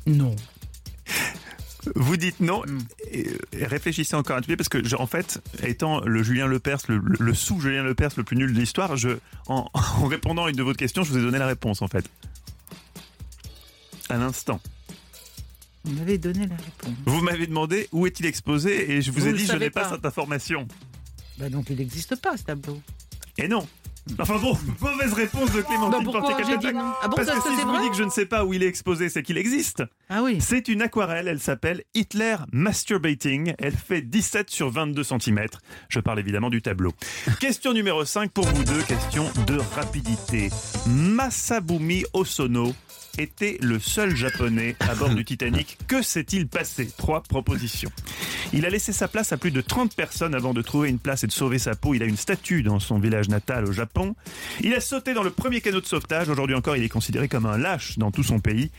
Non. 0.07 0.35
Vous 1.95 2.15
dites 2.17 2.39
non, 2.41 2.63
Mm. 2.65 2.79
et, 3.11 3.27
et 3.53 3.65
réfléchissez 3.65 4.15
encore 4.15 4.35
un 4.37 4.41
petit 4.41 4.49
peu, 4.49 4.57
parce 4.57 4.69
que, 4.69 4.83
je- 4.87 4.95
en 4.95 5.07
fait, 5.07 5.39
étant 5.63 6.01
le 6.01 6.21
Julien 6.23 6.45
Lepers, 6.47 6.79
le, 6.89 6.97
le, 6.97 7.15
le 7.19 7.33
sous-Julien 7.33 7.83
Lepers 7.83 8.11
le 8.17 8.23
plus 8.23 8.35
nul 8.35 8.53
de 8.53 8.59
l'histoire, 8.59 8.97
je, 8.97 9.09
en, 9.47 9.67
en 9.73 10.05
répondant 10.07 10.45
à 10.45 10.49
une 10.49 10.55
de 10.55 10.63
vos 10.63 10.73
questions, 10.73 11.03
je 11.03 11.11
vous 11.11 11.17
ai 11.17 11.21
donné 11.21 11.37
la 11.39 11.47
réponse, 11.47 11.81
en 11.81 11.87
fait. 11.87 12.05
À 14.09 14.17
l'instant. 14.17 14.59
Vous 15.83 15.93
m'avez 15.93 16.17
donné 16.17 16.47
la 16.47 16.55
réponse. 16.55 16.93
Vous 17.05 17.21
m'avez 17.21 17.47
demandé 17.47 17.87
où 17.91 18.05
est-il 18.05 18.25
exposé, 18.25 18.91
et 18.91 19.01
je 19.01 19.11
vous, 19.11 19.21
Vous 19.21 19.27
ai 19.27 19.33
dit, 19.33 19.45
je 19.45 19.53
n'ai 19.53 19.69
pas 19.69 19.83
pas. 19.83 19.89
cette 19.95 20.05
information. 20.05 20.67
Bah 21.39 21.49
donc 21.49 21.69
il 21.69 21.77
n'existe 21.77 22.15
pas 22.21 22.37
ce 22.37 22.43
tableau. 22.43 22.79
Et 23.37 23.47
non. 23.47 23.67
Enfin 24.19 24.37
bon, 24.39 24.57
mauvaise 24.81 25.13
réponse 25.13 25.51
de 25.53 25.61
Clémentine 25.61 26.11
Bah 26.11 26.43
j'ai 26.47 26.57
dit 26.57 26.73
non 26.73 26.91
Ah 27.01 27.07
bon, 27.07 27.15
Parce 27.15 27.29
que 27.29 27.35
que 27.35 27.41
si 27.55 27.61
je 27.61 27.65
vous 27.65 27.81
dis 27.81 27.89
que 27.89 27.95
je 27.95 28.03
ne 28.03 28.09
sais 28.09 28.25
pas 28.25 28.45
où 28.45 28.53
il 28.53 28.63
est 28.63 28.67
exposé, 28.67 29.09
c'est 29.09 29.21
qu'il 29.23 29.37
existe. 29.37 29.83
Ah 30.09 30.23
oui. 30.23 30.39
C'est 30.41 30.67
une 30.67 30.81
aquarelle, 30.81 31.27
elle 31.27 31.39
s'appelle 31.39 31.83
Hitler 31.93 32.35
Masturbating. 32.51 33.53
Elle 33.59 33.75
fait 33.75 34.01
17 34.01 34.49
sur 34.49 34.69
22 34.71 35.03
cm. 35.03 35.45
Je 35.89 35.99
parle 35.99 36.19
évidemment 36.19 36.49
du 36.49 36.61
tableau. 36.61 36.93
question 37.39 37.73
numéro 37.73 38.03
5 38.03 38.31
pour 38.31 38.45
vous 38.45 38.63
deux, 38.63 38.81
question 38.83 39.29
de 39.47 39.57
rapidité. 39.75 40.49
Masabumi 40.87 42.03
Osono 42.13 42.73
était 43.17 43.57
le 43.61 43.79
seul 43.79 44.15
japonais 44.15 44.75
à 44.79 44.95
bord 44.95 45.09
du 45.09 45.25
Titanic. 45.25 45.77
Que 45.87 46.01
s'est-il 46.01 46.47
passé? 46.47 46.89
Trois 46.97 47.21
propositions. 47.21 47.91
Il 48.53 48.65
a 48.65 48.69
laissé 48.69 48.91
sa 48.93 49.07
place 49.07 49.31
à 49.31 49.37
plus 49.37 49.51
de 49.51 49.61
30 49.61 49.95
personnes 49.95 50.35
avant 50.35 50.53
de 50.53 50.61
trouver 50.61 50.89
une 50.89 50.99
place 50.99 51.23
et 51.23 51.27
de 51.27 51.31
sauver 51.31 51.59
sa 51.59 51.75
peau. 51.75 51.93
Il 51.93 52.03
a 52.03 52.05
une 52.05 52.17
statue 52.17 52.63
dans 52.63 52.79
son 52.79 52.99
village 52.99 53.29
natal 53.29 53.65
au 53.65 53.71
Japon. 53.71 54.15
Il 54.61 54.73
a 54.73 54.81
sauté 54.81 55.13
dans 55.13 55.23
le 55.23 55.31
premier 55.31 55.61
canot 55.61 55.81
de 55.81 55.85
sauvetage. 55.85 56.29
Aujourd'hui 56.29 56.55
encore, 56.55 56.75
il 56.75 56.83
est 56.83 56.89
considéré 56.89 57.27
comme 57.27 57.45
un 57.45 57.57
lâche 57.57 57.97
dans 57.97 58.11
tout 58.11 58.23
son 58.23 58.39
pays. 58.39 58.71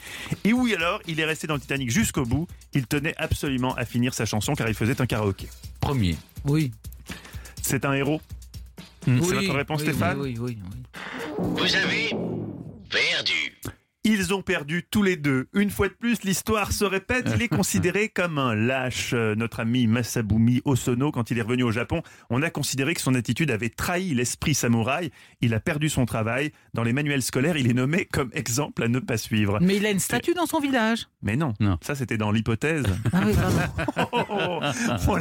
Et 0.44 0.52
oui, 0.52 0.74
alors, 0.74 1.00
il 1.06 1.20
est 1.20 1.24
resté 1.24 1.46
dans 1.46 1.54
le 1.54 1.60
Titanic 1.60 1.90
jusqu'au 1.90 2.24
bout. 2.24 2.46
Il 2.74 2.86
tenait 2.86 3.14
absolument 3.16 3.74
à 3.74 3.84
finir 3.84 4.14
sa 4.14 4.24
chanson 4.24 4.54
car 4.54 4.68
il 4.68 4.74
faisait 4.74 5.00
un 5.00 5.06
karaoké. 5.06 5.48
Premier. 5.80 6.16
Oui. 6.44 6.72
C'est 7.62 7.84
un 7.84 7.92
héros? 7.92 8.20
Mm. 9.06 9.20
C'est 9.22 9.34
votre 9.34 9.54
réponse, 9.54 9.80
oui, 9.80 9.88
Stéphane? 9.88 10.20
Oui, 10.20 10.36
oui, 10.38 10.58
oui. 10.60 10.82
oui. 11.38 11.44
Vous 11.56 11.76
avez 11.76 12.10
perdu. 12.90 13.51
Ils 14.04 14.34
ont 14.34 14.42
perdu 14.42 14.84
tous 14.90 15.04
les 15.04 15.14
deux. 15.14 15.46
Une 15.54 15.70
fois 15.70 15.86
de 15.88 15.92
plus, 15.94 16.24
l'histoire 16.24 16.72
se 16.72 16.84
répète. 16.84 17.30
Il 17.36 17.40
est 17.42 17.46
considéré 17.56 18.08
comme 18.08 18.36
un 18.36 18.52
lâche. 18.56 19.12
Euh, 19.14 19.36
Notre 19.36 19.60
ami 19.60 19.86
Masabumi 19.86 20.60
Osono, 20.64 21.12
quand 21.12 21.30
il 21.30 21.38
est 21.38 21.42
revenu 21.42 21.62
au 21.62 21.70
Japon, 21.70 22.02
on 22.28 22.42
a 22.42 22.50
considéré 22.50 22.94
que 22.94 23.00
son 23.00 23.14
attitude 23.14 23.52
avait 23.52 23.68
trahi 23.68 24.12
l'esprit 24.12 24.54
samouraï. 24.54 25.12
Il 25.40 25.54
a 25.54 25.60
perdu 25.60 25.88
son 25.88 26.04
travail. 26.04 26.50
Dans 26.74 26.82
les 26.82 26.92
manuels 26.92 27.22
scolaires, 27.22 27.56
il 27.56 27.70
est 27.70 27.74
nommé 27.74 28.06
comme 28.06 28.30
exemple 28.32 28.82
à 28.82 28.88
ne 28.88 28.98
pas 28.98 29.16
suivre. 29.16 29.58
Mais 29.60 29.76
il 29.76 29.86
a 29.86 29.90
une 29.90 30.00
statue 30.00 30.34
dans 30.34 30.46
son 30.46 30.58
village. 30.58 31.06
Mais 31.22 31.36
non, 31.36 31.54
Non. 31.60 31.78
ça 31.80 31.94
c'était 31.94 32.16
dans 32.18 32.32
l'hypothèse. 32.32 32.82
Ah 33.12 33.20
oui. 33.24 33.34
Oh, 34.14 34.24
oh, 34.30 34.60
oh, 35.08 35.08
oh. 35.08 35.16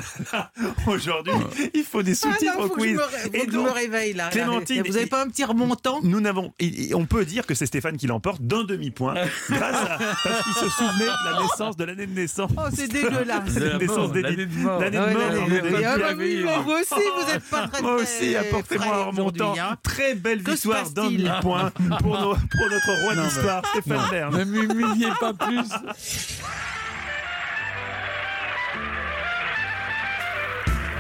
Aujourd'hui, 0.88 1.34
il 1.74 1.84
faut 1.84 2.01
des 2.03 2.12
Ah 2.14 2.16
sous-titres 2.16 2.58
non, 2.58 2.64
au 2.66 2.68
faut 2.68 2.76
que 2.76 2.82
je 2.84 2.88
quiz. 2.88 2.97
me, 2.97 3.36
Et 3.38 3.45
que 3.45 3.51
je 3.51 3.58
me 3.58 3.64
donc, 3.66 3.76
réveille 3.76 4.14
là. 4.14 4.30
Clémentine, 4.30 4.84
Vous 4.88 4.97
avez 4.97 5.06
pas 5.06 5.24
un 5.24 5.28
petit 5.28 5.43
remontant? 5.43 5.99
Nous 6.03 6.20
n'avons, 6.20 6.53
on 6.93 7.06
peut 7.06 7.26
dire 7.26 7.45
que 7.45 7.53
c'est 7.53 7.66
Stéphane 7.66 7.97
qui 7.97 8.08
l'emporte 8.08 8.41
d'un 8.41 8.64
demi-point, 8.72 9.13
grâce 9.49 9.76
à, 9.76 9.97
parce 10.24 10.43
qu'il 10.43 10.53
se 10.53 10.69
souvenait 10.69 11.05
de 11.05 11.32
la 11.32 11.41
naissance, 11.41 11.78
de 11.78 11.84
l'année 11.84 12.07
de 12.07 12.13
naissance. 12.13 12.51
Oh, 12.57 12.61
c'est 12.74 12.88
dégueulasse. 12.88 13.55
La 13.61 13.78
naissance 13.78 14.13
l'année 14.13 14.45
de 14.45 14.57
mort. 14.57 14.80
L'année 14.80 14.97
de 14.97 16.43
mort, 16.43 16.63
moi 16.63 16.80
aussi, 16.80 16.93
vous 16.93 17.34
êtes 17.34 17.43
pas 17.49 17.67
très 17.67 17.82
Moi 17.82 17.95
aussi, 17.95 18.36
apportez-moi 18.36 19.05
remontant. 19.05 19.51
aujourd'hui, 19.51 19.59
hein. 19.59 19.78
Très 19.84 20.15
belle 20.15 20.41
victoire 20.41 20.89
d'un 20.89 21.05
demi-point 21.05 21.72
pour, 21.99 22.17
notre 22.17 23.01
roi 23.03 23.15
d'histoire, 23.15 23.61
Stéphane 23.67 24.09
Bern. 24.09 24.38
Ne 24.38 24.43
m'humiliez 24.45 25.09
pas 25.19 25.34
plus. 25.34 25.69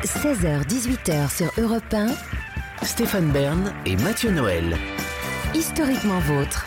16h-18h 0.03 1.37
sur 1.37 1.51
Europe 1.61 1.93
1, 1.93 2.07
Stéphane 2.83 3.31
Bern 3.31 3.71
et 3.85 3.95
Mathieu 3.97 4.31
Noël. 4.31 4.77
historiquement 5.53 6.19
vôtre. 6.21 6.65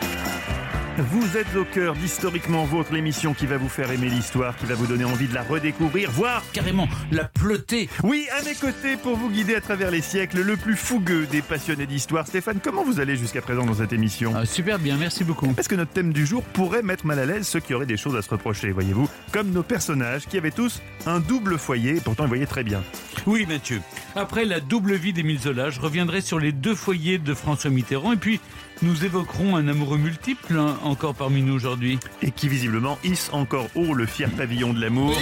Vous 0.96 1.36
êtes 1.36 1.56
au 1.56 1.64
cœur 1.64 1.94
d'Historiquement 1.94 2.64
Vôtre, 2.66 2.92
l'émission 2.92 3.34
qui 3.34 3.46
va 3.46 3.56
vous 3.56 3.68
faire 3.68 3.90
aimer 3.90 4.08
l'histoire, 4.08 4.56
qui 4.56 4.64
va 4.64 4.76
vous 4.76 4.86
donner 4.86 5.04
envie 5.04 5.26
de 5.26 5.34
la 5.34 5.42
redécouvrir, 5.42 6.08
voire 6.12 6.44
Carrément, 6.52 6.88
la 7.10 7.24
pleuter. 7.24 7.88
Oui, 8.04 8.28
à 8.38 8.44
mes 8.44 8.54
côtés 8.54 8.96
pour 8.96 9.16
vous 9.16 9.28
guider 9.28 9.56
à 9.56 9.60
travers 9.60 9.90
les 9.90 10.00
siècles, 10.00 10.42
le 10.42 10.56
plus 10.56 10.76
fougueux 10.76 11.26
des 11.26 11.42
passionnés 11.42 11.86
d'histoire. 11.86 12.28
Stéphane, 12.28 12.60
comment 12.62 12.84
vous 12.84 13.00
allez 13.00 13.16
jusqu'à 13.16 13.42
présent 13.42 13.64
dans 13.64 13.74
cette 13.74 13.92
émission 13.92 14.34
Ah, 14.36 14.46
super 14.46 14.78
bien, 14.78 14.96
merci 14.96 15.24
beaucoup. 15.24 15.52
Est-ce 15.58 15.68
que 15.68 15.74
notre 15.74 15.90
thème 15.90 16.12
du 16.12 16.24
jour 16.26 16.44
pourrait 16.44 16.82
mettre 16.84 17.06
mal 17.06 17.18
à 17.18 17.26
l'aise 17.26 17.48
ceux 17.48 17.58
qui 17.58 17.74
auraient 17.74 17.86
des 17.86 17.96
choses 17.96 18.14
à 18.14 18.22
se 18.22 18.30
reprocher, 18.30 18.70
voyez-vous 18.70 19.08
Comme 19.32 19.50
nos 19.50 19.64
personnages 19.64 20.26
qui 20.28 20.38
avaient 20.38 20.52
tous 20.52 20.80
un 21.06 21.18
double 21.18 21.58
foyer, 21.58 21.94
pourtant 22.04 22.26
ils 22.26 22.28
voyaient 22.28 22.46
très 22.46 22.62
bien. 22.62 22.84
Oui, 23.26 23.46
Mathieu. 23.48 23.80
Après 24.14 24.44
la 24.44 24.60
double 24.60 24.94
vie 24.94 25.12
d'Émile 25.12 25.40
Zola, 25.40 25.70
je 25.70 25.80
reviendrai 25.80 26.20
sur 26.20 26.38
les 26.38 26.52
deux 26.52 26.76
foyers 26.76 27.18
de 27.18 27.34
François 27.34 27.70
Mitterrand 27.70 28.12
et 28.12 28.16
puis 28.16 28.38
nous 28.84 29.04
évoquerons 29.04 29.56
un 29.56 29.66
amoureux 29.68 29.98
multiple 29.98 30.56
hein, 30.58 30.76
encore 30.82 31.14
parmi 31.14 31.42
nous 31.42 31.54
aujourd'hui. 31.54 31.98
Et 32.22 32.30
qui 32.30 32.48
visiblement 32.48 32.98
hisse 33.04 33.30
encore 33.32 33.66
haut 33.74 33.94
le 33.94 34.06
fier 34.06 34.30
pavillon 34.30 34.72
de 34.72 34.80
l'amour. 34.80 35.12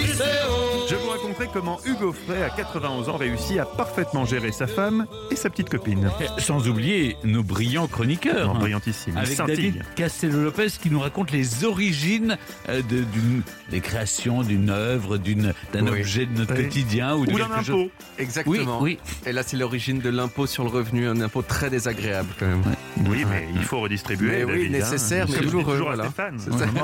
Je 0.89 0.95
vous 0.95 1.09
raconterai 1.09 1.47
comment 1.51 1.79
Hugo 1.85 2.11
Frey, 2.13 2.43
à 2.43 2.49
91 2.49 3.07
ans, 3.09 3.15
réussit 3.17 3.57
à 3.57 3.65
parfaitement 3.65 4.25
gérer 4.25 4.51
sa 4.51 4.67
femme 4.67 5.05
et 5.31 5.35
sa 5.35 5.49
petite 5.49 5.69
copine. 5.69 6.11
Sans 6.39 6.67
oublier 6.67 7.15
nos 7.23 7.41
brillants 7.41 7.87
chroniqueurs. 7.87 8.47
Non, 8.49 8.55
hein. 8.55 8.59
brillantissime, 8.59 9.13
il 9.15 9.19
Avec. 9.19 9.37
David 9.57 9.83
Castello-Lopez 9.95 10.67
qui 10.81 10.89
nous 10.91 10.99
raconte 10.99 11.31
les 11.31 11.63
origines 11.63 12.37
euh, 12.69 12.81
de- 12.81 13.03
d'une 13.03 13.41
des 13.69 13.79
créations 13.79 14.43
d'une 14.43 14.69
œuvre, 14.69 15.17
d'une 15.17 15.53
d'un 15.73 15.83
Oui. 15.87 15.99
objet 16.01 16.25
de 16.25 16.37
notre 16.37 16.53
Oui. 16.55 16.63
quotidien 16.65 17.15
ou 17.15 17.25
de 17.25 17.31
Ou 17.33 17.37
d'un 17.39 17.47
quelque 17.47 17.63
chose. 17.65 17.75
impôt. 17.81 17.91
Exactement. 18.19 18.81
Oui, 18.81 18.99
Et 19.25 19.31
là, 19.31 19.41
c'est 19.43 19.57
l'origine 19.57 19.99
de 19.99 20.09
l'impôt 20.09 20.45
sur 20.47 20.63
le 20.63 20.69
revenu, 20.69 21.07
un 21.07 21.21
impôt 21.21 21.41
très 21.41 21.69
désagréable 21.69 22.29
quand 22.37 22.45
même. 22.47 22.61
Oui, 23.07 23.25
mais 23.29 23.47
il 23.55 23.63
faut 23.63 23.79
redistribuer. 23.79 24.29
Mais 24.29 24.43
oui, 24.43 24.51
David, 24.51 24.75
hein. 24.75 24.77
nécessaire, 24.79 25.25
mais 25.29 25.39
douloureux, 25.39 25.73
toujours 25.73 25.91
à 25.91 25.95
voilà. 25.95 26.09
Stéphane. 26.09 26.37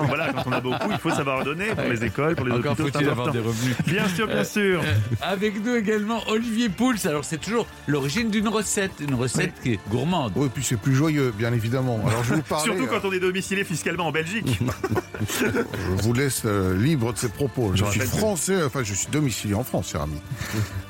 Voilà, 0.08 0.34
quand 0.34 0.44
on 0.48 0.52
a 0.52 0.62
beaucoup, 0.62 0.92
il 0.92 0.98
faut 0.98 1.10
savoir 1.10 1.44
donner 1.44 1.68
pour 1.76 1.84
les 1.86 2.04
écoles, 2.04 2.36
pour 2.36 2.46
les 2.46 2.54
Encore 2.54 2.74
hôpitaux. 2.74 2.88
c'est 2.88 2.94
faut-il 2.94 3.10
avoir 3.10 3.32
des 3.32 3.40
revenus. 3.40 3.76
Bien 3.86 4.08
sûr, 4.08 4.28
bien 4.28 4.44
sûr. 4.44 4.82
Euh, 4.82 4.94
avec 5.22 5.64
nous 5.64 5.76
également 5.76 6.22
Olivier 6.28 6.70
Pouls. 6.70 6.96
Alors 7.06 7.26
c'est 7.26 7.38
toujours 7.40 7.68
l'origine 7.88 8.30
d'une 8.30 8.48
recette, 8.48 8.92
une 9.00 9.16
recette 9.16 9.54
qui 9.62 9.74
est 9.74 9.80
gourmande. 9.90 10.34
Oui, 10.36 10.48
et 10.48 10.50
puis 10.50 10.64
c'est 10.64 10.78
plus 10.78 10.96
joyeux, 10.96 11.34
bien 11.38 11.54
évidemment. 11.54 12.00
Alors 12.06 12.24
je 12.24 12.36
vous 12.36 12.42
parler. 12.50 12.66
Surtout 12.66 12.88
quand 12.88 13.08
on 13.08 13.12
est 13.12 13.20
domicilié 13.20 13.64
fiscalement 13.64 14.08
en 14.08 14.12
Belgique. 14.12 14.60
Je 15.40 16.04
vous 16.04 16.14
laisse 16.14 16.44
euh, 16.46 16.78
libre 16.78 17.12
de 17.14 17.18
ces 17.18 17.28
propos. 17.30 17.72
Je 17.76 17.84
Je 17.84 17.92
suis 17.92 18.00
français, 18.02 18.64
enfin 18.64 18.84
je 18.84 18.94
suis 18.94 19.08
domicilié 19.12 19.54
en 19.54 19.64
France, 19.64 19.90
cher 19.92 20.02
ami. 20.02 20.16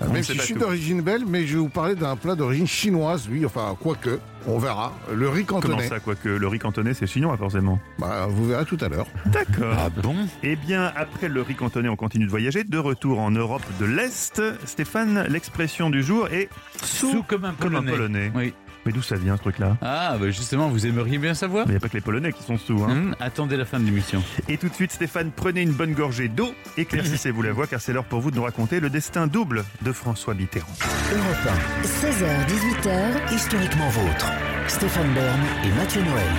Euh, 0.01 0.07
Même 0.13 0.23
si 0.23 0.35
je 0.35 0.41
suis 0.41 0.53
d'origine 0.53 1.01
belge, 1.01 1.23
mais 1.27 1.47
je 1.47 1.53
vais 1.53 1.59
vous 1.59 1.69
parler 1.69 1.95
d'un 1.95 2.15
plat 2.15 2.35
d'origine 2.35 2.67
chinoise, 2.67 3.27
oui, 3.31 3.45
enfin 3.45 3.75
quoique, 3.79 4.19
on 4.49 4.59
verra. 4.59 4.93
Le 5.13 5.29
riz 5.29 5.45
Comment 5.45 5.61
cantonais. 5.61 5.87
ça, 5.87 5.99
quoique 5.99 6.27
le 6.29 6.47
riz 6.47 6.59
cantonais, 6.59 6.93
c'est 6.93 7.07
chinois 7.07 7.37
forcément. 7.37 7.79
Bah, 7.97 8.27
vous 8.29 8.45
verrez 8.47 8.65
tout 8.65 8.77
à 8.81 8.89
l'heure. 8.89 9.07
D'accord. 9.27 9.75
Ah 9.77 9.89
bon? 9.89 10.15
Eh 10.43 10.55
bien, 10.55 10.91
après 10.95 11.27
le 11.29 11.41
riz 11.41 11.55
cantonais, 11.55 11.89
on 11.89 11.95
continue 11.95 12.25
de 12.25 12.29
voyager. 12.29 12.63
De 12.63 12.77
retour 12.77 13.19
en 13.19 13.31
Europe 13.31 13.63
de 13.79 13.85
l'Est, 13.85 14.41
Stéphane, 14.65 15.25
l'expression 15.29 15.89
du 15.89 16.03
jour 16.03 16.27
est 16.29 16.49
sous, 16.83 17.11
Sous 17.11 17.23
comme 17.23 17.45
un 17.45 17.53
comme 17.53 17.75
un 17.75 17.79
polonais. 17.83 17.91
polonais. 17.91 18.31
Oui. 18.35 18.53
Mais 18.85 18.91
d'où 18.91 19.01
ça 19.01 19.15
vient 19.17 19.35
ce 19.35 19.41
truc-là 19.41 19.77
Ah, 19.81 20.17
bah 20.19 20.29
justement, 20.31 20.69
vous 20.69 20.85
aimeriez 20.87 21.17
bien 21.17 21.33
savoir 21.33 21.65
Mais 21.67 21.73
il 21.73 21.75
n'y 21.75 21.77
a 21.77 21.79
pas 21.81 21.89
que 21.89 21.93
les 21.97 22.01
Polonais 22.01 22.31
qui 22.33 22.43
sont 22.43 22.57
sous. 22.57 22.83
Hein. 22.83 22.91
Hum, 22.91 23.15
Attendez 23.19 23.57
la 23.57 23.65
fin 23.65 23.79
de 23.79 23.85
l'émission. 23.85 24.23
Et 24.47 24.57
tout 24.57 24.69
de 24.69 24.73
suite, 24.73 24.91
Stéphane, 24.91 25.31
prenez 25.35 25.61
une 25.61 25.73
bonne 25.73 25.93
gorgée 25.93 26.27
d'eau, 26.29 26.53
éclaircissez-vous 26.77 27.41
la 27.41 27.51
voix, 27.51 27.67
car 27.67 27.81
c'est 27.81 27.93
l'heure 27.93 28.05
pour 28.05 28.21
vous 28.21 28.31
de 28.31 28.37
nous 28.37 28.43
raconter 28.43 28.79
le 28.79 28.89
destin 28.89 29.27
double 29.27 29.63
de 29.81 29.91
François 29.91 30.33
Mitterrand. 30.33 30.67
Europe 31.11 31.57
16h-18h, 31.83 33.31
1. 33.31 33.35
Historiquement 33.35 33.89
vôtre. 33.89 34.31
Stéphane 34.67 35.13
Bern 35.13 35.39
et 35.65 35.71
Mathieu 35.75 36.01
Noël. 36.01 36.31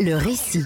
le 0.00 0.14
récit. 0.16 0.64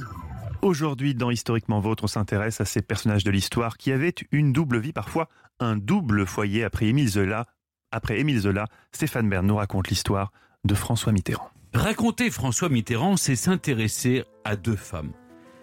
Aujourd'hui, 0.63 1.15
dans 1.15 1.31
Historiquement 1.31 1.79
Vôtre, 1.81 2.05
on 2.05 2.09
s'intéresse 2.09 2.61
à 2.61 2.65
ces 2.65 2.83
personnages 2.83 3.23
de 3.23 3.31
l'histoire 3.31 3.77
qui 3.77 3.93
avaient 3.93 4.15
une 4.33 4.53
double 4.53 4.79
vie, 4.81 4.93
parfois 4.93 5.29
un 5.61 5.77
double 5.77 6.27
foyer. 6.27 6.65
Après 6.65 6.87
Émile 6.87 7.09
Zola, 7.09 7.47
après 7.93 8.19
Émile 8.19 8.41
Zola 8.41 8.67
Stéphane 8.93 9.29
Bern 9.29 9.47
nous 9.47 9.57
raconte 9.57 9.89
l'histoire 9.89 10.33
de 10.65 10.75
François 10.75 11.13
Mitterrand. 11.13 11.51
Raconter 11.75 12.31
François 12.31 12.69
Mitterrand, 12.69 13.17
c'est 13.17 13.37
s'intéresser 13.37 14.25
à 14.45 14.57
deux 14.57 14.77
femmes. 14.77 15.13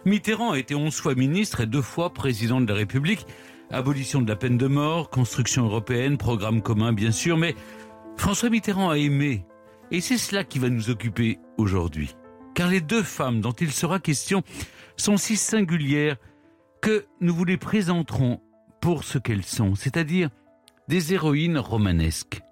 Mitterrand 0.05 0.51
a 0.51 0.59
été 0.59 0.75
onze 0.75 0.99
fois 0.99 1.15
ministre 1.15 1.61
et 1.61 1.65
deux 1.65 1.81
fois 1.81 2.13
président 2.13 2.61
de 2.61 2.67
la 2.67 2.75
République. 2.75 3.25
Abolition 3.71 4.21
de 4.21 4.29
la 4.29 4.35
peine 4.35 4.57
de 4.57 4.67
mort, 4.67 5.09
construction 5.09 5.65
européenne, 5.65 6.17
programme 6.17 6.61
commun 6.61 6.93
bien 6.93 7.11
sûr, 7.11 7.37
mais 7.37 7.55
François 8.17 8.49
Mitterrand 8.49 8.91
a 8.91 8.97
aimé. 8.97 9.45
Et 9.91 10.01
c'est 10.01 10.17
cela 10.17 10.43
qui 10.43 10.59
va 10.59 10.69
nous 10.69 10.89
occuper 10.89 11.39
aujourd'hui. 11.57 12.15
Car 12.53 12.69
les 12.69 12.81
deux 12.81 13.03
femmes 13.03 13.41
dont 13.41 13.51
il 13.51 13.71
sera 13.71 13.99
question 13.99 14.43
sont 14.95 15.17
si 15.17 15.35
singulières 15.35 16.17
que 16.81 17.05
nous 17.19 17.33
vous 17.33 17.45
les 17.45 17.57
présenterons 17.57 18.41
pour 18.79 19.03
ce 19.03 19.17
qu'elles 19.17 19.43
sont, 19.43 19.73
c'est-à-dire 19.75 20.29
des 20.87 21.13
héroïnes 21.13 21.57
romanesques. 21.57 22.44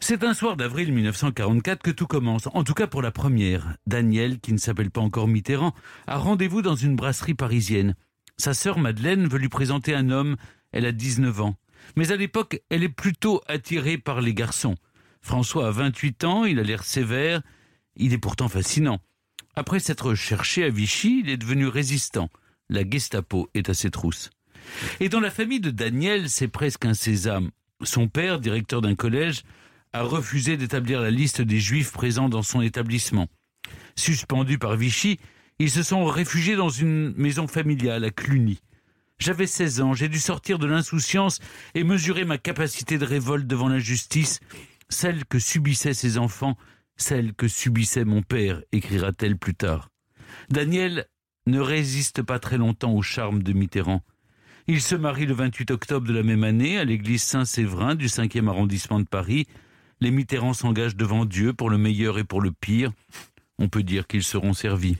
C'est 0.00 0.24
un 0.24 0.34
soir 0.34 0.56
d'avril 0.56 0.92
1944 0.92 1.82
que 1.82 1.90
tout 1.90 2.06
commence, 2.06 2.48
en 2.52 2.64
tout 2.64 2.74
cas 2.74 2.86
pour 2.86 3.02
la 3.02 3.10
première. 3.10 3.76
Daniel, 3.86 4.40
qui 4.40 4.52
ne 4.52 4.58
s'appelle 4.58 4.90
pas 4.90 5.00
encore 5.00 5.28
Mitterrand, 5.28 5.74
a 6.06 6.18
rendez-vous 6.18 6.62
dans 6.62 6.76
une 6.76 6.96
brasserie 6.96 7.34
parisienne. 7.34 7.94
Sa 8.36 8.54
sœur 8.54 8.78
Madeleine 8.78 9.28
veut 9.28 9.38
lui 9.38 9.48
présenter 9.48 9.94
un 9.94 10.10
homme, 10.10 10.36
elle 10.72 10.86
a 10.86 10.92
19 10.92 11.40
ans. 11.40 11.56
Mais 11.96 12.12
à 12.12 12.16
l'époque, 12.16 12.60
elle 12.70 12.82
est 12.82 12.88
plutôt 12.88 13.42
attirée 13.46 13.98
par 13.98 14.20
les 14.20 14.34
garçons. 14.34 14.74
François 15.20 15.68
a 15.68 15.70
28 15.70 16.24
ans, 16.24 16.44
il 16.44 16.58
a 16.58 16.62
l'air 16.62 16.84
sévère, 16.84 17.42
il 17.96 18.12
est 18.12 18.18
pourtant 18.18 18.48
fascinant. 18.48 18.98
Après 19.56 19.78
s'être 19.78 20.14
cherché 20.14 20.64
à 20.64 20.68
Vichy, 20.68 21.22
il 21.24 21.30
est 21.30 21.36
devenu 21.36 21.66
résistant. 21.68 22.28
La 22.68 22.88
Gestapo 22.88 23.48
est 23.54 23.68
à 23.68 23.74
ses 23.74 23.90
trousses. 23.90 24.30
Et 25.00 25.08
dans 25.08 25.20
la 25.20 25.30
famille 25.30 25.60
de 25.60 25.70
Daniel, 25.70 26.28
c'est 26.28 26.48
presque 26.48 26.86
un 26.86 26.94
sésame. 26.94 27.50
Son 27.84 28.08
père, 28.08 28.40
directeur 28.40 28.80
d'un 28.80 28.94
collège, 28.94 29.42
a 29.92 30.02
refusé 30.02 30.56
d'établir 30.56 31.00
la 31.00 31.10
liste 31.10 31.40
des 31.40 31.60
juifs 31.60 31.92
présents 31.92 32.28
dans 32.28 32.42
son 32.42 32.60
établissement. 32.60 33.28
Suspendus 33.96 34.58
par 34.58 34.76
Vichy, 34.76 35.18
ils 35.58 35.70
se 35.70 35.82
sont 35.82 36.04
réfugiés 36.04 36.56
dans 36.56 36.68
une 36.68 37.14
maison 37.16 37.46
familiale 37.46 38.04
à 38.04 38.10
Cluny. 38.10 38.60
J'avais 39.18 39.46
16 39.46 39.80
ans, 39.80 39.94
j'ai 39.94 40.08
dû 40.08 40.18
sortir 40.18 40.58
de 40.58 40.66
l'insouciance 40.66 41.38
et 41.74 41.84
mesurer 41.84 42.24
ma 42.24 42.38
capacité 42.38 42.98
de 42.98 43.04
révolte 43.04 43.46
devant 43.46 43.68
l'injustice, 43.68 44.40
celle 44.88 45.24
que 45.24 45.38
subissaient 45.38 45.94
ses 45.94 46.18
enfants, 46.18 46.56
celle 46.96 47.32
que 47.32 47.46
subissait 47.46 48.04
mon 48.04 48.22
père, 48.22 48.62
écrira-t-elle 48.72 49.38
plus 49.38 49.54
tard. 49.54 49.90
Daniel 50.50 51.06
ne 51.46 51.60
résiste 51.60 52.22
pas 52.22 52.38
très 52.38 52.58
longtemps 52.58 52.92
au 52.92 53.02
charme 53.02 53.42
de 53.42 53.52
Mitterrand. 53.52 54.02
Il 54.66 54.80
se 54.80 54.94
marie 54.94 55.26
le 55.26 55.34
28 55.34 55.72
octobre 55.72 56.08
de 56.08 56.14
la 56.14 56.22
même 56.22 56.42
année 56.42 56.78
à 56.78 56.84
l'église 56.84 57.22
Saint-Séverin 57.22 57.94
du 57.94 58.06
5e 58.06 58.48
arrondissement 58.48 58.98
de 58.98 59.04
Paris. 59.04 59.46
Les 60.00 60.10
Mitterrand 60.10 60.54
s'engagent 60.54 60.96
devant 60.96 61.26
Dieu 61.26 61.52
pour 61.52 61.68
le 61.68 61.76
meilleur 61.76 62.18
et 62.18 62.24
pour 62.24 62.40
le 62.40 62.50
pire. 62.50 62.90
On 63.58 63.68
peut 63.68 63.82
dire 63.82 64.06
qu'ils 64.06 64.22
seront 64.22 64.54
servis. 64.54 64.96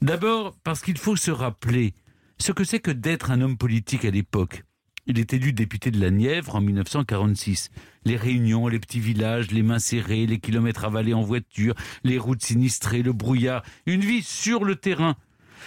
D'abord 0.00 0.56
parce 0.64 0.80
qu'il 0.80 0.96
faut 0.96 1.16
se 1.16 1.30
rappeler 1.30 1.92
ce 2.38 2.52
que 2.52 2.64
c'est 2.64 2.80
que 2.80 2.90
d'être 2.90 3.30
un 3.30 3.42
homme 3.42 3.58
politique 3.58 4.06
à 4.06 4.10
l'époque. 4.10 4.64
Il 5.06 5.18
est 5.18 5.34
élu 5.34 5.52
député 5.52 5.90
de 5.90 6.00
la 6.00 6.10
Nièvre 6.10 6.56
en 6.56 6.62
1946. 6.62 7.70
Les 8.06 8.16
réunions, 8.16 8.68
les 8.68 8.80
petits 8.80 9.00
villages, 9.00 9.50
les 9.50 9.62
mains 9.62 9.78
serrées, 9.78 10.26
les 10.26 10.40
kilomètres 10.40 10.86
avalés 10.86 11.14
en 11.14 11.22
voiture, 11.22 11.74
les 12.04 12.18
routes 12.18 12.42
sinistrées, 12.42 13.02
le 13.02 13.12
brouillard, 13.12 13.62
une 13.84 14.00
vie 14.00 14.22
sur 14.22 14.64
le 14.64 14.76
terrain. 14.76 15.14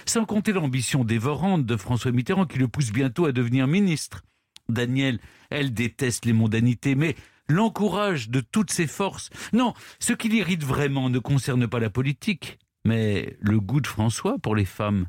Sans 0.05 0.25
compter 0.25 0.53
l'ambition 0.53 1.03
dévorante 1.03 1.65
de 1.65 1.77
François 1.77 2.11
Mitterrand 2.11 2.45
qui 2.45 2.59
le 2.59 2.67
pousse 2.67 2.91
bientôt 2.91 3.25
à 3.25 3.31
devenir 3.31 3.67
ministre. 3.67 4.23
Daniel, 4.69 5.19
elle 5.49 5.73
déteste 5.73 6.25
les 6.25 6.33
mondanités, 6.33 6.95
mais 6.95 7.15
l'encourage 7.47 8.29
de 8.29 8.39
toutes 8.39 8.71
ses 8.71 8.87
forces. 8.87 9.29
Non, 9.53 9.73
ce 9.99 10.13
qui 10.13 10.29
l'irrite 10.29 10.63
vraiment 10.63 11.09
ne 11.09 11.19
concerne 11.19 11.67
pas 11.67 11.79
la 11.79 11.89
politique, 11.89 12.59
mais 12.85 13.37
le 13.41 13.59
goût 13.59 13.81
de 13.81 13.87
François 13.87 14.37
pour 14.37 14.55
les 14.55 14.65
femmes. 14.65 15.07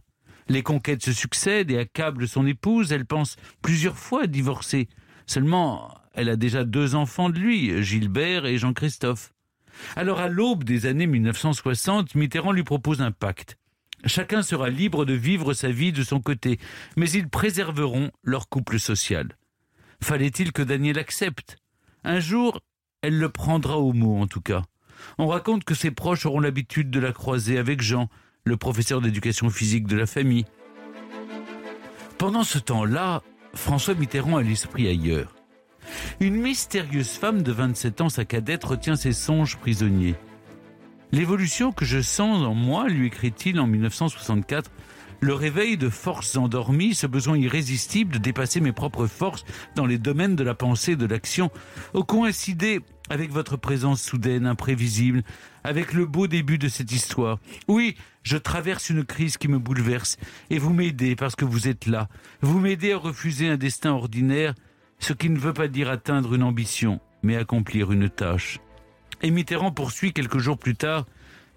Les 0.49 0.63
conquêtes 0.63 1.05
se 1.05 1.13
succèdent 1.13 1.71
et 1.71 1.79
accablent 1.79 2.27
son 2.27 2.47
épouse. 2.47 2.91
Elle 2.91 3.07
pense 3.07 3.37
plusieurs 3.63 3.97
fois 3.97 4.27
divorcer. 4.27 4.89
Seulement, 5.27 5.95
elle 6.13 6.29
a 6.29 6.37
déjà 6.37 6.65
deux 6.65 6.97
enfants 6.97 7.31
de 7.31 7.39
lui, 7.39 7.83
Gilbert 7.85 8.47
et 8.47 8.59
Jean-Christophe. 8.59 9.33
Alors, 9.95 10.19
à 10.19 10.29
l'aube 10.29 10.65
des 10.65 10.87
années 10.87 11.07
1960, 11.07 12.17
Mitterrand 12.17 12.51
lui 12.51 12.65
propose 12.65 13.01
un 13.01 13.13
pacte. 13.13 13.60
Chacun 14.07 14.43
sera 14.43 14.71
libre 14.71 15.05
de 15.05 15.13
vivre 15.13 15.53
sa 15.53 15.71
vie 15.71 15.93
de 15.93 16.03
son 16.03 16.21
côté, 16.21 16.59
mais 16.97 17.11
ils 17.11 17.29
préserveront 17.29 18.11
leur 18.23 18.49
couple 18.49 18.79
social. 18.79 19.37
Fallait-il 20.03 20.53
que 20.53 20.63
Daniel 20.63 20.99
accepte? 20.99 21.57
Un 22.05 22.21
jour, 22.21 22.61
elle 23.03 23.19
le 23.19 23.29
prendra 23.29 23.79
au 23.79 23.93
mot 23.93 24.21
en 24.21 24.27
tout 24.27 24.41
cas. 24.41 24.63
On 25.19 25.29
raconte 25.29 25.65
que 25.65 25.75
ses 25.75 25.91
proches 25.91 26.27
auront 26.27 26.41
l'habitude 26.41 26.91
de 26.91 27.01
la 27.01 27.13
croiser 27.13 27.59
avec 27.59 27.83
Jean, 27.83 28.09
le 28.45 28.57
professeur 28.57 29.01
d'éducation 29.01 29.51
physique 29.51 29.87
de 29.87 29.97
la 29.97 30.07
famille. 30.07 30.47
Pendant 32.19 32.45
ce 32.45 32.59
temps-là, 32.59 33.23
François 33.55 33.95
Mitterrand 33.95 34.37
a 34.37 34.43
l'esprit 34.43 34.89
ailleurs. 34.89 35.35
Une 36.21 36.37
mystérieuse 36.37 37.11
femme 37.11 37.43
de 37.43 37.53
27 37.53 38.01
ans, 38.03 38.09
sa 38.09 38.25
cadette, 38.25 38.65
retient 38.65 38.97
ses 38.97 39.13
songes 39.13 39.57
prisonniers. 39.57 40.17
L'évolution 41.13 41.73
que 41.73 41.85
je 41.85 42.01
sens 42.01 42.43
en 42.45 42.55
moi, 42.55 42.89
lui 42.89 43.09
écrit-il 43.09 43.59
en 43.59 43.67
1964, 43.67 44.71
le 45.21 45.35
réveil 45.35 45.77
de 45.77 45.89
forces 45.89 46.37
endormies, 46.37 46.95
ce 46.95 47.07
besoin 47.07 47.37
irrésistible 47.37 48.15
de 48.15 48.19
dépasser 48.19 48.61
mes 48.61 48.73
propres 48.73 49.07
forces 49.07 49.45
dans 49.75 49.87
les 49.87 49.99
domaines 49.99 50.37
de 50.37 50.45
la 50.45 50.55
pensée 50.55 50.93
et 50.93 50.97
de 50.97 51.07
l'action, 51.07 51.51
ont 51.95 52.03
coïncidé 52.03 52.81
avec 53.11 53.33
votre 53.33 53.57
présence 53.57 54.01
soudaine, 54.01 54.47
imprévisible, 54.47 55.23
avec 55.65 55.93
le 55.93 56.07
beau 56.07 56.29
début 56.29 56.59
de 56.59 56.69
cette 56.69 56.93
histoire. 56.93 57.39
Oui, 57.67 57.97
je 58.23 58.37
traverse 58.37 58.89
une 58.89 59.05
crise 59.05 59.37
qui 59.37 59.49
me 59.49 59.59
bouleverse, 59.59 60.17
et 60.49 60.59
vous 60.59 60.73
m'aidez 60.73 61.17
parce 61.17 61.35
que 61.35 61.45
vous 61.45 61.69
êtes 61.69 61.87
là. 61.87 62.09
Vous 62.41 62.61
m'aidez 62.61 62.93
à 62.93 62.99
refuser 62.99 63.49
un 63.49 63.57
destin 63.57 63.91
ordinaire, 63.91 64.55
ce 65.01 65.13
qui 65.13 65.29
ne 65.29 65.39
veut 65.39 65.53
pas 65.53 65.69
dire 65.69 65.91
atteindre 65.91 66.35
une 66.35 66.45
ambition, 66.45 67.01
mais 67.23 67.37
accomplir 67.37 67.91
une 67.91 68.09
tâche. 68.09 68.61
Et 69.23 69.31
Mitterrand 69.31 69.73
poursuit 69.73 70.13
quelques 70.13 70.39
jours 70.39 70.59
plus 70.59 70.77
tard 70.77 71.07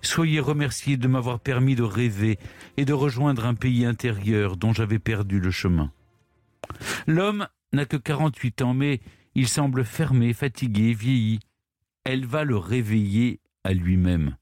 Soyez 0.04 0.42
remerciés 0.42 0.98
de 0.98 1.08
m'avoir 1.08 1.40
permis 1.40 1.76
de 1.76 1.84
rêver 1.84 2.38
et 2.76 2.84
de 2.84 2.92
rejoindre 2.92 3.46
un 3.46 3.56
pays 3.56 3.86
intérieur 3.86 4.58
dont 4.58 4.74
j'avais 4.74 5.00
perdu 5.00 5.40
le 5.40 5.50
chemin. 5.50 5.92
L'homme 7.08 7.48
n'a 7.72 7.86
que 7.86 7.96
48 7.96 8.62
ans, 8.64 8.74
mais 8.74 9.00
il 9.34 9.48
semble 9.48 9.86
fermé, 9.86 10.34
fatigué, 10.34 10.94
vieilli. 10.94 11.40
Elle 12.04 12.26
va 12.26 12.44
le 12.44 12.58
réveiller 12.58 13.40
à 13.64 13.74
lui-même. 13.74 14.36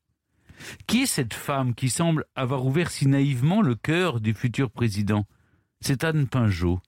Qui 0.88 1.04
est 1.04 1.08
cette 1.08 1.36
femme 1.36 1.76
qui 1.76 1.90
semble 1.90 2.26
avoir 2.36 2.66
ouvert 2.66 2.90
si 2.90 3.08
naïvement 3.08 3.62
le 3.62 3.76
cœur 3.76 4.20
du 4.20 4.34
futur 4.34 4.72
président? 4.72 5.26
C'est 5.80 6.04
Anne 6.04 6.28
Pinjot. 6.28 6.82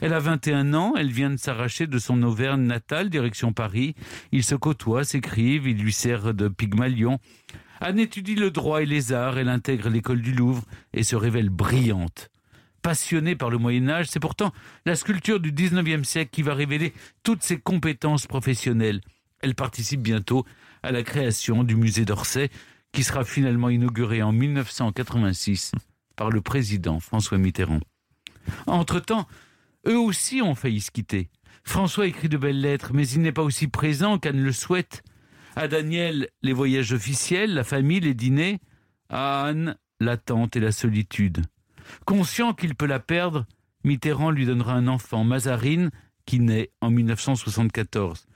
Elle 0.00 0.12
a 0.12 0.18
21 0.18 0.74
ans, 0.74 0.94
elle 0.96 1.10
vient 1.10 1.30
de 1.30 1.36
s'arracher 1.36 1.86
de 1.86 1.98
son 1.98 2.22
Auvergne 2.22 2.62
natale, 2.62 3.10
direction 3.10 3.52
Paris. 3.52 3.94
Ils 4.32 4.44
se 4.44 4.54
côtoient, 4.54 5.04
s'écrivent, 5.04 5.66
il 5.66 5.78
lui 5.78 5.92
sert 5.92 6.34
de 6.34 6.48
pygmalion. 6.48 7.18
Anne 7.80 7.98
étudie 7.98 8.34
le 8.34 8.50
droit 8.50 8.82
et 8.82 8.86
les 8.86 9.12
arts, 9.12 9.38
elle 9.38 9.48
intègre 9.48 9.88
l'école 9.88 10.20
du 10.20 10.32
Louvre 10.32 10.64
et 10.92 11.04
se 11.04 11.16
révèle 11.16 11.48
brillante. 11.48 12.28
Passionnée 12.82 13.36
par 13.36 13.50
le 13.50 13.58
Moyen 13.58 13.88
Âge, 13.88 14.06
c'est 14.08 14.20
pourtant 14.20 14.52
la 14.86 14.94
sculpture 14.94 15.40
du 15.40 15.52
19e 15.52 16.04
siècle 16.04 16.30
qui 16.32 16.42
va 16.42 16.54
révéler 16.54 16.92
toutes 17.22 17.42
ses 17.42 17.58
compétences 17.58 18.26
professionnelles. 18.26 19.00
Elle 19.40 19.54
participe 19.54 20.00
bientôt 20.00 20.44
à 20.82 20.92
la 20.92 21.02
création 21.02 21.64
du 21.64 21.76
musée 21.76 22.04
d'Orsay, 22.04 22.50
qui 22.92 23.04
sera 23.04 23.24
finalement 23.24 23.68
inauguré 23.68 24.22
en 24.22 24.32
1986 24.32 25.72
par 26.16 26.30
le 26.30 26.40
président 26.40 26.98
François 27.00 27.38
Mitterrand. 27.38 27.80
Entre-temps, 28.66 29.26
eux 29.86 29.98
aussi 29.98 30.42
ont 30.42 30.54
failli 30.54 30.80
se 30.80 30.90
quitter. 30.90 31.30
François 31.64 32.06
écrit 32.06 32.28
de 32.28 32.36
belles 32.36 32.60
lettres, 32.60 32.92
mais 32.94 33.06
il 33.08 33.20
n'est 33.20 33.32
pas 33.32 33.42
aussi 33.42 33.68
présent 33.68 34.18
qu'Anne 34.18 34.42
le 34.42 34.52
souhaite. 34.52 35.02
À 35.56 35.68
Daniel, 35.68 36.28
les 36.42 36.52
voyages 36.52 36.92
officiels, 36.92 37.54
la 37.54 37.64
famille, 37.64 38.00
les 38.00 38.14
dîners. 38.14 38.60
À 39.08 39.44
Anne, 39.44 39.76
l'attente 40.00 40.56
et 40.56 40.60
la 40.60 40.72
solitude. 40.72 41.42
Conscient 42.04 42.54
qu'il 42.54 42.74
peut 42.74 42.86
la 42.86 43.00
perdre, 43.00 43.46
Mitterrand 43.84 44.30
lui 44.30 44.46
donnera 44.46 44.74
un 44.74 44.86
enfant, 44.86 45.24
Mazarine, 45.24 45.90
qui 46.26 46.40
naît 46.40 46.70
en 46.80 46.90
1974. 46.90 48.26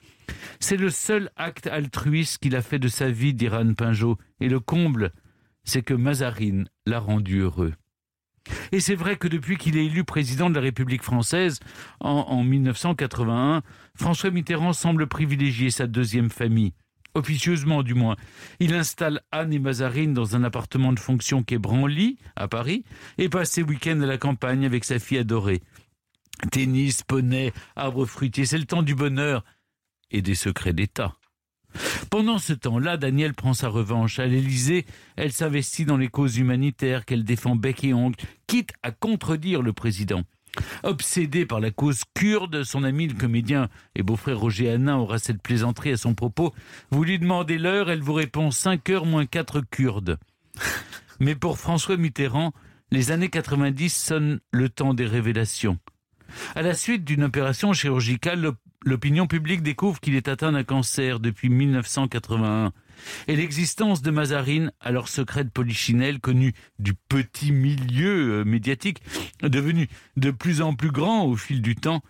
C'est 0.61 0.76
le 0.76 0.90
seul 0.90 1.30
acte 1.36 1.66
altruiste 1.66 2.38
qu'il 2.38 2.57
a 2.57 2.62
fait 2.62 2.78
de 2.78 2.88
sa 2.88 3.11
vie, 3.11 3.34
dira 3.34 3.59
Anne 3.59 3.74
Pinjot, 3.74 4.18
et 4.40 4.49
le 4.49 4.61
comble, 4.61 5.12
c'est 5.64 5.82
que 5.82 5.95
Mazarine 5.95 6.68
l'a 6.86 7.01
rendu 7.01 7.40
heureux. 7.40 7.74
Et 8.72 8.80
c'est 8.80 8.94
vrai 8.94 9.16
que 9.16 9.28
depuis 9.28 9.57
qu'il 9.57 9.76
est 9.76 9.86
élu 9.86 10.05
président 10.05 10.50
de 10.50 10.55
la 10.55 10.61
République 10.61 11.03
française 11.03 11.61
en, 12.00 12.11
en 12.11 12.42
1981, 12.44 13.62
François 13.94 14.30
Mitterrand 14.30 14.72
semble 14.72 15.07
privilégier 15.07 15.70
sa 15.70 15.86
deuxième 15.86 16.30
famille, 16.30 16.72
officieusement 17.14 17.82
du 17.82 17.94
moins. 17.94 18.16
Il 18.61 18.74
installe 18.74 19.20
Anne 19.30 19.53
et 19.53 19.59
Mazarine 19.59 20.14
dans 20.14 20.36
un 20.36 20.44
appartement 20.44 20.92
de 20.92 21.00
fonction 21.00 21.42
qu'est 21.42 21.59
Branly, 21.59 22.18
à 22.36 22.48
Paris, 22.48 22.84
et 23.18 23.28
passe 23.28 23.50
ses 23.50 23.62
week-ends 23.62 24.00
à 24.00 24.07
la 24.07 24.18
campagne 24.18 24.64
avec 24.64 24.84
sa 24.84 24.98
fille 24.98 25.18
adorée. 25.18 25.62
Tennis, 26.50 27.03
poney, 27.03 27.53
arbres 27.76 28.07
fruitiers, 28.07 28.46
c'est 28.46 28.59
le 28.59 28.64
temps 28.64 28.82
du 28.82 28.94
bonheur 28.94 29.44
et 30.11 30.22
des 30.22 30.34
secrets 30.34 30.72
d'État. 30.72 31.14
Pendant 32.11 32.39
ce 32.39 32.53
temps-là, 32.53 32.97
Daniel 32.97 33.35
prend 33.35 33.55
sa 33.55 33.68
revanche. 33.68 34.18
À 34.18 34.27
l'Élysée, 34.27 34.87
elle 35.16 35.33
s'investit 35.33 35.85
dans 35.85 35.97
les 35.97 36.09
causes 36.09 36.39
humanitaires 36.39 37.05
qu'elle 37.05 37.25
défend 37.25 37.57
bec 37.57 37.85
et 37.85 37.95
ongle, 37.95 38.16
quitte 38.47 38.73
à 38.83 38.91
contredire 38.91 39.62
le 39.62 39.73
président. 39.73 40.23
Obsédé 40.83 41.47
par 41.47 41.61
la 41.61 41.70
cause 41.70 42.03
kurde, 42.14 42.62
son 42.64 42.85
ami 42.85 43.07
le 43.07 43.14
comédien 43.14 43.68
et 43.95 44.03
beau-frère 44.03 44.39
Roger 44.39 44.70
Hanin 44.70 44.97
aura 44.97 45.18
cette 45.18 45.41
plaisanterie 45.41 45.93
à 45.93 45.97
son 45.97 46.14
propos. 46.14 46.53
Vous 46.91 47.05
lui 47.05 47.18
demandez 47.18 47.59
l'heure, 47.59 47.91
elle 47.91 48.03
vous 48.03 48.12
répond 48.12 48.51
5 48.51 48.91
heures 48.91 49.07
moins 49.07 49.25
4 49.25 49.62
kurdes. 49.70 50.18
Mais 51.20 51.35
pour 51.35 51.59
François 51.59 51.97
Mitterrand, 51.97 52.53
les 52.91 53.11
années 53.11 53.31
90 53.31 53.89
sonnent 53.89 54.41
le 54.51 54.68
temps 54.68 54.93
des 54.93 55.07
révélations. 55.07 55.79
À 56.55 56.62
la 56.62 56.75
suite 56.75 57.05
d'une 57.05 57.25
opération 57.25 57.73
chirurgicale, 57.73 58.53
l'opinion 58.85 59.26
publique 59.26 59.62
découvre 59.62 60.01
qu'il 60.01 60.14
est 60.14 60.28
atteint 60.28 60.53
d'un 60.53 60.64
cancer 60.64 61.20
depuis 61.20 61.49
1981 61.49 62.72
et 63.28 63.37
l'existence 63.37 64.03
de 64.03 64.11
Mazarine, 64.11 64.72
alors 64.80 65.09
secret 65.09 65.45
de 65.45 65.51
Polichinelle, 65.51 66.20
connu 66.20 66.53
du 66.78 66.95
petit 66.95 67.53
milieu 67.53 68.41
euh, 68.41 68.45
médiatique, 68.45 69.03
devenu 69.43 69.89
de 70.16 70.30
plus 70.30 70.62
en 70.62 70.74
plus 70.74 70.91
grand 70.91 71.24
au 71.24 71.37
fil 71.37 71.62
du 71.62 71.74
temps, 71.74 72.03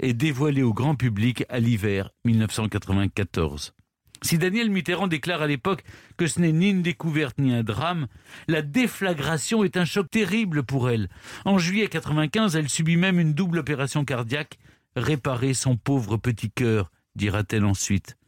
est 0.00 0.14
dévoilée 0.14 0.62
au 0.62 0.72
grand 0.72 0.94
public 0.94 1.44
à 1.48 1.58
l'hiver 1.58 2.10
1994. 2.24 3.74
Si 4.22 4.36
Daniel 4.36 4.70
Mitterrand 4.70 5.06
déclare 5.06 5.42
à 5.42 5.46
l'époque 5.46 5.84
que 6.16 6.26
ce 6.26 6.40
n'est 6.40 6.52
ni 6.52 6.70
une 6.70 6.82
découverte 6.82 7.38
ni 7.38 7.54
un 7.54 7.62
drame, 7.62 8.08
la 8.48 8.62
déflagration 8.62 9.62
est 9.62 9.76
un 9.76 9.84
choc 9.84 10.10
terrible 10.10 10.64
pour 10.64 10.90
elle. 10.90 11.08
En 11.44 11.58
juillet 11.58 11.84
1995, 11.84 12.56
elle 12.56 12.68
subit 12.68 12.96
même 12.96 13.20
une 13.20 13.32
double 13.32 13.58
opération 13.58 14.04
cardiaque, 14.04 14.58
réparer 14.98 15.54
son 15.54 15.76
pauvre 15.76 16.16
petit 16.16 16.50
cœur, 16.50 16.90
dira-t-elle 17.14 17.64
ensuite 17.64 18.18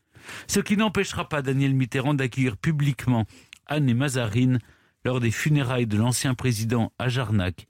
ce 0.47 0.61
qui 0.61 0.77
n'empêchera 0.77 1.29
pas 1.29 1.43
Daniel 1.43 1.75
Mitterrand 1.75 2.15
d'accueillir 2.15 2.57
publiquement 2.57 3.27
Anne 3.67 3.89
et 3.89 3.95
Mazarine 3.95 4.59
lors 5.05 5.21
des 5.21 5.31
funérailles 5.31 5.87
de 5.87 5.97
l'ancien 5.97 6.35
président 6.35 6.93
à 6.99 7.09
Jarnac 7.09 7.67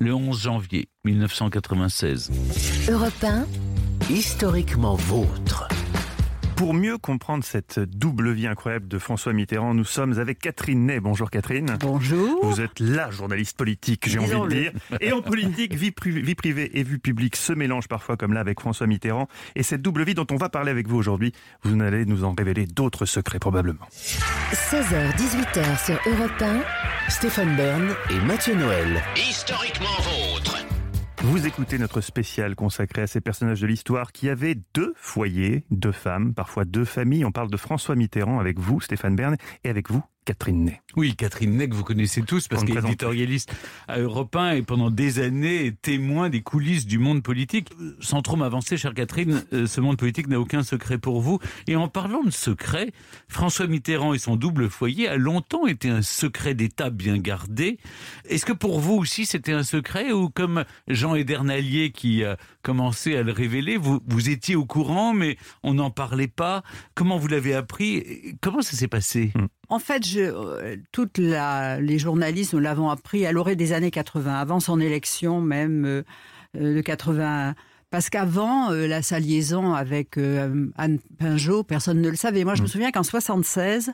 le 0.00 0.12
11 0.12 0.42
janvier 0.42 0.88
1996. 1.04 2.30
Europe 2.90 3.12
1, 3.22 3.46
Historiquement 4.10 4.96
vôtre. 4.96 5.68
Pour 6.56 6.72
mieux 6.72 6.98
comprendre 6.98 7.42
cette 7.44 7.80
double 7.80 8.30
vie 8.32 8.46
incroyable 8.46 8.86
de 8.86 8.98
François 8.98 9.32
Mitterrand, 9.32 9.74
nous 9.74 9.84
sommes 9.84 10.18
avec 10.18 10.38
Catherine 10.38 10.86
Ney. 10.86 11.00
Bonjour 11.00 11.28
Catherine. 11.30 11.76
Bonjour. 11.80 12.44
Vous 12.44 12.60
êtes 12.60 12.78
la 12.78 13.10
journaliste 13.10 13.56
politique, 13.56 14.08
j'ai 14.08 14.18
envie 14.20 14.30
de 14.40 14.48
dire. 14.48 14.72
Et 15.00 15.12
en 15.12 15.20
politique, 15.20 15.74
vie, 15.74 15.90
pri- 15.90 16.22
vie 16.22 16.34
privée 16.36 16.70
et 16.78 16.82
vie 16.84 16.98
publique 16.98 17.34
se 17.36 17.52
mélangent 17.52 17.88
parfois 17.88 18.16
comme 18.16 18.32
là 18.32 18.40
avec 18.40 18.60
François 18.60 18.86
Mitterrand. 18.86 19.28
Et 19.56 19.62
cette 19.64 19.82
double 19.82 20.04
vie 20.04 20.14
dont 20.14 20.26
on 20.30 20.36
va 20.36 20.48
parler 20.48 20.70
avec 20.70 20.86
vous 20.86 20.96
aujourd'hui, 20.96 21.32
vous 21.64 21.80
allez 21.82 22.06
nous 22.06 22.22
en 22.24 22.34
révéler 22.36 22.66
d'autres 22.66 23.04
secrets 23.04 23.40
probablement. 23.40 23.86
16h-18h 24.52 25.84
sur 25.84 25.98
Europe 26.12 26.40
1, 26.40 26.60
Stéphane 27.10 27.56
Bern 27.56 27.94
et 28.10 28.20
Mathieu 28.26 28.54
Noël. 28.54 29.02
Historiquement 29.16 29.86
vôtre. 29.98 30.33
Vous 31.26 31.46
écoutez 31.46 31.78
notre 31.78 32.02
spécial 32.02 32.54
consacré 32.54 33.00
à 33.00 33.06
ces 33.06 33.22
personnages 33.22 33.62
de 33.62 33.66
l'histoire 33.66 34.12
qui 34.12 34.28
avaient 34.28 34.56
deux 34.74 34.92
foyers, 34.94 35.64
deux 35.70 35.90
femmes, 35.90 36.34
parfois 36.34 36.66
deux 36.66 36.84
familles. 36.84 37.24
On 37.24 37.32
parle 37.32 37.50
de 37.50 37.56
François 37.56 37.96
Mitterrand 37.96 38.40
avec 38.40 38.58
vous, 38.58 38.82
Stéphane 38.82 39.16
Bern, 39.16 39.34
et 39.64 39.70
avec 39.70 39.90
vous, 39.90 40.04
Catherine 40.24 40.64
Ney. 40.64 40.80
Oui, 40.96 41.14
Catherine 41.16 41.56
Ney, 41.56 41.68
que 41.68 41.74
vous 41.74 41.84
connaissez 41.84 42.22
tous, 42.22 42.48
parce 42.48 42.64
qu'elle 42.64 42.76
est 42.78 42.84
éditorialiste 42.84 43.52
à 43.88 43.98
Europe 43.98 44.34
1 44.34 44.52
et 44.52 44.62
pendant 44.62 44.90
des 44.90 45.18
années 45.18 45.66
est 45.66 45.82
témoin 45.82 46.30
des 46.30 46.40
coulisses 46.40 46.86
du 46.86 46.98
monde 46.98 47.22
politique. 47.22 47.68
Sans 48.00 48.22
trop 48.22 48.36
m'avancer, 48.36 48.76
chère 48.76 48.94
Catherine, 48.94 49.44
euh, 49.52 49.66
ce 49.66 49.80
monde 49.80 49.98
politique 49.98 50.28
n'a 50.28 50.40
aucun 50.40 50.62
secret 50.62 50.98
pour 50.98 51.20
vous. 51.20 51.40
Et 51.66 51.76
en 51.76 51.88
parlant 51.88 52.22
de 52.22 52.30
secret, 52.30 52.92
François 53.28 53.66
Mitterrand 53.66 54.14
et 54.14 54.18
son 54.18 54.36
double 54.36 54.70
foyer 54.70 55.08
a 55.08 55.16
longtemps 55.16 55.66
été 55.66 55.90
un 55.90 56.02
secret 56.02 56.54
d'État 56.54 56.90
bien 56.90 57.18
gardé. 57.18 57.78
Est-ce 58.28 58.46
que 58.46 58.52
pour 58.52 58.80
vous 58.80 58.94
aussi 58.94 59.26
c'était 59.26 59.52
un 59.52 59.62
secret 59.62 60.12
ou 60.12 60.30
comme 60.30 60.64
Jean 60.88 61.14
Edernalier 61.14 61.90
qui 61.90 62.24
a 62.24 62.36
commencé 62.64 63.16
à 63.16 63.22
le 63.22 63.30
révéler, 63.30 63.76
vous, 63.76 64.00
vous 64.08 64.30
étiez 64.30 64.56
au 64.56 64.64
courant 64.64 65.12
mais 65.14 65.36
on 65.62 65.74
n'en 65.74 65.90
parlait 65.90 66.26
pas. 66.26 66.62
Comment 66.94 67.18
vous 67.18 67.28
l'avez 67.28 67.54
appris 67.54 68.34
Comment 68.40 68.62
ça 68.62 68.76
s'est 68.76 68.88
passé? 68.88 69.32
En 69.68 69.78
fait, 69.78 70.04
je, 70.04 70.20
euh, 70.20 70.76
toutes 70.90 71.18
la- 71.18 71.78
les 71.80 71.98
journalistes, 72.00 72.54
nous 72.54 72.58
l'avons 72.60 72.88
appris 72.90 73.24
à 73.26 73.32
l'orée 73.32 73.54
des 73.54 73.72
années 73.72 73.90
80, 73.92 74.34
avant 74.34 74.58
son 74.60 74.80
élection 74.80 75.40
même 75.40 75.84
euh, 75.84 76.02
euh, 76.56 76.74
de 76.76 76.80
80. 76.80 77.54
Parce 77.90 78.10
qu'avant, 78.10 78.72
euh, 78.72 78.88
la, 78.88 79.02
sa 79.02 79.20
liaison 79.20 79.72
avec 79.74 80.18
euh, 80.18 80.66
Anne 80.76 80.98
Pinjot, 81.18 81.62
personne 81.62 82.00
ne 82.00 82.08
le 82.10 82.16
savait. 82.16 82.42
Moi, 82.44 82.56
je 82.56 82.62
me 82.62 82.66
souviens 82.66 82.90
qu'en 82.90 83.04
76, 83.04 83.92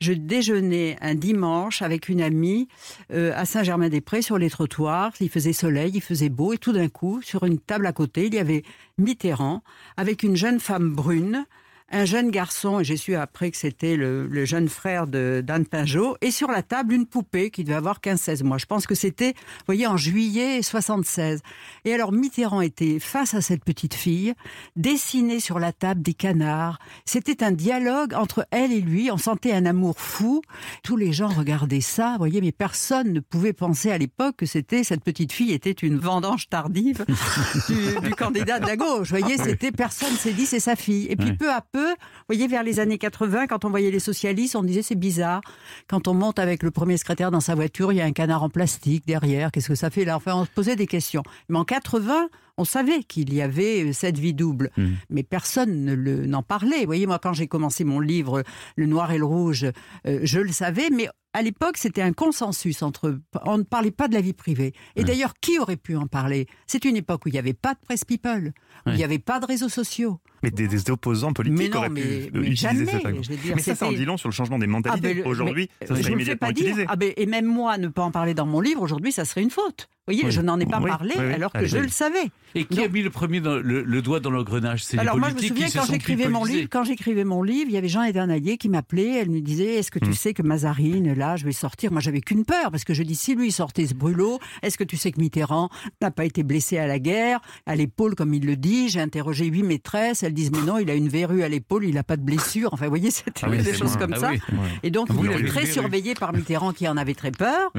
je 0.00 0.12
déjeunais 0.12 0.96
un 1.00 1.14
dimanche 1.14 1.82
avec 1.82 2.08
une 2.08 2.22
amie 2.22 2.68
euh, 3.12 3.32
à 3.36 3.44
Saint-Germain-des-Prés 3.44 4.22
sur 4.22 4.38
les 4.38 4.50
trottoirs. 4.50 5.12
Il 5.20 5.28
faisait 5.28 5.52
soleil, 5.52 5.92
il 5.94 6.00
faisait 6.00 6.30
beau, 6.30 6.52
et 6.52 6.58
tout 6.58 6.72
d'un 6.72 6.88
coup, 6.88 7.20
sur 7.22 7.44
une 7.44 7.58
table 7.58 7.86
à 7.86 7.92
côté, 7.92 8.26
il 8.26 8.34
y 8.34 8.38
avait 8.38 8.62
Mitterrand 8.98 9.62
avec 9.96 10.22
une 10.22 10.36
jeune 10.36 10.58
femme 10.58 10.90
brune 10.94 11.44
un 11.90 12.04
jeune 12.04 12.30
garçon, 12.30 12.80
et 12.80 12.84
j'ai 12.84 12.96
su 12.96 13.14
après 13.16 13.50
que 13.50 13.56
c'était 13.56 13.96
le, 13.96 14.26
le 14.26 14.44
jeune 14.44 14.68
frère 14.68 15.06
de 15.06 15.42
d'Anne 15.44 15.66
Pinjot, 15.66 16.16
et 16.20 16.30
sur 16.30 16.50
la 16.50 16.62
table 16.62 16.92
une 16.92 17.06
poupée 17.06 17.50
qui 17.50 17.64
devait 17.64 17.74
avoir 17.76 18.00
15-16 18.00 18.44
mois. 18.44 18.58
Je 18.58 18.66
pense 18.66 18.86
que 18.86 18.94
c'était, 18.94 19.32
vous 19.32 19.64
voyez, 19.66 19.86
en 19.86 19.96
juillet 19.96 20.62
76. 20.62 21.40
Et 21.84 21.92
alors 21.94 22.12
Mitterrand 22.12 22.60
était 22.60 22.98
face 23.00 23.34
à 23.34 23.40
cette 23.40 23.64
petite 23.64 23.94
fille, 23.94 24.34
dessinait 24.76 25.40
sur 25.40 25.58
la 25.58 25.72
table 25.72 26.02
des 26.02 26.14
canards. 26.14 26.78
C'était 27.04 27.42
un 27.42 27.52
dialogue 27.52 28.14
entre 28.14 28.46
elle 28.50 28.72
et 28.72 28.80
lui. 28.80 29.10
On 29.10 29.16
sentait 29.18 29.52
un 29.52 29.66
amour 29.66 29.98
fou. 29.98 30.42
Tous 30.82 30.96
les 30.96 31.12
gens 31.12 31.28
regardaient 31.28 31.80
ça, 31.80 32.12
vous 32.12 32.18
voyez, 32.18 32.40
mais 32.40 32.52
personne 32.52 33.12
ne 33.12 33.20
pouvait 33.20 33.52
penser 33.52 33.90
à 33.90 33.98
l'époque 33.98 34.36
que 34.36 34.46
c'était 34.46 34.84
cette 34.84 35.02
petite 35.04 35.32
fille 35.32 35.52
était 35.52 35.70
une 35.70 35.98
vendange 35.98 36.48
tardive 36.48 37.04
du, 37.68 38.08
du 38.08 38.14
candidat 38.14 38.60
de 38.60 38.66
la 38.66 38.76
gauche. 38.76 39.10
Vous 39.12 39.18
voyez, 39.18 39.36
c'était 39.38 39.72
personne 39.72 40.12
s'est 40.16 40.32
dit 40.32 40.46
c'est 40.46 40.60
sa 40.60 40.76
fille. 40.76 41.06
Et 41.08 41.16
puis 41.16 41.30
Ouais. 41.30 41.36
peu 41.36 41.50
à 41.52 41.60
peu, 41.60 41.79
vous 41.82 42.24
voyez, 42.28 42.46
vers 42.48 42.62
les 42.62 42.80
années 42.80 42.98
80, 42.98 43.46
quand 43.46 43.64
on 43.64 43.70
voyait 43.70 43.90
les 43.90 43.98
socialistes, 44.00 44.56
on 44.56 44.62
disait 44.62 44.82
c'est 44.82 44.94
bizarre. 44.94 45.40
Quand 45.88 46.08
on 46.08 46.14
monte 46.14 46.38
avec 46.38 46.62
le 46.62 46.70
premier 46.70 46.96
secrétaire 46.96 47.30
dans 47.30 47.40
sa 47.40 47.54
voiture, 47.54 47.92
il 47.92 47.96
y 47.96 48.00
a 48.00 48.04
un 48.04 48.12
canard 48.12 48.42
en 48.42 48.48
plastique 48.50 49.06
derrière. 49.06 49.50
Qu'est-ce 49.52 49.68
que 49.68 49.74
ça 49.74 49.90
fait 49.90 50.04
là? 50.04 50.16
Enfin, 50.16 50.34
on 50.34 50.44
se 50.44 50.50
posait 50.50 50.76
des 50.76 50.86
questions. 50.86 51.22
Mais 51.48 51.58
en 51.58 51.64
80, 51.64 52.28
on 52.56 52.64
savait 52.64 53.02
qu'il 53.04 53.32
y 53.32 53.40
avait 53.40 53.84
euh, 53.84 53.92
cette 53.92 54.18
vie 54.18 54.34
double, 54.34 54.70
Mm. 54.76 54.88
mais 55.08 55.22
personne 55.22 55.84
ne 55.84 55.94
le- 55.94 56.26
n'en 56.26 56.42
parlait. 56.42 56.80
Vous 56.80 56.86
voyez, 56.86 57.06
moi, 57.06 57.18
quand 57.18 57.32
j'ai 57.32 57.46
commencé 57.46 57.84
mon 57.84 58.00
livre 58.00 58.42
Le 58.76 58.86
Noir 58.86 59.12
et 59.12 59.18
le 59.18 59.24
Rouge, 59.24 59.66
euh, 60.06 60.20
je 60.22 60.40
le 60.40 60.52
savais, 60.52 60.90
mais 60.92 61.08
à 61.32 61.42
l'époque, 61.42 61.76
c'était 61.76 62.02
un 62.02 62.12
consensus 62.12 62.82
entre. 62.82 63.18
On 63.44 63.58
ne 63.58 63.62
parlait 63.62 63.90
pas 63.92 64.08
de 64.08 64.14
la 64.14 64.20
vie 64.20 64.32
privée. 64.32 64.72
Et 64.96 65.04
d'ailleurs, 65.04 65.34
qui 65.40 65.58
aurait 65.58 65.76
pu 65.76 65.96
en 65.96 66.06
parler? 66.08 66.46
C'est 66.66 66.84
une 66.84 66.96
époque 66.96 67.24
où 67.24 67.28
il 67.28 67.32
n'y 67.32 67.38
avait 67.38 67.52
pas 67.54 67.74
de 67.74 67.78
presse 67.80 68.04
people, 68.04 68.52
où 68.86 68.90
il 68.90 68.96
n'y 68.96 69.04
avait 69.04 69.18
pas 69.20 69.38
de 69.38 69.46
réseaux 69.46 69.68
sociaux. 69.68 70.18
Mais 70.42 70.50
des, 70.50 70.66
des 70.68 70.90
opposants 70.90 71.32
politiques 71.32 71.58
Mais 71.58 71.68
non, 71.68 71.76
auraient 71.78 71.88
mais- 71.90 72.00
pu 72.02 72.30
mais 72.32 72.40
utiliser 72.48 72.56
jamais, 72.56 72.86
cet 72.86 73.04
argument. 73.04 73.20
dire, 73.20 73.56
mais 73.56 73.62
ça, 73.62 73.74
ça 73.76 73.86
en 73.86 73.92
dit 73.92 74.04
long 74.06 74.16
sur 74.16 74.28
le 74.28 74.32
changement 74.34 74.58
des 74.58 74.64
Ah, 74.64 74.68
mentalités. 74.70 75.14
ben, 75.14 75.22
le- 75.22 75.26
Aujourd'hui, 75.28 75.68
ça 75.82 75.88
serait 75.88 76.02
je 76.02 76.10
immédiatement 76.12 76.48
pas 76.48 76.52
utilisé. 76.52 76.84
Ah, 76.88 76.96
ben, 76.96 77.12
et 77.16 77.26
même 77.26 77.44
moi, 77.46 77.76
ne 77.78 77.88
pas 77.88 78.02
en 78.02 78.10
parler 78.10 78.34
dans 78.34 78.46
mon 78.46 78.60
livre, 78.60 78.80
aujourd'hui, 78.82 79.12
ça 79.12 79.24
serait 79.24 79.42
une 79.42 79.50
faute. 79.50 79.88
Vous 80.10 80.16
voyez, 80.16 80.24
Oui. 80.24 80.32
je 80.32 80.40
n'en 80.40 80.58
ai 80.58 80.66
pas 80.66 80.80
Oui, 80.80 80.90
parlé 80.90 81.14
oui, 81.16 81.32
alors 81.34 81.52
que 81.52 81.58
Allez, 81.58 81.68
je 81.68 81.78
le 81.78 81.88
savais. 81.88 82.30
Et 82.56 82.64
qui 82.64 82.82
a 82.82 82.88
mis 82.88 83.02
le 83.02 83.10
premier 83.10 83.40
dans- 83.40 83.58
le, 83.58 83.84
le 83.84 84.02
doigt 84.02 84.18
dans 84.18 84.30
l'engrenage? 84.30 84.82
C'est 84.82 84.96
les 84.96 85.02
Alors 85.02 85.16
moi, 85.18 85.28
je 85.30 85.34
me 85.34 85.40
souviens 85.40 85.68
quand 85.72 85.84
j'écrivais 85.88 86.28
mon 86.28 86.44
livre, 86.44 86.68
quand 86.70 86.82
j'écrivais 86.82 87.22
mon 87.24 87.44
livre, 87.44 87.66
il 87.70 87.74
y 87.74 87.76
avait 87.76 87.88
Jean 87.88 88.02
Edernalier 88.02 88.56
qui 88.56 88.68
m'appelait. 88.68 89.18
Elle 89.20 89.30
me 89.30 89.40
disait 89.40 89.76
Est-ce 89.76 89.92
que 89.92 90.00
tu 90.00 90.08
Hmm. 90.10 90.14
sais 90.14 90.34
que 90.34 90.42
Mazarine, 90.42 91.14
là, 91.14 91.36
je 91.36 91.44
vais 91.44 91.52
sortir? 91.52 91.92
Moi, 91.92 92.00
j'avais 92.00 92.20
qu'une 92.20 92.44
peur 92.44 92.72
parce 92.72 92.82
que 92.82 92.92
je 92.92 93.04
dis 93.04 93.14
si 93.14 93.36
lui 93.36 93.48
il 93.48 93.52
sortait 93.52 93.86
ce 93.86 93.94
brûlot, 93.94 94.40
est-ce 94.62 94.76
que 94.76 94.82
tu 94.84 94.96
sais 94.96 95.12
que 95.12 95.20
Mitterrand 95.20 95.70
n'a 96.02 96.10
pas 96.10 96.24
été 96.24 96.42
blessé 96.42 96.76
à 96.78 96.88
la 96.88 96.98
guerre, 96.98 97.40
à 97.66 97.76
l'épaule 97.76 98.16
comme 98.16 98.34
il 98.34 98.44
le 98.44 98.56
dit 98.56 98.88
J'ai 98.88 99.00
interrogé 99.00 99.44
huit 99.46 99.62
maîtresses. 99.62 100.24
Elles 100.24 100.34
disent 100.34 100.50
mais 100.50 100.62
non, 100.62 100.78
il 100.78 100.90
a 100.90 100.94
une 100.94 101.08
verrue 101.08 101.44
à 101.44 101.48
l'épaule, 101.48 101.84
il 101.84 101.94
n'a 101.94 102.02
pas 102.02 102.16
de 102.16 102.22
blessure. 102.22 102.70
Enfin, 102.72 102.86
vous 102.86 102.90
voyez, 102.90 103.10
c'était 103.12 103.42
Ah 103.44 103.48
oui, 103.48 103.58
des 103.62 103.74
choses 103.74 103.96
comme 103.96 104.14
Ah 104.16 104.20
ça. 104.20 104.30
oui. 104.32 104.40
Et 104.82 104.90
donc, 104.90 105.08
il 105.22 105.30
était 105.30 105.44
très 105.44 105.66
surveillé 105.66 106.14
par 106.14 106.32
Mitterrand 106.32 106.72
qui 106.72 106.88
en 106.88 106.96
avait 106.96 107.14
très 107.14 107.30
peur. 107.30 107.72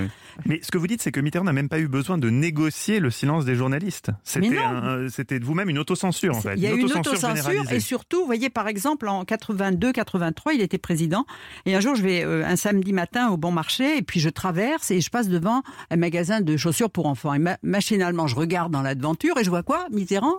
Mais 0.45 0.61
ce 0.63 0.71
que 0.71 0.77
vous 0.77 0.87
dites, 0.87 1.01
c'est 1.01 1.11
que 1.11 1.19
Mitterrand 1.19 1.43
n'a 1.45 1.51
même 1.53 1.67
pas 1.67 1.79
eu 1.79 1.89
besoin 1.89 2.17
de 2.21 2.29
négocier 2.29 3.01
le 3.01 3.09
silence 3.11 3.43
des 3.43 3.55
journalistes. 3.55 4.11
C'était 4.23 4.47
un- 4.57 5.09
c'était 5.09 5.39
de 5.39 5.43
vous-même 5.45 5.69
une 5.69 5.79
autocensure, 5.79 6.37
en 6.37 6.41
fait. 6.41 6.53
Il 6.55 6.61
y 6.61 6.67
a 6.67 6.69
une 6.71 6.85
autocensure 6.85 7.71
et 7.75 7.79
surtout, 7.81 8.19
vous 8.21 8.25
voyez, 8.25 8.49
par 8.49 8.67
exemple, 8.69 9.09
en 9.09 9.25
82-83, 9.25 10.53
il 10.53 10.61
était 10.61 10.77
président. 10.77 11.25
Et 11.65 11.75
un 11.75 11.79
jour, 11.81 11.95
je 11.95 12.03
vais 12.03 12.23
euh, 12.23 12.45
un 12.45 12.55
samedi 12.55 12.93
matin 12.93 13.29
au 13.29 13.37
bon 13.37 13.51
marché 13.51 13.97
et 13.97 14.01
puis 14.01 14.19
je 14.21 14.29
traverse 14.29 14.91
et 14.91 15.01
je 15.01 15.09
passe 15.09 15.27
devant 15.27 15.63
un 15.89 15.97
magasin 15.97 16.39
de 16.41 16.55
chaussures 16.55 16.89
pour 16.91 17.07
enfants. 17.07 17.33
Et 17.33 17.39
ma- 17.39 17.57
machinalement, 17.63 18.27
je 18.27 18.35
regarde 18.35 18.71
dans 18.71 18.81
la 18.81 18.95
devanture 18.95 19.37
et 19.37 19.43
je 19.43 19.49
vois 19.49 19.63
quoi? 19.63 19.87
Mitterrand 19.91 20.35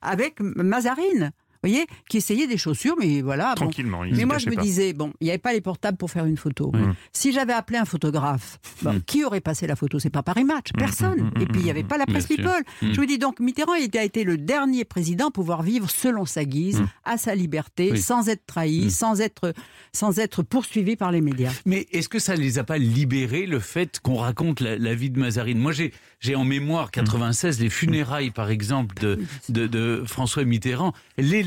avec 0.00 0.40
Mazarine. 0.40 1.32
Vous 1.62 1.70
voyez, 1.70 1.86
qui 2.08 2.16
essayait 2.16 2.46
des 2.48 2.56
chaussures, 2.58 2.96
mais 2.98 3.22
voilà. 3.22 3.50
bon. 3.50 3.62
Tranquillement. 3.66 4.04
il 4.04 4.16
Mais 4.16 4.24
moi, 4.24 4.38
je 4.38 4.48
me 4.50 4.56
pas. 4.56 4.62
disais, 4.62 4.92
bon, 4.92 5.12
il 5.20 5.24
n'y 5.24 5.30
avait 5.30 5.38
pas 5.38 5.52
les 5.52 5.60
portables 5.60 5.96
pour 5.96 6.10
faire 6.10 6.24
une 6.26 6.36
photo. 6.36 6.72
Si 7.12 7.32
j'avais 7.32 7.52
appelé 7.52 7.78
un 7.78 7.84
photographe, 7.84 8.58
bon, 8.82 9.00
qui 9.06 9.24
aurait 9.24 9.40
passé 9.40 9.66
la 9.66 9.76
photo? 9.76 9.98
C'est 9.98 10.10
pas 10.10 10.22
Paris 10.22 10.44
Match, 10.44 10.70
personne. 10.76 11.30
Et 11.40 11.46
puis, 11.46 11.60
il 11.60 11.64
n'y 11.64 11.70
avait 11.70 11.84
pas 11.84 11.98
la 11.98 12.06
presse 12.06 12.26
people. 12.26 12.50
Je 12.82 12.94
vous 12.98 13.06
dis 13.06 13.18
donc, 13.18 13.38
Mitterrand 13.40 13.74
il 13.74 13.96
a 13.96 14.02
été 14.04 14.24
le 14.24 14.36
dernier 14.38 14.84
président 14.84 15.28
à 15.28 15.30
pouvoir 15.30 15.62
vivre 15.62 15.88
selon 15.90 16.24
sa 16.26 16.44
guise, 16.44 16.82
à 17.04 17.16
sa 17.16 17.34
liberté, 17.34 17.90
Oui. 17.92 18.00
sans 18.00 18.28
être 18.28 18.44
trahi, 18.46 18.90
sans, 18.90 19.20
être, 19.20 19.52
sans 19.92 20.18
être 20.18 20.42
poursuivi 20.42 20.96
par 20.96 21.12
les 21.12 21.20
médias. 21.20 21.52
Mais 21.66 21.86
est-ce 21.92 22.08
que 22.08 22.18
ça 22.18 22.36
ne 22.36 22.40
les 22.40 22.58
a 22.58 22.64
pas 22.64 22.78
libérés, 22.78 23.46
le 23.46 23.60
fait 23.60 24.00
qu'on 24.00 24.16
raconte 24.16 24.60
la, 24.60 24.76
la 24.76 24.94
vie 24.94 25.10
de 25.10 25.18
Mazarine? 25.20 25.58
Moi, 25.58 25.72
j'ai, 25.72 25.92
j'ai 26.20 26.34
en 26.34 26.44
mémoire 26.44 26.90
96 26.90 27.60
les 27.60 27.70
funérailles, 27.70 28.30
par 28.30 28.50
exemple, 28.50 28.96
de, 29.00 29.18
de, 29.48 29.66
de 29.66 30.02
François 30.06 30.44
Mitterrand, 30.44 30.92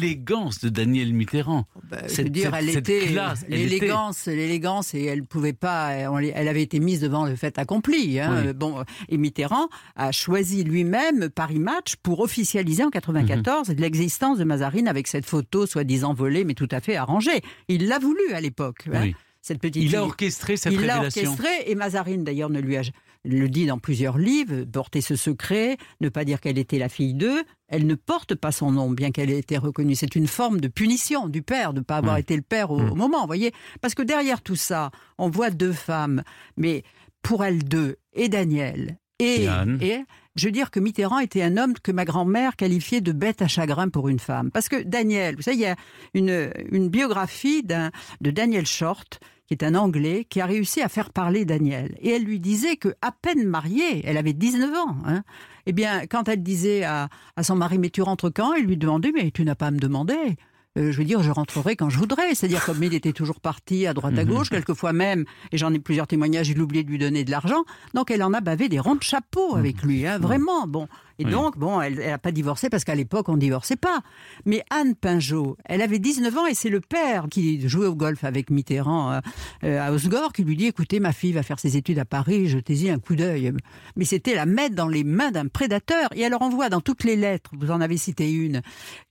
l'élégance 0.05 0.59
de 0.59 0.69
Daniel 0.69 1.13
Mitterrand. 1.13 1.65
Bah, 1.89 1.97
je 2.03 2.07
Cette- 2.13 2.25
veux 2.25 2.29
dire, 2.29 2.53
elle 2.55 2.69
cette 2.69 2.89
était 2.89 3.05
l'élégance, 3.47 4.25
l'élégance, 4.27 4.93
et 4.93 5.03
elle 5.05 5.23
pouvait 5.23 5.53
pas. 5.53 5.91
Elle 5.93 6.47
avait 6.47 6.61
été 6.61 6.79
mise 6.79 7.01
devant 7.01 7.25
le 7.25 7.35
fait 7.35 7.57
accompli. 7.59 8.19
hein. 8.19 8.43
Oui. 8.47 8.53
Bon, 8.53 8.83
et 9.09 9.17
Mitterrand 9.17 9.67
a 9.95 10.11
choisi 10.11 10.63
lui-même 10.63 11.29
Paris 11.29 11.59
Match 11.59 11.95
pour 12.01 12.19
officialiser 12.19 12.83
en 12.83 12.89
94 12.89 13.69
Mhm. 13.69 13.75
l'existence 13.79 14.37
de 14.37 14.43
Mazarine 14.43 14.87
avec 14.87 15.07
cette 15.07 15.25
photo 15.25 15.65
soi-disant 15.65 16.13
volée, 16.13 16.43
mais 16.43 16.53
tout 16.53 16.69
à 16.71 16.79
fait 16.81 16.95
arrangée. 16.95 17.41
Il 17.67 17.87
l'a 17.87 17.99
voulu 17.99 18.31
à 18.33 18.41
l'époque. 18.41 18.87
hein. 18.93 19.11
Cette 19.41 19.59
petite 19.59 19.75
Il 19.83 19.89
fille. 19.89 19.97
a 19.97 20.03
orchestré 20.03 20.57
cette 20.57 20.73
Il 20.73 20.81
l'a 20.81 20.95
révélation. 20.95 21.29
orchestré 21.31 21.49
et 21.67 21.75
Mazarine 21.75 22.23
d'ailleurs 22.23 22.49
ne 22.49 22.59
lui 22.59 22.77
a 22.77 22.81
le 23.25 23.49
dit 23.49 23.65
dans 23.65 23.79
plusieurs 23.79 24.17
livres, 24.17 24.63
porter 24.63 25.01
ce 25.01 25.15
secret, 25.15 25.77
ne 26.01 26.09
pas 26.09 26.23
dire 26.25 26.39
qu'elle 26.39 26.57
était 26.57 26.77
la 26.77 26.89
fille 26.89 27.13
d'eux. 27.13 27.43
Elle 27.67 27.87
ne 27.87 27.95
porte 27.95 28.35
pas 28.35 28.51
son 28.51 28.71
nom, 28.71 28.91
bien 28.91 29.11
qu'elle 29.11 29.29
ait 29.31 29.39
été 29.39 29.57
reconnue. 29.57 29.95
C'est 29.95 30.15
une 30.15 30.27
forme 30.27 30.59
de 30.61 30.67
punition 30.67 31.27
du 31.27 31.41
père 31.41 31.73
de 31.73 31.79
ne 31.79 31.83
pas 31.83 31.97
avoir 31.97 32.15
Mm. 32.15 32.19
été 32.19 32.35
le 32.35 32.41
père 32.43 32.71
au, 32.71 32.79
Mm. 32.79 32.91
au 32.91 32.95
moment, 32.95 33.21
vous 33.21 33.27
voyez. 33.27 33.51
Parce 33.81 33.95
que 33.95 34.03
derrière 34.03 34.41
tout 34.41 34.55
ça, 34.55 34.91
on 35.17 35.29
voit 35.29 35.49
deux 35.49 35.73
femmes, 35.73 36.23
mais 36.57 36.83
pour 37.23 37.43
elles 37.43 37.63
deux, 37.63 37.95
et 38.13 38.29
Daniel, 38.29 38.97
et, 39.19 39.45
Et 39.81 40.03
je 40.35 40.45
veux 40.47 40.51
dire 40.51 40.69
que 40.71 40.79
Mitterrand 40.81 41.19
était 41.19 41.41
un 41.41 41.55
homme 41.55 41.73
que 41.81 41.91
ma 41.93 42.03
grand-mère 42.03 42.57
qualifiait 42.57 42.99
de 43.01 43.13
bête 43.13 43.41
à 43.41 43.47
chagrin 43.47 43.87
pour 43.87 44.09
une 44.09 44.19
femme. 44.19 44.51
Parce 44.51 44.67
que 44.67 44.83
Daniel, 44.83 45.37
vous 45.37 45.41
savez, 45.41 45.55
il 45.55 45.61
y 45.61 45.65
a 45.65 45.77
une, 46.13 46.51
une 46.71 46.89
biographie 46.89 47.63
de 47.63 47.89
Daniel 48.31 48.65
Short, 48.67 49.19
qui 49.47 49.53
est 49.53 49.63
un 49.63 49.75
Anglais, 49.75 50.25
qui 50.29 50.41
a 50.41 50.45
réussi 50.45 50.81
à 50.81 50.89
faire 50.89 51.11
parler 51.11 51.45
Daniel. 51.45 51.95
Et 52.01 52.09
elle 52.09 52.23
lui 52.23 52.39
disait 52.39 52.77
que, 52.77 52.95
à 53.01 53.11
peine 53.11 53.47
mariée, 53.47 54.01
elle 54.05 54.17
avait 54.17 54.33
19 54.33 54.73
ans, 54.75 54.95
hein, 55.05 55.23
eh 55.65 55.73
bien, 55.73 56.05
quand 56.07 56.27
elle 56.29 56.43
disait 56.43 56.83
à, 56.83 57.09
à 57.35 57.43
son 57.43 57.55
mari, 57.55 57.77
mais 57.77 57.89
tu 57.89 58.01
rentres 58.01 58.31
quand? 58.33 58.53
Il 58.53 58.65
lui 58.65 58.77
demandait, 58.77 59.11
mais 59.13 59.31
tu 59.31 59.43
n'as 59.43 59.55
pas 59.55 59.67
à 59.67 59.71
me 59.71 59.79
demander. 59.79 60.37
Euh, 60.77 60.91
je 60.91 60.97
veux 60.97 61.05
dire, 61.05 61.23
je 61.23 61.31
rentrerai 61.31 61.75
quand 61.75 61.89
je 61.89 61.97
voudrais. 61.97 62.35
C'est-à-dire, 62.35 62.63
comme 62.65 62.83
il 62.83 62.93
était 62.93 63.13
toujours 63.13 63.39
parti 63.39 63.87
à 63.87 63.93
droite 63.93 64.17
à 64.17 64.25
gauche, 64.25 64.49
quelquefois 64.49 64.93
même, 64.93 65.25
et 65.51 65.57
j'en 65.57 65.73
ai 65.73 65.79
plusieurs 65.79 66.07
témoignages, 66.07 66.49
il 66.49 66.61
oubliait 66.61 66.83
de 66.83 66.89
lui 66.89 66.97
donner 66.97 67.23
de 67.23 67.31
l'argent. 67.31 67.63
Donc, 67.93 68.11
elle 68.11 68.23
en 68.23 68.33
a 68.33 68.41
bavé 68.41 68.67
des 68.67 68.79
ronds 68.79 68.95
de 68.95 69.03
chapeau 69.03 69.55
avec 69.55 69.83
lui, 69.83 70.05
hein, 70.05 70.19
vraiment. 70.19 70.67
Bon. 70.67 70.87
Et 71.19 71.25
Oui. 71.25 71.31
donc, 71.31 71.57
bon, 71.57 71.79
elle 71.81 71.95
n'a 71.95 72.17
pas 72.17 72.31
divorcé 72.31 72.69
parce 72.69 72.83
qu'à 72.83 72.95
l'époque, 72.95 73.29
on 73.29 73.35
ne 73.35 73.39
divorçait 73.39 73.75
pas. 73.75 74.01
Mais 74.45 74.63
Anne 74.69 74.95
Pinjot, 74.95 75.57
elle 75.65 75.81
avait 75.81 75.99
19 75.99 76.37
ans 76.37 76.45
et 76.45 76.53
c'est 76.53 76.69
le 76.69 76.81
père 76.81 77.27
qui 77.29 77.67
jouait 77.67 77.87
au 77.87 77.95
golf 77.95 78.23
avec 78.23 78.49
Mitterrand 78.49 79.11
euh, 79.13 79.19
euh, 79.63 79.79
à 79.87 79.91
Osgore 79.91 80.33
qui 80.33 80.43
lui 80.43 80.55
dit 80.57 80.65
écoutez, 80.67 80.99
ma 80.99 81.13
fille 81.13 81.33
va 81.33 81.43
faire 81.43 81.59
ses 81.59 81.77
études 81.77 81.99
à 81.99 82.05
Paris, 82.05 82.47
jetez-y 82.47 82.89
un 82.89 82.99
coup 82.99 83.15
d'œil. 83.15 83.53
Mais 83.95 84.05
c'était 84.05 84.35
la 84.35 84.45
mettre 84.45 84.75
dans 84.75 84.87
les 84.87 85.03
mains 85.03 85.31
d'un 85.31 85.47
prédateur. 85.47 86.09
Et 86.15 86.21
elle 86.21 86.31
leur 86.31 86.41
envoie 86.41 86.69
dans 86.69 86.81
toutes 86.81 87.03
les 87.03 87.15
lettres, 87.15 87.51
vous 87.57 87.71
en 87.71 87.81
avez 87.81 87.97
cité 87.97 88.31
une, 88.31 88.61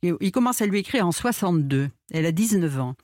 il 0.03 0.33
commence 0.33 0.61
à 0.63 0.67
lui 0.67 0.79
écrire 0.81 1.07
en 1.07 1.13
62. 1.13 1.89
Elle 2.13 2.27
a 2.27 2.33
19 2.33 2.81
ans. 2.81 2.95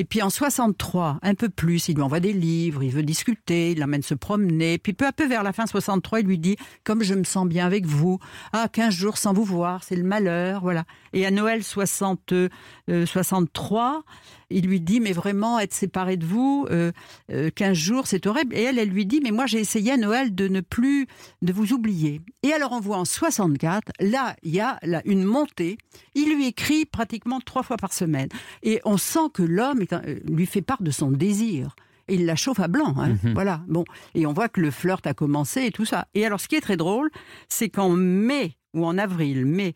Et 0.00 0.04
puis 0.04 0.22
en 0.22 0.30
63, 0.30 1.18
un 1.20 1.34
peu 1.34 1.50
plus, 1.50 1.90
il 1.90 1.96
lui 1.96 2.00
envoie 2.00 2.20
des 2.20 2.32
livres, 2.32 2.82
il 2.82 2.90
veut 2.90 3.02
discuter, 3.02 3.72
il 3.72 3.80
l'emmène 3.80 4.00
se 4.00 4.14
promener. 4.14 4.78
Puis 4.78 4.94
peu 4.94 5.06
à 5.06 5.12
peu, 5.12 5.26
vers 5.26 5.42
la 5.42 5.52
fin 5.52 5.66
63, 5.66 6.20
il 6.20 6.26
lui 6.26 6.38
dit 6.38 6.56
Comme 6.84 7.02
je 7.02 7.12
me 7.12 7.22
sens 7.22 7.46
bien 7.46 7.66
avec 7.66 7.84
vous, 7.84 8.18
ah, 8.54 8.66
15 8.72 8.94
jours 8.94 9.18
sans 9.18 9.34
vous 9.34 9.44
voir, 9.44 9.84
c'est 9.84 9.96
le 9.96 10.02
malheur. 10.02 10.62
Voilà. 10.62 10.84
Et 11.12 11.26
à 11.26 11.30
Noël 11.30 11.62
60, 11.62 12.32
euh, 12.32 12.48
63, 13.06 14.04
il 14.50 14.66
lui 14.66 14.80
dit 14.80 15.00
Mais 15.00 15.12
vraiment, 15.12 15.58
être 15.58 15.72
séparé 15.72 16.16
de 16.16 16.26
vous, 16.26 16.66
euh, 16.70 16.92
euh, 17.32 17.50
15 17.54 17.76
jours, 17.76 18.06
c'est 18.06 18.26
horrible. 18.26 18.54
Et 18.54 18.62
elle, 18.62 18.78
elle 18.78 18.90
lui 18.90 19.06
dit 19.06 19.20
Mais 19.22 19.30
moi, 19.30 19.46
j'ai 19.46 19.60
essayé 19.60 19.92
à 19.92 19.96
Noël 19.96 20.34
de 20.34 20.48
ne 20.48 20.60
plus 20.60 21.06
de 21.42 21.52
vous 21.52 21.72
oublier. 21.72 22.20
Et 22.42 22.52
alors, 22.52 22.72
on 22.72 22.80
voit 22.80 22.98
en 22.98 23.04
64, 23.04 23.92
là, 24.00 24.36
il 24.42 24.54
y 24.54 24.60
a 24.60 24.78
une 25.04 25.24
montée. 25.24 25.78
Il 26.14 26.34
lui 26.34 26.46
écrit 26.46 26.84
pratiquement 26.84 27.40
trois 27.40 27.62
fois 27.62 27.76
par 27.76 27.92
semaine. 27.92 28.28
Et 28.62 28.80
on 28.84 28.96
sent 28.96 29.30
que 29.32 29.42
l'homme 29.42 29.84
euh, 29.92 30.18
lui 30.28 30.46
fait 30.46 30.62
part 30.62 30.82
de 30.82 30.90
son 30.90 31.10
désir. 31.10 31.74
Il 32.10 32.26
la 32.26 32.36
chauffe 32.36 32.60
à 32.60 32.68
blanc. 32.68 32.94
hein. 32.98 33.16
Voilà. 33.34 33.62
Bon. 33.68 33.84
Et 34.14 34.26
on 34.26 34.32
voit 34.32 34.48
que 34.48 34.60
le 34.60 34.70
flirt 34.70 35.06
a 35.06 35.14
commencé 35.14 35.62
et 35.66 35.70
tout 35.70 35.84
ça. 35.84 36.06
Et 36.14 36.26
alors, 36.26 36.40
ce 36.40 36.48
qui 36.48 36.56
est 36.56 36.60
très 36.60 36.76
drôle, 36.76 37.10
c'est 37.48 37.68
qu'en 37.70 37.90
mai 37.90 38.56
ou 38.74 38.84
en 38.84 38.98
avril, 38.98 39.46
mai 39.46 39.74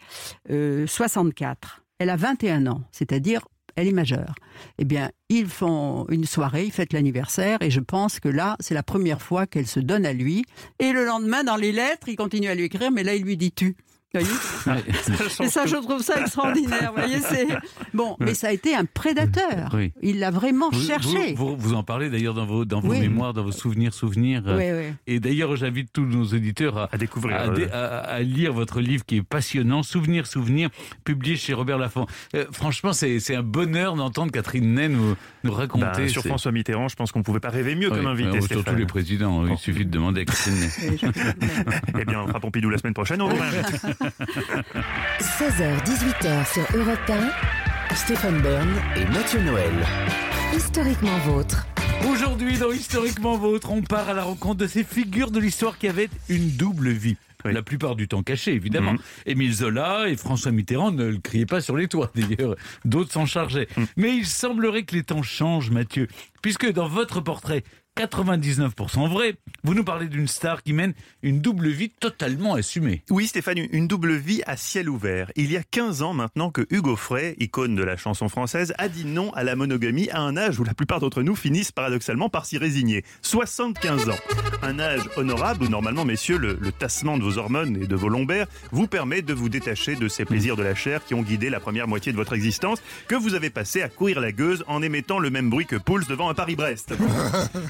euh, 0.50 0.86
64, 0.86 1.82
elle 1.98 2.10
a 2.10 2.16
21 2.16 2.66
ans, 2.66 2.82
c'est-à-dire 2.92 3.40
elle 3.76 3.88
est 3.88 3.92
majeure. 3.92 4.34
Eh 4.78 4.84
bien, 4.84 5.10
ils 5.28 5.48
font 5.48 6.06
une 6.08 6.24
soirée, 6.26 6.64
ils 6.66 6.70
fêtent 6.72 6.92
l'anniversaire, 6.92 7.58
et 7.60 7.70
je 7.72 7.80
pense 7.80 8.20
que 8.20 8.28
là, 8.28 8.56
c'est 8.60 8.74
la 8.74 8.84
première 8.84 9.20
fois 9.20 9.46
qu'elle 9.48 9.66
se 9.66 9.80
donne 9.80 10.06
à 10.06 10.12
lui. 10.12 10.44
Et 10.78 10.92
le 10.92 11.04
lendemain, 11.04 11.42
dans 11.42 11.56
les 11.56 11.72
lettres, 11.72 12.08
il 12.08 12.14
continue 12.14 12.46
à 12.46 12.54
lui 12.54 12.64
écrire, 12.64 12.92
mais 12.92 13.02
là, 13.02 13.14
il 13.16 13.24
lui 13.24 13.36
dit 13.36 13.50
tu. 13.50 13.76
Voyez 14.14 14.28
et 15.42 15.48
ça, 15.48 15.66
je 15.66 15.76
trouve 15.76 16.00
ça 16.02 16.20
extraordinaire. 16.20 16.92
Vous 16.94 17.00
voyez, 17.00 17.18
c'est 17.20 17.46
bon, 17.94 18.16
mais 18.20 18.34
ça 18.34 18.48
a 18.48 18.52
été 18.52 18.74
un 18.74 18.84
prédateur. 18.84 19.70
Oui. 19.74 19.92
Il 20.02 20.20
l'a 20.20 20.30
vraiment 20.30 20.70
Vous, 20.70 20.80
cherché. 20.80 21.34
vous, 21.34 21.48
vous- 21.50 21.56
vous 21.56 21.74
en 21.74 21.82
parlez 21.82 22.10
d'ailleurs 22.10 22.34
dans 22.34 22.46
vos, 22.46 22.64
dans 22.64 22.80
vos 22.80 22.90
Oui. 22.90 23.00
mémoires, 23.00 23.32
dans 23.34 23.42
vos 23.44 23.52
souvenirs, 23.52 23.92
souvenirs. 23.94 24.42
Oui, 24.46 24.64
oui. 24.72 24.92
Et 25.06 25.20
d'ailleurs, 25.20 25.56
j'invite 25.56 25.92
tous 25.92 26.04
nos 26.06 26.24
auditeurs 26.24 26.78
à, 26.78 26.88
À 26.92 26.96
découvrir. 26.98 27.36
à, 27.36 27.40
euh, 27.48 27.54
dé- 27.54 27.66
à- 27.72 27.98
à 27.98 28.20
lire 28.20 28.52
votre 28.52 28.80
livre 28.80 29.04
qui 29.04 29.16
est 29.16 29.22
passionnant, 29.22 29.82
Souvenirs, 29.82 30.26
Souvenirs, 30.26 30.70
publié 31.04 31.36
chez 31.36 31.52
Robert 31.54 31.78
Laffont. 31.78 32.06
Euh, 32.34 32.44
franchement, 32.52 32.92
c'est 32.92 33.18
c'est 33.20 33.34
un 33.34 33.42
bonheur 33.42 33.94
d'entendre 33.96 34.30
Catherine 34.32 34.74
Ney 34.74 34.88
nous, 34.88 35.16
nous 35.44 35.52
raconter. 35.52 35.84
bah, 35.84 36.08
sur 36.08 36.22
François 36.22 36.52
Mitterrand, 36.52 36.88
je 36.88 36.96
pense 36.96 37.10
qu'on 37.12 37.22
pouvait 37.22 37.40
pas 37.40 37.50
rêver 37.50 37.74
mieux 37.74 37.90
Oui, 37.90 37.96
comme 37.98 38.06
invité. 38.06 38.28
euh, 38.28 38.40
surtout 38.40 38.60
Stéphane. 38.60 38.76
les 38.78 38.86
présidents, 38.86 39.46
il 39.46 39.56
suffit 39.58 39.84
de 39.84 39.90
demander 39.90 40.22
à 40.22 40.24
Catherine 40.24 40.54
Ney. 40.54 40.70
Eh 41.98 42.04
bien, 42.04 42.20
on 42.22 42.26
fera 42.28 42.40
Pompidou 42.40 42.70
la 42.70 42.78
semaine 42.78 42.94
prochaine. 42.94 43.20
On 43.22 43.28
vous 43.28 43.36
réinvite. 43.40 43.86
16h-18h 45.20 46.52
sur 46.52 46.76
Europe 46.76 46.98
1, 47.08 47.94
Stéphane 47.94 48.40
Bern 48.42 48.68
et 48.96 49.04
Mathieu 49.06 49.40
Noël. 49.40 49.72
historiquement 50.54 51.16
vôtre. 51.18 51.66
Aujourd'hui, 52.10 52.58
dans 52.58 52.70
Historiquement 52.72 53.36
Vôtre, 53.38 53.70
on 53.70 53.80
part 53.80 54.08
à 54.10 54.14
la 54.14 54.24
rencontre 54.24 54.56
de 54.56 54.66
ces 54.66 54.84
figures 54.84 55.30
de 55.30 55.40
l'histoire 55.40 55.78
qui 55.78 55.88
avaient 55.88 56.10
une 56.28 56.50
double 56.50 56.90
vie. 56.90 57.16
La 57.44 57.62
plupart 57.62 57.94
du 57.94 58.08
temps 58.08 58.22
cachée, 58.22 58.52
évidemment. 58.54 58.92
Mhm. 58.94 58.98
Émile 59.26 59.52
Zola 59.52 60.08
et 60.08 60.16
François 60.16 60.50
Mitterrand 60.50 60.92
ne 60.92 61.04
le 61.04 61.18
criaient 61.18 61.46
pas 61.46 61.60
sur 61.60 61.76
les 61.76 61.88
toits, 61.88 62.10
d'ailleurs. 62.16 62.56
D'autres 62.84 63.12
s'en 63.12 63.26
chargeaient. 63.26 63.68
Mhm. 63.76 63.86
Mais 63.96 64.16
il 64.16 64.26
semblerait 64.26 64.84
que 64.84 64.94
les 64.96 65.02
temps 65.02 65.22
changent, 65.22 65.70
Mathieu. 65.70 66.08
Puisque 66.42 66.70
dans 66.72 66.88
votre 66.88 67.20
portrait, 67.20 67.62
99% 67.96 69.08
vrai, 69.08 69.36
vous 69.62 69.72
nous 69.72 69.84
parlez 69.84 70.08
d'une 70.08 70.26
star 70.26 70.64
qui 70.64 70.72
mène 70.72 70.94
une 71.22 71.38
double 71.40 71.68
vie 71.68 71.90
totalement 71.90 72.54
assumée. 72.54 73.04
Oui, 73.08 73.28
Stéphane, 73.28 73.58
une 73.70 73.86
double 73.86 74.14
vie 74.14 74.42
à 74.46 74.56
ciel 74.56 74.90
ouvert. 74.90 75.30
Il 75.36 75.52
y 75.52 75.56
a 75.56 75.62
15 75.62 76.02
ans 76.02 76.12
maintenant 76.12 76.50
que 76.50 76.66
Hugo 76.70 76.96
Frey, 76.96 77.36
icône 77.38 77.76
de 77.76 77.84
la 77.84 77.96
chanson 77.96 78.28
française, 78.28 78.74
a 78.78 78.88
dit 78.88 79.04
non 79.04 79.32
à 79.34 79.44
la 79.44 79.54
monogamie 79.54 80.10
à 80.10 80.20
un 80.20 80.36
âge 80.36 80.58
où 80.58 80.64
la 80.64 80.74
plupart 80.74 80.98
d'entre 80.98 81.22
nous 81.22 81.36
finissent 81.36 81.70
paradoxalement 81.70 82.28
par 82.28 82.46
s'y 82.46 82.58
résigner. 82.58 83.04
75 83.22 84.08
ans. 84.08 84.18
Un 84.62 84.80
âge 84.80 85.08
honorable 85.16 85.62
où 85.64 85.68
normalement, 85.68 86.04
messieurs, 86.04 86.38
le, 86.38 86.58
le 86.60 86.72
tassement 86.72 87.16
de 87.16 87.22
vos 87.22 87.38
hormones 87.38 87.80
et 87.80 87.86
de 87.86 87.94
vos 87.94 88.08
lombaires 88.08 88.48
vous 88.72 88.88
permet 88.88 89.22
de 89.22 89.34
vous 89.34 89.48
détacher 89.48 89.94
de 89.94 90.08
ces 90.08 90.24
plaisirs 90.24 90.56
de 90.56 90.64
la 90.64 90.74
chair 90.74 91.04
qui 91.04 91.14
ont 91.14 91.22
guidé 91.22 91.48
la 91.48 91.60
première 91.60 91.86
moitié 91.86 92.10
de 92.10 92.16
votre 92.16 92.32
existence, 92.32 92.82
que 93.06 93.14
vous 93.14 93.34
avez 93.34 93.50
passé 93.50 93.82
à 93.82 93.88
courir 93.88 94.20
la 94.20 94.32
gueuse 94.32 94.64
en 94.66 94.82
émettant 94.82 95.20
le 95.20 95.30
même 95.30 95.48
bruit 95.48 95.66
que 95.66 95.76
Pouls 95.76 96.04
devant 96.08 96.28
un 96.28 96.34
Paris-Brest. 96.34 96.94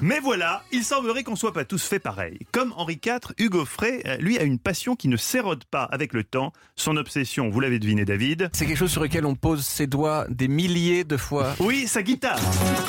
Mais 0.01 0.14
voilà, 0.21 0.63
il 0.73 0.85
semblerait 0.85 1.23
qu'on 1.23 1.37
soit 1.37 1.53
pas 1.53 1.65
tous 1.65 1.83
fait 1.83 1.99
pareil. 1.99 2.39
Comme 2.53 2.73
Henri 2.77 3.01
IV, 3.05 3.33
Hugo 3.39 3.65
Frey, 3.65 4.03
euh, 4.07 4.17
lui, 4.17 4.39
a 4.39 4.43
une 4.43 4.59
passion 4.59 4.97
qui 4.97 5.09
ne 5.09 5.17
s'érode 5.17 5.65
pas 5.65 5.85
avec 5.85 6.13
le 6.13 6.25
temps. 6.25 6.53
Son 6.77 6.97
obsession, 6.97 7.49
vous 7.49 7.61
l'avez 7.61 7.79
deviné, 7.79 8.05
David. 8.05 8.51
C'est 8.53 8.67
quelque 8.67 8.77
chose 8.77 8.91
sur 8.91 9.03
lequel 9.03 9.27
on 9.27 9.35
pose 9.35 9.65
ses 9.65 9.87
doigts 9.87 10.27
des 10.29 10.49
milliers 10.49 11.05
de 11.05 11.17
fois. 11.17 11.55
Oui, 11.61 11.87
sa 11.87 12.03
guitare. 12.03 12.39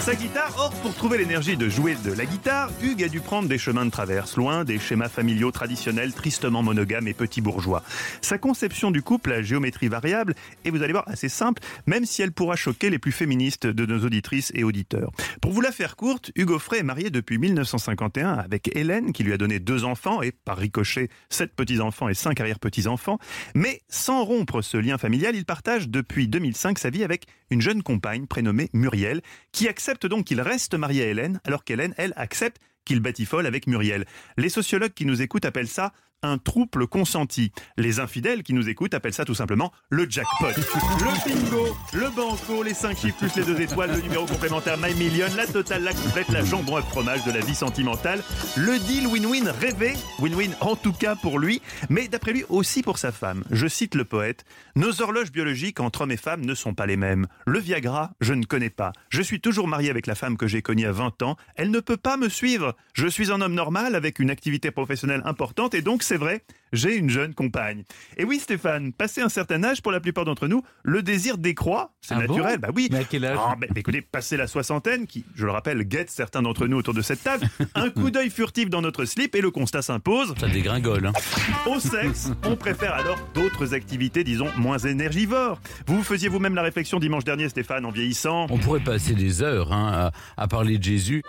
Sa 0.02 0.16
guitare. 0.16 0.54
Or, 0.58 0.72
pour 0.82 0.94
trouver 0.94 1.18
l'énergie 1.18 1.58
de 1.58 1.70
jouer 1.70 1.96
de 2.04 2.12
la 2.12 2.26
guitare, 2.26 2.70
Hugues 2.82 3.04
a 3.04 3.08
dû 3.08 3.20
prendre 3.20 3.48
des 3.48 3.58
chemins 3.58 3.86
de 3.86 3.92
traverse, 3.92 4.38
loin 4.38 4.64
des 4.64 4.80
schémas 4.80 5.10
familiaux 5.10 5.52
traditionnels, 5.52 6.14
tristement 6.14 6.64
monogames 6.64 7.08
et 7.08 7.14
petits 7.14 7.42
bourgeois. 7.42 7.84
Sa 8.22 8.38
conception 8.38 8.92
du 8.92 9.02
couple 9.02 9.32
à 9.32 9.42
géométrie 9.42 9.88
variable 9.88 10.36
est, 10.64 10.70
vous 10.70 10.84
allez 10.84 10.94
voir, 10.94 11.08
assez 11.08 11.30
simple, 11.30 11.62
même 11.88 12.06
si 12.06 12.22
elle 12.22 12.32
pourra 12.32 12.56
choquer 12.56 12.90
les 12.90 13.00
plus 13.00 13.12
féministes 13.12 13.68
de 13.68 13.86
nos 13.86 14.06
auditrices 14.06 14.52
et 14.56 14.64
auditeurs. 14.64 15.12
Pour 15.42 15.52
vous 15.52 15.62
la 15.62 15.72
faire 15.72 15.96
courte, 15.96 16.32
Hugo 16.36 16.60
Frey 16.60 16.80
est 16.80 16.84
marié 16.84 17.10
depuis 17.16 17.38
1951 17.38 18.34
avec 18.34 18.76
Hélène, 18.76 19.14
qui 19.14 19.24
lui 19.24 19.34
a 19.34 19.38
donné 19.38 19.60
deux 19.60 19.86
enfants 19.86 20.22
et, 20.22 20.32
par 20.32 20.58
ricochet, 20.58 21.10
sept 21.30 21.56
petits-enfants 21.56 22.10
et 22.10 22.14
cinq 22.14 22.40
arrière-petits-enfants. 22.40 23.18
Mais 23.56 23.82
sans 23.90 24.24
rompre 24.24 24.62
ce 24.62 24.78
lien 24.78 24.98
familial, 24.98 25.36
il 25.36 25.46
partage 25.46 25.90
depuis 25.90 26.28
2005 26.28 26.78
sa 26.78 26.90
vie 26.90 27.04
avec 27.04 27.26
une 27.50 27.62
jeune 27.62 27.82
compagne 27.84 28.28
prénommée 28.28 28.70
Muriel, 28.74 29.22
qui 29.52 29.68
accepte 29.68 30.06
donc 30.06 30.26
qu'il 30.26 30.42
reste 30.42 30.76
marié 30.76 31.04
à 31.04 31.08
Hélène, 31.08 31.40
alors 31.46 31.64
qu'Hélène, 31.64 31.94
elle, 31.98 32.14
accepte 32.18 32.62
qu'il 32.86 33.00
batifole 33.00 33.48
avec 33.48 33.66
Muriel. 33.68 34.06
Les 34.38 34.50
sociologues 34.50 34.94
qui 34.94 35.06
nous 35.06 35.22
écoutent 35.22 35.46
appellent 35.46 35.68
ça 35.68 35.92
un 36.24 36.38
trouble 36.38 36.88
consenti. 36.88 37.52
Les 37.78 38.00
infidèles 38.00 38.44
qui 38.44 38.54
nous 38.54 38.68
écoutent 38.70 38.94
appellent 38.94 39.14
ça 39.14 39.26
tout 39.26 39.36
simplement 39.36 39.72
le 39.90 40.10
jackpot. 40.10 40.48
Le 40.48 41.26
bingo, 41.26 41.78
le 41.94 42.10
banco, 42.16 42.64
les 42.64 42.74
5 42.74 42.98
chiffres 42.98 43.18
plus 43.18 43.36
les 43.36 43.44
2 43.44 43.62
étoiles, 43.62 43.92
le 43.96 44.02
numéro 44.02 44.26
complémentaire 44.26 44.78
My 44.78 44.94
Million, 44.96 45.28
la 45.36 45.48
totale, 45.48 45.84
la 45.84 45.94
complète, 45.94 46.30
la 46.30 46.44
jambon 46.44 46.78
à 46.78 46.82
fromage 46.82 47.24
de 47.26 47.32
la 47.32 47.40
vie 47.40 47.56
sentimentale. 47.56 48.24
Le 48.56 48.80
deal 48.80 49.08
win-win 49.08 49.50
rêvé, 49.50 49.94
win-win 50.20 50.52
en 50.62 50.76
tout 50.76 50.94
cas 50.94 51.16
pour 51.16 51.40
lui, 51.40 51.62
mais 51.90 52.08
d'après 52.08 52.34
lui 52.34 52.44
aussi 52.50 52.82
pour 52.82 52.98
sa 52.98 53.12
femme. 53.12 53.44
Je 53.52 53.68
cite 53.68 53.96
le 53.96 54.06
poète, 54.06 54.46
Nos 54.76 55.02
horloges 55.02 55.32
biologiques 55.32 55.80
entre 55.80 56.02
hommes 56.02 56.12
et 56.12 56.18
femmes 56.18 56.46
ne 56.46 56.56
sont 56.56 56.74
pas 56.74 56.86
les 56.86 56.98
mêmes. 56.98 57.28
Le 57.46 57.60
Viagra, 57.60 58.12
je 58.20 58.34
ne 58.34 58.46
connais 58.46 58.70
pas. 58.70 58.94
Je 59.10 59.22
suis 59.22 59.40
toujours 59.40 59.68
marié 59.68 59.90
avec 59.90 60.08
la 60.08 60.16
femme 60.16 60.38
que 60.38 60.48
j'ai 60.48 60.62
connue 60.62 60.86
à 60.86 60.92
20 60.92 61.22
ans. 61.22 61.38
Elle 61.56 61.72
ne 61.72 61.80
peut 61.80 61.98
pas 61.98 62.18
me 62.18 62.30
suivre. 62.30 62.76
Je 62.94 63.08
suis 63.08 63.32
un 63.32 63.42
homme 63.42 63.54
normal 63.54 63.96
avec 63.96 64.20
une 64.20 64.30
activité 64.30 64.72
professionnelle 64.72 65.22
importante 65.26 65.74
et 65.74 65.82
donc 65.82 66.04
c'est 66.04 66.15
vrai, 66.18 66.42
j'ai 66.74 66.96
une 66.98 67.10
jeune 67.10 67.34
compagne. 67.34 67.84
Et 68.18 68.24
oui 68.24 68.40
Stéphane, 68.40 68.94
passé 68.94 69.22
un 69.22 69.30
certain 69.30 69.64
âge, 69.64 69.82
pour 69.82 69.92
la 69.92 70.00
plupart 70.00 70.26
d'entre 70.26 70.48
nous, 70.48 70.64
le 70.84 71.02
désir 71.02 71.38
décroît. 71.38 71.94
C'est 72.02 72.14
Ah 72.16 72.22
bon 72.26 72.36
naturel, 72.36 72.60
bah 72.60 72.70
oui. 72.76 72.90
Mais 72.92 73.00
à 73.00 73.04
quel 73.04 73.26
âge 73.26 73.38
Ah, 73.40 73.56
ben, 73.60 73.70
écoutez, 73.76 74.02
passé 74.02 74.38
la 74.38 74.48
soixantaine, 74.48 75.08
qui, 75.08 75.26
je 75.36 75.46
le 75.46 75.52
rappelle, 75.52 75.84
guette 75.84 76.10
certains 76.10 76.42
d'entre 76.42 76.68
nous 76.68 76.78
autour 76.78 76.94
de 76.94 77.02
cette 77.02 77.24
table, 77.24 77.48
un 77.76 77.90
coup 77.90 78.12
d'œil 78.12 78.30
furtif 78.30 78.70
dans 78.70 78.82
notre 78.82 79.06
slip 79.06 79.36
et 79.36 79.42
le 79.42 79.52
constat 79.52 79.82
s'impose. 79.82 80.34
Ça 80.40 80.48
dégringole. 80.48 81.08
Hein. 81.08 81.14
Au 81.66 81.80
sexe, 81.80 82.32
on 82.46 82.56
préfère 82.56 82.94
alors 82.94 83.18
d'autres 83.34 83.74
activités, 83.74 84.24
disons, 84.24 84.50
moins 84.58 84.78
énergivores. 84.78 85.60
Vous 85.88 86.04
faisiez 86.04 86.30
vous-même 86.30 86.56
la 86.56 86.62
réflexion 86.64 87.00
dimanche 87.00 87.24
dernier, 87.24 87.50
Stéphane, 87.50 87.86
en 87.86 87.92
vieillissant. 87.92 88.48
On 88.50 88.58
pourrait 88.58 88.80
passer 88.84 89.14
des 89.14 89.42
heures 89.42 89.72
hein, 89.74 90.12
à, 90.38 90.44
à 90.44 90.48
parler 90.48 90.78
de 90.78 90.84
Jésus. 90.84 91.24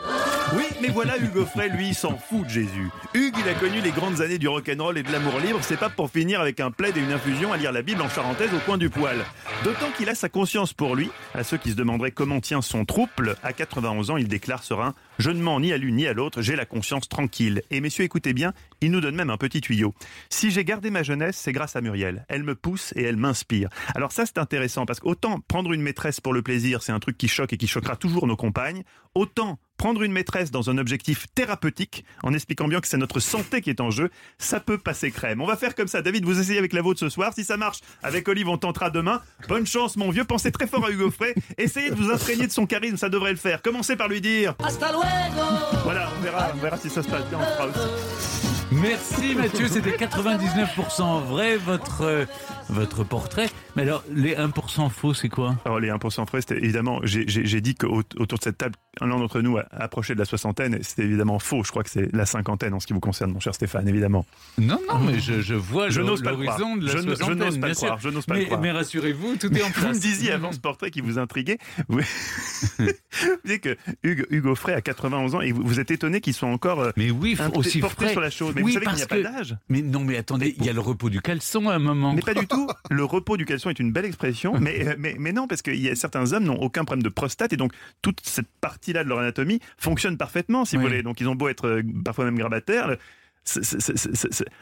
Oui, 0.54 0.64
mais 0.80 0.88
voilà, 0.88 1.18
Hugo 1.18 1.44
Frey, 1.44 1.68
lui, 1.70 1.92
s'en 1.92 2.16
fout 2.16 2.44
de 2.44 2.48
Jésus. 2.50 2.88
Hugues, 3.14 3.34
il 3.40 3.48
a 3.48 3.54
connu 3.54 3.80
les 3.80 3.90
grandes 3.90 4.20
années 4.20 4.38
du 4.38 4.46
rock'n'roll 4.46 4.96
et 4.98 5.02
de 5.02 5.10
libre, 5.34 5.58
c'est 5.62 5.76
pas 5.76 5.90
pour 5.90 6.10
finir 6.10 6.40
avec 6.40 6.60
un 6.60 6.70
plaid 6.70 6.96
et 6.96 7.00
une 7.00 7.12
infusion 7.12 7.52
à 7.52 7.56
lire 7.56 7.72
la 7.72 7.82
Bible 7.82 8.00
en 8.00 8.08
charentaise 8.08 8.54
au 8.54 8.60
coin 8.60 8.78
du 8.78 8.88
poil. 8.88 9.18
D'autant 9.64 9.90
qu'il 9.96 10.08
a 10.08 10.14
sa 10.14 10.28
conscience 10.28 10.72
pour 10.72 10.94
lui. 10.94 11.10
À 11.34 11.42
ceux 11.42 11.56
qui 11.56 11.72
se 11.72 11.74
demanderaient 11.74 12.12
comment 12.12 12.40
tient 12.40 12.62
son 12.62 12.84
trouble, 12.84 13.36
à 13.42 13.52
91 13.52 14.10
ans, 14.10 14.16
il 14.16 14.28
déclare 14.28 14.62
serein 14.62 14.94
Je 15.18 15.30
ne 15.30 15.42
mens 15.42 15.60
ni 15.60 15.72
à 15.72 15.78
l'une 15.78 15.96
ni 15.96 16.06
à 16.06 16.12
l'autre, 16.12 16.42
j'ai 16.42 16.56
la 16.56 16.64
conscience 16.64 17.08
tranquille. 17.08 17.62
Et 17.70 17.80
messieurs, 17.80 18.04
écoutez 18.04 18.32
bien, 18.32 18.52
il 18.80 18.90
nous 18.92 19.00
donne 19.00 19.16
même 19.16 19.30
un 19.30 19.36
petit 19.36 19.60
tuyau. 19.60 19.94
Si 20.30 20.50
j'ai 20.50 20.64
gardé 20.64 20.90
ma 20.90 21.02
jeunesse, 21.02 21.36
c'est 21.36 21.52
grâce 21.52 21.76
à 21.76 21.80
Muriel. 21.80 22.24
Elle 22.28 22.44
me 22.44 22.54
pousse 22.54 22.92
et 22.96 23.02
elle 23.02 23.16
m'inspire. 23.16 23.68
Alors 23.94 24.12
ça, 24.12 24.26
c'est 24.26 24.38
intéressant 24.38 24.86
parce 24.86 25.00
qu'autant 25.00 25.40
prendre 25.48 25.72
une 25.72 25.82
maîtresse 25.82 26.20
pour 26.20 26.34
le 26.34 26.42
plaisir, 26.42 26.82
c'est 26.82 26.92
un 26.92 27.00
truc 27.00 27.18
qui 27.18 27.28
choque 27.28 27.52
et 27.52 27.56
qui 27.56 27.66
choquera 27.66 27.96
toujours 27.96 28.26
nos 28.26 28.36
compagnes, 28.36 28.84
Autant 29.16 29.58
prendre 29.78 30.02
une 30.02 30.12
maîtresse 30.12 30.50
dans 30.50 30.68
un 30.68 30.76
objectif 30.76 31.24
thérapeutique, 31.34 32.04
en 32.22 32.34
expliquant 32.34 32.68
bien 32.68 32.82
que 32.82 32.86
c'est 32.86 32.98
notre 32.98 33.18
santé 33.18 33.62
qui 33.62 33.70
est 33.70 33.80
en 33.80 33.90
jeu, 33.90 34.10
ça 34.36 34.60
peut 34.60 34.76
passer 34.76 35.10
crème. 35.10 35.40
On 35.40 35.46
va 35.46 35.56
faire 35.56 35.74
comme 35.74 35.88
ça. 35.88 36.02
David, 36.02 36.26
vous 36.26 36.38
essayez 36.38 36.58
avec 36.58 36.74
la 36.74 36.82
vôtre 36.82 37.00
ce 37.00 37.08
soir. 37.08 37.32
Si 37.34 37.42
ça 37.42 37.56
marche, 37.56 37.78
avec 38.02 38.28
Olive, 38.28 38.50
on 38.50 38.58
tentera 38.58 38.90
demain. 38.90 39.22
Bonne 39.48 39.66
chance, 39.66 39.96
mon 39.96 40.10
vieux. 40.10 40.24
Pensez 40.24 40.52
très 40.52 40.66
fort 40.66 40.84
à 40.84 40.90
Hugo 40.90 41.10
Frey. 41.10 41.34
Essayez 41.56 41.88
de 41.88 41.94
vous 41.94 42.10
imprégner 42.10 42.46
de 42.46 42.52
son 42.52 42.66
charisme, 42.66 42.98
ça 42.98 43.08
devrait 43.08 43.30
le 43.30 43.38
faire. 43.38 43.62
Commencez 43.62 43.96
par 43.96 44.08
lui 44.08 44.20
dire. 44.20 44.54
Hasta 44.62 44.92
luego 44.92 45.06
Voilà, 45.84 46.10
on 46.18 46.22
verra, 46.22 46.50
on 46.54 46.58
verra 46.58 46.76
si 46.76 46.90
ça 46.90 47.02
se 47.02 47.08
passe 47.08 47.26
bien. 47.30 47.38
On 47.38 47.40
le 47.40 47.46
fera 47.46 47.66
aussi. 47.68 48.46
Merci 48.72 49.34
Mathieu, 49.34 49.68
c'était 49.68 49.92
99% 49.92 51.22
vrai 51.22 51.56
votre, 51.56 52.02
euh, 52.02 52.26
votre 52.68 53.04
portrait. 53.04 53.48
Mais 53.76 53.82
alors, 53.82 54.02
les 54.12 54.34
1% 54.34 54.88
faux, 54.90 55.14
c'est 55.14 55.28
quoi? 55.28 55.56
Alors 55.64 55.78
les 55.80 55.88
1% 55.90 56.26
frais, 56.26 56.40
c'était 56.40 56.56
évidemment, 56.58 57.00
j'ai- 57.04 57.60
dit 57.60 57.74
qu'autour 57.74 58.26
de 58.38 58.42
cette 58.42 58.58
table, 58.58 58.74
l'un 59.00 59.08
d'entre 59.08 59.40
nous 59.40 59.56
a 59.58 59.66
approché 59.70 60.14
de 60.14 60.18
la 60.18 60.24
soixantaine, 60.24 60.74
et 60.74 60.82
c'était 60.82 61.04
évidemment 61.04 61.38
faux. 61.38 61.62
Je 61.64 61.70
crois 61.70 61.82
que 61.82 61.90
c'est 61.90 62.12
la 62.14 62.26
cinquantaine 62.26 62.72
en 62.74 62.80
ce 62.80 62.86
qui 62.86 62.92
vous 62.94 63.00
concerne, 63.00 63.32
mon 63.32 63.40
cher 63.40 63.54
Stéphane, 63.54 63.86
évidemment. 63.88 64.24
Non, 64.58 64.78
non, 64.88 64.98
mais 65.00 65.20
je, 65.20 65.40
je 65.42 65.54
vois 65.54 65.90
Je 65.90 66.00
le- 66.00 66.06
n'ose 66.06 66.22
pas 66.22 66.30
le 66.32 66.38
croire. 66.38 66.58
l'horizon 66.58 66.76
de 66.76 66.86
la 66.86 66.92
Je 66.92 66.98
je 66.98 67.02
n'ose 67.06 67.18
pas 67.58 67.68
le 67.68 67.74
croire, 67.74 67.98
je 68.00 68.08
n'ose 68.08 68.26
pas 68.26 68.34
le 68.34 68.40
mais, 68.40 68.46
croire. 68.46 68.60
mais 68.60 68.70
rassurez-vous, 68.72 69.36
tout 69.36 69.54
est 69.56 69.62
en 69.62 69.66
Vous 69.68 69.72
place. 69.72 69.96
me 69.96 70.00
disiez 70.00 70.32
avant 70.32 70.52
ce 70.52 70.58
portrait 70.60 70.90
qui 70.90 71.00
vous 71.02 71.18
intriguait, 71.18 71.58
vous, 71.88 72.00
vous 72.78 72.86
disiez 73.44 73.58
que 73.58 73.76
Hugo, 74.02 74.24
Hugo 74.30 74.54
Frey 74.54 74.74
a 74.74 74.80
91 74.80 75.34
ans 75.34 75.40
et 75.40 75.52
vous, 75.52 75.62
vous 75.64 75.80
êtes 75.80 75.90
étonné 75.90 76.20
qu'il 76.20 76.34
soit 76.34 76.48
encore 76.48 76.80
euh, 76.80 76.90
Mais 76.96 77.10
oui, 77.10 77.36
un- 77.38 77.50
aussi 77.50 77.80
frais. 77.80 78.12
sur 78.12 78.20
la 78.20 78.30
chose. 78.30 78.52
Mais 78.54 78.62
Oui, 78.62 78.72
vous 78.72 78.80
savez 78.80 78.86
qu'il 78.86 78.96
n'y 78.96 79.02
a 79.02 79.06
parce 79.06 79.22
pas 79.22 79.30
que- 79.30 79.36
d'âge. 79.36 79.56
Mais 79.68 79.82
non, 79.82 80.00
mais 80.04 80.16
attendez, 80.16 80.54
il 80.58 80.64
y 80.64 80.68
a 80.68 80.72
le 80.72 80.80
repos 80.80 81.10
du 81.10 81.20
caleçon 81.20 81.68
à 81.68 81.74
un 81.74 81.78
moment. 81.78 82.12
Mais 82.14 82.22
pas 82.22 82.34
du 82.34 82.46
tout. 82.46 82.66
Le 82.90 83.04
repos 83.04 83.36
du 83.36 83.44
caleçon 83.44 83.65
est 83.70 83.78
une 83.78 83.92
belle 83.92 84.04
expression, 84.04 84.54
mais, 84.60 84.96
mais, 84.98 85.16
mais 85.18 85.32
non, 85.32 85.46
parce 85.46 85.62
que 85.62 85.70
y 85.70 85.88
a, 85.88 85.94
certains 85.94 86.32
hommes 86.32 86.44
n'ont 86.44 86.60
aucun 86.60 86.84
problème 86.84 87.02
de 87.02 87.08
prostate 87.08 87.52
et 87.52 87.56
donc 87.56 87.72
toute 88.02 88.20
cette 88.22 88.48
partie-là 88.60 89.04
de 89.04 89.08
leur 89.08 89.18
anatomie 89.18 89.60
fonctionne 89.78 90.16
parfaitement, 90.16 90.64
si 90.64 90.76
vous 90.76 90.82
voulez. 90.82 91.02
Donc 91.02 91.20
ils 91.20 91.28
ont 91.28 91.34
beau 91.34 91.48
être 91.48 91.66
euh, 91.66 91.82
parfois 92.04 92.24
même 92.24 92.38
grabataires, 92.38 92.96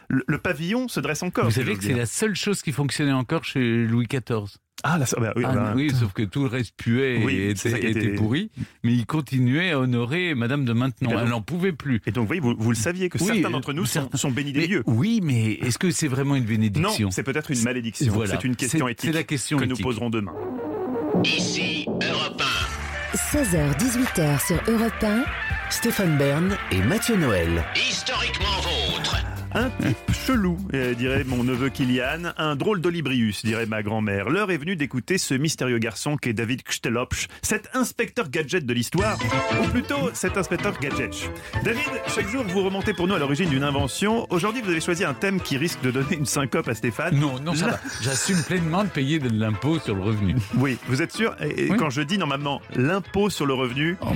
le, 0.09 0.39
pavillon 0.39 0.89
se 0.89 1.01
dresse 1.01 1.23
encore. 1.23 1.45
Vous 1.45 1.51
savez 1.51 1.75
que 1.75 1.83
c'est 1.83 1.89
dire. 1.89 1.97
la 1.99 2.07
seule 2.07 2.35
chose 2.35 2.63
qui 2.63 2.73
fonctionnait 2.73 3.13
encore 3.13 3.45
chez 3.45 3.85
Louis 3.87 4.07
XIV. 4.07 4.59
Ah, 4.83 4.99
là, 4.99 5.07
ça- 5.07 5.19
bah 5.19 5.33
oui, 5.37 5.45
Ah, 5.47 5.55
bah, 5.55 5.73
oui, 5.75 5.91
sauf 5.99 6.13
que 6.13 6.23
tout 6.23 6.43
le 6.43 6.49
reste 6.49 6.75
puait 6.77 7.23
Oui, 7.25 7.35
et 7.37 7.51
était, 7.51 7.71
qui 7.71 7.77
était- 7.87 7.91
était 7.91 8.15
pourri, 8.15 8.51
mais 8.83 8.93
il 8.93 9.07
continuait 9.07 9.71
à 9.71 9.79
honorer 9.81 10.35
Madame 10.35 10.65
de 10.67 10.73
Maintenon. 10.75 11.19
Elle 11.19 11.29
n'en 11.29 11.41
pouvait 11.41 11.73
plus. 11.73 12.03
Et 12.07 12.11
donc, 12.11 12.23
vous 12.23 12.27
voyez, 12.27 12.41
vous, 12.43 12.55
vous 12.59 12.71
le 12.71 12.77
saviez 12.77 13.09
que 13.09 13.17
Oui, 13.19 13.25
certains 13.27 13.49
euh, 13.49 13.51
d'entre 13.51 13.73
nous 13.73 13.87
sont, 13.87 13.93
certains- 14.01 14.19
sont 14.19 14.31
bénis 14.31 14.53
des 14.53 14.61
Mais- 14.61 14.67
lieux. 14.67 14.83
oui, 14.87 15.21
mais 15.23 15.53
est-ce 15.55 15.79
que 15.79 15.91
c'est 15.91 16.09
vraiment 16.09 16.35
une 16.35 16.45
bénédiction? 16.45 17.07
Non, 17.07 17.11
c'est 17.11 17.23
peut-être 17.23 17.51
une 17.51 17.63
malédiction. 17.63 18.13
Voilà. 18.13 18.33
C'est 18.33 18.45
une 18.45 18.57
question 18.57 18.87
éthique 18.89 19.11
c'est 19.11 19.17
la 19.17 19.23
question 19.23 19.59
que 19.59 19.65
nous 19.65 19.77
poserons 19.77 20.11
demain. 20.11 20.33
Ici 21.25 21.87
Europe 22.03 22.43
16h-18h 23.15 24.45
sur 24.47 24.61
Europe 24.69 24.93
1. 25.03 25.25
Stéphane 25.71 26.19
Bern 26.19 26.57
et 26.73 26.83
Mathieu 26.83 27.17
Noël. 27.17 27.65
1, 27.75 27.79
historiquement. 27.79 28.45
Un 29.57 29.71
type 29.71 29.97
chelou, 30.13 30.57
euh, 30.75 30.95
dirait 30.95 31.23
mon 31.23 31.45
neveu 31.45 31.69
Kilian, 31.69 32.33
un 32.39 32.57
drôle 32.57 32.81
d'olibrius, 32.81 33.45
dirait 33.45 33.67
ma 33.67 33.85
grand-mère. 33.85 34.29
L'heure 34.29 34.51
est 34.51 34.57
venue 34.57 34.75
d'écouter 34.75 35.17
ce 35.17 35.35
mystérieux 35.35 35.79
garçon 35.79 36.17
qu'est 36.17 36.33
David 36.33 36.65
Kstelopch, 36.65 37.29
cet 37.41 37.69
inspecteur 37.73 38.31
gadget 38.31 38.67
de 38.67 38.75
l'histoire, 38.75 39.17
ou 39.63 39.69
plutôt 39.69 40.11
cet 40.13 40.37
inspecteur 40.37 40.77
gadget. 40.81 41.31
David, 41.63 41.85
chaque 42.09 42.29
jour 42.29 42.43
vous 42.49 42.65
remontez 42.65 42.95
pour 42.95 43.07
nous 43.07 43.15
à 43.15 43.19
l'origine 43.21 43.49
d'une 43.49 43.63
invention. 43.63 44.27
Aujourd'hui, 44.31 44.61
vous 44.61 44.71
avez 44.71 44.81
choisi 44.81 45.05
un 45.05 45.15
thème 45.15 45.41
qui 45.41 45.57
risque 45.57 45.81
de 45.83 45.93
donner 45.93 46.17
une 46.17 46.27
syncope 46.27 46.67
à 46.67 46.75
Stéphane. 46.75 47.17
Non, 47.17 47.39
non, 47.39 47.55
ça 47.55 47.69
va. 47.69 47.81
J'assume 48.03 48.43
pleinement 48.43 48.83
de 48.83 48.89
payer 48.89 49.21
de 49.21 49.29
l'impôt 49.29 49.79
sur 49.79 49.95
le 49.95 50.03
revenu. 50.03 50.35
Oui, 50.57 50.79
vous 50.89 51.01
êtes 51.01 51.13
sûr? 51.13 51.37
Et 51.41 51.67
et 51.67 51.71
Oui. 51.71 51.77
quand 51.79 51.91
je 51.91 52.03
dis 52.03 52.19
normalement 52.19 52.61
l'impôt 52.75 53.31
sur 53.31 53.47
le 53.47 53.55
revenu, 53.55 53.97
Oh, 54.01 54.09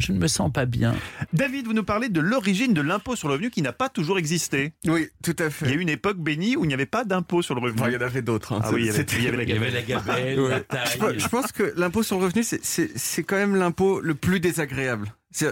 je 0.00 0.12
ne 0.12 0.18
me 0.18 0.26
sens 0.28 0.50
pas 0.50 0.64
bien. 0.64 0.94
David, 1.34 1.66
vous 1.66 1.74
nous 1.74 1.84
parlez 1.84 2.08
de 2.08 2.20
l'origine 2.20 2.72
de 2.72 2.80
l'impôt 2.80 3.14
sur 3.16 3.28
le 3.28 3.34
revenu 3.34 3.50
qui 3.50 3.60
n'a 3.60 3.72
pas 3.74 3.90
toujours 3.90 4.18
existé. 4.18 4.72
Oui, 4.86 5.08
tout 5.24 5.34
à 5.40 5.42
Il 5.42 5.44
y 5.44 5.46
a 5.46 5.50
fait. 5.50 5.72
eu 5.74 5.80
une 5.80 5.88
époque 5.88 6.18
bénie 6.18 6.56
où 6.56 6.64
il 6.64 6.68
n'y 6.68 6.74
avait 6.74 6.86
pas 6.86 7.04
d'impôt 7.04 7.42
sur 7.42 7.54
le 7.56 7.60
revenu. 7.60 7.80
Enfin, 7.80 7.90
il 7.90 7.94
y 7.94 7.96
en 7.96 8.00
avait 8.00 8.22
d'autres. 8.22 8.52
hein. 8.52 8.60
Ah 8.62 8.70
oui, 8.72 8.82
il 8.82 8.86
y 8.86 8.90
avait, 8.90 9.04
il 9.18 9.24
y 9.24 9.26
avait 9.28 9.36
la 9.38 9.42
Il 9.42 9.48
y 9.50 9.52
avait 9.56 9.70
la 9.70 9.82
gamelle. 9.82 10.36
gabelle, 10.36 10.40
Ouais. 10.40 10.48
la 10.50 10.58
Je, 10.58 10.62
taille. 10.62 10.98
pe- 11.14 11.18
je 11.18 11.28
pense 11.28 11.50
que 11.52 11.72
l'impôt 11.76 12.02
sur 12.04 12.18
le 12.18 12.24
revenu, 12.26 12.44
c'est- 12.44 12.60
c'est 12.64 12.90
c'est 12.96 13.24
quand 13.24 13.36
même 13.36 13.56
l'impôt 13.56 14.00
le 14.00 14.14
plus 14.14 14.38
désagréable. 14.38 15.12
Si 15.32 15.44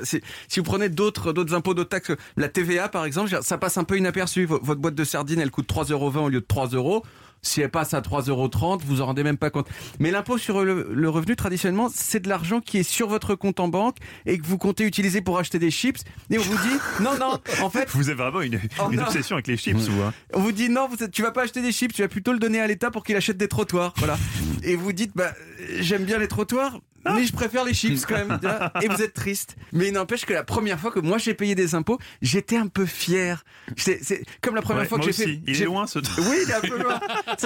vous 0.56 0.62
prenez 0.62 0.88
d'autres 0.88 1.32
d'autres 1.32 1.54
impôts, 1.54 1.74
d'autres 1.74 1.90
taxes, 1.90 2.12
la 2.36 2.48
TVA 2.48 2.88
par 2.88 3.04
exemple, 3.04 3.36
ça 3.42 3.58
passe 3.58 3.76
un 3.78 3.84
peu 3.84 3.98
inaperçu. 3.98 4.44
Votre 4.46 4.80
boîte 4.80 4.94
de 4.94 5.04
sardines, 5.04 5.40
elle 5.40 5.50
coûte 5.50 5.66
3,20 5.66 5.92
euros 5.92 6.26
au 6.26 6.28
lieu 6.28 6.40
de 6.40 6.46
3 6.46 6.68
euros. 6.68 7.04
Si 7.42 7.60
elle 7.60 7.70
passe 7.70 7.94
à 7.94 8.00
3,30 8.00 8.30
euros, 8.30 8.78
vous 8.84 9.00
en 9.00 9.06
rendez 9.06 9.22
même 9.22 9.36
pas 9.36 9.50
compte. 9.50 9.68
Mais 10.00 10.10
l'impôt 10.10 10.36
sur 10.38 10.64
le, 10.64 10.88
le 10.92 11.08
revenu, 11.08 11.36
traditionnellement, 11.36 11.88
c'est 11.94 12.20
de 12.20 12.28
l'argent 12.28 12.60
qui 12.60 12.78
est 12.78 12.82
sur 12.82 13.08
votre 13.08 13.34
compte 13.34 13.60
en 13.60 13.68
banque 13.68 13.96
et 14.26 14.38
que 14.38 14.44
vous 14.46 14.58
comptez 14.58 14.84
utiliser 14.84 15.20
pour 15.20 15.38
acheter 15.38 15.58
des 15.58 15.70
chips. 15.70 16.02
Et 16.30 16.38
on 16.38 16.42
vous 16.42 16.56
dit, 16.56 16.74
non, 17.02 17.16
non, 17.18 17.38
en 17.62 17.70
fait, 17.70 17.88
Vous 17.90 18.08
avez 18.08 18.16
vraiment 18.22 18.40
une, 18.42 18.60
Oh 18.80 18.90
une 18.90 19.00
obsession 19.00 19.36
avec 19.36 19.46
les 19.46 19.56
chips, 19.56 19.76
vous. 19.76 20.02
hein. 20.02 20.12
on 20.34 20.40
vous 20.40 20.52
dit 20.52 20.68
non, 20.68 20.88
vous 20.88 20.96
tu 21.08 21.22
vas 21.22 21.30
pas 21.30 21.42
acheter 21.42 21.62
des 21.62 21.72
chips, 21.72 21.92
tu 21.94 22.02
vas 22.02 22.08
plutôt 22.08 22.32
le 22.32 22.38
donner 22.38 22.60
à 22.60 22.66
l'État 22.66 22.90
pour 22.90 23.04
qu'il 23.04 23.16
achète 23.16 23.36
des 23.36 23.48
trottoirs. 23.48 23.94
Voilà. 23.98 24.18
Et 24.62 24.74
vous 24.74 24.92
dites, 24.92 25.12
bah, 25.14 25.32
j'aime 25.78 26.04
bien 26.04 26.18
les 26.18 26.28
trottoirs, 26.28 26.80
mais 27.14 27.24
je 27.24 27.32
préfère 27.32 27.64
les 27.64 27.74
chips 27.74 28.04
quand 28.06 28.14
même. 28.16 28.38
Et 28.82 28.88
vous 28.88 29.02
êtes 29.02 29.14
triste. 29.14 29.56
Mais 29.72 29.88
il 29.88 29.92
n'empêche 29.94 30.24
que 30.26 30.32
la 30.32 30.44
première 30.44 30.78
fois 30.78 30.90
que 30.90 31.00
moi 31.00 31.18
j'ai 31.18 31.34
payé 31.34 31.54
des 31.54 31.74
impôts, 31.74 31.98
j'étais 32.22 32.56
un 32.56 32.66
peu 32.68 32.86
fier. 32.86 33.44
C'est 33.76 34.00
comme 34.40 34.54
la 34.54 34.62
première 34.62 34.82
Ouais, 34.82 34.88
fois 34.88 34.98
que 34.98 35.04
j'ai 35.04 35.12
fait. 35.12 35.40
Il 35.46 35.60
est 35.60 35.64
loin 35.64 35.86
ce 35.86 35.98
truc. 35.98 36.24
Oui, 36.28 36.36
il 36.44 36.50
est 36.50 36.54
un 36.54 36.60
peu 36.60 36.78
loin. 36.82 37.00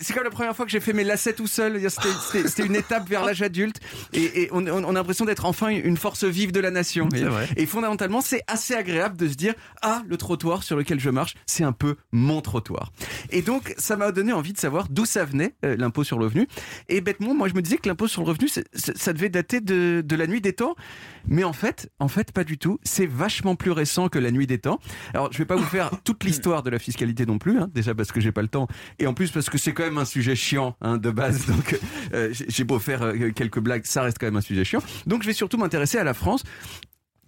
C'est 0.00 0.12
comme 0.14 0.24
la 0.24 0.30
première 0.30 0.54
fois 0.54 0.64
que 0.64 0.70
j'ai 0.70 0.80
fait 0.80 0.92
mes 0.92 1.04
lacets 1.04 1.32
tout 1.34 1.46
seul. 1.46 1.80
C'était- 1.90 2.64
une 2.64 2.76
étape 2.76 3.08
vers 3.08 3.24
l'âge 3.24 3.42
adulte. 3.42 3.80
Et, 4.12 4.42
et 4.42 4.48
on, 4.52 4.66
on 4.66 4.88
a 4.90 4.92
l'impression 4.92 5.24
d'être 5.24 5.44
enfin 5.44 5.68
une 5.68 5.96
force 5.96 6.24
vive 6.24 6.52
de 6.52 6.60
la 6.60 6.70
nation. 6.70 7.08
Vrai. 7.12 7.48
Et 7.56 7.66
fondamentalement, 7.66 8.20
c'est 8.20 8.42
assez 8.46 8.74
agréable 8.74 9.16
de 9.16 9.28
se 9.28 9.34
dire 9.34 9.54
Ah, 9.82 10.02
le 10.06 10.16
trottoir 10.16 10.62
sur 10.62 10.76
lequel 10.76 11.00
je 11.00 11.10
marche, 11.10 11.34
c'est 11.46 11.64
un 11.64 11.72
peu 11.72 11.96
mon 12.12 12.40
trottoir. 12.40 12.92
Et 13.30 13.42
donc, 13.42 13.74
ça 13.78 13.96
m'a 13.96 14.12
donné 14.12 14.32
envie 14.32 14.52
de 14.52 14.58
savoir 14.58 14.86
d'où 14.88 15.04
ça 15.04 15.24
venait, 15.24 15.54
euh, 15.64 15.76
l'impôt 15.76 16.04
sur 16.04 16.18
le 16.18 16.24
revenu. 16.26 16.46
Et 16.88 17.00
bêtement, 17.00 17.34
moi, 17.34 17.48
je 17.48 17.54
me 17.54 17.62
disais 17.62 17.76
que 17.78 17.88
l'impôt 17.88 18.08
sur 18.08 18.22
le 18.22 18.28
revenu, 18.28 18.48
c'est- 18.48 18.66
ça 19.04 19.12
devait 19.12 19.28
dater 19.28 19.60
de, 19.60 20.02
de 20.04 20.16
la 20.16 20.26
nuit 20.26 20.40
des 20.40 20.54
temps. 20.54 20.74
Mais 21.26 21.44
en 21.44 21.52
fait, 21.52 21.90
en 21.98 22.08
fait, 22.08 22.32
pas 22.32 22.44
du 22.44 22.58
tout. 22.58 22.78
C'est 22.82 23.06
vachement 23.06 23.54
plus 23.54 23.70
récent 23.70 24.08
que 24.08 24.18
la 24.18 24.30
nuit 24.30 24.46
des 24.46 24.58
temps. 24.58 24.78
Alors, 25.12 25.32
je 25.32 25.38
vais 25.38 25.44
pas 25.44 25.56
vous 25.56 25.64
faire 25.64 25.90
toute 26.04 26.24
l'histoire 26.24 26.62
de 26.62 26.70
la 26.70 26.78
fiscalité 26.78 27.26
non 27.26 27.38
plus, 27.38 27.58
hein, 27.58 27.70
déjà 27.72 27.94
parce 27.94 28.12
que 28.12 28.20
j'ai 28.20 28.32
pas 28.32 28.42
le 28.42 28.48
temps, 28.48 28.66
et 28.98 29.06
en 29.06 29.14
plus 29.14 29.30
parce 29.30 29.48
que 29.48 29.58
c'est 29.58 29.72
quand 29.72 29.84
même 29.84 29.98
un 29.98 30.04
sujet 30.04 30.34
chiant 30.34 30.76
hein, 30.80 30.98
de 30.98 31.10
base. 31.10 31.46
Donc, 31.46 31.78
euh, 32.12 32.30
j'ai 32.32 32.46
j'ai 32.48 32.64
beau 32.64 32.78
faire 32.78 33.02
euh, 33.02 33.30
quelques 33.34 33.58
blagues, 33.58 33.84
ça 33.84 34.02
reste 34.02 34.18
quand 34.18 34.26
même 34.26 34.36
un 34.36 34.40
sujet 34.40 34.64
chiant. 34.64 34.80
Donc, 35.06 35.22
je 35.22 35.26
vais 35.26 35.32
surtout 35.34 35.58
m'intéresser 35.58 35.98
à 35.98 36.04
la 36.04 36.14
France. 36.14 36.44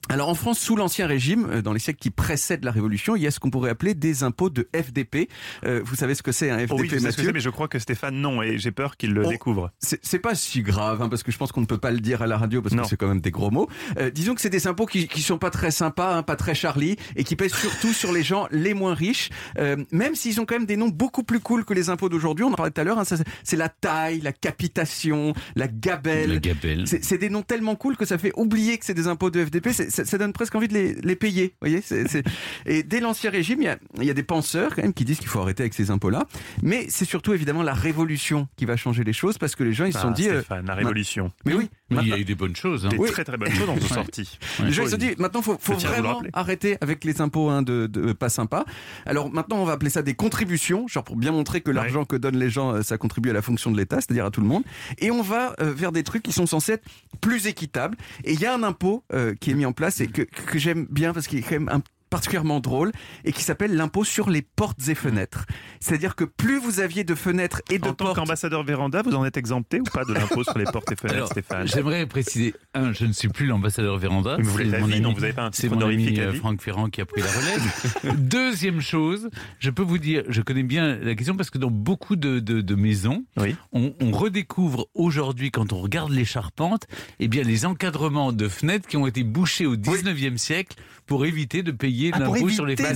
Alors 0.09 0.29
en 0.29 0.35
France, 0.35 0.59
sous 0.61 0.77
l'Ancien 0.77 1.07
Régime, 1.09 1.49
euh, 1.51 1.63
dans 1.63 1.73
les 1.73 1.81
siècles 1.81 1.99
qui 1.99 2.11
précèdent 2.11 2.65
la 2.65 2.71
Révolution, 2.71 3.17
il 3.17 3.23
y 3.23 3.27
a 3.27 3.31
ce 3.33 3.41
qu'on 3.41 3.51
pourrait 3.51 3.71
appeler 3.71 3.95
des 3.95 4.23
impôts 4.23 4.51
de 4.51 4.69
FDP. 4.75 5.29
Euh, 5.65 5.81
vous 5.85 5.97
savez 5.97 6.15
ce 6.15 6.23
que 6.23 6.31
c'est 6.31 6.49
un 6.51 6.59
FDP, 6.59 6.71
Oh 6.73 6.77
oui, 6.81 6.89
je 6.89 6.91
sais 6.93 6.97
ce 6.99 7.03
que 7.03 7.07
Mathieu 7.09 7.25
c'est, 7.25 7.33
mais 7.33 7.41
je 7.41 7.51
crois 7.51 7.67
que 7.67 7.79
Stéphane, 7.81 8.15
non, 8.15 8.41
et 8.41 8.57
j'ai 8.59 8.71
peur 8.71 8.97
qu'il 8.97 9.13
le 9.13 9.25
Oh. 9.27 9.29
découvre. 9.29 9.71
c'est 9.81 10.19
pas 10.21 10.35
si 10.37 10.63
grave, 10.63 11.03
hein, 11.03 11.09
parce 11.09 11.23
que 11.25 11.33
je 11.33 11.39
pense 11.39 11.51
qu'on 11.51 11.61
ne 11.61 11.67
peut 11.67 11.79
pas 11.79 11.91
le 11.91 11.99
dire 12.01 12.23
à 12.23 12.27
la 12.29 12.37
radio, 12.39 12.63
parce 12.63 12.75
Non. 12.75 12.85
que 12.85 12.89
c'est 12.89 12.97
quand 12.97 13.09
même 13.09 13.21
des 13.21 13.33
gros 13.33 13.51
mots. 13.51 13.69
Euh, 13.99 14.11
disons 14.11 14.35
que 14.37 14.41
c'est 14.41 14.51
des 14.51 14.67
impôts 14.69 14.87
qui, 14.87 15.09
qui 15.09 15.23
sont 15.23 15.39
pas 15.39 15.51
très 15.51 15.71
sympas, 15.73 16.15
hein, 16.17 16.23
pas 16.23 16.37
très 16.37 16.55
Charlie, 16.55 16.97
et 17.17 17.25
qui 17.25 17.35
pèsent 17.35 17.55
surtout 17.55 17.93
sur 17.93 18.13
les 18.13 18.23
gens 18.23 18.47
les 18.53 18.75
moins 18.75 18.95
riches, 18.95 19.31
euh, 19.59 19.77
même 19.91 20.15
s'ils 20.15 20.41
ont 20.41 20.47
quand 20.47 20.55
même 20.55 20.67
des 20.67 20.77
noms 20.77 20.89
beaucoup 20.89 21.25
plus 21.25 21.41
cool 21.41 21.65
que 21.65 21.75
les 21.75 21.91
impôts 21.91 22.09
d'aujourd'hui. 22.09 22.45
On 22.45 22.53
en 22.53 22.55
parlait 22.57 22.71
tout 22.71 22.81
à 22.81 22.85
l'heure, 22.85 22.99
hein, 23.01 23.05
c'est- 23.05 23.57
la 23.57 23.69
taille, 23.69 24.21
la 24.21 24.33
capitation, 24.33 25.33
la 25.57 25.67
gabelle. 25.67 26.35
La 26.35 26.39
gabelle. 26.39 26.85
C'est 26.87 27.19
des 27.19 27.29
noms 27.31 27.43
tellement 27.43 27.75
cool 27.75 27.97
que 27.97 28.05
ça 28.05 28.19
fait 28.19 28.33
oublier 28.37 28.79
que 28.79 28.85
c'est 28.85 28.95
des 28.95 29.09
impôts 29.09 29.31
de 29.31 29.45
FDP. 29.45 29.71
Ça, 29.97 30.05
ça 30.05 30.19
donne 30.19 30.33
presque 30.33 30.55
envie 30.55 30.69
de 30.69 30.75
les, 30.75 30.95
les 30.95 31.17
payer. 31.17 31.55
Voyez 31.61 31.83
Et 32.67 32.83
dès 32.83 33.01
l'Ancien 33.01 33.31
Régime, 33.31 33.63
il 33.63 33.65
y, 33.65 33.69
a, 33.69 33.79
il 33.99 34.05
y 34.05 34.11
a 34.11 34.15
des 34.15 34.23
penseurs 34.23 34.75
quand 34.75 34.83
même 34.83 34.93
qui 34.93 35.05
disent 35.05 35.19
qu'il 35.19 35.29
faut 35.29 35.41
arrêter 35.41 35.63
avec 35.63 35.75
ces 35.75 35.91
impôts-là. 35.91 36.25
Mais 36.63 36.87
c'est 36.89 37.05
surtout 37.05 37.33
évidemment 37.33 37.63
la 37.63 37.75
Révolution 37.75 38.49
qui 38.57 38.65
va 38.65 38.77
changer 38.77 39.05
les 39.05 39.13
choses 39.13 39.39
parce 39.39 39.55
que 39.55 39.65
les 39.65 39.73
gens 39.73 39.85
ils 39.87 39.93
se 39.93 40.01
sont 40.01 40.09
Ah, 40.09 40.13
dit. 40.13 40.29
euh, 40.29 40.41
Stéphane, 40.41 40.67
la 40.67 40.75
révolution. 40.75 41.33
mais 41.45 41.55
oui. 41.55 41.69
Mais 41.91 41.99
il 42.03 42.09
y 42.09 42.13
a 42.13 42.19
eu 42.19 42.25
des 42.25 42.35
bonnes 42.35 42.57
choses. 42.57 42.85
hein. 42.85 42.89
Des 42.91 42.99
Oui. 42.99 43.11
très 43.11 43.25
très 43.25 43.37
bonnes 43.37 43.53
choses 43.53 43.69
en 43.69 43.77
sont 43.81 43.95
sorties. 43.95 44.39
Les 44.65 44.73
gens 44.73 44.83
ils 44.83 44.87
se 44.87 44.91
sont 44.93 44.97
dit 44.99 45.15
maintenant 45.19 45.41
faut, 45.43 45.57
faut 45.61 45.75
vraiment 45.75 46.21
arrêter 46.33 46.77
avec 46.81 47.05
les 47.05 47.21
impôts 47.21 47.49
hein, 47.49 47.63
de, 47.63 47.87
de 47.87 48.13
pas 48.13 48.29
sympas. 48.29 48.65
Alors 49.07 49.31
maintenant 49.33 49.57
on 49.59 49.65
va 49.65 49.73
appeler 49.73 49.91
ça 49.91 50.03
des 50.03 50.15
contributions, 50.15 50.89
genre 50.89 51.05
pour 51.05 51.17
bien 51.17 51.33
montrer 51.33 51.61
que 51.61 51.71
l'argent 51.71 52.05
que 52.05 52.17
donnent 52.17 52.39
les 52.39 52.51
gens 52.51 52.73
euh, 52.75 52.83
ça 52.83 52.99
contribue 52.99 53.31
à 53.31 53.33
la 53.33 53.43
fonction 53.43 53.71
de 53.71 53.77
l'État, 53.77 53.97
c'est-à-dire 53.97 54.25
à 54.27 54.31
tout 54.31 54.41
le 54.41 54.47
monde. 54.49 54.65
Et 54.99 55.11
on 55.11 55.23
va 55.23 55.55
euh, 55.61 55.73
vers 55.73 55.93
des 55.93 56.03
trucs 56.03 56.23
qui 56.25 56.33
sont 56.33 56.47
censés 56.47 56.73
être 56.73 56.85
plus 57.21 57.47
équitables. 57.47 57.97
Et 58.25 58.33
il 58.33 58.41
y 58.41 58.47
a 58.47 58.53
un 58.55 58.63
impôt 58.65 59.05
euh, 59.13 59.35
qui 59.41 59.53
est 59.53 59.55
mis 59.55 59.65
en 59.67 59.73
place 59.73 59.86
et 60.01 60.09
que, 60.09 60.23
que 60.23 60.59
j'aime 60.59 60.87
bien 60.91 61.13
parce 61.13 61.27
qu'il 61.27 61.39
est 61.39 61.43
quand 61.43 61.53
même 61.53 61.69
un 61.69 61.81
particulièrement 62.11 62.61
drôle 62.61 62.93
et 63.25 63.33
qui 63.33 63.43
s'appelle 63.43 63.75
l'impôt 63.77 64.05
sur 64.05 64.31
les 64.31 64.43
portes 64.43 64.89
et 64.89 64.95
fenêtres. 64.95 65.45
C'est-à-dire 65.81 66.15
que 66.15 66.25
plus 66.25 66.59
vous 66.59 66.81
aviez 66.81 67.05
de 67.05 67.15
fenêtres 67.15 67.63
et 67.71 67.79
de 67.79 67.85
En 67.85 67.95
tant 67.95 68.05
portes... 68.07 68.17
qu'ambassadeur 68.17 68.63
Véranda, 68.65 69.03
vous 69.03 69.15
en 69.15 69.25
êtes 69.25 69.37
exempté 69.37 69.81
ou 69.81 69.85
pas 69.85 70.05
de 70.05 70.13
l'impôt 70.13 70.45
sur 70.45 70.57
les 70.59 70.65
portes 70.65 70.91
et 70.93 70.97
fenêtres, 70.97 71.17
Alors, 71.17 71.29
Stéphane? 71.29 71.67
J'aimerais 71.69 72.07
préciser, 72.07 72.55
un, 72.75 72.93
je 72.93 73.05
ne 73.07 73.13
suis 73.13 73.29
plus 73.29 73.47
l'ambassadeur 73.47 73.99
Véranda. 73.99 74.37
Mais 74.39 74.45
vous 74.45 74.59
C'est 74.59 74.75
à 74.75 74.79
mon 74.81 74.87
vie, 74.87 74.93
ami- 74.95 75.03
non, 75.03 75.13
vous 75.13 75.25
avez 75.25 75.33
pas 75.33 75.45
un 75.47 75.51
C'est 75.53 75.63
titre 75.69 75.75
mon 75.77 75.87
ami 75.87 76.19
à 76.21 76.25
euh, 76.25 76.33
Franck 76.35 76.61
Ferrand 76.63 76.89
qui 76.89 77.01
a 77.01 77.07
pris 77.07 77.21
la 77.23 77.27
relève. 77.31 78.17
Deuxième 78.19 78.81
chose, 78.81 79.29
je 79.59 79.71
peux 79.71 79.83
vous 79.83 79.99
dire, 79.99 80.23
je 80.29 80.43
connais 80.43 80.63
bien 80.63 80.97
la 80.97 81.15
question 81.15 81.37
parce 81.37 81.51
que 81.51 81.59
dans 81.59 81.71
beaucoup 81.71 82.17
de, 82.17 82.39
de- 82.39 82.61
de 82.61 82.75
maisons, 82.75 83.25
on, 83.73 83.95
on 84.01 84.11
redécouvre 84.13 84.87
aujourd'hui, 84.95 85.51
quand 85.51 85.73
on 85.73 85.79
regarde 85.81 86.13
les 86.13 86.25
charpentes, 86.25 86.87
eh 87.21 87.29
bien 87.29 87.43
les 87.43 87.67
encadrements 87.67 88.33
de 88.33 88.49
fenêtres 88.49 88.87
qui 88.89 88.97
ont 88.97 89.07
été 89.07 89.25
bouchés 89.25 89.67
au 89.67 89.77
19e 89.77 90.37
siècle 90.37 90.77
pour 91.07 91.25
éviter 91.27 91.63
de 91.63 91.71
payer 91.73 91.96
Ah, 92.13 92.19
l'impôt 92.21 92.49
sur 92.49 92.67
les 92.67 92.75
à 92.81 92.95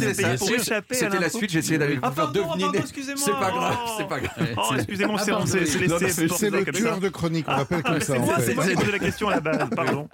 C'était 0.92 1.18
la 1.18 1.28
suite, 1.30 1.50
j'ai 1.50 1.58
essayé 1.60 1.78
d'aller 1.78 1.94
vous 1.94 2.00
Ah, 2.02 2.10
faire 2.12 2.24
pardon, 2.24 2.40
deviner. 2.48 2.64
pardon, 2.64 2.78
excusez-moi. 2.80 3.22
C'est 3.24 3.32
pas 3.32 3.50
grave, 3.50 3.76
c'est 3.98 4.08
pas 4.08 4.20
grave. 4.20 4.48
Oh, 4.56 4.74
excusez-moi, 4.76 5.16
Ah, 5.20 5.24
c'est 5.46 5.66
c'est- 5.66 6.50
le 6.50 6.64
tueur 6.72 6.98
de 7.00 7.08
chronique, 7.08 7.44
on 7.48 7.52
Ah, 7.52 7.58
l'appelle 7.58 7.82
comme 7.82 8.00
ça, 8.00 8.12
C'est 8.14 8.18
moi, 8.18 8.34
c'est 8.44 8.54
moi 8.54 8.64
qui 8.64 8.70
ai 8.72 8.74
posé 8.74 8.92
la 8.92 8.98
question 8.98 9.28
à 9.28 9.34
la 9.34 9.40
base, 9.40 9.68
pardon. 9.74 10.08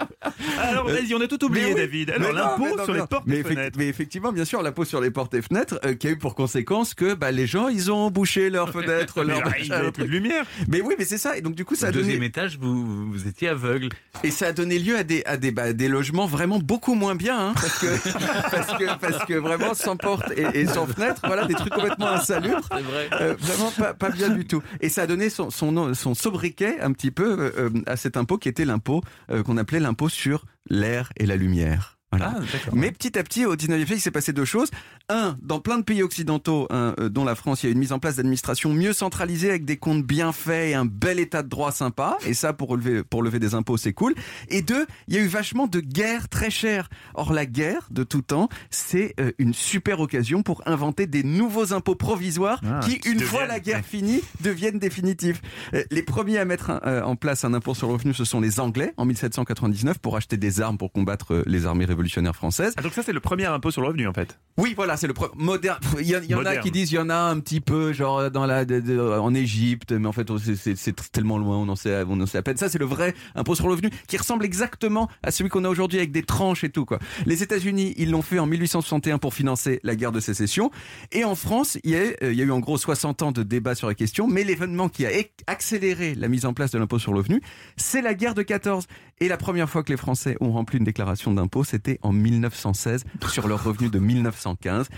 Alors, 0.61 0.87
vas-y, 0.89 1.15
on 1.15 1.21
a 1.21 1.27
tout 1.27 1.45
oublié. 1.45 1.75
David. 1.75 2.11
Alors, 2.11 2.33
l'impôt 2.33 2.83
sur 2.85 2.95
les 2.95 3.07
portes 3.07 3.29
et 3.29 3.43
fenêtres. 3.43 3.79
Mais 3.79 3.89
effectivement, 3.89 4.33
bien 4.33 4.45
sûr, 4.45 4.63
l'impôt 4.63 4.85
sur 4.85 5.01
les 5.01 5.11
portes 5.11 5.35
et 5.35 5.43
fenêtres, 5.43 5.79
euh, 5.85 5.95
qui 5.95 6.09
a 6.09 6.11
eu 6.11 6.19
pour 6.19 6.35
conséquence 6.35 6.95
que 6.95 7.15
bah, 7.15 7.31
les 7.31 7.47
gens, 7.47 7.69
ils 7.69 7.91
ont 7.91 8.11
bouché 8.11 8.51
leurs 8.51 8.71
fenêtres, 8.71 9.23
leurs 9.25 9.45
là, 9.45 9.53
il 9.61 9.67
y 9.67 9.73
avait 9.73 9.93
plus 9.93 10.05
de 10.05 10.11
lumière. 10.11 10.45
Mais 10.69 10.81
oui, 10.81 10.95
mais 10.99 11.05
c'est 11.05 11.19
ça. 11.19 11.37
Et 11.37 11.41
donc 11.41 11.55
du 11.55 11.65
coup, 11.65 11.75
ça 11.75 11.87
Au 11.87 11.89
a 11.89 11.93
donné. 11.93 12.05
deuxième 12.05 12.23
étage, 12.23 12.59
vous, 12.61 13.11
vous 13.11 13.27
étiez 13.29 13.49
aveugle. 13.49 13.89
Et 14.25 14.31
ça 14.31 14.47
a 14.49 14.53
donné 14.53 14.79
lieu 14.79 14.97
à 14.97 15.03
des, 15.03 15.23
à 15.27 15.37
des, 15.37 15.51
bah, 15.51 15.73
des 15.73 15.89
logements 15.89 16.27
vraiment 16.27 16.59
beaucoup 16.59 16.95
moins 16.95 17.15
bien, 17.15 17.49
hein, 17.49 17.53
parce, 17.55 17.79
que, 17.79 18.51
parce, 18.51 18.76
que, 18.79 18.99
parce 18.99 19.25
que 19.25 19.35
vraiment 19.35 19.75
sans 19.75 19.97
porte 19.97 20.31
et, 20.37 20.61
et 20.61 20.67
sans 20.67 20.87
fenêtre, 20.87 21.21
voilà, 21.25 21.47
des 21.47 21.55
trucs 21.55 21.73
complètement 21.73 22.09
insalubres. 22.09 22.69
C'est 22.71 22.83
vrai. 22.83 23.09
Euh, 23.21 23.35
vraiment 23.39 23.71
pas, 23.71 23.95
pas 23.95 24.11
bien 24.11 24.29
du 24.31 24.47
tout. 24.47 24.63
Et 24.81 24.89
ça 24.89 25.03
a 25.03 25.07
donné 25.07 25.31
son, 25.31 25.51
son, 25.51 25.73
nom- 25.73 25.95
son 25.95 26.15
sobriquet 26.15 26.81
un 26.81 26.93
petit 26.93 27.11
peu 27.11 27.39
euh, 27.39 27.51
euh, 27.59 27.71
à 27.87 27.97
cet 27.97 28.17
impôt 28.17 28.39
qui 28.39 28.49
était 28.49 28.65
l'impôt 28.65 29.03
euh, 29.31 29.43
qu'on 29.43 29.57
appelait 29.57 29.81
l'impôt 29.81 30.09
sur 30.09 30.45
l'air 30.69 31.11
et 31.17 31.27
la 31.27 31.37
lumière. 31.37 31.96
Voilà. 32.17 32.35
Ah. 32.39 32.71
Mais 32.73 32.91
petit 32.93 33.19
à 33.19 33.23
petit, 33.23 33.45
au 33.47 33.57
19e 33.57 33.77
siècle, 33.79 33.93
il 33.95 34.01
s'est 34.01 34.11
passé 34.11 34.33
deux 34.33 34.45
choses. 34.45 34.71
Un, 35.09 35.37
dans 35.41 35.61
plein 35.61 35.79
de 35.79 35.83
pays 35.85 36.03
occidentaux, 36.03 36.67
hein, 36.71 36.95
euh, 36.99 37.09
dont 37.09 37.25
la 37.25 37.35
France, 37.35 37.63
il 37.63 37.67
y 37.67 37.69
a 37.69 37.73
une 37.73 37.79
mise 37.79 37.93
en 37.93 37.99
place 37.99 38.17
d'administration 38.17 38.73
mieux 38.73 38.93
centralisée 38.93 39.51
avec 39.51 39.65
des 39.65 39.77
comptes 39.77 40.05
bien 40.05 40.33
faits 40.33 40.71
et 40.71 40.75
un 40.75 40.85
bel 40.85 41.21
état 41.21 41.43
de 41.43 41.49
droit 41.49 41.71
sympa. 41.73 42.19
Et 42.27 42.35
ça, 42.35 42.53
pour 42.53 42.77
lever, 42.77 43.03
pour 43.05 43.23
lever 43.23 43.39
des 43.39 43.55
impôts, 43.55 43.77
c'est 43.77 43.93
cool. 43.93 44.15
Et 44.49 44.63
deux, 44.63 44.87
il 45.09 45.15
y 45.15 45.19
a 45.19 45.21
eu 45.21 45.27
vachement 45.27 45.67
de 45.67 45.81
guerres 45.81 46.29
très 46.29 46.51
chères. 46.51 46.89
Or, 47.15 47.33
la 47.33 47.47
guerre, 47.47 47.87
de 47.91 48.03
tout 48.03 48.23
temps, 48.23 48.49
c'est 48.71 49.15
euh, 49.21 49.31
une 49.39 49.55
super 49.55 50.01
occasion 50.01 50.43
pour 50.43 50.63
inventer 50.67 51.07
des 51.07 51.23
nouveaux 51.23 51.73
impôts 51.73 51.95
provisoires 51.95 52.61
Ah, 52.67 52.81
qui, 52.81 52.97
une 53.09 53.21
fois 53.21 53.47
la 53.47 53.61
guerre 53.61 53.85
finie, 53.85 54.23
deviennent 54.41 54.79
définitifs. 54.79 55.41
Euh, 55.75 55.85
Les 55.91 56.03
premiers 56.03 56.39
à 56.39 56.45
mettre 56.45 56.71
en 56.85 57.17
place 57.17 57.45
un 57.45 57.55
impôt 57.55 57.75
sur 57.75 57.87
le 57.89 57.95
revenu, 57.95 58.13
ce 58.15 58.25
sont 58.25 58.41
les 58.41 58.59
Anglais, 58.61 58.93
en 58.97 59.05
1799, 59.05 59.99
pour 59.99 60.17
acheter 60.17 60.37
des 60.37 60.61
armes 60.61 60.79
pour 60.79 60.93
combattre 60.93 61.43
les 61.47 61.67
armées 61.67 61.85
révolutionnaires 61.85 62.06
françaises. 62.35 62.75
Ah, 62.77 62.83
donc 62.83 62.93
ça, 62.93 63.03
c'est 63.03 63.13
le 63.13 63.21
premier 63.21 63.45
impôt 63.47 63.71
sur 63.71 63.83
le 63.83 63.89
revenu, 63.89 64.07
en 64.07 64.13
fait. 64.13 64.39
Oui, 64.59 64.73
voilà, 64.75 64.97
c'est 64.97 65.07
le 65.07 65.13
premier 65.15 65.33
moderne. 65.37 65.79
Il 66.01 66.07
y, 66.07 66.17
en- 66.17 66.21
il 66.23 66.31
y 66.31 66.35
en 66.35 66.45
a 66.45 66.57
qui 66.57 66.71
disent, 66.71 66.91
il 66.93 66.95
y 66.97 66.99
en 66.99 67.11
a 67.11 67.17
un 67.17 67.39
petit 67.41 67.61
peu, 67.61 67.93
genre 67.93 68.31
dans 68.31 68.47
la, 68.47 68.65
de- 68.65 68.81
de- 68.81 68.99
en 68.99 69.35
Égypte, 69.35 69.93
mais 69.93 70.07
en 70.09 70.13
fait, 70.13 70.27
c'est- 70.57 71.11
tellement 71.13 71.39
loin, 71.39 71.57
on 71.57 71.69
en 71.69 71.77
sait, 71.77 72.05
on 72.09 72.21
en 72.21 72.27
sait 72.27 72.39
à 72.39 72.43
peine. 72.43 72.57
Ça, 72.57 72.69
c'est 72.69 72.79
le 72.79 72.85
vrai 72.87 73.15
impôt 73.35 73.55
sur 73.55 73.67
le 73.67 73.73
revenu, 73.73 73.91
qui 74.09 74.17
ressemble 74.17 74.45
exactement 74.45 75.09
à 75.23 75.31
celui 75.31 75.51
qu'on 75.51 75.65
a 75.65 75.69
aujourd'hui 75.69 75.99
avec 75.99 76.11
des 76.13 76.23
tranches 76.23 76.65
et 76.65 76.71
tout, 76.71 76.85
quoi. 76.85 76.99
Les 77.27 77.43
États-Unis, 77.43 77.95
ils 77.97 78.11
l'ont 78.11 78.23
fait 78.23 78.39
en 78.39 78.47
1861 78.47 79.19
pour 79.19 79.35
financer 79.35 79.81
la 79.83 79.95
guerre 79.97 80.13
de 80.13 80.21
sécession, 80.21 80.71
et 81.13 81.25
en 81.25 81.35
France, 81.35 81.79
il 81.85 81.91
y 81.91 81.97
a, 81.97 81.99
euh, 82.01 82.33
il 82.33 82.35
y 82.35 82.43
a 82.43 82.45
eu 82.45 82.51
en 82.51 82.61
gros 82.61 82.79
60 82.79 83.23
ans 83.23 83.33
de 83.33 83.43
débat 83.43 83.75
sur 83.75 83.89
la 83.89 83.95
question, 83.95 84.27
mais 84.27 84.45
l'événement 84.45 84.89
qui 84.89 85.05
a 85.07 85.11
accéléré 85.47 86.15
la 86.15 86.29
mise 86.29 86.45
en 86.47 86.55
place 86.55 86.71
de 86.71 86.79
l'impôt 86.79 86.99
sur 86.99 87.13
le 87.13 87.19
revenu, 87.19 87.41
c'est 87.77 88.03
la 88.03 88.15
guerre 88.15 88.35
de 88.35 88.43
14. 88.43 88.87
Et 89.19 89.29
la 89.29 89.37
première 89.39 89.69
fois 89.71 89.83
que 89.83 89.91
les 89.91 89.97
Français 89.97 90.37
ont 90.41 90.53
rempli 90.53 90.79
une 90.79 90.85
déclaration 90.85 91.33
d'impôt, 91.33 91.65
c'était 91.65 91.99
en 92.03 92.13
1916 92.13 93.05
sur 93.31 93.49
leur 93.49 93.65
revenu 93.65 93.89
de 93.89 93.99
1915. 93.99 94.89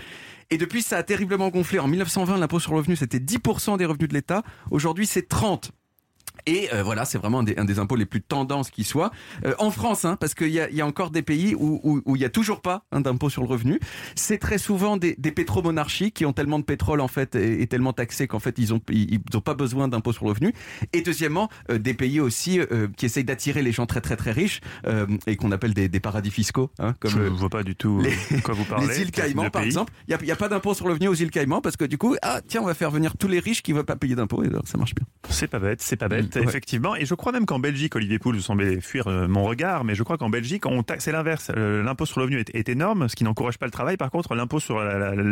Et 0.49 0.57
depuis, 0.57 0.81
ça 0.81 0.97
a 0.97 1.03
terriblement 1.03 1.49
gonflé. 1.49 1.79
En 1.79 1.87
1920, 1.87 2.37
l'impôt 2.37 2.59
sur 2.59 2.73
le 2.73 2.79
revenu, 2.79 2.95
c'était 2.95 3.19
10% 3.19 3.77
des 3.77 3.85
revenus 3.85 4.09
de 4.09 4.13
l'État. 4.13 4.43
Aujourd'hui, 4.71 5.05
c'est 5.05 5.31
30%. 5.31 5.69
Et 6.45 6.69
euh, 6.73 6.83
voilà, 6.83 7.05
c'est 7.05 7.17
vraiment 7.17 7.39
un 7.39 7.43
des, 7.43 7.57
un 7.57 7.65
des 7.65 7.79
impôts 7.79 7.95
les 7.95 8.05
plus 8.05 8.21
tendances 8.21 8.69
qui 8.69 8.83
soit. 8.83 9.11
Euh, 9.45 9.53
en 9.59 9.71
France, 9.71 10.05
hein, 10.05 10.15
parce 10.19 10.33
qu'il 10.33 10.49
y 10.49 10.59
a, 10.59 10.69
il 10.69 10.75
y 10.75 10.81
a 10.81 10.85
encore 10.85 11.11
des 11.11 11.21
pays 11.21 11.55
où, 11.55 11.79
où, 11.83 12.01
où 12.05 12.15
il 12.15 12.19
n'y 12.19 12.25
a 12.25 12.29
toujours 12.29 12.61
pas 12.61 12.83
hein, 12.91 13.01
d'impôt 13.01 13.29
sur 13.29 13.41
le 13.41 13.47
revenu. 13.47 13.79
C'est 14.15 14.37
très 14.37 14.57
souvent 14.57 14.97
des, 14.97 15.15
des 15.17 15.31
pétromonarchies 15.31 16.11
qui 16.11 16.25
ont 16.25 16.33
tellement 16.33 16.59
de 16.59 16.63
pétrole 16.63 17.01
en 17.01 17.07
fait 17.07 17.35
et, 17.35 17.61
et 17.61 17.67
tellement 17.67 17.93
taxés 17.93 18.27
qu'en 18.27 18.39
fait 18.39 18.57
ils 18.59 18.73
ont 18.73 18.81
ils, 18.89 19.15
ils 19.15 19.37
ont 19.37 19.41
pas 19.41 19.53
besoin 19.53 19.87
d'impôt 19.87 20.13
sur 20.13 20.25
le 20.25 20.31
revenu. 20.31 20.53
Et 20.93 21.01
deuxièmement, 21.01 21.49
euh, 21.71 21.77
des 21.79 21.93
pays 21.93 22.19
aussi 22.19 22.59
qui 22.97 23.05
essayent 23.05 23.23
d'attirer 23.23 23.61
les 23.61 23.71
gens 23.71 23.85
très 23.85 24.01
très 24.01 24.15
très 24.15 24.31
riches 24.31 24.61
et 25.27 25.35
qu'on 25.35 25.51
appelle 25.51 25.73
des, 25.73 25.87
des 25.89 25.99
paradis 25.99 26.31
fiscaux, 26.31 26.71
hein, 26.79 26.93
comme 26.99 27.11
Je 27.11 27.19
ne 27.19 27.29
vois 27.29 27.49
pas 27.49 27.63
du 27.63 27.75
tout 27.75 27.99
les- 28.01 28.41
quoi 28.41 28.53
vous 28.53 28.63
parlez. 28.65 28.87
les 28.87 29.01
îles 29.01 29.11
Caïmans, 29.11 29.49
par 29.49 29.63
exemple. 29.63 29.93
Il 30.07 30.15
n'y 30.15 30.31
a, 30.31 30.33
il 30.33 30.37
pas 30.37 30.47
d'impôt 30.49 30.73
sur 30.73 30.85
le 30.87 30.93
revenu 30.93 31.07
aux 31.09 31.13
îles 31.15 31.31
Caïmans 31.31 31.61
parce 31.61 31.75
que 31.77 31.85
du 31.85 31.97
coup, 31.97 32.15
ah 32.21 32.41
tiens, 32.47 32.61
on 32.61 32.65
va 32.65 32.73
faire 32.73 32.91
venir 32.91 33.17
tous 33.17 33.27
les 33.27 33.39
riches 33.39 33.61
qui 33.61 33.71
ne 33.71 33.77
veulent 33.77 33.85
pas 33.85 33.95
payer 33.95 34.15
d'impôt 34.15 34.43
et 34.43 34.47
alors, 34.47 34.67
ça 34.67 34.77
marche 34.77 34.95
bien. 34.95 35.05
C'est 35.29 35.47
pas 35.47 35.59
bête, 35.59 35.81
c'est 35.81 35.95
pas 35.97 36.07
bête, 36.07 36.28
Ouais. 36.35 36.43
effectivement. 36.43 36.95
Et 36.95 37.05
je 37.05 37.13
crois 37.15 37.31
même 37.31 37.45
qu'en 37.45 37.59
Belgique, 37.59 37.95
Olivier 37.95 38.19
Pouls, 38.19 38.33
vous 38.33 38.41
semblez 38.41 38.81
fuir 38.81 39.07
euh, 39.07 39.27
mon 39.27 39.43
regard, 39.43 39.83
mais 39.83 39.95
je 39.95 40.03
crois 40.03 40.17
qu'en 40.17 40.29
Belgique, 40.29 40.65
on 40.65 40.83
taxe, 40.83 41.05
c'est 41.05 41.11
l'inverse. 41.11 41.51
Euh, 41.55 41.81
L'impôt 41.83 42.05
sur 42.05 42.19
le 42.19 42.25
revenu 42.25 42.39
est, 42.39 42.53
est 42.55 42.69
énorme, 42.69 43.07
ce 43.09 43.15
qui 43.15 43.23
n'encourage 43.23 43.57
pas 43.57 43.65
le 43.65 43.71
travail. 43.71 43.97
Par 43.97 44.11
contre, 44.11 44.35
l'impôt 44.35 44.59
sur 44.59 44.79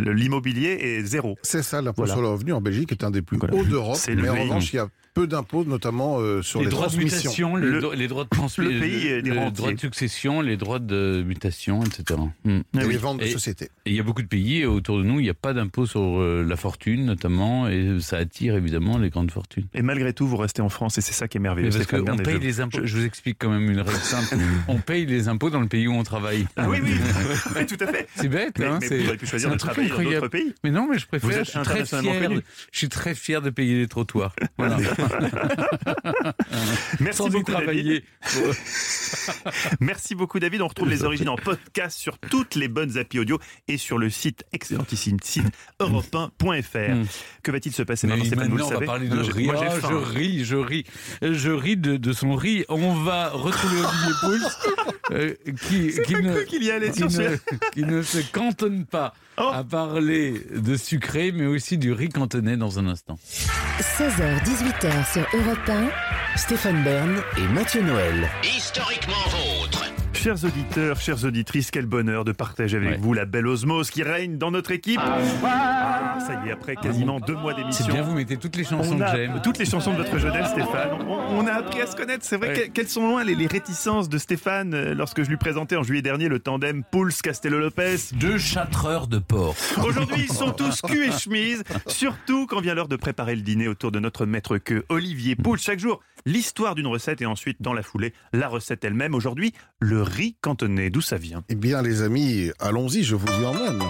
l'immobilier 0.04 0.78
est 0.82 1.02
zéro. 1.04 1.38
C'est 1.42 1.64
ça, 1.64 1.82
l'impôt 1.82 2.02
Voilà. 2.02 2.14
sur 2.14 2.22
le 2.22 2.30
revenu 2.30 2.54
en 2.54 2.62
Belgique 2.62 2.92
est 2.92 3.04
un 3.04 3.12
des 3.12 3.22
plus 3.22 3.38
Voilà. 3.38 3.56
hauts 3.56 3.64
d'Europe. 3.64 3.96
C'est 3.98 4.16
le 4.16 4.22
Mais 4.24 4.30
en 4.30 4.36
revanche, 4.36 4.74
il 4.74 4.78
y 4.78 4.80
a 4.80 4.88
peu 5.18 5.28
d'impôts, 5.28 5.66
notamment 5.66 6.20
euh, 6.20 6.42
sur 6.44 6.60
les, 6.60 6.66
les 6.66 6.72
droits 6.72 6.86
de 6.88 6.92
transmissions. 6.92 7.56
mutation, 7.56 7.56
les, 7.56 7.68
Le- 7.68 7.80
dro- 7.82 7.94
les 7.94 8.08
droits 8.08 8.24
de 8.24 8.30
transmission, 8.30 8.64
le 8.72 8.80
pays 8.80 9.22
les 9.22 9.52
droits 9.56 9.72
de 9.72 9.80
succession, 9.80 10.42
les 10.42 10.58
droits 10.58 10.80
de 10.80 11.24
mutation, 11.26 11.82
etc. 11.84 12.20
Hmm. 12.46 12.58
Et 12.60 12.62
oui. 12.86 12.88
les 12.90 12.98
ventes 12.98 13.20
de 13.20 13.26
sociétés. 13.26 13.70
Il 13.86 13.94
y 13.94 14.00
a 14.00 14.04
beaucoup 14.04 14.22
de 14.22 14.28
pays 14.28 14.66
autour 14.66 14.98
de 15.00 15.04
nous, 15.04 15.20
il 15.20 15.24
n'y 15.24 15.30
a 15.30 15.34
pas 15.34 15.54
d'impôt 15.54 15.86
sur 15.88 16.02
euh, 16.22 16.46
la 16.48 16.56
fortune 16.56 17.06
notamment, 17.06 17.68
et 17.68 17.98
ça 18.00 18.18
attire 18.18 18.56
évidemment 18.56 18.98
les 19.00 19.10
grandes 19.10 19.32
fortunes. 19.32 19.66
Et 19.74 19.82
malgré 19.82 20.14
tout, 20.14 20.28
vous 20.28 20.38
restez 20.38 20.62
en 20.62 20.70
France 20.70 20.98
et 20.98 21.02
c'est 21.02 21.14
ça 21.14 21.28
qui 21.28 21.38
est 21.38 21.42
merveilleux. 21.42 21.70
Mais 21.72 21.86
parce 21.86 22.04
qu'on 22.04 22.18
paye 22.18 22.36
je- 22.36 22.40
les 22.40 22.62
impôts. 22.62 22.80
Je 22.84 22.98
vous 22.98 23.06
explique 23.06 23.38
quand 23.40 23.50
même 23.50 23.70
une 23.72 23.80
règle 23.80 23.98
simple. 24.00 24.36
on 24.68 24.78
paye 24.78 25.06
les 25.08 25.28
impôts 25.30 25.50
dans 25.50 25.62
le 25.62 25.68
pays 25.68 25.88
où 25.88 25.94
on 25.94 26.04
travaille. 26.04 26.46
Ah 26.58 26.70
oui, 26.70 26.78
oui, 26.84 26.92
oui, 27.56 27.66
tout 27.66 27.84
à 27.84 27.88
fait. 27.88 28.08
C'est 28.16 28.28
bête, 28.30 28.60
Mais, 28.60 28.66
hein, 28.66 28.78
mais 28.82 28.88
c'est- 28.88 28.98
vous 29.00 29.06
auriez 29.08 29.18
pu 29.18 29.26
choisir 29.26 29.50
de 29.50 29.56
travailler 29.56 29.88
dans 29.90 29.96
incroyable. 29.96 30.22
d'autres 30.30 30.32
pays. 30.44 30.54
Mais 30.64 30.72
non, 30.72 30.88
mais 30.92 31.00
je 31.00 31.08
préfère. 31.08 31.30
Vous 31.30 31.36
êtes 31.36 31.46
je 31.46 31.52
suis 31.52 31.62
très 31.62 31.86
fier. 31.86 32.30
je 32.72 32.78
suis 32.78 32.90
très 32.90 33.16
fier 33.16 33.42
de 33.42 33.50
payer 33.50 33.78
les 33.80 33.88
trottoirs. 33.88 34.36
Voilà. 34.58 34.78
Merci 37.00 37.18
Sans 37.18 37.30
beaucoup, 37.30 37.52
David. 37.52 38.04
Merci 39.80 40.16
beaucoup 40.16 40.40
David. 40.40 40.62
On 40.62 40.68
retrouve 40.68 40.90
les 40.90 41.04
origines 41.04 41.30
en 41.30 41.36
podcast 41.36 41.98
sur 41.98 42.18
toutes 42.20 42.56
les 42.56 42.68
bonnes 42.68 42.98
applis 42.98 43.20
audio 43.20 43.40
et 43.68 43.78
sur 43.78 43.98
le 43.98 44.10
site 44.10 44.44
excellentissime 44.54 45.18
site 45.24 45.48
europe1.fr. 45.80 46.96
Mm. 46.96 47.06
Que 47.44 47.52
va-t-il 47.52 47.74
se 47.74 47.84
passer 47.84 48.08
maintenant 48.08 48.48
vous 48.50 48.58
le 48.58 48.64
on 48.64 48.68
va 48.68 48.74
savez 48.76 48.86
parler 48.86 49.08
de 49.08 49.16
Non, 49.16 49.22
rire. 49.24 49.54
moi, 49.54 49.80
je 49.80 49.96
ris, 49.96 50.46
je 50.46 50.56
ris. 50.56 50.86
Je 51.22 51.52
ris 51.52 51.78
de, 51.78 51.98
de 51.98 52.14
son 52.14 52.36
riz. 52.36 52.66
On 52.70 52.94
va 52.96 53.30
retrouver 53.30 53.78
Olivier 53.78 54.14
Pouls, 54.22 55.12
euh, 55.12 55.36
qui, 55.68 56.16
ne, 56.16 56.44
qui 57.72 57.84
ne 57.84 58.02
se 58.02 58.20
cantonne 58.32 58.86
pas 58.86 59.14
Oh. 59.40 59.52
à 59.54 59.64
parler 59.64 60.42
de 60.56 60.76
sucré, 60.76 61.32
mais 61.32 61.46
aussi 61.46 61.78
du 61.78 61.92
riz 61.92 62.10
cantonais 62.10 62.58
dans 62.58 62.80
un 62.80 62.88
instant. 62.88 63.20
16h-18h 63.80 65.14
sur 65.14 65.28
Europe 65.40 65.70
1. 65.70 65.90
Stéphane 66.38 66.84
Bern 66.84 67.22
et 67.38 67.48
Mathieu 67.54 67.82
Noël. 67.84 68.30
Historiquement. 68.44 69.37
Chers 70.28 70.44
auditeurs, 70.44 71.00
chères 71.00 71.24
auditrices, 71.24 71.72
quel 71.72 71.86
bonheur 71.86 72.26
de 72.26 72.34
partager 72.34 72.76
avec 72.76 72.90
Ouais. 72.90 72.98
vous 72.98 73.14
la 73.14 73.24
belle 73.24 73.48
osmose 73.48 73.90
qui 73.90 74.04
règne 74.04 74.38
dans 74.38 74.52
notre 74.52 74.72
équipe. 74.72 75.00
Ah, 75.02 76.18
ça 76.20 76.42
y 76.44 76.50
est, 76.50 76.52
après 76.52 76.76
quasiment 76.76 77.22
deux 77.22 77.34
mois 77.34 77.54
C'est 77.56 77.62
d'émission. 77.62 77.88
bien, 77.94 78.02
vous 78.02 78.14
mettez 78.14 78.36
toutes 78.36 78.58
les 78.58 78.66
chansons 78.66 78.96
On 78.96 78.98
que 78.98 79.04
a 79.04 79.16
j'aime. 79.16 79.42
toutes 79.42 79.58
les 79.58 79.64
chansons 79.64 79.94
de 79.94 79.98
votre 80.00 80.18
jeunesse, 80.18 80.50
Stéphane. 80.50 80.90
On, 81.08 81.14
on 81.38 81.48
a 81.48 81.54
appris 81.54 81.80
à 81.80 81.88
se 81.88 81.96
connaître. 81.96 82.26
C'est 82.26 82.36
vrai. 82.36 82.50
Ouais. 82.50 82.68
que- 82.68 82.72
quelles 82.74 82.90
sont 82.90 83.08
loin 83.08 83.24
les, 83.24 83.36
les 83.36 83.48
réticences 83.48 84.10
de 84.10 84.18
Stéphane 84.18 84.74
euh, 84.74 84.94
lorsque 84.94 85.24
je 85.24 85.30
lui 85.30 85.38
présentais 85.38 85.78
en 85.78 85.84
juillet 85.84 86.02
dernier 86.02 86.28
le 86.28 86.40
tandem 86.40 86.84
Pouls-Castello-Lopez 86.92 87.96
Deux 88.20 88.38
châtreurs 88.38 89.08
de 89.08 89.20
porc. 89.20 89.56
Aujourd'hui, 89.82 90.26
ils 90.28 90.34
sont 90.34 90.52
tous 90.52 90.82
cul 90.82 91.06
et 91.08 91.12
chemise, 91.18 91.64
surtout 91.88 92.48
quand 92.48 92.60
vient 92.60 92.74
l'heure 92.76 92.90
de 92.90 92.98
préparer 92.98 93.34
le 93.34 93.44
dîner 93.44 93.70
autour 93.70 93.94
de 93.94 94.00
notre 94.02 94.26
maître 94.26 94.58
que 94.58 94.84
Olivier 94.90 95.38
Pouls. 95.38 95.56
Chaque 95.58 95.80
jour, 95.80 96.02
l'histoire 96.26 96.76
d'une 96.76 96.88
recette 96.88 97.22
et 97.22 97.26
ensuite, 97.26 97.62
dans 97.62 97.72
la 97.74 97.82
foulée, 97.82 98.14
la 98.34 98.50
recette 98.50 98.84
elle-même. 98.84 99.16
Aujourd'hui, 99.16 99.54
le 99.80 100.02
riz 100.02 100.17
cantonais. 100.42 100.90
D'où 100.90 101.02
ça 101.02 101.18
vient? 101.18 101.44
Eh 101.50 101.56
bien, 101.56 101.82
les 101.82 102.02
amis, 102.02 102.52
allons-y, 102.60 103.04
je 103.04 103.16
vous 103.16 103.28
y 103.42 103.46
emmène. 103.46 103.82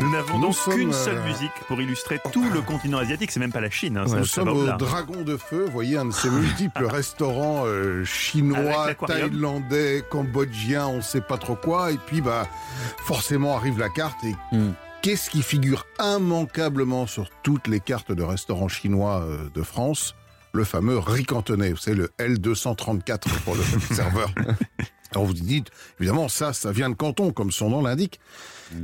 Nous 0.00 0.10
n'avons 0.10 0.38
donc 0.40 0.56
qu'une 0.64 0.90
euh, 0.90 0.92
seule 0.92 1.20
musique 1.22 1.52
pour 1.68 1.80
illustrer 1.80 2.20
tout 2.32 2.48
le 2.50 2.60
continent 2.62 2.98
asiatique. 2.98 3.30
C'est 3.30 3.40
même 3.40 3.52
pas 3.52 3.60
la 3.60 3.70
Chine. 3.70 3.96
hein, 3.96 4.04
Nous 4.08 4.24
sommes 4.24 4.48
au. 4.48 4.64
Dragon 4.76 5.22
de 5.22 5.36
Feu, 5.36 5.64
vous 5.66 5.72
voyez, 5.72 5.96
un 5.98 6.06
de 6.06 6.10
ces 6.12 6.28
multiples 6.30 6.84
restaurants 6.90 7.62
euh, 7.66 8.04
chinois, 8.04 8.94
thaïlandais, 9.06 10.04
cambodgiens, 10.10 10.88
on 10.88 11.00
sait 11.02 11.20
pas 11.20 11.38
trop 11.38 11.54
quoi. 11.56 11.92
Et 11.92 11.98
puis, 12.06 12.20
bah, 12.20 12.46
forcément 13.04 13.56
arrive 13.56 13.78
la 13.78 13.88
carte. 13.88 14.22
Et 14.24 14.34
Hmm. 14.52 14.72
qu'est-ce 15.02 15.30
qui 15.30 15.42
figure 15.42 15.86
immanquablement 16.00 17.06
sur 17.06 17.28
toutes 17.42 17.68
les 17.68 17.80
cartes 17.80 18.10
de 18.12 18.22
restaurants 18.22 18.68
chinois 18.68 19.22
euh, 19.22 19.48
de 19.54 19.62
France? 19.62 20.14
Le 20.52 20.64
fameux 20.64 20.98
riz 20.98 21.24
cantonais, 21.24 21.74
c'est 21.78 21.94
le 21.94 22.10
L234 22.18 23.28
pour 23.44 23.54
le 23.54 23.62
serveur. 23.94 24.32
Alors 25.12 25.26
vous 25.26 25.34
dites, 25.34 25.68
évidemment, 25.98 26.28
ça, 26.28 26.52
ça 26.52 26.72
vient 26.72 26.90
de 26.90 26.94
Canton, 26.94 27.32
comme 27.32 27.50
son 27.50 27.70
nom 27.70 27.82
l'indique. 27.82 28.20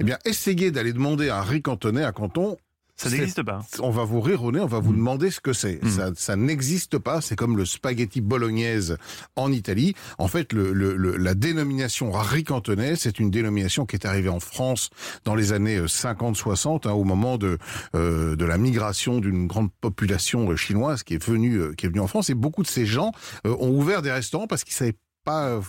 Eh 0.01 0.05
bien, 0.05 0.19
essayez 0.25 0.71
d'aller 0.71 0.93
demander 0.93 1.31
un 1.31 1.43
riz 1.43 1.62
cantonais 1.62 2.05
à 2.05 2.12
Canton. 2.12 2.57
Ça 2.97 3.11
n'existe 3.11 3.43
pas. 3.43 3.61
On 3.81 3.91
va 3.91 4.05
vous 4.05 4.21
rire 4.23 4.43
au 4.43 4.53
nez, 4.53 4.61
on 4.61 4.67
va 4.67 4.79
vous 4.81 4.93
Mm. 4.93 4.97
demander 4.97 5.31
ce 5.31 5.41
que 5.41 5.53
c'est. 5.53 5.83
Mm. 5.85 5.89
Ça, 5.91 6.11
ça 6.17 6.37
n'existe 6.37 6.99
pas. 6.99 7.21
C'est 7.21 7.37
comme 7.37 7.57
le 7.59 7.65
spaghetti 7.67 8.21
bolognaise 8.23 8.97
en 9.37 9.53
Italie. 9.53 9.95
En 10.19 10.29
fait, 10.29 10.53
le, 10.55 10.73
le- 10.73 10.97
le- 10.97 11.17
la 11.19 11.35
dénomination 11.35 12.11
riz 12.11 12.45
cantonais, 12.45 12.97
c'est 12.97 13.19
une 13.19 13.31
dénomination 13.31 13.85
qui 13.85 13.97
est 13.97 14.07
arrivée 14.07 14.31
en 14.31 14.41
France 14.41 14.89
dans 15.25 15.35
les 15.35 15.53
années 15.53 15.79
50-60, 15.87 16.87
hein, 16.87 16.93
au 16.93 17.05
moment 17.05 17.37
de, 17.39 17.59
euh, 17.95 18.35
de 18.37 18.45
la 18.45 18.57
migration 18.59 19.19
d'une 19.21 19.47
grande 19.47 19.69
population 19.81 20.51
euh, 20.51 20.57
chinoise 20.57 21.03
qui 21.03 21.15
est 21.15 21.25
venue, 21.25 21.57
euh, 21.57 21.75
qui 21.75 21.87
est 21.87 21.89
venue 21.91 22.01
en 22.01 22.07
France. 22.07 22.31
Et 22.31 22.35
beaucoup 22.35 22.63
de 22.63 22.69
ces 22.69 22.87
gens 22.87 23.13
euh, 23.47 23.55
ont 23.61 23.71
ouvert 23.77 24.01
des 24.03 24.11
restaurants 24.13 24.47
parce 24.47 24.65
qu'ils 24.65 24.75
savaient 24.75 24.97
pas 25.27 25.49
euh, 25.49 25.61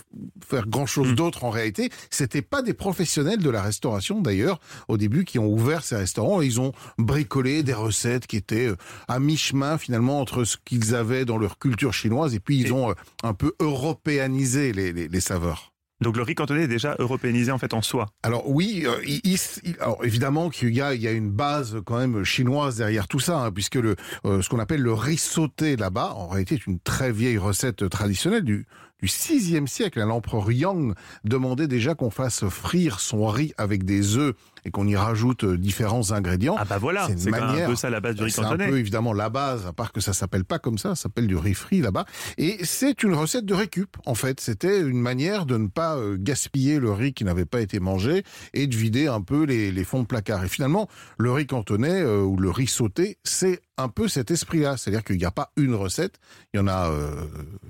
faire 0.46 0.66
grand 0.66 0.86
chose 0.86 1.08
Mm. 1.12 1.14
d'autre 1.16 1.44
en 1.44 1.50
réalité. 1.50 1.90
C'était 2.10 2.42
pas 2.42 2.62
des 2.62 2.74
professionnels 2.74 3.40
de 3.42 3.50
la 3.50 3.60
restauration 3.60 4.20
d'ailleurs 4.22 4.60
au 4.88 4.96
début 4.96 5.24
qui 5.24 5.38
ont 5.38 5.48
ouvert 5.52 5.82
ces 5.84 5.96
restaurants 5.96 6.40
ils 6.40 6.60
ont 6.60 6.72
bricolé 6.96 7.62
des 7.62 7.74
recettes 7.74 8.26
qui 8.26 8.36
étaient 8.36 8.68
euh, 8.68 8.76
à 9.08 9.18
mi-chemin 9.20 9.76
finalement 9.78 10.20
entre 10.20 10.44
ce 10.44 10.56
qu'ils 10.64 10.94
avaient 10.94 11.24
dans 11.24 11.38
leur 11.38 11.58
culture 11.58 11.92
chinoise 11.92 12.34
et 12.34 12.40
puis 12.40 12.58
ils 12.58 12.72
ont 12.72 12.90
euh, 12.90 12.94
un 13.24 13.34
peu 13.34 13.52
européanisé 13.60 14.72
les, 14.72 14.92
les, 14.92 15.08
les 15.08 15.20
saveurs. 15.20 15.72
Donc 16.00 16.16
le 16.16 16.22
riz 16.22 16.36
cantonais 16.36 16.62
est 16.62 16.68
déjà 16.68 16.94
européanisé 17.00 17.50
en 17.50 17.58
fait 17.58 17.74
en 17.74 17.82
soi. 17.82 18.06
Alors 18.22 18.48
oui, 18.48 18.84
euh, 18.86 18.92
il- 19.04 19.20
il- 19.24 19.38
il- 19.64 19.76
alors 19.80 19.98
évidemment 20.04 20.48
qu'il 20.48 20.72
y 20.72 20.80
a, 20.80 20.94
il 20.94 21.02
y 21.02 21.08
a 21.08 21.10
une 21.10 21.30
base 21.32 21.78
quand 21.84 21.98
même 21.98 22.22
chinoise 22.22 22.76
derrière 22.76 23.08
tout 23.08 23.18
ça, 23.18 23.38
hein, 23.40 23.50
puisque 23.50 23.74
le, 23.74 23.96
euh, 24.24 24.40
ce 24.40 24.48
qu'on 24.48 24.60
appelle 24.60 24.80
le 24.82 24.92
riz 24.92 25.16
sauté 25.16 25.74
là-bas, 25.74 26.12
en 26.14 26.28
réalité, 26.28 26.54
est 26.54 26.66
une 26.68 26.78
très 26.78 27.10
vieille 27.10 27.36
recette 27.38 27.88
traditionnelle 27.88 28.44
du 28.44 28.66
du 29.00 29.06
6e 29.06 29.66
siècle. 29.66 30.00
L'empereur 30.00 30.50
Yang 30.50 30.94
demandait 31.24 31.68
déjà 31.68 31.94
qu'on 31.94 32.10
fasse 32.10 32.46
frire 32.48 33.00
son 33.00 33.26
riz 33.26 33.52
avec 33.56 33.84
des 33.84 34.16
œufs 34.16 34.34
et 34.64 34.70
qu'on 34.70 34.86
y 34.86 34.96
rajoute 34.96 35.44
euh, 35.44 35.56
différents 35.58 36.12
ingrédients. 36.12 36.56
Ah 36.58 36.64
bah 36.64 36.78
voilà, 36.78 37.08
C'est 37.16 37.32
un 37.34 37.66
peu 37.66 37.76
ça 37.76 37.90
la 37.90 38.00
base 38.00 38.14
du 38.16 38.22
riz 38.24 38.30
C'est 38.30 38.40
un 38.40 38.44
cantonais. 38.50 38.68
peu 38.68 38.78
évidemment 38.78 39.12
la 39.12 39.28
base, 39.30 39.66
à 39.66 39.72
part 39.72 39.92
que 39.92 40.00
ça 40.00 40.12
s'appelle 40.12 40.44
pas 40.44 40.58
comme 40.58 40.78
ça, 40.78 40.90
ça 40.90 41.02
s'appelle 41.04 41.26
du 41.26 41.36
riz 41.36 41.54
frit 41.54 41.80
là-bas. 41.80 42.04
Et 42.36 42.58
c'est 42.64 43.02
une 43.02 43.14
recette 43.14 43.44
de 43.44 43.54
récup, 43.54 43.96
en 44.06 44.14
fait. 44.14 44.40
C'était 44.40 44.80
une 44.80 45.00
manière 45.00 45.46
de 45.46 45.56
ne 45.56 45.68
pas 45.68 45.96
euh, 45.96 46.16
gaspiller 46.18 46.78
le 46.78 46.92
riz 46.92 47.12
qui 47.12 47.24
n'avait 47.24 47.44
pas 47.46 47.60
été 47.60 47.80
mangé 47.80 48.22
et 48.54 48.66
de 48.66 48.76
vider 48.76 49.06
un 49.06 49.20
peu 49.20 49.44
les, 49.44 49.72
les 49.72 49.84
fonds 49.84 50.02
de 50.02 50.06
placard. 50.06 50.44
Et 50.44 50.48
finalement, 50.48 50.88
le 51.18 51.32
riz 51.32 51.46
cantonais 51.46 52.00
euh, 52.02 52.20
ou 52.22 52.36
le 52.36 52.50
riz 52.50 52.66
sauté, 52.66 53.18
c'est 53.24 53.60
un 53.76 53.88
peu 53.88 54.08
cet 54.08 54.30
esprit-là. 54.30 54.76
C'est-à-dire 54.76 55.04
qu'il 55.04 55.16
n'y 55.18 55.24
a 55.24 55.30
pas 55.30 55.52
une 55.56 55.74
recette, 55.74 56.18
il 56.52 56.56
y 56.58 56.60
en 56.60 56.66
a 56.66 56.90
euh, 56.90 57.10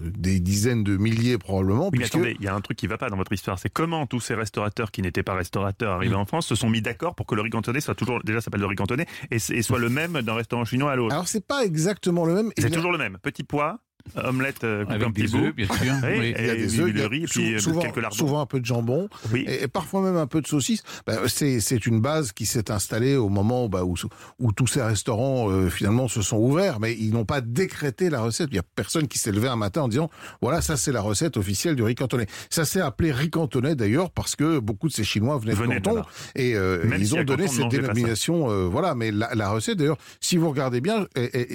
des 0.01 0.41
dizaines 0.41 0.85
de 0.85 0.97
milliers 0.97 1.39
probablement. 1.39 1.85
Oui, 1.87 1.91
mais 1.93 1.99
puisque- 1.99 2.15
attendez, 2.15 2.37
il 2.39 2.45
y 2.45 2.49
a 2.49 2.55
un 2.55 2.61
truc 2.61 2.79
qui 2.79 2.87
va 2.87 2.97
pas 2.99 3.11
dans 3.11 3.17
votre 3.17 3.33
histoire. 3.33 3.59
C'est 3.59 3.69
comment 3.69 4.07
tous 4.07 4.21
ces 4.21 4.35
restaurateurs 4.35 4.91
qui 4.91 5.03
n'étaient 5.03 5.23
pas 5.23 5.35
restaurateurs 5.35 5.93
arrivés 5.93 6.15
en 6.15 6.25
France 6.25 6.47
se 6.47 6.55
sont 6.55 6.71
mis 6.71 6.78
d'accord 6.81 7.15
pour 7.15 7.27
que 7.27 7.35
le 7.35 7.43
riz 7.43 7.51
cantonais 7.51 7.81
soit 7.81 7.95
toujours, 7.95 8.23
déjà 8.23 8.41
s'appelle 8.41 8.61
le 8.61 8.67
riz 8.67 8.77
cantonais, 8.77 9.07
et, 9.31 9.37
et 9.37 9.63
soit 9.63 9.79
le 9.79 9.89
même 9.89 10.23
d'un 10.23 10.35
restaurant 10.35 10.65
chinois 10.65 10.93
à 10.93 10.97
l'autre. 10.97 11.15
Alors 11.15 11.29
c'est 11.29 11.47
pas 11.47 11.65
exactement 11.65 12.25
le 12.25 12.35
même. 12.35 12.53
C'est 12.59 12.71
toujours 12.71 12.93
le 12.93 12.99
même. 12.99 13.19
Petit 13.23 13.45
pois, 13.45 13.81
omelette 14.17 14.65
euh, 14.65 14.85
coupée 14.85 15.05
en 15.05 15.11
petits 15.13 15.23
des 15.31 15.39
bouts. 15.39 15.53
bien 15.55 15.67
sûr. 15.67 15.95
Oui, 16.05 16.19
Oui. 16.19 16.27
et 16.37 16.41
Il 16.41 16.47
y 16.47 16.51
a 16.51 16.55
des 16.57 16.81
œufs, 16.81 16.87
du 16.87 16.91
il 16.93 16.99
y 16.99 17.03
a 17.03 17.09
riz, 17.09 17.21
sou- 17.29 17.41
puis 17.41 17.55
euh, 17.55 17.59
souvent, 17.59 17.81
quelques 17.81 17.97
lardons. 17.97 18.17
souvent 18.17 18.41
un 18.41 18.47
peu 18.47 18.61
de 18.61 18.65
jambon. 18.67 19.09
Oui. 19.33 19.45
et, 19.49 19.65
et 19.65 19.69
parfois 19.69 20.03
même 20.03 20.17
un 20.17 20.27
peu 20.27 20.41
de 20.41 20.47
saucisse. 20.47 20.83
Bah, 21.07 21.17
c'est 21.29 21.87
une 21.87 22.01
base 22.01 22.33
qui 22.33 22.47
s'est 22.47 22.71
installée 22.71 23.17
au 23.17 23.29
moment 23.29 23.69
bah, 23.69 23.85
où, 23.85 23.95
où 24.39 24.53
tous 24.53 24.67
ces 24.67 24.83
restaurants 24.83 25.51
euh, 25.51 25.69
finalement 25.69 26.09
se 26.09 26.23
sont 26.23 26.39
ouverts, 26.39 26.81
mais 26.81 26.95
ils 26.95 27.13
n'ont 27.13 27.25
pas 27.25 27.41
décrété 27.41 28.11
la 28.11 28.21
recette. 28.21 28.49
Il 28.53 28.57
y 28.57 28.61
a 28.61 28.65
personne 28.75 29.09
qui 29.09 29.19
s'est 29.19 29.33
levé 29.33 29.49
un 29.49 29.57
matin 29.57 29.83
en 29.83 29.89
disant 29.89 30.11
voilà 30.41 30.61
ça 30.61 30.77
c'est 30.77 30.93
la 30.93 31.01
recette 31.01 31.37
officielle 31.37 31.77
du 31.77 31.83
riz 31.83 31.95
cantonais. 31.95 32.27
Ça 32.51 32.65
s'est 32.65 32.81
appelé 32.81 33.13
riz 33.13 33.31
cantonais 33.31 33.75
d'ailleurs 33.75 34.11
parce 34.11 34.37
que 34.37 34.59
beaucoup 34.59 34.89
de 34.89 34.93
ces 34.93 35.05
Chinois 35.05 35.39
venaient 35.39 35.53
de 35.53 35.59
Venaient 35.59 35.81
de 35.81 35.85
Canton 35.85 36.03
et 36.35 36.55
euh, 36.55 36.83
si 36.97 37.01
ils 37.01 37.15
ont 37.17 37.25
donné 37.25 37.49
cette 37.49 37.69
dénomination. 37.69 38.51
euh, 38.51 38.65
voilà, 38.67 38.95
mais 38.95 39.11
la, 39.11 39.35
la 39.35 39.51
recette 39.51 39.79
d'ailleurs, 39.79 39.99
si 40.21 40.37
vous 40.37 40.49
regardez 40.51 40.81
bien, 40.81 41.07
elle, 41.15 41.31
elle- 41.33 41.49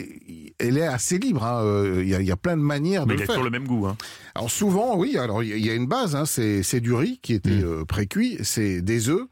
elle 0.60 0.78
est 0.78 0.88
assez 0.88 1.18
libre. 1.18 1.44
hein. 1.44 1.62
Euh, 1.64 2.02
Il 2.04 2.10
y, 2.10 2.16
a, 2.16 2.20
il 2.22 2.28
y 2.28 2.32
a 2.32 2.36
plein 2.44 2.56
de 2.58 2.62
manières 2.62 3.08
Mais 3.08 3.14
de 3.16 3.18
il 3.18 3.18
le 3.20 3.24
a 3.24 3.26
faire. 3.26 3.36
toujours 3.36 3.44
le 3.46 3.50
même 3.50 3.68
goût. 3.68 3.88
Hein. 3.88 3.98
Alors 4.36 4.52
souvent, 4.52 4.96
oui. 4.98 5.18
Alors 5.18 5.42
il 5.42 5.50
y 5.50 5.54
a- 5.54 5.58
il 5.58 5.70
a 5.70 5.74
une 5.74 5.88
base. 5.88 6.16
Hein, 6.16 6.26
c'est 6.26 6.62
c'est 6.62 6.80
du 6.82 6.94
riz 6.94 7.20
qui 7.24 7.34
était 7.34 7.50
Mm. 7.50 7.64
euh, 7.66 7.86
pré-cuit. 7.86 8.38
C'est 8.44 8.82
des 8.82 9.10
œufs. 9.10 9.26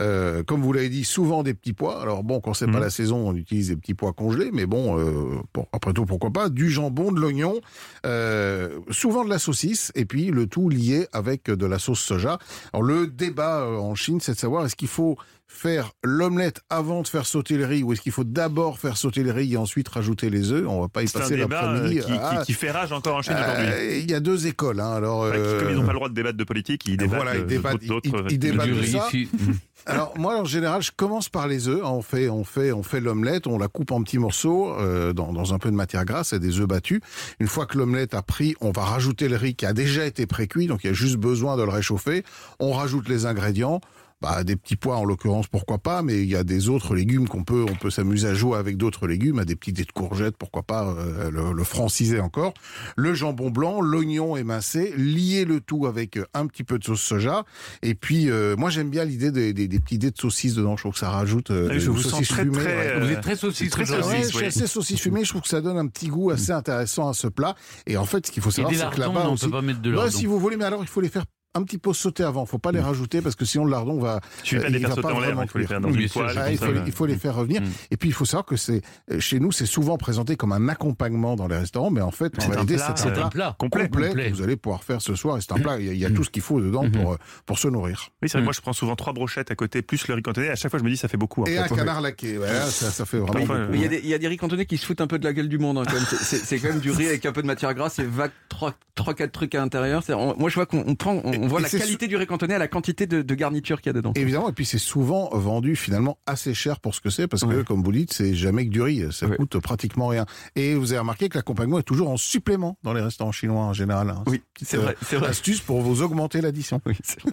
Euh, 0.00 0.42
comme 0.42 0.62
vous 0.62 0.72
l'avez 0.72 0.88
dit, 0.88 1.04
souvent 1.04 1.42
des 1.42 1.54
petits 1.54 1.72
pois. 1.72 2.00
Alors 2.02 2.22
bon, 2.24 2.40
quand 2.40 2.54
c'est 2.54 2.66
pas 2.66 2.78
Mm. 2.78 2.82
la 2.82 2.90
saison, 2.90 3.28
on 3.28 3.34
utilise 3.34 3.68
des 3.68 3.76
petits 3.76 3.94
pois 3.94 4.12
congelés. 4.12 4.50
Mais 4.52 4.66
bon, 4.66 4.98
euh, 4.98 5.36
bon, 5.54 5.66
après 5.72 5.92
tout, 5.92 6.04
pourquoi 6.06 6.30
pas 6.30 6.48
Du 6.48 6.70
jambon, 6.70 7.12
de 7.12 7.20
l'oignon, 7.20 7.60
euh, 8.06 8.78
souvent 8.90 9.24
de 9.24 9.30
la 9.30 9.38
saucisse, 9.38 9.92
et 9.94 10.04
puis 10.04 10.26
le 10.26 10.46
tout 10.46 10.68
lié 10.68 11.06
avec 11.12 11.44
de 11.50 11.66
la 11.66 11.78
sauce 11.78 12.00
soja. 12.00 12.38
Alors 12.72 12.82
le 12.82 13.06
débat 13.06 13.66
en 13.66 13.94
Chine, 13.94 14.20
c'est 14.20 14.32
de 14.32 14.38
savoir 14.38 14.64
est-ce 14.66 14.76
qu'il 14.76 14.88
faut 14.88 15.16
faire 15.50 15.92
l'omelette 16.04 16.60
avant 16.68 17.00
de 17.00 17.08
faire 17.08 17.24
sauter 17.24 17.56
le 17.56 17.64
riz 17.64 17.82
ou 17.82 17.94
est-ce 17.94 18.02
qu'il 18.02 18.12
faut 18.12 18.22
d'abord 18.24 18.78
faire 18.78 18.98
sauter 18.98 19.22
le 19.22 19.32
riz 19.32 19.54
et 19.54 19.56
ensuite 19.56 19.88
rajouter 19.88 20.28
les 20.28 20.52
œufs? 20.52 20.66
On 20.68 20.82
va 20.82 20.88
pas 20.88 21.02
y 21.02 21.06
passer 21.08 21.34
euh, 21.34 21.46
l'après-midi. 21.48 22.00
qui, 22.00 22.06
qui- 22.06 22.12
Ah, 22.20 22.42
qui 22.44 22.52
fait 22.52 22.70
rage 22.70 22.92
encore 22.92 23.16
en 23.16 23.22
Chine 23.22 23.34
aujourd'hui. 23.34 24.00
Il 24.02 24.10
y 24.10 24.14
a 24.14 24.20
deux 24.20 24.46
écoles. 24.46 24.78
Hein, 24.80 24.92
alors, 24.92 25.22
Ouais, 25.22 25.32
qui, 25.32 25.58
comme 25.64 25.70
ils 25.70 25.76
n'ont 25.76 25.86
pas 25.86 25.92
le 25.92 25.98
droit 25.98 26.08
de 26.10 26.14
débattre 26.14 26.36
de 26.36 26.44
politique, 26.44 26.82
ils 26.86 26.98
débattent 26.98 27.16
voilà, 27.22 27.34
ils 27.36 27.42
de- 27.42 27.46
débattent- 27.46 27.86
d'autres- 27.86 28.24
ils- 28.28 28.32
ils 28.34 28.38
débattent 28.38 28.68
de 28.68 28.82
ça. 28.82 29.08
Alors 29.86 30.12
moi 30.18 30.38
en 30.38 30.44
général 30.44 30.82
je 30.82 30.90
commence 30.94 31.28
par 31.28 31.48
les 31.48 31.68
œufs. 31.68 31.80
On 31.82 32.02
fait 32.02 32.28
on 32.28 32.44
fait 32.44 32.72
on 32.72 32.82
fait 32.82 33.00
l'omelette, 33.00 33.46
on 33.46 33.58
la 33.58 33.68
coupe 33.68 33.90
en 33.90 34.02
petits 34.02 34.18
morceaux 34.18 34.74
euh, 34.74 35.12
dans, 35.12 35.32
dans 35.32 35.54
un 35.54 35.58
peu 35.58 35.70
de 35.70 35.76
matière 35.76 36.04
grasse 36.04 36.32
et 36.32 36.38
des 36.38 36.60
œufs 36.60 36.66
battus. 36.66 37.00
Une 37.40 37.46
fois 37.46 37.64
que 37.66 37.78
l'omelette 37.78 38.14
a 38.14 38.22
pris, 38.22 38.54
on 38.60 38.70
va 38.70 38.82
rajouter 38.82 39.28
le 39.28 39.36
riz 39.36 39.54
qui 39.54 39.66
a 39.66 39.72
déjà 39.72 40.04
été 40.04 40.26
précuit, 40.26 40.66
donc 40.66 40.84
il 40.84 40.88
y 40.88 40.90
a 40.90 40.94
juste 40.94 41.16
besoin 41.16 41.56
de 41.56 41.62
le 41.62 41.70
réchauffer. 41.70 42.24
On 42.58 42.72
rajoute 42.72 43.08
les 43.08 43.24
ingrédients. 43.24 43.80
Bah, 44.20 44.42
des 44.42 44.56
petits 44.56 44.76
pois 44.76 44.96
en 44.96 45.04
l'occurrence 45.04 45.46
pourquoi 45.46 45.78
pas 45.78 46.02
mais 46.02 46.22
il 46.22 46.28
y 46.28 46.34
a 46.34 46.42
des 46.42 46.68
autres 46.68 46.94
légumes 46.94 47.28
qu'on 47.28 47.44
peut 47.44 47.64
on 47.70 47.76
peut 47.76 47.90
s'amuser 47.90 48.28
à 48.28 48.34
jouer 48.34 48.58
avec 48.58 48.76
d'autres 48.76 49.06
légumes 49.06 49.38
à 49.38 49.44
des 49.44 49.54
petits 49.54 49.72
dés 49.72 49.84
de 49.84 49.92
courgettes 49.92 50.36
pourquoi 50.36 50.64
pas 50.64 50.88
euh, 50.88 51.30
le, 51.30 51.52
le 51.52 51.64
franciser 51.64 52.18
encore 52.18 52.52
le 52.96 53.14
jambon 53.14 53.50
blanc 53.50 53.80
l'oignon 53.80 54.36
émincé 54.36 54.92
lier 54.96 55.44
le 55.44 55.60
tout 55.60 55.86
avec 55.86 56.16
euh, 56.16 56.24
un 56.34 56.48
petit 56.48 56.64
peu 56.64 56.78
de 56.78 56.84
sauce 56.84 57.00
soja 57.00 57.44
et 57.82 57.94
puis 57.94 58.28
euh, 58.28 58.56
moi 58.56 58.70
j'aime 58.70 58.90
bien 58.90 59.04
l'idée 59.04 59.30
des, 59.30 59.52
des, 59.52 59.68
des 59.68 59.78
petits 59.78 59.98
dés 59.98 60.10
de 60.10 60.18
saucisse 60.18 60.54
dedans 60.54 60.76
je 60.76 60.82
trouve 60.82 60.94
que 60.94 60.98
ça 60.98 61.10
rajoute 61.10 61.52
euh, 61.52 61.78
je 61.78 61.90
vous 61.90 62.02
sens 62.02 62.26
très, 62.26 62.42
fumée, 62.42 62.58
très, 62.58 62.76
ouais. 62.76 63.00
Vous 63.00 63.12
êtes 63.12 63.20
très 63.20 63.36
saucisse 63.36 63.70
très. 63.70 63.90
Ouais, 63.90 64.02
saucisse, 64.02 64.32
je 64.32 64.36
suis 64.36 64.46
assez 64.46 64.66
saucisse 64.66 65.00
fumée, 65.00 65.24
je 65.24 65.30
trouve 65.30 65.42
que 65.42 65.48
ça 65.48 65.60
donne 65.60 65.78
un 65.78 65.86
petit 65.86 66.08
goût 66.08 66.30
assez 66.30 66.52
intéressant 66.52 67.08
à 67.08 67.14
ce 67.14 67.26
plat. 67.26 67.54
Et 67.86 67.96
en 67.96 68.04
fait, 68.04 68.26
ce 68.26 68.32
qu'il 68.32 68.42
faut 68.42 68.50
savoir, 68.50 68.72
c'est 68.74 68.90
que 68.90 69.00
là-bas 69.00 69.24
on 69.26 69.32
aussi... 69.34 69.46
peut 69.46 69.52
pas 69.52 69.62
mettre 69.62 69.80
de 69.80 69.96
si 70.10 70.26
vous 70.26 70.38
voulez, 70.38 70.56
mais 70.56 70.64
alors 70.64 70.82
il 70.82 70.88
faut 70.88 71.00
les 71.00 71.08
faire 71.08 71.24
un 71.58 71.62
petit 71.64 71.78
peu 71.78 71.92
sauter 71.92 72.22
avant. 72.24 72.46
Faut 72.46 72.58
pas 72.58 72.72
les 72.72 72.80
rajouter 72.80 73.20
parce 73.22 73.34
que 73.36 73.44
sinon 73.44 73.64
le 73.64 73.70
lardon 73.70 73.98
va. 74.00 74.20
Pas 74.20 74.56
euh, 74.56 74.68
les 74.68 74.78
il 74.78 74.80
faire 74.80 74.88
va 74.90 74.94
sauter 74.94 75.08
pas 75.08 75.14
en 75.14 75.20
l'air, 75.20 75.28
vraiment 75.28 75.42
il 75.42 75.48
faut 75.48 75.58
les 75.58 75.66
faire 75.66 75.80
dans 75.80 75.88
Oui, 75.90 76.02
une 76.04 76.08
poêle. 76.08 76.36
Ah, 76.38 76.50
il, 76.50 76.58
faut, 76.58 76.72
là. 76.72 76.82
il 76.86 76.92
faut 76.92 77.06
les 77.06 77.16
faire 77.16 77.34
revenir. 77.34 77.60
Mm. 77.62 77.66
Et 77.90 77.96
puis 77.96 78.08
il 78.08 78.12
faut 78.12 78.24
savoir 78.24 78.44
que 78.46 78.56
c'est 78.56 78.82
euh, 79.10 79.20
chez 79.20 79.40
nous, 79.40 79.52
c'est 79.52 79.66
souvent 79.66 79.96
présenté 79.98 80.36
comme 80.36 80.52
un 80.52 80.68
accompagnement 80.68 81.36
dans 81.36 81.48
les 81.48 81.56
restaurants, 81.58 81.90
mais 81.90 82.00
en 82.00 82.10
fait, 82.10 82.32
en 82.38 82.40
C'est 82.40 82.46
un 82.48 82.50
réalité, 82.52 82.74
plat, 82.76 82.94
c'est 82.96 83.08
un 83.08 83.10
plat 83.12 83.26
un 83.26 83.28
plat 83.28 83.56
complet. 83.58 83.82
complet, 83.84 84.08
complet. 84.08 84.30
que 84.30 84.36
vous 84.36 84.42
allez 84.42 84.56
pouvoir 84.56 84.84
faire 84.84 85.02
ce 85.02 85.14
soir. 85.14 85.36
Et 85.38 85.40
c'est 85.40 85.52
un 85.52 85.56
plat, 85.56 85.78
il 85.78 85.86
y 85.86 85.90
a, 85.90 85.92
il 85.92 85.98
y 85.98 86.04
a 86.06 86.10
tout 86.10 86.24
ce 86.24 86.30
qu'il 86.30 86.42
faut 86.42 86.60
dedans 86.60 86.88
pour, 86.90 87.12
euh, 87.12 87.16
pour 87.46 87.58
se 87.58 87.68
nourrir. 87.68 88.08
Oui, 88.22 88.28
c'est 88.28 88.38
vrai, 88.38 88.42
Mm. 88.42 88.44
moi 88.44 88.52
je 88.52 88.60
prends 88.60 88.72
souvent 88.72 88.96
trois 88.96 89.12
brochettes 89.12 89.50
à 89.50 89.54
côté, 89.54 89.82
plus 89.82 90.06
le 90.08 90.14
riz 90.14 90.22
cantonais. 90.22 90.48
À 90.50 90.56
chaque 90.56 90.70
fois, 90.70 90.78
je 90.78 90.84
me 90.84 90.90
dis 90.90 90.96
ça 90.96 91.08
fait 91.08 91.16
beaucoup. 91.16 91.42
en 91.42 91.46
Et 91.46 91.58
un 91.58 91.66
canard 91.68 92.00
laqué, 92.00 92.38
ça, 92.68 93.04
fait 93.04 93.18
vraiment 93.18 93.68
il 93.72 93.80
y, 93.80 94.14
a 94.14 94.18
des- 94.18 94.28
riz 94.28 94.36
cantonais 94.36 94.66
qui 94.66 94.76
se 94.78 94.86
foutent 94.86 95.00
un 95.00 95.06
peu 95.06 95.18
de 95.18 95.24
la 95.24 95.32
gueule 95.32 95.48
du 95.48 95.58
monde. 95.58 95.78
hein, 95.78 95.82
quand 95.86 95.94
même. 95.94 96.04
C'est- 96.04 96.58
quand 96.58 96.68
même 96.68 96.80
du 96.80 96.90
riz 96.90 97.06
avec 97.08 97.24
un 97.26 97.32
peu 97.32 97.42
de 97.42 97.46
matière 97.46 97.74
grasse 97.74 97.98
et 97.98 98.04
vague 98.04 98.30
trois, 98.48 98.74
quatre 99.14 99.32
trucs 99.32 99.54
à 99.54 99.58
l'intérieur. 99.58 100.02
Moi, 100.38 100.48
je 100.50 100.54
vois 100.54 100.66
qu'on 100.66 100.84
on 100.86 100.94
prend, 100.94 101.20
on, 101.48 101.50
voit 101.50 101.60
Et 101.60 101.62
la 101.64 101.68
qualité 101.70 102.06
du 102.08 102.16
riz 102.16 102.26
cantonais 102.26 102.54
à 102.54 102.58
la 102.58 102.68
quantité 102.68 103.06
de, 103.06 103.22
de 103.22 103.34
garniture 103.34 103.80
qu'il 103.80 103.88
y 103.88 103.90
a 103.90 103.92
dedans. 103.94 104.12
Évidemment, 104.14 104.48
et 104.48 104.52
puis 104.52 104.64
c'est 104.64 104.78
souvent 104.78 105.28
vendu 105.32 105.76
finalement 105.76 106.18
assez 106.26 106.54
cher 106.54 106.80
pour 106.80 106.94
ce 106.94 107.00
que 107.00 107.10
c'est, 107.10 107.26
parce 107.26 107.42
que 107.42 107.48
Ouais. 107.48 107.64
comme 107.64 107.82
vous 107.82 107.92
dites, 107.92 108.12
c'est 108.12 108.34
jamais 108.34 108.66
que 108.66 108.70
du 108.70 108.82
riz, 108.82 109.04
ça 109.10 109.26
Ouais. 109.26 109.36
coûte 109.36 109.58
pratiquement 109.58 110.06
rien. 110.08 110.26
Et 110.56 110.74
vous 110.74 110.92
avez 110.92 111.00
remarqué 111.00 111.28
que 111.28 111.36
l'accompagnement 111.38 111.78
est 111.78 111.82
toujours 111.84 112.10
en 112.10 112.16
supplément 112.16 112.78
dans 112.82 112.92
les 112.92 113.00
restaurants 113.02 113.32
chinois 113.32 113.62
en 113.64 113.72
général. 113.72 114.10
hein. 114.10 114.22
Oui, 114.26 114.42
c'est 114.62 114.76
Euh, 114.76 114.80
vrai, 114.80 114.96
c'est 115.02 115.16
vrai. 115.16 115.28
Astuce 115.28 115.60
pour 115.60 115.80
vous 115.80 116.02
augmenter 116.02 116.40
l'addition. 116.40 116.80
Oui, 116.86 116.94
c'est 117.02 117.20
vrai. 117.22 117.32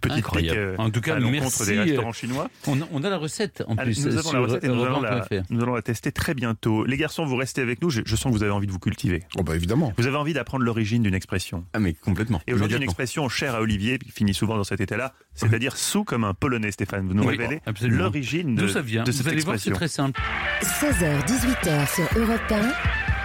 Petit 0.00 0.14
Incroyable. 0.18 0.58
euh, 0.58 0.76
En 0.78 0.90
tout 0.90 1.00
cas, 1.00 1.18
merci, 1.18 1.66
des 1.66 1.76
euh, 1.78 1.82
restaurants 1.82 2.12
chinois. 2.12 2.50
On, 2.66 2.78
on 2.92 3.02
a 3.04 3.10
la 3.10 3.16
recette 3.18 3.62
en 3.66 3.76
Allez, 3.76 3.92
plus. 3.92 4.06
nous 4.06 4.16
avons 4.18 4.32
la 4.32 4.40
recette 4.40 4.64
et 4.64 4.68
nous 4.68 4.82
allons 4.84 5.00
la, 5.00 5.26
nous 5.50 5.62
allons 5.62 5.74
la 5.74 5.82
tester 5.82 6.12
très 6.12 6.34
bientôt. 6.34 6.84
Les 6.84 6.96
garçons, 6.96 7.24
vous 7.24 7.36
restez 7.36 7.60
avec 7.62 7.80
nous. 7.82 7.90
Je, 7.90 8.02
je 8.04 8.16
sens 8.16 8.32
que 8.32 8.36
vous 8.38 8.42
avez 8.42 8.52
envie 8.52 8.66
de 8.66 8.72
vous 8.72 8.78
cultiver. 8.78 9.24
Oh 9.38 9.42
bah 9.42 9.54
évidemment. 9.56 9.92
Vous 9.98 10.06
avez 10.06 10.16
envie 10.16 10.32
d'apprendre 10.34 10.64
l'origine 10.64 11.02
d'une 11.02 11.14
expression. 11.14 11.64
Ah, 11.72 11.78
mais 11.78 11.94
complètement. 11.94 12.40
Et 12.46 12.52
aujourd'hui, 12.54 12.76
une 12.76 12.82
expression 12.82 13.28
cher 13.44 13.54
à 13.54 13.60
Olivier, 13.60 13.98
qui 13.98 14.10
finit 14.10 14.32
souvent 14.34 14.56
dans 14.56 14.64
cet 14.64 14.80
état-là, 14.80 15.12
c'est-à-dire 15.34 15.76
sous 15.76 16.04
comme 16.04 16.24
un 16.24 16.32
polonais, 16.34 16.70
Stéphane. 16.70 17.06
Vous 17.06 17.14
nous 17.14 17.24
Oui, 17.24 17.36
révélez 17.36 17.60
absolument. 17.66 18.04
l'origine 18.04 18.54
de, 18.54 18.62
D'où 18.62 18.68
ça 18.68 18.80
vient 18.80 19.02
de 19.04 19.10
Vous 19.10 19.16
cette 19.18 19.26
allez 19.26 19.40
voir, 19.42 19.58
c'est 19.58 19.68
expression. 19.70 20.10
très 20.12 20.20
simple. 20.20 20.20
16h, 20.62 21.26
18h 21.26 21.94
sur 21.94 22.18
Europe 22.22 22.40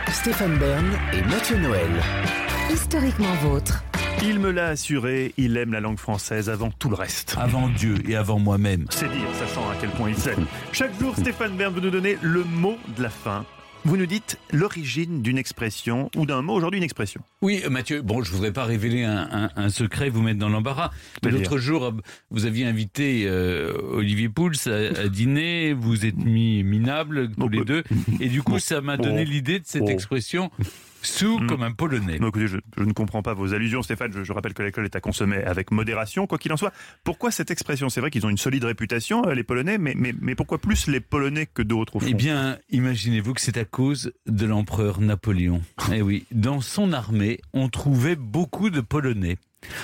1, 0.08 0.12
Stéphane 0.12 0.58
Bern 0.58 0.86
et 1.14 1.22
Mathieu 1.24 1.58
Noël. 1.58 1.90
historiquement 2.74 3.34
vôtre. 3.36 3.84
Il 4.22 4.40
me 4.40 4.52
l'a 4.52 4.68
assuré, 4.68 5.34
il 5.38 5.56
aime 5.56 5.72
la 5.72 5.80
langue 5.80 5.98
française 6.00 6.50
avant 6.50 6.72
tout 6.72 6.90
le 6.90 6.96
reste. 6.96 7.38
Avant 7.40 7.70
Dieu 7.70 7.96
et 8.10 8.18
avant 8.18 8.40
moi-même. 8.40 8.86
C'est 8.90 9.08
dire, 9.08 9.28
sachant 9.40 9.70
à 9.70 9.76
quel 9.80 9.90
point 9.92 10.10
il 10.10 10.18
s'aime. 10.18 10.46
Chaque 10.74 11.00
jour, 11.00 11.16
Stéphane 11.16 11.56
Bern 11.56 11.74
vous 11.74 11.80
nous 11.80 11.90
donner 11.92 12.18
le 12.22 12.44
mot 12.44 12.78
de 12.98 13.04
la 13.04 13.10
fin. 13.10 13.46
Vous 13.86 13.96
nous 13.98 14.06
dites 14.06 14.38
l'origine 14.52 15.22
d'une 15.22 15.38
expression 15.38 16.12
ou 16.16 16.26
d'un 16.26 16.42
mot, 16.42 16.54
aujourd'hui 16.54 16.78
une 16.80 16.84
expression. 16.84 17.22
Oui, 17.42 17.62
euh, 17.66 17.70
Mathieu, 17.70 18.02
bon, 18.02 18.22
je 18.22 18.32
voudrais 18.32 18.52
pas 18.52 18.66
révéler 18.66 19.04
un, 19.04 19.28
un- 19.32 19.50
un 19.56 19.70
secret, 19.70 20.10
vous 20.10 20.22
mettre 20.22 20.38
dans 20.38 20.50
l'embarras. 20.50 20.92
Mais 21.24 21.32
l'autre 21.32 21.58
jour, 21.58 21.86
euh, 21.86 21.92
vous 22.30 22.46
aviez 22.46 22.66
invité 22.66 23.24
euh, 23.26 23.74
Olivier 23.94 24.28
Pouls 24.30 24.52
à, 24.68 25.00
à 25.02 25.08
dîner, 25.08 25.74
vous 25.74 26.06
êtes 26.06 26.18
mis 26.18 26.62
minables 26.64 27.32
tous 27.32 27.48
les 27.50 27.60
bah, 27.60 27.64
deux, 27.66 27.84
et 28.20 28.28
du 28.28 28.44
coup, 28.44 28.60
ça 28.60 28.82
m'a 28.82 28.98
donné 28.98 29.24
l'idée 29.26 29.60
de 29.60 29.66
cette 29.66 29.90
expression 29.90 30.52
sous 31.02 31.40
Mm. 31.40 31.48
comme 31.48 31.64
un 31.64 31.72
polonais. 31.72 32.20
Non, 32.20 32.30
écoutez, 32.30 32.48
je, 32.48 32.58
je 32.78 32.84
ne 32.84 32.92
comprends 32.94 33.22
pas 33.22 33.34
vos 33.34 33.54
allusions, 33.54 33.82
Stéphane. 33.82 34.12
Je, 34.14 34.24
je 34.24 34.34
rappelle 34.34 34.54
que 34.54 34.64
l'école 34.64 34.86
est 34.86 34.96
à 34.96 35.02
consommer 35.02 35.38
avec 35.38 35.72
modération. 35.72 36.28
Quoi 36.28 36.38
qu'il 36.38 36.52
en 36.54 36.58
soit, 36.58 36.74
pourquoi 37.04 37.32
cette 37.32 37.52
expression? 37.52 37.90
C'est 37.90 38.02
vrai 38.02 38.10
qu'ils 38.12 38.26
ont 38.26 38.30
une 38.30 38.38
solide 38.38 38.64
réputation, 38.66 39.26
euh, 39.26 39.34
les 39.34 39.44
Polonais, 39.44 39.78
mais, 39.78 39.94
mais, 39.96 40.14
mais 40.20 40.36
pourquoi 40.36 40.58
plus 40.58 40.88
les 40.88 41.00
Polonais 41.00 41.46
que 41.46 41.62
d'autres 41.62 41.96
au 41.98 42.00
fond? 42.00 42.08
Eh 42.10 42.14
bien, 42.14 42.58
imaginez-vous 42.70 43.34
que 43.34 43.42
c'est 43.42 43.58
à 43.58 43.66
cause 43.66 44.12
de 44.28 44.46
l'empereur 44.46 45.00
Napoléon. 45.02 45.62
Eh 45.94 46.02
oui, 46.02 46.26
dans 46.32 46.62
son 46.62 46.92
armée, 46.94 47.40
on 47.54 47.70
trouvait 47.70 48.16
beaucoup 48.16 48.70
de 48.70 48.82
Polonais. 48.82 49.38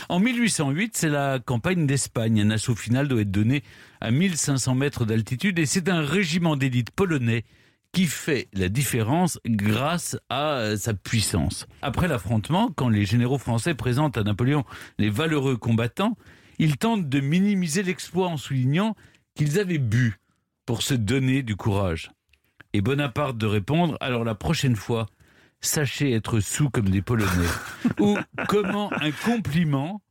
En 0.07 0.19
1808, 0.19 0.95
c'est 0.95 1.09
la 1.09 1.39
campagne 1.39 1.85
d'Espagne. 1.85 2.39
Un 2.41 2.49
assaut 2.51 2.75
final 2.75 3.07
doit 3.09 3.21
être 3.21 3.31
donné 3.31 3.61
à 3.99 4.09
1500 4.09 4.73
mètres 4.75 5.05
d'altitude 5.05 5.59
et 5.59 5.65
c'est 5.65 5.89
un 5.89 6.01
régiment 6.01 6.55
d'élite 6.55 6.91
polonais 6.91 7.43
qui 7.95 8.07
fait 8.07 8.49
la 8.51 8.67
différence 8.67 9.39
grâce 9.47 10.17
à 10.29 10.57
euh, 10.57 10.75
sa 10.75 10.93
puissance. 10.93 11.65
Après 11.81 12.09
l'affrontement, 12.09 12.69
quand 12.75 12.89
les 12.89 13.05
généraux 13.05 13.37
français 13.37 13.73
présentent 13.73 14.17
à 14.17 14.23
Napoléon 14.23 14.65
les 14.97 15.09
valeureux 15.09 15.55
combattants, 15.55 16.17
ils 16.59 16.75
tentent 16.75 17.07
de 17.07 17.21
minimiser 17.21 17.83
l'exploit 17.83 18.27
en 18.27 18.35
soulignant 18.35 18.95
qu'ils 19.33 19.59
avaient 19.59 19.77
bu 19.77 20.19
pour 20.65 20.81
se 20.81 20.93
donner 20.93 21.41
du 21.41 21.55
courage. 21.55 22.11
Et 22.73 22.81
Bonaparte 22.81 23.37
de 23.37 23.45
répondre, 23.45 23.95
alors 24.01 24.25
la 24.25 24.35
prochaine 24.35 24.75
fois, 24.75 25.07
sachez 25.61 26.11
être 26.11 26.41
sous 26.41 26.69
comme 26.69 26.89
des 26.89 27.01
Polonais. 27.01 27.29
Ou 28.01 28.17
comment 28.49 28.91
un 28.91 29.11
compliment 29.11 30.01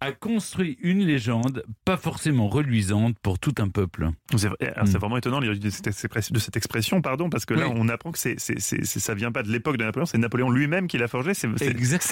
a 0.00 0.12
construit 0.12 0.76
une 0.82 1.04
légende 1.04 1.64
pas 1.84 1.96
forcément 1.96 2.48
reluisante 2.48 3.16
pour 3.22 3.38
tout 3.38 3.54
un 3.58 3.68
peuple. 3.68 4.10
C'est 4.36 4.48
c'est 4.60 4.94
Mm. 4.96 4.98
vraiment 4.98 5.16
étonnant 5.16 5.40
de 5.40 6.38
cette 6.38 6.56
expression, 6.56 7.00
pardon, 7.00 7.30
parce 7.30 7.44
que 7.46 7.54
là, 7.54 7.68
Oui. 7.68 7.74
on 7.76 7.88
apprend 7.88 8.12
que 8.12 8.18
c'est, 8.18 8.38
ça 8.38 9.14
vient 9.14 9.32
pas 9.32 9.42
de 9.42 9.50
l'époque 9.50 9.76
de 9.76 9.84
Napoléon, 9.84 10.06
c'est 10.06 10.18
Napoléon 10.18 10.50
lui-même 10.50 10.86
qui 10.86 10.98
l'a 10.98 11.08
forgé. 11.08 11.32
C'est, 11.34 11.48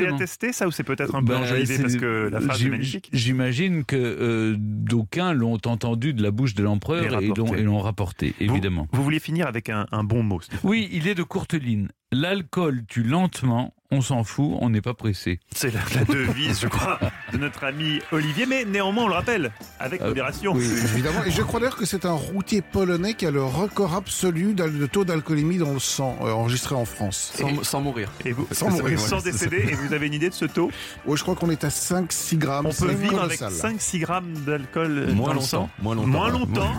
attesté, 0.06 0.52
ça, 0.52 0.66
ou 0.66 0.70
c'est 0.70 0.84
peut-être 0.84 1.14
un 1.14 1.20
peu 1.22 1.32
Bah, 1.34 1.40
enjolivé 1.40 1.78
parce 1.78 1.96
que 1.96 2.28
la 2.30 2.40
phrase 2.40 2.64
est 2.64 2.68
magnifique? 2.68 3.08
J'imagine 3.12 3.84
que 3.84 3.96
euh, 3.96 4.56
d'aucuns 4.58 5.32
l'ont 5.32 5.58
entendu 5.66 6.12
de 6.14 6.22
la 6.22 6.30
bouche 6.30 6.54
de 6.54 6.62
l'empereur 6.62 7.02
et 7.22 7.26
l'ont 7.26 7.34
rapporté. 7.34 7.58
et 7.60 7.62
l'ont 7.62 7.78
rapporté, 7.80 8.34
Vous- 8.40 8.44
évidemment. 8.52 8.88
Vous, 8.92 9.02
vouliez 9.02 9.20
finir 9.20 9.46
avec 9.46 9.68
un, 9.68 9.86
un 9.92 10.04
bon 10.04 10.22
mot. 10.22 10.40
Oui, 10.64 10.88
il 10.92 11.08
est 11.08 11.14
de 11.14 11.22
courte 11.22 11.54
ligne. 11.54 11.88
L'alcool 12.10 12.84
tue 12.86 13.02
lentement, 13.02 13.74
on 13.92 14.00
s'en 14.00 14.24
fout, 14.24 14.56
on 14.60 14.70
n'est 14.70 14.80
pas 14.80 14.94
pressé. 14.94 15.38
C'est 15.54 15.72
la, 15.72 15.80
la 15.94 16.04
devise, 16.04 16.60
je 16.60 16.66
crois, 16.66 16.98
de 17.32 17.38
notre 17.38 17.62
ami 17.64 18.00
Olivier, 18.10 18.46
mais 18.46 18.64
néanmoins, 18.64 19.04
on 19.04 19.08
le 19.08 19.14
rappelle, 19.14 19.52
avec 19.78 20.00
Euh, 20.00 20.08
modération. 20.08 20.52
oui. 20.54 20.64
Évidemment, 20.64 21.22
et 21.24 21.30
je 21.30 21.42
crois 21.42 21.60
d'ailleurs 21.60 21.76
que 21.76 21.84
c'est 21.86 22.04
un 22.06 22.12
routier 22.12 22.62
polonais 22.62 23.14
qui 23.14 23.26
a 23.26 23.30
le 23.30 23.44
record 23.44 23.94
absolu 23.94 24.54
de 24.54 24.86
taux 24.86 25.04
d'alcoolémie 25.04 25.58
dans 25.58 25.72
le 25.72 25.78
sang 25.78 26.16
euh, 26.22 26.30
enregistré 26.32 26.74
en 26.74 26.84
France. 26.86 27.32
Sans, 27.36 27.62
sans 27.62 27.80
mourir. 27.80 28.10
Et 28.24 28.32
vous, 28.32 28.48
Sans 28.50 28.70
mourir, 28.70 28.98
sans 28.98 29.22
décéder, 29.22 29.64
et 29.68 29.74
vous 29.74 29.92
avez 29.92 30.06
une 30.06 30.14
idée 30.14 30.30
de 30.30 30.34
ce 30.34 30.46
taux? 30.46 30.70
Ouais, 31.06 31.16
je 31.16 31.22
crois 31.22 31.34
qu'on 31.34 31.50
est 31.50 31.62
à 31.64 31.68
5-6 31.68 32.38
grammes. 32.38 32.66
On 32.66 32.70
peut 32.72 32.90
vivre 32.92 33.22
avec 33.22 33.38
colossal. 33.38 33.72
5-6 33.76 33.98
grammes 34.00 34.32
d'alcool 34.46 34.98
euh, 34.98 35.12
Moins 35.12 35.26
dans 35.28 35.32
le 35.34 35.38
longtemps. 35.40 35.46
sang 35.46 35.70
Moins 35.82 35.94
longtemps. 35.94 36.08
Moins 36.08 36.30
longtemps. 36.30 36.72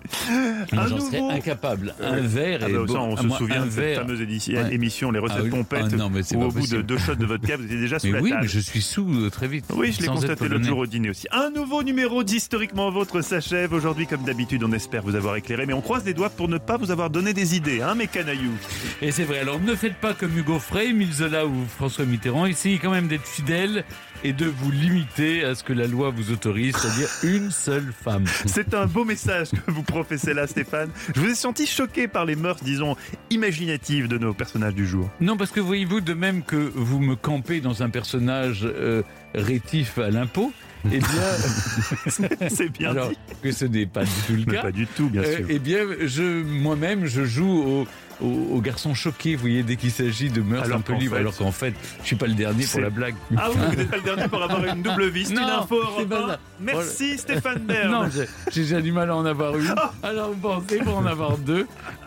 Un 0.72 0.88
nouveau. 0.88 1.30
incapable. 1.30 1.94
Un 2.02 2.20
verre 2.20 2.60
Ah 2.62 2.68
et 2.68 2.72
bah, 2.72 2.78
ça, 2.86 2.94
bon, 2.94 2.98
on 3.00 3.16
à 3.16 3.20
se 3.22 3.26
moi, 3.26 3.38
souvient 3.38 3.60
de 3.66 3.70
cette 3.70 3.78
verre. 3.78 4.00
fameuse 4.00 4.20
édition- 4.20 4.50
Ouais. 4.62 4.74
émission, 4.74 5.10
les 5.10 5.18
recettes 5.18 5.42
Ah 5.46 5.50
pompettes, 5.50 5.84
Ah 5.92 5.96
non, 5.96 6.10
mais 6.10 6.22
c'est 6.30 6.36
au 6.36 6.48
bout 6.50 6.66
de 6.66 6.80
deux 6.82 6.98
shots 6.98 7.14
de 7.16 7.26
vodka, 7.26 7.56
vous 7.56 7.64
étiez 7.64 7.78
déjà 7.78 7.98
sous 7.98 8.06
Mais 8.06 8.12
la 8.12 8.22
oui, 8.22 8.30
table. 8.30 8.42
mais 8.42 8.48
je 8.48 8.60
suis 8.60 8.82
sous 8.82 9.30
très 9.30 9.48
vite. 9.48 9.64
Oui, 9.74 9.92
je 9.92 10.00
l'ai 10.02 10.06
constaté 10.08 10.48
l'autre 10.48 10.64
jour 10.64 10.78
au 10.78 10.86
dîner 10.86 11.10
aussi. 11.10 11.26
Un 11.32 11.50
nouveau 11.50 11.82
numéro 11.82 12.22
d'Historiquement 12.22 12.90
Votre 12.90 13.20
s'achève. 13.20 13.72
Aujourd'hui, 13.72 14.06
comme 14.06 14.22
d'habitude, 14.22 14.62
on 14.64 14.72
espère 14.72 15.02
vous 15.02 15.16
avoir 15.16 15.36
éclairé, 15.36 15.66
mais 15.66 15.72
on 15.72 15.80
croise 15.80 16.04
les 16.04 16.14
doigts 16.14 16.30
pour 16.30 16.48
ne 16.48 16.58
pas 16.58 16.76
vous 16.76 16.90
avoir 16.90 17.10
donné 17.10 17.32
des 17.34 17.56
idées, 17.56 17.82
hein, 17.82 17.94
mes 17.94 18.06
canailloux. 18.06 18.56
Et 19.02 19.10
c'est 19.12 19.24
vrai, 19.24 19.38
alors 19.40 19.60
ne 19.60 19.74
faites 19.74 19.96
pas 19.96 20.14
comme 20.14 20.36
Hugo 20.36 20.58
Frey, 20.58 20.88
Émile 20.90 21.12
Zola 21.12 21.46
ou 21.46 21.64
François 21.76 22.04
Mitterrand. 22.04 22.46
Essayez 22.46 22.78
quand 22.78 22.90
même 22.90 23.08
d'être 23.08 23.26
fidèle 23.26 23.84
et 24.24 24.32
de 24.32 24.46
vous 24.46 24.70
limiter 24.70 25.44
à 25.44 25.54
ce 25.54 25.64
que 25.64 25.72
la 25.72 25.86
loi 25.86 26.10
vous 26.10 26.30
autorise, 26.32 26.76
c'est-à-dire 26.76 27.08
une 27.22 27.50
seule 27.50 27.92
femme. 28.04 28.24
C'est 28.46 28.74
un 28.74 28.86
beau 28.86 29.04
message 29.04 29.48
que 29.50 29.70
vous 29.70 29.82
professez 29.82 30.34
là, 30.34 30.46
Stéphane. 30.46 30.90
Je 31.14 31.20
vous 31.20 31.28
ai 31.30 31.34
senti 31.34 31.66
choqué 31.66 32.06
par 32.08 32.24
les 32.24 32.36
mœurs, 32.36 32.58
disons, 32.62 32.96
imaginatives 33.30 34.08
de 34.08 34.18
nos 34.18 34.34
personnages 34.34 34.74
du 34.74 34.86
jour. 34.86 35.08
Non, 35.20 35.36
parce 35.36 35.50
que 35.50 35.60
voyez-vous, 35.60 36.00
de 36.00 36.14
même 36.14 36.42
que 36.42 36.56
vous 36.74 37.00
me 37.00 37.16
campez 37.16 37.60
dans 37.60 37.82
un 37.82 37.90
personnage 37.90 38.60
euh, 38.64 39.02
rétif 39.34 39.98
à 39.98 40.10
l'impôt, 40.10 40.52
eh 40.86 40.98
bien, 40.98 41.08
C'est 42.48 42.68
bien 42.70 42.90
alors 42.90 43.10
dit. 43.10 43.16
que 43.42 43.52
ce 43.52 43.64
n'est 43.66 43.86
pas 43.86 44.04
du 44.04 44.10
tout 44.26 44.32
le 44.32 44.44
Mais 44.46 44.54
cas. 44.54 44.62
pas 44.62 44.72
du 44.72 44.86
tout, 44.86 45.08
bien 45.10 45.22
Euh, 45.22 45.36
sûr. 45.36 45.46
eh 45.48 45.58
bien, 45.58 45.80
je 46.04 46.42
moi-même, 46.42 47.06
je 47.06 47.24
joue 47.24 47.50
au, 47.62 47.86
au, 48.22 48.56
au 48.56 48.60
garçon 48.60 48.94
choqué, 48.94 49.34
vous 49.34 49.42
voyez, 49.42 49.62
dès 49.62 49.76
qu'il 49.76 49.90
s'agit 49.90 50.30
de 50.30 50.40
mœurs 50.42 50.64
Alors 50.64 50.78
un 50.78 50.80
peu 50.80 50.94
libres, 50.94 51.14
fait- 51.14 51.20
alors 51.20 51.36
qu'en 51.36 51.52
fait, 51.52 51.74
je 52.02 52.06
suis 52.06 52.16
pas 52.16 52.26
le 52.26 52.34
dernier 52.34 52.64
pour 52.66 52.80
la 52.80 52.90
blague. 52.90 53.14
Ah 53.36 53.48
oui, 53.50 53.56
vous 53.70 53.76
n'êtes 53.76 53.90
pas 53.90 53.96
le 53.96 54.02
dernier 54.02 54.28
pour 54.28 54.42
avoir 54.42 54.64
une 54.64 54.82
double 54.82 55.08
vie. 55.08 55.24
C'est 55.26 55.32
une 55.32 55.38
info 55.40 55.76
c'est 55.96 56.04
Europe 56.04 56.08
pas 56.08 56.24
1. 56.24 56.28
ça. 56.28 56.38
Merci 56.60 57.18
Stéphane 57.18 57.58
Bern. 57.66 57.90
Non, 57.90 58.08
j'ai- 58.14 58.26
j'ai 58.52 58.60
déjà 58.62 58.80
du 58.80 58.92
mal 58.92 59.10
à 59.10 59.16
en 59.16 59.24
avoir 59.24 59.56
une. 59.56 59.74
Alors 60.02 60.30
vous 60.32 60.36
pensez 60.36 60.78
pour 60.78 60.98
en 60.98 61.06
avoir 61.06 61.38
deux 61.38 61.66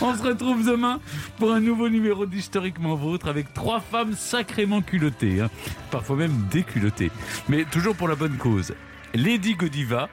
On 0.00 0.16
se 0.16 0.22
retrouve 0.22 0.64
demain 0.66 1.00
pour 1.38 1.52
un 1.52 1.60
nouveau 1.60 1.88
numéro 1.88 2.26
d'Historiquement 2.26 2.94
Vôtre 2.94 3.28
avec 3.28 3.52
trois 3.54 3.80
femmes 3.80 4.14
sacrément 4.14 4.80
culottées, 4.80 5.40
hein. 5.40 5.50
parfois 5.90 6.16
même 6.16 6.46
déculottées, 6.50 7.10
mais 7.48 7.64
toujours 7.64 7.94
pour 7.94 8.08
la 8.08 8.14
bonne 8.14 8.36
cause. 8.36 8.74
Lady 9.14 9.54
Godiva, 9.54 10.08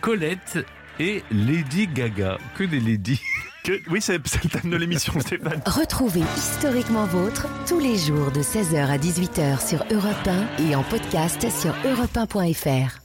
Colette 0.00 0.64
et 1.00 1.22
Lady 1.30 1.86
Gaga. 1.86 2.38
Que 2.56 2.64
des 2.64 2.80
ladies 2.80 3.20
Que- 3.64 3.80
oui, 3.88 4.00
c'est 4.02 4.20
c'est 4.26 4.44
le 4.44 4.50
thème 4.50 4.70
de 4.70 4.76
l'émission, 4.76 5.18
Stéphane. 5.20 5.62
Retrouvez 5.64 6.22
historiquement 6.36 7.06
vôtre 7.06 7.46
tous 7.66 7.78
les 7.80 7.96
jours 7.96 8.30
de 8.30 8.40
16h 8.42 8.76
à 8.86 8.98
18h 8.98 9.66
sur 9.66 9.84
Europe 9.90 10.28
1 10.60 10.64
et 10.68 10.74
en 10.76 10.82
podcast 10.82 11.46
sur 11.50 11.72
europe1.fr. 11.90 13.03